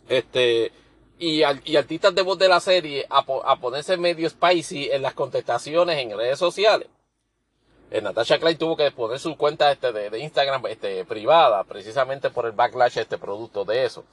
este, 0.08 0.70
y, 1.18 1.42
artistas 1.42 2.14
de 2.14 2.22
voz 2.22 2.38
de 2.38 2.46
la 2.46 2.60
serie 2.60 3.04
a, 3.10 3.24
a, 3.46 3.56
ponerse 3.56 3.96
medio 3.96 4.30
spicy 4.30 4.88
en 4.92 5.02
las 5.02 5.14
contestaciones 5.14 5.98
en 5.98 6.16
redes 6.16 6.38
sociales. 6.38 6.86
Eh, 7.90 8.00
Natasha 8.00 8.38
Klein 8.38 8.58
tuvo 8.58 8.76
que 8.76 8.92
poner 8.92 9.18
su 9.18 9.36
cuenta 9.36 9.72
este 9.72 9.90
de, 9.90 10.16
Instagram 10.20 10.64
este, 10.66 11.04
privada, 11.04 11.64
precisamente 11.64 12.30
por 12.30 12.46
el 12.46 12.52
backlash 12.52 12.94
de 12.94 13.00
este 13.00 13.18
producto 13.18 13.64
de 13.64 13.86
eso. 13.86 14.04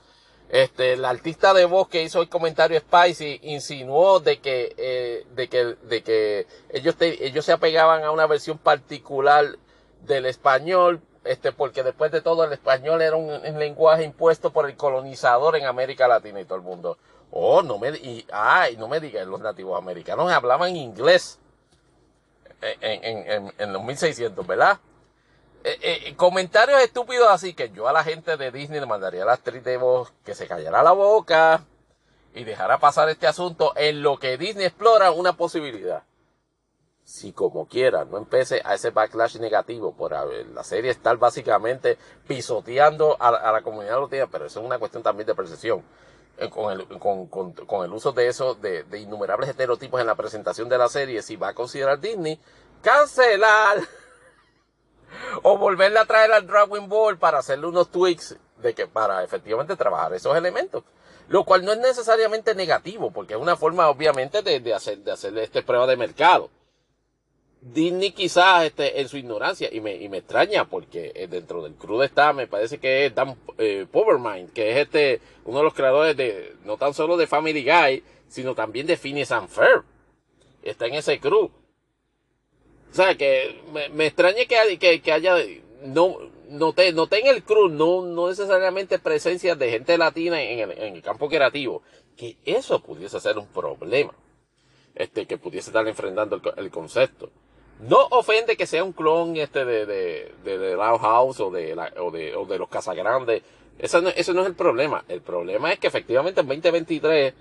Este, 0.49 0.93
el 0.93 1.05
artista 1.05 1.53
de 1.53 1.65
voz 1.65 1.87
que 1.87 2.03
hizo 2.03 2.21
el 2.21 2.29
comentario 2.29 2.79
Spicy 2.79 3.39
insinuó 3.43 4.19
de 4.19 4.39
que, 4.39 4.75
eh, 4.77 5.25
de 5.35 5.47
que, 5.49 5.75
de 5.83 6.03
que 6.03 6.47
ellos, 6.69 6.95
ellos 6.99 7.45
se 7.45 7.51
apegaban 7.51 8.03
a 8.03 8.11
una 8.11 8.27
versión 8.27 8.57
particular 8.59 9.57
del 10.05 10.27
español, 10.27 11.01
este, 11.23 11.51
porque 11.51 11.81
después 11.81 12.11
de 12.11 12.21
todo 12.21 12.43
el 12.43 12.53
español 12.53 13.01
era 13.01 13.15
un, 13.15 13.59
lenguaje 13.59 14.03
impuesto 14.03 14.51
por 14.51 14.69
el 14.69 14.77
colonizador 14.77 15.55
en 15.55 15.65
América 15.65 16.07
Latina 16.07 16.39
y 16.39 16.45
todo 16.45 16.57
el 16.57 16.63
mundo. 16.63 16.97
Oh, 17.31 17.63
no 17.63 17.79
me, 17.79 17.89
y, 17.89 18.25
ay, 18.31 18.77
no 18.77 18.87
me 18.87 18.99
digan, 18.99 19.29
los 19.29 19.41
nativos 19.41 19.77
americanos 19.77 20.31
hablaban 20.31 20.75
inglés 20.75 21.39
en, 22.61 23.03
en, 23.03 23.31
en, 23.31 23.53
en 23.57 23.73
los 23.73 23.83
1600, 23.83 24.45
¿verdad? 24.45 24.79
Eh, 25.67 25.79
eh, 25.81 26.15
comentarios 26.15 26.79
estúpidos 26.79 27.27
así 27.27 27.55
que 27.55 27.71
yo 27.71 27.87
a 27.87 27.91
la 27.91 28.03
gente 28.03 28.37
de 28.37 28.51
Disney 28.51 28.79
le 28.79 28.85
mandaría 28.85 29.23
a 29.23 29.25
la 29.25 29.33
actriz 29.33 29.63
de 29.63 29.77
voz 29.77 30.13
que 30.23 30.35
se 30.35 30.47
callara 30.47 30.83
la 30.83 30.91
boca 30.91 31.63
y 32.35 32.43
dejara 32.43 32.77
pasar 32.77 33.09
este 33.09 33.25
asunto 33.25 33.73
en 33.75 34.03
lo 34.03 34.19
que 34.19 34.37
Disney 34.37 34.67
explora 34.67 35.09
una 35.09 35.35
posibilidad. 35.35 36.03
Si 37.03 37.33
como 37.33 37.67
quiera, 37.67 38.05
no 38.05 38.19
empiece 38.19 38.61
a 38.63 38.75
ese 38.75 38.91
backlash 38.91 39.37
negativo 39.37 39.95
por 39.95 40.11
la 40.11 40.63
serie 40.63 40.91
estar 40.91 41.17
básicamente 41.17 41.97
pisoteando 42.27 43.17
a, 43.19 43.51
la 43.51 43.63
comunidad 43.63 43.99
latina, 43.99 44.27
pero 44.31 44.45
eso 44.45 44.59
es 44.59 44.65
una 44.67 44.77
cuestión 44.77 45.01
también 45.01 45.25
de 45.25 45.33
percepción. 45.33 45.83
Eh, 46.37 46.47
con 46.47 47.83
el 47.85 47.91
uso 47.91 48.11
de 48.11 48.27
eso, 48.27 48.53
de, 48.53 48.83
de 48.83 48.99
innumerables 48.99 49.49
estereotipos 49.49 49.99
en 49.99 50.05
la 50.05 50.15
presentación 50.15 50.69
de 50.69 50.77
la 50.77 50.89
serie, 50.89 51.23
si 51.23 51.37
va 51.37 51.47
a 51.47 51.53
considerar 51.55 51.99
Disney, 51.99 52.39
cancelar 52.83 53.79
o 55.43 55.57
volverle 55.57 55.99
a 55.99 56.05
traer 56.05 56.31
al 56.31 56.47
Drawing 56.47 56.87
Board 56.87 57.17
para 57.17 57.39
hacerle 57.39 57.67
unos 57.67 57.91
tweaks 57.91 58.37
de 58.57 58.73
que 58.73 58.87
para 58.87 59.23
efectivamente 59.23 59.75
trabajar 59.75 60.13
esos 60.13 60.35
elementos. 60.35 60.83
Lo 61.27 61.43
cual 61.43 61.65
no 61.65 61.71
es 61.71 61.79
necesariamente 61.79 62.53
negativo, 62.53 63.11
porque 63.11 63.33
es 63.33 63.39
una 63.39 63.55
forma 63.55 63.89
obviamente 63.89 64.41
de, 64.41 64.59
de 64.59 64.73
hacer, 64.73 64.99
de 64.99 65.11
hacerle 65.11 65.43
este 65.43 65.63
prueba 65.63 65.87
de 65.87 65.97
mercado. 65.97 66.49
Disney 67.61 68.11
quizás 68.11 68.65
este, 68.65 69.01
en 69.01 69.09
su 69.09 69.17
ignorancia, 69.17 69.69
y 69.71 69.81
me, 69.81 69.95
y 69.95 70.07
me 70.07 70.17
extraña 70.17 70.65
porque 70.65 71.11
eh, 71.15 71.27
dentro 71.27 71.63
del 71.63 71.73
crew 71.73 72.03
está, 72.03 72.31
me 72.31 72.45
parece 72.45 72.77
que 72.77 73.07
es 73.07 73.15
Dan 73.15 73.35
eh, 73.57 73.87
que 74.53 74.71
es 74.71 74.77
este, 74.77 75.19
uno 75.45 75.57
de 75.57 75.63
los 75.63 75.73
creadores 75.73 76.15
de, 76.15 76.55
no 76.63 76.77
tan 76.77 76.93
solo 76.93 77.17
de 77.17 77.25
Family 77.25 77.63
Guy, 77.63 78.03
sino 78.27 78.53
también 78.53 78.85
de 78.85 78.97
Phineas 78.97 79.31
and 79.31 79.49
Ferb. 79.49 79.83
Está 80.61 80.85
en 80.85 80.93
ese 80.93 81.19
crew. 81.19 81.49
O 82.95 82.97
sea, 82.97 83.17
que 83.17 83.61
me, 83.73 83.89
me 83.89 84.05
extraña 84.05 84.45
que, 84.45 84.77
que, 84.79 85.01
que, 85.01 85.11
haya, 85.11 85.35
no, 85.83 86.17
noté, 86.47 86.93
noté 86.93 87.19
en 87.19 87.27
el 87.27 87.43
cruz, 87.43 87.69
no, 87.69 88.03
no 88.03 88.29
necesariamente 88.29 88.99
presencia 88.99 89.53
de 89.53 89.69
gente 89.69 89.97
latina 89.97 90.41
en 90.41 90.59
el, 90.59 90.71
en 90.71 90.95
el 90.95 91.01
campo 91.01 91.27
creativo, 91.27 91.81
que 92.15 92.37
eso 92.45 92.81
pudiese 92.81 93.19
ser 93.19 93.37
un 93.37 93.47
problema, 93.47 94.13
este, 94.95 95.25
que 95.25 95.37
pudiese 95.37 95.71
estar 95.71 95.85
enfrentando 95.85 96.37
el, 96.37 96.41
el 96.55 96.71
concepto. 96.71 97.31
No 97.81 98.07
ofende 98.11 98.55
que 98.55 98.65
sea 98.65 98.85
un 98.85 98.93
clon 98.93 99.35
este 99.35 99.65
de, 99.65 99.85
de, 99.85 100.33
de, 100.45 100.57
de 100.57 100.77
House 100.77 101.41
o 101.41 101.51
de, 101.51 101.75
la, 101.75 101.91
o 101.97 102.11
de, 102.11 102.33
o 102.33 102.45
de 102.45 102.57
los 102.57 102.69
Casagrandes. 102.69 103.43
Eso 103.77 103.99
no, 103.99 104.07
eso 104.07 104.31
no 104.31 104.43
es 104.43 104.47
el 104.47 104.55
problema. 104.55 105.03
El 105.09 105.19
problema 105.19 105.73
es 105.73 105.79
que 105.79 105.87
efectivamente 105.87 106.39
en 106.39 106.47
2023 106.47 107.33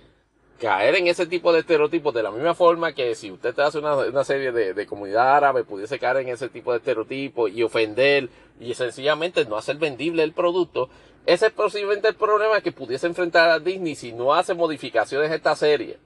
caer 0.59 0.95
en 0.97 1.09
ese 1.09 1.27
tipo 1.27 1.53
de 1.53 1.61
estereotipos 1.61 2.15
de 2.15 2.23
la 2.23 2.31
misma 2.31 2.55
forma 2.55 2.93
que 2.93 3.15
si 3.15 3.31
usted 3.31 3.55
te 3.55 3.63
hace 3.63 3.79
una, 3.79 3.97
una 3.97 4.25
serie 4.25 4.53
de, 4.53 4.75
de, 4.75 4.87
comunidad 4.87 5.37
árabe 5.37 5.65
pudiese 5.65 5.99
caer 5.99 6.19
en 6.19 6.29
ese 6.29 6.49
tipo 6.49 6.73
de 6.73 6.79
estereotipos 6.79 7.51
y 7.51 7.63
ofender 7.63 8.29
y 8.61 8.75
sencillamente 8.75 9.45
no 9.45 9.57
hacer 9.57 9.77
vendible 9.77 10.23
el 10.23 10.33
producto, 10.33 10.89
ese 11.27 11.47
es 11.47 11.53
posiblemente 11.53 12.09
el 12.09 12.15
problema 12.15 12.61
que 12.61 12.73
pudiese 12.73 13.07
enfrentar 13.07 13.51
a 13.51 13.59
Disney 13.59 13.95
si 13.95 14.13
no 14.13 14.35
hace 14.35 14.55
modificaciones 14.55 15.31
a 15.31 15.35
esta 15.35 15.57
serie. 15.57 15.99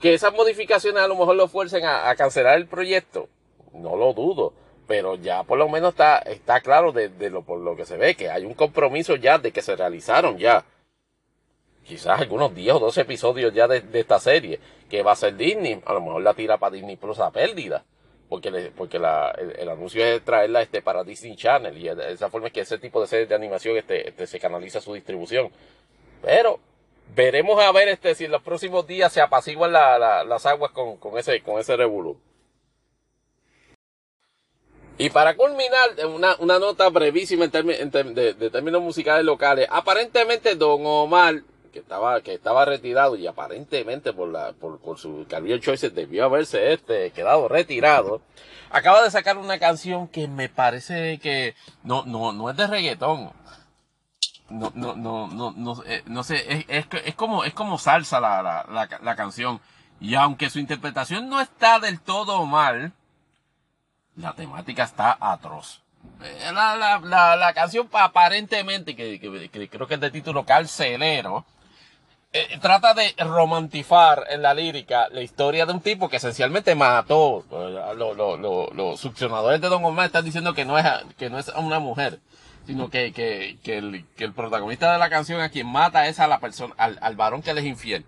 Que 0.00 0.14
esas 0.14 0.32
modificaciones 0.32 1.02
a 1.02 1.08
lo 1.08 1.16
mejor 1.16 1.36
lo 1.36 1.48
fuercen 1.48 1.84
a, 1.84 2.08
a 2.08 2.16
cancelar 2.16 2.56
el 2.56 2.66
proyecto, 2.66 3.28
no 3.74 3.96
lo 3.96 4.14
dudo, 4.14 4.54
pero 4.86 5.14
ya 5.16 5.44
por 5.44 5.58
lo 5.58 5.68
menos 5.68 5.90
está, 5.90 6.18
está 6.18 6.60
claro 6.60 6.92
de, 6.92 7.10
de 7.10 7.30
lo, 7.30 7.42
por 7.42 7.60
lo 7.60 7.76
que 7.76 7.84
se 7.84 7.96
ve 7.96 8.16
que 8.16 8.30
hay 8.30 8.44
un 8.44 8.54
compromiso 8.54 9.14
ya 9.16 9.38
de 9.38 9.52
que 9.52 9.62
se 9.62 9.76
realizaron 9.76 10.38
ya 10.38 10.64
quizás 11.90 12.20
algunos 12.20 12.54
10 12.54 12.74
o 12.74 12.78
12 12.78 13.00
episodios 13.00 13.52
ya 13.52 13.66
de, 13.66 13.82
esta 13.98 14.20
serie, 14.20 14.60
que 14.88 15.02
va 15.02 15.12
a 15.12 15.16
ser 15.16 15.36
Disney, 15.36 15.82
a 15.84 15.92
lo 15.92 16.00
mejor 16.00 16.22
la 16.22 16.34
tira 16.34 16.56
para 16.56 16.76
Disney 16.76 16.96
Plus 16.96 17.18
a 17.18 17.32
pérdida, 17.32 17.84
porque, 18.28 18.70
porque 18.76 18.98
el, 18.98 19.04
el, 19.58 19.68
anuncio 19.68 20.04
es 20.04 20.24
traerla 20.24 20.62
este, 20.62 20.82
para 20.82 21.02
Disney 21.02 21.34
Channel, 21.34 21.76
y 21.76 21.92
de 21.92 22.12
esa 22.12 22.30
forma 22.30 22.46
es 22.46 22.52
que 22.52 22.60
ese 22.60 22.78
tipo 22.78 23.00
de 23.00 23.08
series 23.08 23.28
de 23.28 23.34
animación 23.34 23.76
este, 23.76 24.08
este, 24.08 24.28
se 24.28 24.38
canaliza 24.38 24.80
su 24.80 24.94
distribución. 24.94 25.50
Pero 26.22 26.60
veremos 27.16 27.60
a 27.60 27.72
ver 27.72 27.88
este, 27.88 28.14
si 28.14 28.26
en 28.26 28.30
los 28.30 28.42
próximos 28.42 28.86
días 28.86 29.12
se 29.12 29.20
apaciguan 29.20 29.72
la, 29.72 29.98
la, 29.98 30.22
las 30.22 30.46
aguas 30.46 30.70
con, 30.70 30.96
con 30.98 31.18
ese, 31.18 31.42
con 31.42 31.58
ese 31.58 31.76
revolú. 31.76 32.20
Y 34.96 35.08
para 35.08 35.34
culminar, 35.34 35.96
una, 36.14 36.36
una 36.40 36.58
nota 36.58 36.88
brevísima 36.90 37.46
en, 37.46 38.14
de, 38.14 38.50
términos 38.50 38.82
musicales 38.82 39.24
locales. 39.24 39.66
Aparentemente, 39.70 40.54
Don 40.56 40.82
Omar 40.84 41.42
que 41.70 41.78
estaba, 41.78 42.20
que 42.20 42.34
estaba 42.34 42.64
retirado 42.64 43.16
y 43.16 43.26
aparentemente 43.26 44.12
por 44.12 44.28
la, 44.28 44.52
por, 44.52 44.78
por 44.80 44.98
su 44.98 45.26
career 45.28 45.60
choices 45.60 45.94
debió 45.94 46.24
haberse 46.24 46.72
este, 46.72 47.10
quedado 47.10 47.48
retirado. 47.48 48.20
Acaba 48.70 49.02
de 49.02 49.10
sacar 49.10 49.36
una 49.38 49.58
canción 49.58 50.06
que 50.08 50.28
me 50.28 50.48
parece 50.48 51.18
que 51.18 51.54
no, 51.82 52.04
no, 52.04 52.32
no 52.32 52.50
es 52.50 52.56
de 52.56 52.66
reggaetón. 52.66 53.32
No, 54.48 54.72
no, 54.74 54.96
no, 54.96 55.28
no, 55.28 55.52
no, 55.52 55.84
eh, 55.86 56.02
no 56.06 56.24
sé, 56.24 56.44
es, 56.52 56.64
es, 56.68 56.86
es, 57.04 57.14
como, 57.14 57.44
es 57.44 57.54
como 57.54 57.78
salsa 57.78 58.18
la, 58.18 58.42
la, 58.42 58.88
la, 59.00 59.16
canción. 59.16 59.60
Y 60.00 60.16
aunque 60.16 60.50
su 60.50 60.58
interpretación 60.58 61.28
no 61.28 61.40
está 61.40 61.78
del 61.78 62.00
todo 62.00 62.44
mal, 62.46 62.92
la 64.16 64.32
temática 64.34 64.84
está 64.84 65.16
atroz. 65.20 65.82
La, 66.52 66.76
la, 66.76 66.98
la, 66.98 67.36
la 67.36 67.52
canción 67.54 67.88
aparentemente, 67.92 68.96
que, 68.96 69.20
que, 69.20 69.68
creo 69.68 69.86
que 69.86 69.94
es 69.94 70.00
de 70.00 70.10
título 70.10 70.44
Carcelero, 70.44 71.44
eh, 72.32 72.58
trata 72.60 72.94
de 72.94 73.12
romantizar 73.18 74.24
en 74.30 74.42
la 74.42 74.54
lírica 74.54 75.08
la 75.10 75.20
historia 75.20 75.66
de 75.66 75.72
un 75.72 75.80
tipo 75.80 76.08
que 76.08 76.18
esencialmente 76.18 76.74
mató. 76.74 77.44
Los 77.50 78.16
lo, 78.16 78.36
lo, 78.36 78.70
lo, 78.72 78.96
succionadores 78.96 79.60
de 79.60 79.68
Don 79.68 79.84
Omar 79.84 80.06
están 80.06 80.24
diciendo 80.24 80.54
que 80.54 80.64
no 80.64 80.78
es, 80.78 80.86
que 81.18 81.28
no 81.28 81.38
es 81.38 81.48
una 81.48 81.80
mujer, 81.80 82.20
sino 82.66 82.88
que, 82.88 83.12
que, 83.12 83.58
que, 83.64 83.78
el, 83.78 84.06
que 84.16 84.24
el 84.24 84.32
protagonista 84.32 84.92
de 84.92 84.98
la 84.98 85.10
canción 85.10 85.40
a 85.40 85.48
quien 85.48 85.66
mata 85.66 86.06
es 86.06 86.20
a 86.20 86.28
la 86.28 86.38
persona, 86.38 86.74
al, 86.78 86.98
al 87.02 87.16
varón 87.16 87.42
que 87.42 87.52
le 87.52 87.60
es 87.60 87.66
infiel. 87.66 88.04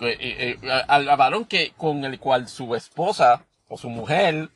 Eh, 0.00 0.56
eh, 0.62 0.70
al, 0.88 1.08
al 1.08 1.16
varón 1.16 1.44
que, 1.44 1.72
con 1.76 2.04
el 2.04 2.18
cual 2.18 2.48
su 2.48 2.74
esposa 2.74 3.44
o 3.68 3.76
su 3.76 3.90
mujer, 3.90 4.48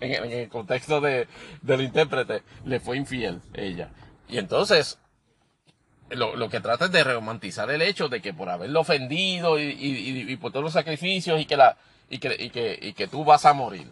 en, 0.00 0.12
en 0.24 0.32
el 0.32 0.48
contexto 0.48 1.00
de, 1.02 1.28
del 1.60 1.82
intérprete, 1.82 2.42
le 2.64 2.80
fue 2.80 2.96
infiel, 2.96 3.42
ella. 3.52 3.90
Y 4.28 4.38
entonces, 4.38 4.98
lo, 6.14 6.36
lo, 6.36 6.48
que 6.48 6.60
trata 6.60 6.86
es 6.86 6.92
de 6.92 7.04
romantizar 7.04 7.70
el 7.70 7.82
hecho 7.82 8.08
de 8.08 8.20
que 8.20 8.32
por 8.32 8.48
haberlo 8.48 8.80
ofendido 8.80 9.58
y, 9.58 9.64
y, 9.70 10.36
por 10.36 10.52
todos 10.52 10.64
los 10.64 10.72
sacrificios 10.72 11.40
y 11.40 11.44
que 11.44 11.56
la 11.56 11.76
y 12.08 12.18
que, 12.18 12.36
y 12.38 12.50
que, 12.50 12.78
y 12.80 12.92
que 12.92 13.08
tú 13.08 13.24
vas 13.24 13.46
a 13.46 13.52
morir. 13.54 13.88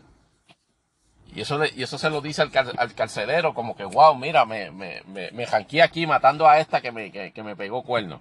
Y 1.34 1.40
eso, 1.40 1.60
y 1.64 1.82
eso 1.82 1.96
se 1.96 2.10
lo 2.10 2.20
dice 2.20 2.42
al, 2.42 2.50
al 2.76 2.94
carcelero 2.94 3.54
como 3.54 3.76
que, 3.76 3.84
wow, 3.84 4.14
mira, 4.14 4.44
me, 4.44 4.70
me, 4.70 5.02
me, 5.06 5.30
me 5.30 5.46
janqué 5.46 5.80
aquí 5.82 6.06
matando 6.06 6.48
a 6.48 6.58
esta 6.58 6.80
que 6.80 6.92
me, 6.92 7.10
que, 7.10 7.32
que 7.32 7.42
me 7.42 7.56
pegó 7.56 7.82
cuerno. 7.82 8.20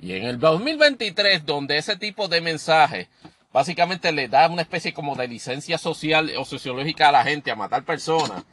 Y 0.00 0.12
en 0.12 0.24
el 0.24 0.38
2023, 0.38 1.46
donde 1.46 1.78
ese 1.78 1.96
tipo 1.96 2.28
de 2.28 2.40
mensaje 2.40 3.08
básicamente 3.52 4.12
le 4.12 4.28
da 4.28 4.48
una 4.48 4.62
especie 4.62 4.92
como 4.92 5.14
de 5.14 5.28
licencia 5.28 5.78
social 5.78 6.32
o 6.38 6.44
sociológica 6.44 7.08
a 7.08 7.12
la 7.12 7.24
gente 7.24 7.50
a 7.50 7.56
matar 7.56 7.84
personas, 7.84 8.44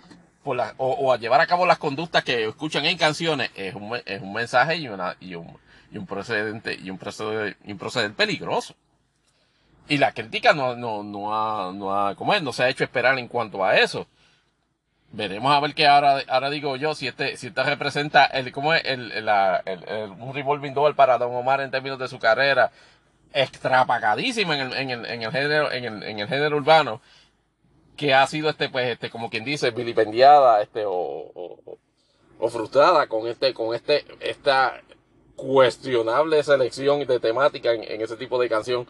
por 0.49 0.55
la, 0.55 0.73
o, 0.77 0.89
o, 0.89 1.13
a 1.13 1.17
llevar 1.17 1.41
a 1.41 1.45
cabo 1.45 1.67
las 1.67 1.77
conductas 1.77 2.23
que 2.23 2.47
escuchan 2.47 2.83
en 2.83 2.97
canciones 2.97 3.51
es 3.53 3.75
un, 3.75 4.01
es 4.03 4.19
un 4.19 4.33
mensaje 4.33 4.77
y, 4.77 4.87
una, 4.87 5.15
y, 5.19 5.35
un, 5.35 5.55
y 5.91 5.99
un 5.99 6.07
procedente 6.07 6.73
y 6.73 6.89
un 6.89 6.97
procedente, 6.97 7.55
y 7.65 7.71
un 7.71 7.77
procedente 7.77 8.17
peligroso. 8.17 8.73
Y 9.87 9.99
la 9.99 10.11
crítica 10.11 10.53
no, 10.53 10.75
no, 10.75 11.03
no 11.03 11.35
ha, 11.35 11.71
no 11.71 11.93
ha, 11.93 12.15
como 12.15 12.33
es, 12.33 12.41
no 12.41 12.51
se 12.51 12.63
ha 12.63 12.69
hecho 12.69 12.83
esperar 12.83 13.19
en 13.19 13.27
cuanto 13.27 13.63
a 13.63 13.77
eso. 13.77 14.07
Veremos 15.11 15.55
a 15.55 15.59
ver 15.59 15.75
qué 15.75 15.85
ahora, 15.85 16.23
ahora 16.27 16.49
digo 16.49 16.75
yo, 16.77 16.95
si 16.95 17.07
este, 17.07 17.37
si 17.37 17.45
este 17.45 17.61
representa 17.61 18.25
el, 18.25 18.51
cómo 18.51 18.73
es 18.73 18.83
el, 18.85 19.11
el, 19.11 19.29
el, 19.67 20.09
un 20.09 20.33
revolving 20.33 20.73
door 20.73 20.95
para 20.95 21.19
Don 21.19 21.35
Omar 21.35 21.61
en 21.61 21.69
términos 21.69 21.99
de 21.99 22.07
su 22.07 22.17
carrera, 22.17 22.71
extrapagadísima 23.33 24.55
en 24.55 24.61
el, 24.61 24.73
en 24.73 24.89
el, 24.89 25.05
en 25.05 25.21
el 25.21 25.31
género, 25.31 25.71
en 25.71 25.85
el, 25.85 26.01
en 26.01 26.17
el 26.17 26.27
género 26.27 26.57
urbano 26.57 27.01
que 27.99 28.13
ha 28.13 28.25
sido 28.27 28.49
este, 28.49 28.69
pues, 28.69 28.87
este, 28.87 29.09
como 29.09 29.29
quien 29.29 29.43
dice, 29.43 29.71
vilipendiada, 29.71 30.61
este, 30.61 30.85
o, 30.85 31.59
o, 32.39 32.49
frustrada 32.49 33.07
con 33.07 33.27
este, 33.27 33.53
con 33.53 33.75
este, 33.75 34.05
esta 34.21 34.81
cuestionable 35.35 36.41
selección 36.41 37.05
de 37.05 37.19
temática 37.19 37.73
en, 37.73 38.01
ese 38.01 38.15
tipo 38.15 38.39
de 38.39 38.47
canción. 38.47 38.87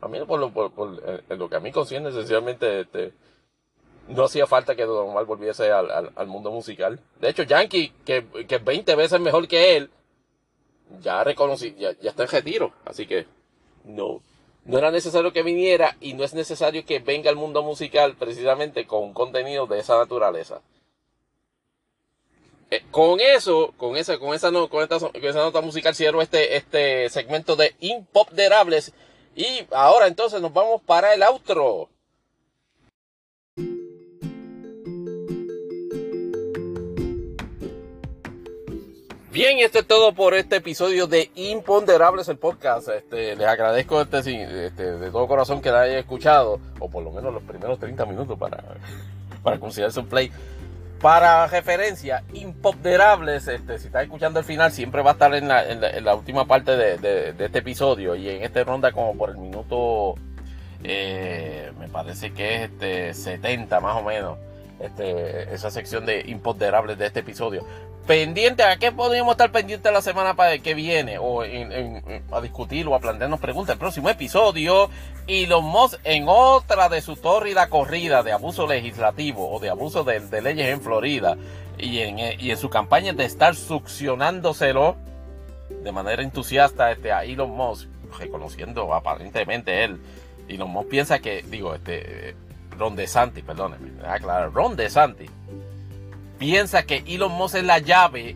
A 0.00 0.08
mí, 0.08 0.18
por 0.26 0.40
lo, 0.40 0.50
por, 0.50 0.70
lo 1.28 1.48
que 1.50 1.56
a 1.56 1.60
mí 1.60 1.70
concierne, 1.70 2.08
esencialmente, 2.08 2.80
este, 2.80 3.12
no 4.08 4.24
hacía 4.24 4.46
falta 4.46 4.74
que 4.74 4.86
Don 4.86 5.10
Omar 5.10 5.26
volviese 5.26 5.70
al, 5.70 6.10
al, 6.16 6.26
mundo 6.26 6.50
musical. 6.50 6.98
De 7.20 7.28
hecho, 7.28 7.42
Yankee, 7.42 7.92
que, 8.06 8.24
que 8.48 8.56
20 8.56 8.96
veces 8.96 9.20
mejor 9.20 9.46
que 9.48 9.76
él, 9.76 9.90
ya 11.02 11.22
reconocí, 11.24 11.74
ya, 11.78 11.92
ya 12.00 12.08
está 12.08 12.22
en 12.22 12.30
retiro. 12.30 12.72
Así 12.86 13.06
que, 13.06 13.26
no, 13.84 14.22
no 14.64 14.78
era 14.78 14.90
necesario 14.90 15.32
que 15.32 15.42
viniera 15.42 15.96
y 16.00 16.14
no 16.14 16.24
es 16.24 16.34
necesario 16.34 16.84
que 16.84 16.98
venga 16.98 17.30
al 17.30 17.36
mundo 17.36 17.62
musical 17.62 18.16
precisamente 18.16 18.86
con 18.86 19.12
contenido 19.12 19.66
de 19.66 19.80
esa 19.80 19.96
naturaleza. 19.96 20.60
Eh, 22.70 22.84
con 22.90 23.20
eso, 23.20 23.74
con 23.76 23.96
esa, 23.96 24.18
con 24.18 24.34
esa, 24.34 24.50
con, 24.52 24.82
esta, 24.82 24.98
con 24.98 25.24
esa 25.24 25.40
nota 25.40 25.60
musical 25.60 25.94
cierro 25.94 26.22
este, 26.22 26.56
este 26.56 27.08
segmento 27.10 27.56
de 27.56 27.74
Impopderables 27.80 28.92
y 29.34 29.66
ahora 29.72 30.06
entonces 30.06 30.40
nos 30.40 30.52
vamos 30.52 30.80
para 30.82 31.14
el 31.14 31.22
outro. 31.22 31.88
Bien, 39.40 39.58
esto 39.60 39.78
es 39.78 39.86
todo 39.86 40.12
por 40.12 40.34
este 40.34 40.56
episodio 40.56 41.06
de 41.06 41.30
Imponderables 41.34 42.28
el 42.28 42.36
podcast. 42.36 42.90
Este, 42.90 43.34
les 43.36 43.46
agradezco 43.46 44.02
este, 44.02 44.18
este, 44.66 44.98
de 44.98 45.10
todo 45.10 45.26
corazón 45.26 45.62
que 45.62 45.70
la 45.70 45.80
haya 45.80 45.98
escuchado, 45.98 46.60
o 46.78 46.90
por 46.90 47.02
lo 47.02 47.10
menos 47.10 47.32
los 47.32 47.42
primeros 47.44 47.78
30 47.78 48.04
minutos 48.04 48.38
para, 48.38 48.62
para 49.42 49.58
considerarse 49.58 49.98
un 49.98 50.08
play. 50.08 50.30
Para 51.00 51.46
referencia, 51.46 52.22
Imponderables, 52.34 53.48
este, 53.48 53.78
si 53.78 53.86
estás 53.86 54.02
escuchando 54.02 54.40
el 54.40 54.44
final, 54.44 54.72
siempre 54.72 55.00
va 55.00 55.12
a 55.12 55.14
estar 55.14 55.34
en 55.34 55.48
la, 55.48 55.66
en 55.66 56.04
la, 56.04 56.14
última 56.14 56.44
parte 56.44 56.76
de, 56.76 56.98
de, 56.98 57.34
este 57.42 57.60
episodio 57.60 58.14
y 58.16 58.28
en 58.28 58.42
esta 58.42 58.62
ronda 58.62 58.92
como 58.92 59.16
por 59.16 59.30
el 59.30 59.38
minuto, 59.38 60.16
eh, 60.84 61.72
me 61.78 61.88
parece 61.88 62.34
que 62.34 62.56
es 62.56 62.70
este 62.72 63.14
70 63.14 63.80
más 63.80 63.96
o 63.96 64.02
menos. 64.02 64.36
Este, 64.80 65.54
esa 65.54 65.70
sección 65.70 66.06
de 66.06 66.24
imponderables 66.26 66.96
de 66.96 67.06
este 67.06 67.20
episodio 67.20 67.66
pendiente, 68.06 68.64
¿a 68.64 68.76
qué 68.76 68.90
podríamos 68.90 69.32
estar 69.32 69.52
pendientes 69.52 69.92
la 69.92 70.02
semana 70.02 70.34
para 70.34 70.58
que 70.58 70.74
viene? 70.74 71.18
O 71.18 71.42
a 71.42 72.40
discutir 72.40 72.88
o 72.88 72.94
a 72.94 72.98
plantearnos 72.98 73.38
preguntas. 73.38 73.74
El 73.74 73.78
próximo 73.78 74.08
episodio, 74.08 74.90
y 75.26 75.46
los 75.46 75.62
Moss 75.62 75.98
en 76.02 76.24
otra 76.26 76.88
de 76.88 77.02
su 77.02 77.14
tórrida 77.14 77.68
corrida 77.68 78.24
de 78.24 78.32
abuso 78.32 78.66
legislativo 78.66 79.52
o 79.52 79.60
de 79.60 79.70
abuso 79.70 80.02
de, 80.02 80.42
leyes 80.42 80.68
en 80.70 80.80
Florida 80.80 81.36
y 81.78 82.00
en, 82.00 82.18
y 82.18 82.50
en 82.50 82.56
su 82.56 82.68
campaña 82.68 83.12
de 83.12 83.24
estar 83.24 83.54
succionándoselo 83.54 84.96
de 85.84 85.92
manera 85.92 86.22
entusiasta 86.22 86.90
este, 86.90 87.12
a 87.12 87.24
Elon 87.24 87.50
Musk, 87.50 87.88
reconociendo 88.18 88.92
aparentemente 88.92 89.84
él. 89.84 90.00
Elon 90.48 90.70
Musk 90.70 90.88
piensa 90.88 91.20
que, 91.20 91.44
digo, 91.48 91.76
este, 91.76 92.34
Ron 92.80 92.96
DeSantis, 92.96 93.44
perdónenme, 93.44 93.90
claro, 94.20 94.50
Ron 94.50 94.74
DeSantis 94.74 95.30
piensa 96.38 96.84
que 96.84 97.04
Elon 97.06 97.32
Musk 97.32 97.56
es 97.56 97.64
la 97.64 97.78
llave, 97.78 98.34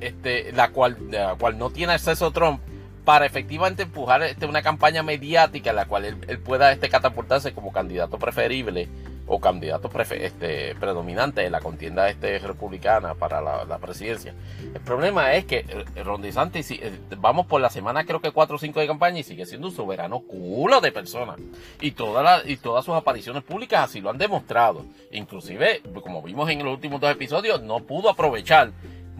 este, 0.00 0.52
la, 0.52 0.70
cual, 0.70 0.96
la 1.10 1.34
cual 1.34 1.58
no 1.58 1.70
tiene 1.70 1.94
acceso 1.94 2.30
Trump 2.30 2.60
para 3.04 3.26
efectivamente 3.26 3.82
empujar 3.82 4.22
este, 4.22 4.46
una 4.46 4.62
campaña 4.62 5.02
mediática 5.02 5.70
en 5.70 5.76
la 5.76 5.86
cual 5.86 6.04
él, 6.04 6.38
pueda 6.38 6.72
este, 6.72 6.88
catapultarse 6.88 7.52
como 7.52 7.72
candidato 7.72 8.18
preferible 8.18 8.88
o 9.26 9.40
candidato 9.40 9.90
este, 10.10 10.74
predominante 10.74 11.44
en 11.44 11.52
la 11.52 11.60
contienda 11.60 12.12
republicana 12.12 13.14
para 13.14 13.40
la, 13.40 13.78
presidencia. 13.78 14.34
El 14.74 14.80
problema 14.80 15.32
es 15.32 15.44
que 15.44 15.64
eh, 15.68 16.02
Ron 16.04 16.20
DeSantis, 16.20 16.70
eh, 16.72 16.92
vamos 17.18 17.46
por 17.46 17.60
la 17.60 17.70
semana 17.70 18.04
creo 18.04 18.20
que 18.20 18.30
4 18.30 18.56
o 18.56 18.58
5 18.58 18.80
de 18.80 18.86
campaña 18.86 19.20
y 19.20 19.22
sigue 19.22 19.46
siendo 19.46 19.68
un 19.68 19.74
soberano 19.74 20.20
culo 20.20 20.80
de 20.80 20.92
personas. 20.92 21.36
Y, 21.80 21.92
toda 21.92 22.42
y 22.44 22.56
todas 22.56 22.84
sus 22.84 22.94
apariciones 22.94 23.42
públicas 23.42 23.84
así 23.84 24.00
lo 24.00 24.10
han 24.10 24.18
demostrado. 24.18 24.84
Inclusive, 25.12 25.82
como 26.02 26.22
vimos 26.22 26.50
en 26.50 26.64
los 26.64 26.74
últimos 26.74 27.00
dos 27.00 27.10
episodios, 27.10 27.62
no 27.62 27.80
pudo 27.80 28.10
aprovechar 28.10 28.72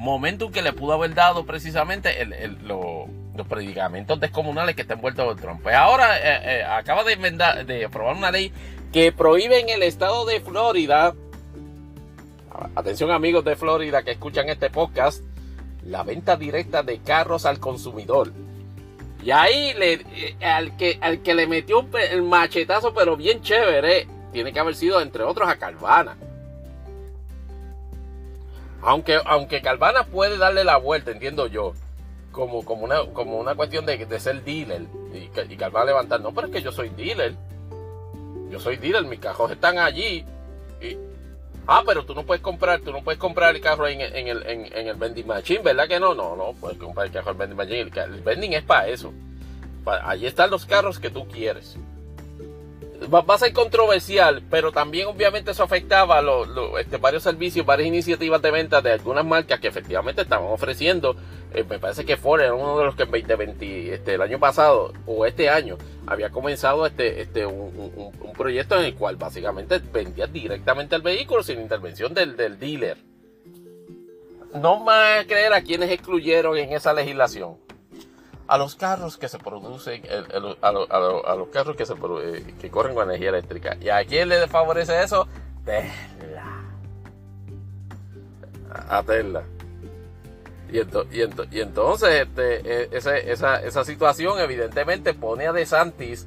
momento 0.03 0.51
que 0.51 0.63
le 0.63 0.73
pudo 0.73 0.93
haber 0.93 1.15
dado 1.15 1.47
precisamente 1.47 2.27
los 2.65 3.47
predicamentos 3.49 4.21
descomunales 4.21 4.75
que 4.75 4.83
está 4.83 4.95
envuelto 4.95 5.31
el 5.31 5.39
Trump. 5.39 5.63
Pues 5.63 5.75
ahora 5.75 6.19
eh, 6.19 6.65
acaba 6.65 7.05
de, 7.05 7.85
aprobar 7.85 8.17
una 8.17 8.31
ley 8.31 8.53
que 8.93 9.13
prohíbe 9.13 9.61
en 9.61 9.71
el 9.71 9.83
estado 9.83 10.27
de 10.27 10.41
Florida, 10.41 11.15
atención 12.75 13.11
amigos 13.11 13.45
de 13.45 13.57
Florida 13.57 14.03
que 14.03 14.11
escuchan 14.11 14.49
este 14.49 14.69
podcast, 14.69 15.23
la 15.85 16.03
venta 16.03 16.37
directa 16.37 16.83
de 16.83 16.99
carros 16.99 17.47
al 17.47 17.59
consumidor. 17.59 18.33
Y 19.25 19.31
ahí 19.31 19.73
eh, 19.81 20.37
al, 20.43 20.77
que, 20.77 20.99
al 21.01 21.23
que 21.23 21.35
le 21.35 21.47
metió 21.47 21.87
el 22.11 22.23
machetazo, 22.23 22.93
pero 22.93 23.17
bien 23.17 23.41
chévere, 23.41 24.09
tiene 24.33 24.53
que 24.53 24.59
haber 24.59 24.75
sido 24.75 25.01
entre 25.01 25.23
otros 25.23 25.49
a 25.49 25.57
Calvana. 25.57 26.17
Aunque, 28.83 29.21
aunque 29.25 29.63
Calvana 29.63 30.05
puede 30.05 30.37
darle 30.39 30.65
la 30.65 30.77
vuelta, 30.77 31.11
entiendo 31.13 31.47
yo, 31.47 31.73
como, 32.33 32.65
como, 32.65 32.85
una, 32.85 33.05
como 33.13 33.39
una 33.39 33.55
cuestión 33.55 33.87
de, 33.87 34.21
ser 34.21 34.43
dealer. 34.43 34.83
Y, 35.15 35.31
y 35.53 35.57
Calvana 35.57 35.87
levantar, 35.87 36.21
no, 36.21 36.33
pero 36.33 36.49
es 36.49 36.53
que 36.53 36.63
yo 36.63 36.73
soy 36.73 36.89
dealer 36.91 37.35
yo 38.53 38.61
soy 38.61 38.77
dealer, 38.77 39.05
mis 39.05 39.19
cajos 39.19 39.51
están 39.51 39.79
allí. 39.79 40.25
Ah, 41.67 41.83
pero 41.87 42.05
tú 42.05 42.15
no 42.15 42.25
puedes 42.25 42.43
comprar, 42.43 42.81
tú 42.81 42.93
no 42.93 43.03
puedes 43.03 43.19
comprar 43.19 43.55
el 43.55 43.63
carro 43.63 43.89
en, 43.89 44.01
el, 44.01 44.15
en, 44.15 44.89
el 44.89 44.95
vending 44.95 45.27
machine, 45.27 45.63
¿verdad 45.63 45.89
que 45.89 45.99
no? 45.99 46.15
No, 46.15 46.37
no, 46.37 46.53
puedes 46.61 46.77
comprar 46.77 47.07
el 47.07 47.13
carro 47.13 47.31
en 47.31 47.41
el 47.41 47.55
vending 47.55 47.57
machine. 47.57 48.15
El, 48.15 48.21
vending 48.21 48.53
es 48.53 48.63
para 48.63 48.89
eso. 48.89 49.13
allí 49.87 50.27
están 50.27 50.51
los 50.51 50.67
carros 50.67 50.99
que 50.99 51.09
tú 51.09 51.27
quieres 51.29 51.79
va, 53.09 53.35
a 53.35 53.39
ser 53.39 53.53
controversial, 53.53 54.43
pero 54.51 54.73
también 54.73 55.07
obviamente 55.07 55.51
eso 55.51 55.63
afectaba 55.63 56.19
a 56.19 56.81
este, 56.81 56.97
varios 56.97 57.23
servicios, 57.23 57.65
varias 57.65 57.89
iniciativas 57.89 58.41
de 58.43 58.51
venta 58.51 58.81
de 58.81 58.93
algunas 58.93 59.25
marcas 59.25 59.61
que 59.61 59.69
efectivamente 59.69 60.23
estaban 60.23 60.49
ofreciendo. 60.51 61.17
Eh, 61.55 61.65
me 61.69 61.79
parece 61.79 62.05
que 62.05 62.17
Ford 62.17 62.41
era 62.41 62.55
uno 62.55 62.79
de 62.79 62.85
los 62.87 62.95
que 62.95 63.05
en 63.05 63.11
2020, 63.11 63.95
este, 63.95 64.15
el 64.15 64.23
año 64.23 64.39
pasado 64.39 64.93
o 65.07 65.27
este 65.27 65.49
año, 65.49 65.77
había 66.07 66.31
comenzado 66.31 66.87
este, 66.87 67.47
un, 67.47 68.13
proyecto 68.37 68.79
en 68.79 68.87
el 68.87 68.95
cual 68.95 69.17
básicamente 69.17 69.79
vendía 69.93 70.27
directamente 70.27 70.97
el 70.97 71.03
vehículo 71.03 71.43
sin 71.43 71.61
intervención 71.61 72.15
del 72.15 72.59
dealer. 72.59 72.97
No 74.55 74.81
más 74.81 75.25
creer 75.27 75.53
a 75.55 75.63
quienes 75.63 75.91
excluyeron 75.91 76.59
en 76.59 76.73
esa 76.73 76.93
legislación 76.93 77.57
a 78.47 78.59
los 78.59 78.75
carros 78.75 79.17
que 79.17 79.29
se 79.29 79.39
producen, 79.39 80.03
a, 80.61 80.73
los 80.73 81.49
carros 81.49 81.77
que, 81.77 81.87
se, 81.87 81.95
eh, 81.95 82.55
que 82.61 82.71
corren 82.71 82.95
con 82.95 83.09
energía 83.09 83.31
eléctrica. 83.31 83.77
¿Y 83.81 83.89
a 83.89 84.05
quién 84.05 84.29
le 84.29 84.47
favorece 84.49 85.03
eso? 85.03 85.27
Tesla. 85.65 86.63
A 88.89 89.03
Tesla. 89.03 89.43
Y, 90.71 91.61
entonces 91.61 92.23
este, 92.23 92.85
e, 92.85 92.89
esa, 92.93 93.85
situación 93.85 94.41
evidentemente 94.41 95.13
pone 95.13 95.47
a 95.47 95.53
DeSantis 95.53 96.27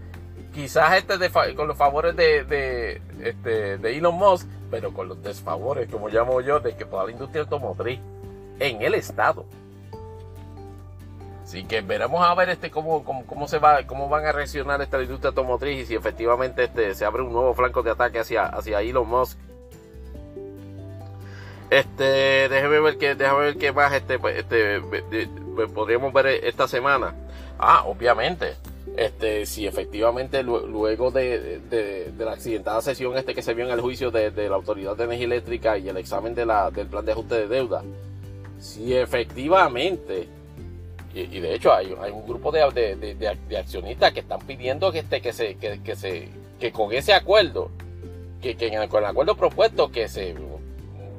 quizás 0.53 0.97
este 0.97 1.55
con 1.55 1.67
los 1.67 1.75
favores 1.75 2.15
de, 2.15 2.43
de, 2.43 3.01
este, 3.23 3.77
de 3.77 3.97
Elon 3.97 4.15
Musk, 4.15 4.47
pero 4.69 4.93
con 4.93 5.09
los 5.09 5.21
desfavores, 5.21 5.89
como 5.89 6.09
llamo 6.09 6.41
yo, 6.41 6.59
de 6.59 6.75
que 6.75 6.85
toda 6.85 7.05
la 7.05 7.11
industria 7.11 7.41
automotriz 7.41 7.99
en 8.59 8.81
el 8.81 8.93
estado 8.93 9.45
Así 11.55 11.63
que 11.63 11.79
veremos 11.79 12.21
a 12.21 12.35
ver 12.35 12.49
este 12.49 12.69
cómo, 12.69 13.05
cómo, 13.05 13.47
se 13.47 13.59
va, 13.59 13.87
cómo 13.87 14.09
van 14.09 14.25
a 14.25 14.33
reaccionar 14.33 14.81
esta 14.81 15.01
industria 15.01 15.29
automotriz 15.29 15.83
y 15.83 15.85
si 15.85 15.95
efectivamente 15.95 16.65
este, 16.65 16.93
se 16.93 17.05
abre 17.05 17.21
un 17.21 17.31
nuevo 17.31 17.53
flanco 17.53 17.81
de 17.81 17.91
ataque 17.91 18.19
hacia, 18.19 18.47
hacia 18.47 18.81
Elon 18.81 19.07
Musk. 19.07 19.39
Este, 21.69 22.49
déjeme 22.49 22.81
ver 22.81 22.97
qué, 22.97 23.15
déjame 23.15 23.39
ver 23.39 23.57
qué 23.57 23.71
más 23.71 23.93
este, 23.93 24.19
pues, 24.19 24.37
este, 24.37 24.81
podríamos 25.73 26.11
ver 26.11 26.25
esta 26.43 26.67
semana. 26.67 27.15
Ah, 27.57 27.83
obviamente. 27.85 28.55
Este, 28.97 29.45
si 29.45 29.65
efectivamente 29.65 30.43
luego 30.43 31.09
de, 31.11 31.61
de, 31.69 32.11
la 32.17 32.33
accidentada 32.33 32.81
sesión 32.81 33.15
este 33.17 33.33
que 33.33 33.41
se 33.41 33.53
vio 33.53 33.63
en 33.63 33.71
el 33.71 33.79
juicio 33.79 34.11
de, 34.11 34.31
la 34.49 34.55
Autoridad 34.55 34.97
de 34.97 35.05
Energía 35.05 35.25
Eléctrica 35.27 35.77
y 35.77 35.87
el 35.87 35.95
examen 35.95 36.35
de 36.35 36.45
del 36.73 36.87
plan 36.87 37.05
de 37.05 37.13
ajuste 37.13 37.35
de 37.35 37.47
deuda, 37.47 37.81
si 38.59 38.93
efectivamente 38.93 40.27
y, 41.15 41.39
de 41.39 41.55
hecho 41.55 41.73
hay, 41.73 41.93
un 42.11 42.27
grupo 42.27 42.51
de, 42.51 42.61
accionistas 43.57 44.11
que 44.11 44.19
están 44.19 44.41
pidiendo 44.41 44.91
que, 44.91 44.99
este, 44.99 45.21
que, 45.21 45.31
se, 45.31 45.55
que, 46.59 46.71
con 46.73 46.91
ese 46.91 47.13
acuerdo, 47.13 47.71
que, 48.41 48.55
con 48.89 49.03
el 49.03 49.09
acuerdo 49.09 49.35
propuesto 49.35 49.89
que 49.89 50.09
se 50.09 50.35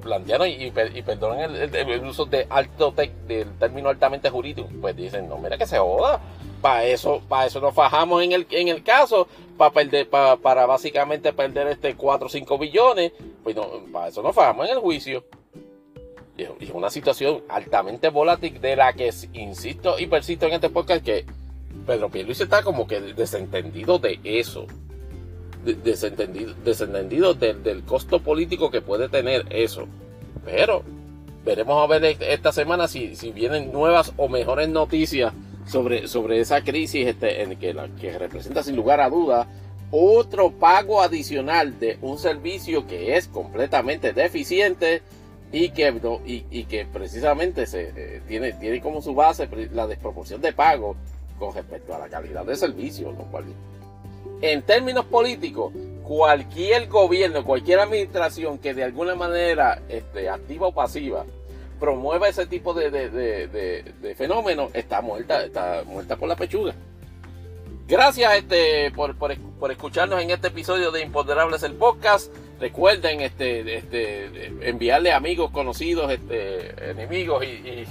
plantearon 0.02 0.48
y, 0.48 0.66
y 0.66 0.70
perdonen 0.70 1.74
el, 1.74 2.04
uso 2.04 2.26
de 2.26 2.46
alto 2.50 2.92
del 2.92 3.52
término 3.58 3.88
altamente 3.88 4.28
jurídico, 4.28 4.68
pues 4.82 4.94
dicen, 4.94 5.28
no, 5.30 5.38
mira 5.38 5.56
que 5.56 5.66
se 5.66 5.78
joda, 5.78 6.20
para 6.60 6.84
eso, 6.84 7.22
para 7.26 7.46
eso 7.46 7.60
nos 7.60 7.74
fajamos 7.74 8.22
en 8.22 8.32
el, 8.32 8.46
en 8.50 8.68
el 8.68 8.82
caso, 8.82 9.28
para 9.56 9.70
perder, 9.70 10.10
para 10.10 10.66
básicamente 10.66 11.32
perder 11.32 11.68
este 11.68 11.96
4 11.96 12.26
o 12.26 12.28
5 12.28 12.58
billones, 12.58 13.12
pues 13.42 13.56
no, 13.56 13.66
para 13.90 14.08
eso 14.08 14.22
no 14.22 14.34
fallamos 14.34 14.66
en 14.66 14.72
el 14.74 14.80
juicio. 14.80 15.24
Y 16.36 16.42
es 16.42 16.70
una 16.72 16.90
situación 16.90 17.42
altamente 17.48 18.10
volátil 18.10 18.60
de 18.60 18.76
la 18.76 18.92
que 18.92 19.10
insisto 19.32 19.98
y 19.98 20.06
persisto 20.06 20.46
en 20.46 20.52
este 20.52 20.68
podcast 20.68 21.04
que 21.04 21.24
Pedro 21.86 22.10
Pierluisi 22.10 22.42
está 22.42 22.62
como 22.62 22.86
que 22.86 23.00
desentendido 23.00 23.98
de 23.98 24.20
eso. 24.22 24.66
Desentendido, 25.64 26.54
desentendido 26.64 27.34
del 27.34 27.82
costo 27.84 28.20
político 28.20 28.70
que 28.70 28.82
puede 28.82 29.08
tener 29.08 29.46
eso. 29.50 29.86
Pero 30.44 30.82
veremos 31.44 31.82
a 31.82 31.86
ver 31.86 32.16
esta 32.20 32.52
semana 32.52 32.86
si, 32.86 33.16
si 33.16 33.32
vienen 33.32 33.72
nuevas 33.72 34.12
o 34.16 34.28
mejores 34.28 34.68
noticias 34.68 35.32
sobre, 35.66 36.06
sobre 36.06 36.40
esa 36.40 36.62
crisis 36.62 37.06
este, 37.06 37.42
en 37.42 37.56
que, 37.56 37.72
la, 37.72 37.88
que 37.88 38.18
representa 38.18 38.62
sin 38.62 38.76
lugar 38.76 39.00
a 39.00 39.08
dudas 39.08 39.46
otro 39.90 40.50
pago 40.50 41.00
adicional 41.00 41.78
de 41.78 41.98
un 42.02 42.18
servicio 42.18 42.86
que 42.86 43.16
es 43.16 43.28
completamente 43.28 44.12
deficiente 44.12 45.02
y 45.52 45.70
que, 45.70 45.94
y, 46.24 46.64
que 46.64 46.86
precisamente 46.86 47.66
se, 47.66 47.92
eh, 47.96 48.22
tiene, 48.26 48.52
tiene 48.54 48.80
como 48.80 49.00
su 49.00 49.14
base 49.14 49.48
la 49.72 49.86
desproporción 49.86 50.40
de 50.40 50.52
pago 50.52 50.96
con 51.38 51.54
respecto 51.54 51.94
a 51.94 51.98
la 51.98 52.08
calidad 52.08 52.44
de 52.44 52.56
servicio, 52.56 53.12
lo 53.12 53.24
en 54.42 54.62
términos 54.62 55.06
políticos, 55.06 55.72
cualquier 56.02 56.88
gobierno, 56.88 57.44
cualquier 57.44 57.80
administración 57.80 58.58
que 58.58 58.74
de 58.74 58.84
alguna 58.84 59.14
manera 59.14 59.80
este, 59.88 60.28
activa 60.28 60.68
o 60.68 60.72
pasiva 60.72 61.24
promueva 61.80 62.28
ese 62.28 62.46
tipo 62.46 62.74
de, 62.74 62.90
de, 62.90 64.14
fenómenos 64.14 64.70
está 64.74 65.00
muerta, 65.00 65.44
está 65.44 65.84
muerta 65.86 66.16
por 66.16 66.28
la 66.28 66.36
pechuga. 66.36 66.74
Gracias 67.88 68.34
este, 68.36 68.90
por, 68.90 69.16
escucharnos 69.70 70.20
en 70.20 70.30
este 70.30 70.48
episodio 70.48 70.90
de 70.90 71.02
Imponderables 71.02 71.62
el 71.62 71.74
podcast. 71.74 72.32
Recuerden 72.60 73.20
este, 73.20 73.76
este, 73.76 74.46
enviarle 74.68 75.12
amigos, 75.12 75.50
conocidos, 75.50 76.10
este, 76.10 76.90
enemigos 76.90 77.44
y, 77.44 77.46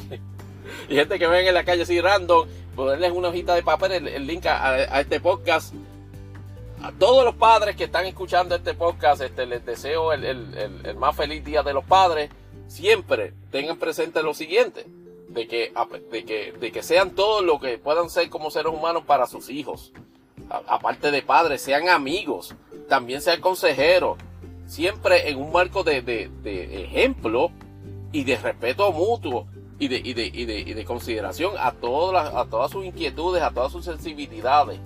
y, 0.90 0.96
gente 0.96 1.20
que 1.20 1.28
ven 1.28 1.48
en 1.48 1.54
la 1.54 1.64
calle 1.64 1.84
así 1.84 2.02
random, 2.02 2.48
ponerles 2.76 3.12
una 3.12 3.30
hojita 3.30 3.54
de 3.54 3.64
papel, 3.64 4.08
el, 4.08 4.28
link 4.28 4.46
a, 4.46 5.00
este 5.00 5.20
podcast. 5.20 5.74
A 6.82 6.92
todos 6.92 7.24
los 7.24 7.36
padres 7.36 7.76
que 7.76 7.86
están 7.86 8.06
escuchando 8.06 8.56
este 8.56 8.74
podcast, 8.74 9.22
este, 9.22 9.46
les 9.46 9.66
deseo 9.66 10.14
el, 10.14 10.24
el 10.26 10.96
más 10.96 11.16
feliz 11.16 11.44
día 11.44 11.64
de 11.64 11.74
los 11.74 11.84
padres 11.86 12.30
siempre 12.68 13.34
tengan 13.52 13.78
presente 13.78 14.24
lo 14.24 14.34
siguiente, 14.34 14.86
de 15.30 15.48
que, 15.48 15.74
de 16.12 16.26
que, 16.26 16.52
de 16.54 16.72
que 16.72 16.84
sean 16.84 17.12
todo 17.12 17.42
lo 17.42 17.60
que 17.60 17.78
puedan 17.78 18.10
ser 18.10 18.30
como 18.30 18.52
seres 18.52 18.74
humanos 18.74 19.04
para 19.06 19.28
sus 19.28 19.50
hijos. 19.50 19.92
aparte 20.50 21.12
de 21.12 21.22
padres, 21.22 21.62
sean 21.62 21.90
amigos, 21.90 22.56
también 22.88 23.22
sean 23.22 23.42
consejeros, 23.42 24.18
siempre 24.66 25.30
en 25.30 25.38
un 25.38 25.52
marco 25.52 25.84
de, 25.84 26.30
ejemplo 26.86 27.52
y 28.12 28.24
de 28.24 28.38
respeto 28.38 28.92
mutuo 28.92 29.48
y 29.78 29.88
de, 29.88 29.98
y 29.98 30.14
de, 30.14 30.26
y 30.28 30.74
de, 30.74 30.86
consideración 30.86 31.54
a 31.60 31.72
todas, 31.72 32.34
a 32.34 32.46
todas 32.46 32.72
sus 32.72 32.86
inquietudes, 32.86 33.44
a 33.44 33.52
todas 33.52 33.72
sus 33.72 33.86
sensibilidades. 33.86 34.80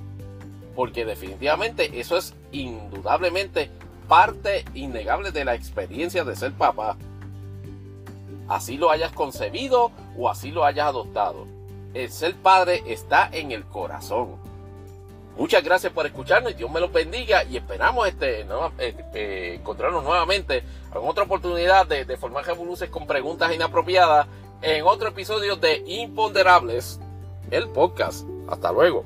Porque 0.75 1.05
definitivamente 1.05 1.99
eso 1.99 2.17
es 2.17 2.33
indudablemente 2.51 3.69
parte 4.07 4.65
innegable 4.73 5.31
de 5.31 5.45
la 5.45 5.53
experiencia 5.53 6.23
de 6.23 6.35
ser 6.35 6.53
papá 6.53 6.97
así 8.49 8.77
lo 8.77 8.89
hayas 8.89 9.13
concebido 9.13 9.91
o 10.17 10.29
así 10.29 10.51
lo 10.51 10.65
hayas 10.65 10.87
adoptado. 10.87 11.45
El 11.93 12.11
ser 12.11 12.35
padre 12.35 12.83
está 12.87 13.29
en 13.31 13.51
el 13.51 13.63
corazón. 13.63 14.35
Muchas 15.39 15.63
gracias 15.63 15.93
por 15.93 16.05
escucharnos 16.05 16.51
y 16.51 16.55
Dios 16.55 16.69
me 16.69 16.81
los 16.81 16.91
bendiga 16.91 17.45
y 17.45 17.55
esperamos 17.55 18.05
este, 18.09 18.41
eh, 18.41 18.45
eh, 19.13 19.55
encontrarnos 19.57 20.03
nuevamente 20.03 20.57
en 20.57 20.97
otra 21.01 21.23
oportunidad 21.23 21.87
de, 21.87 22.03
de 22.03 22.17
formar 22.17 22.45
revoluciones 22.45 22.93
con 22.93 23.07
preguntas 23.07 23.55
inapropiadas 23.55 24.27
en 24.61 24.83
otro 24.85 25.07
episodio 25.07 25.55
de 25.55 25.81
Imponderables, 25.87 26.99
el 27.51 27.69
podcast. 27.69 28.27
Hasta 28.49 28.73
luego. 28.73 29.05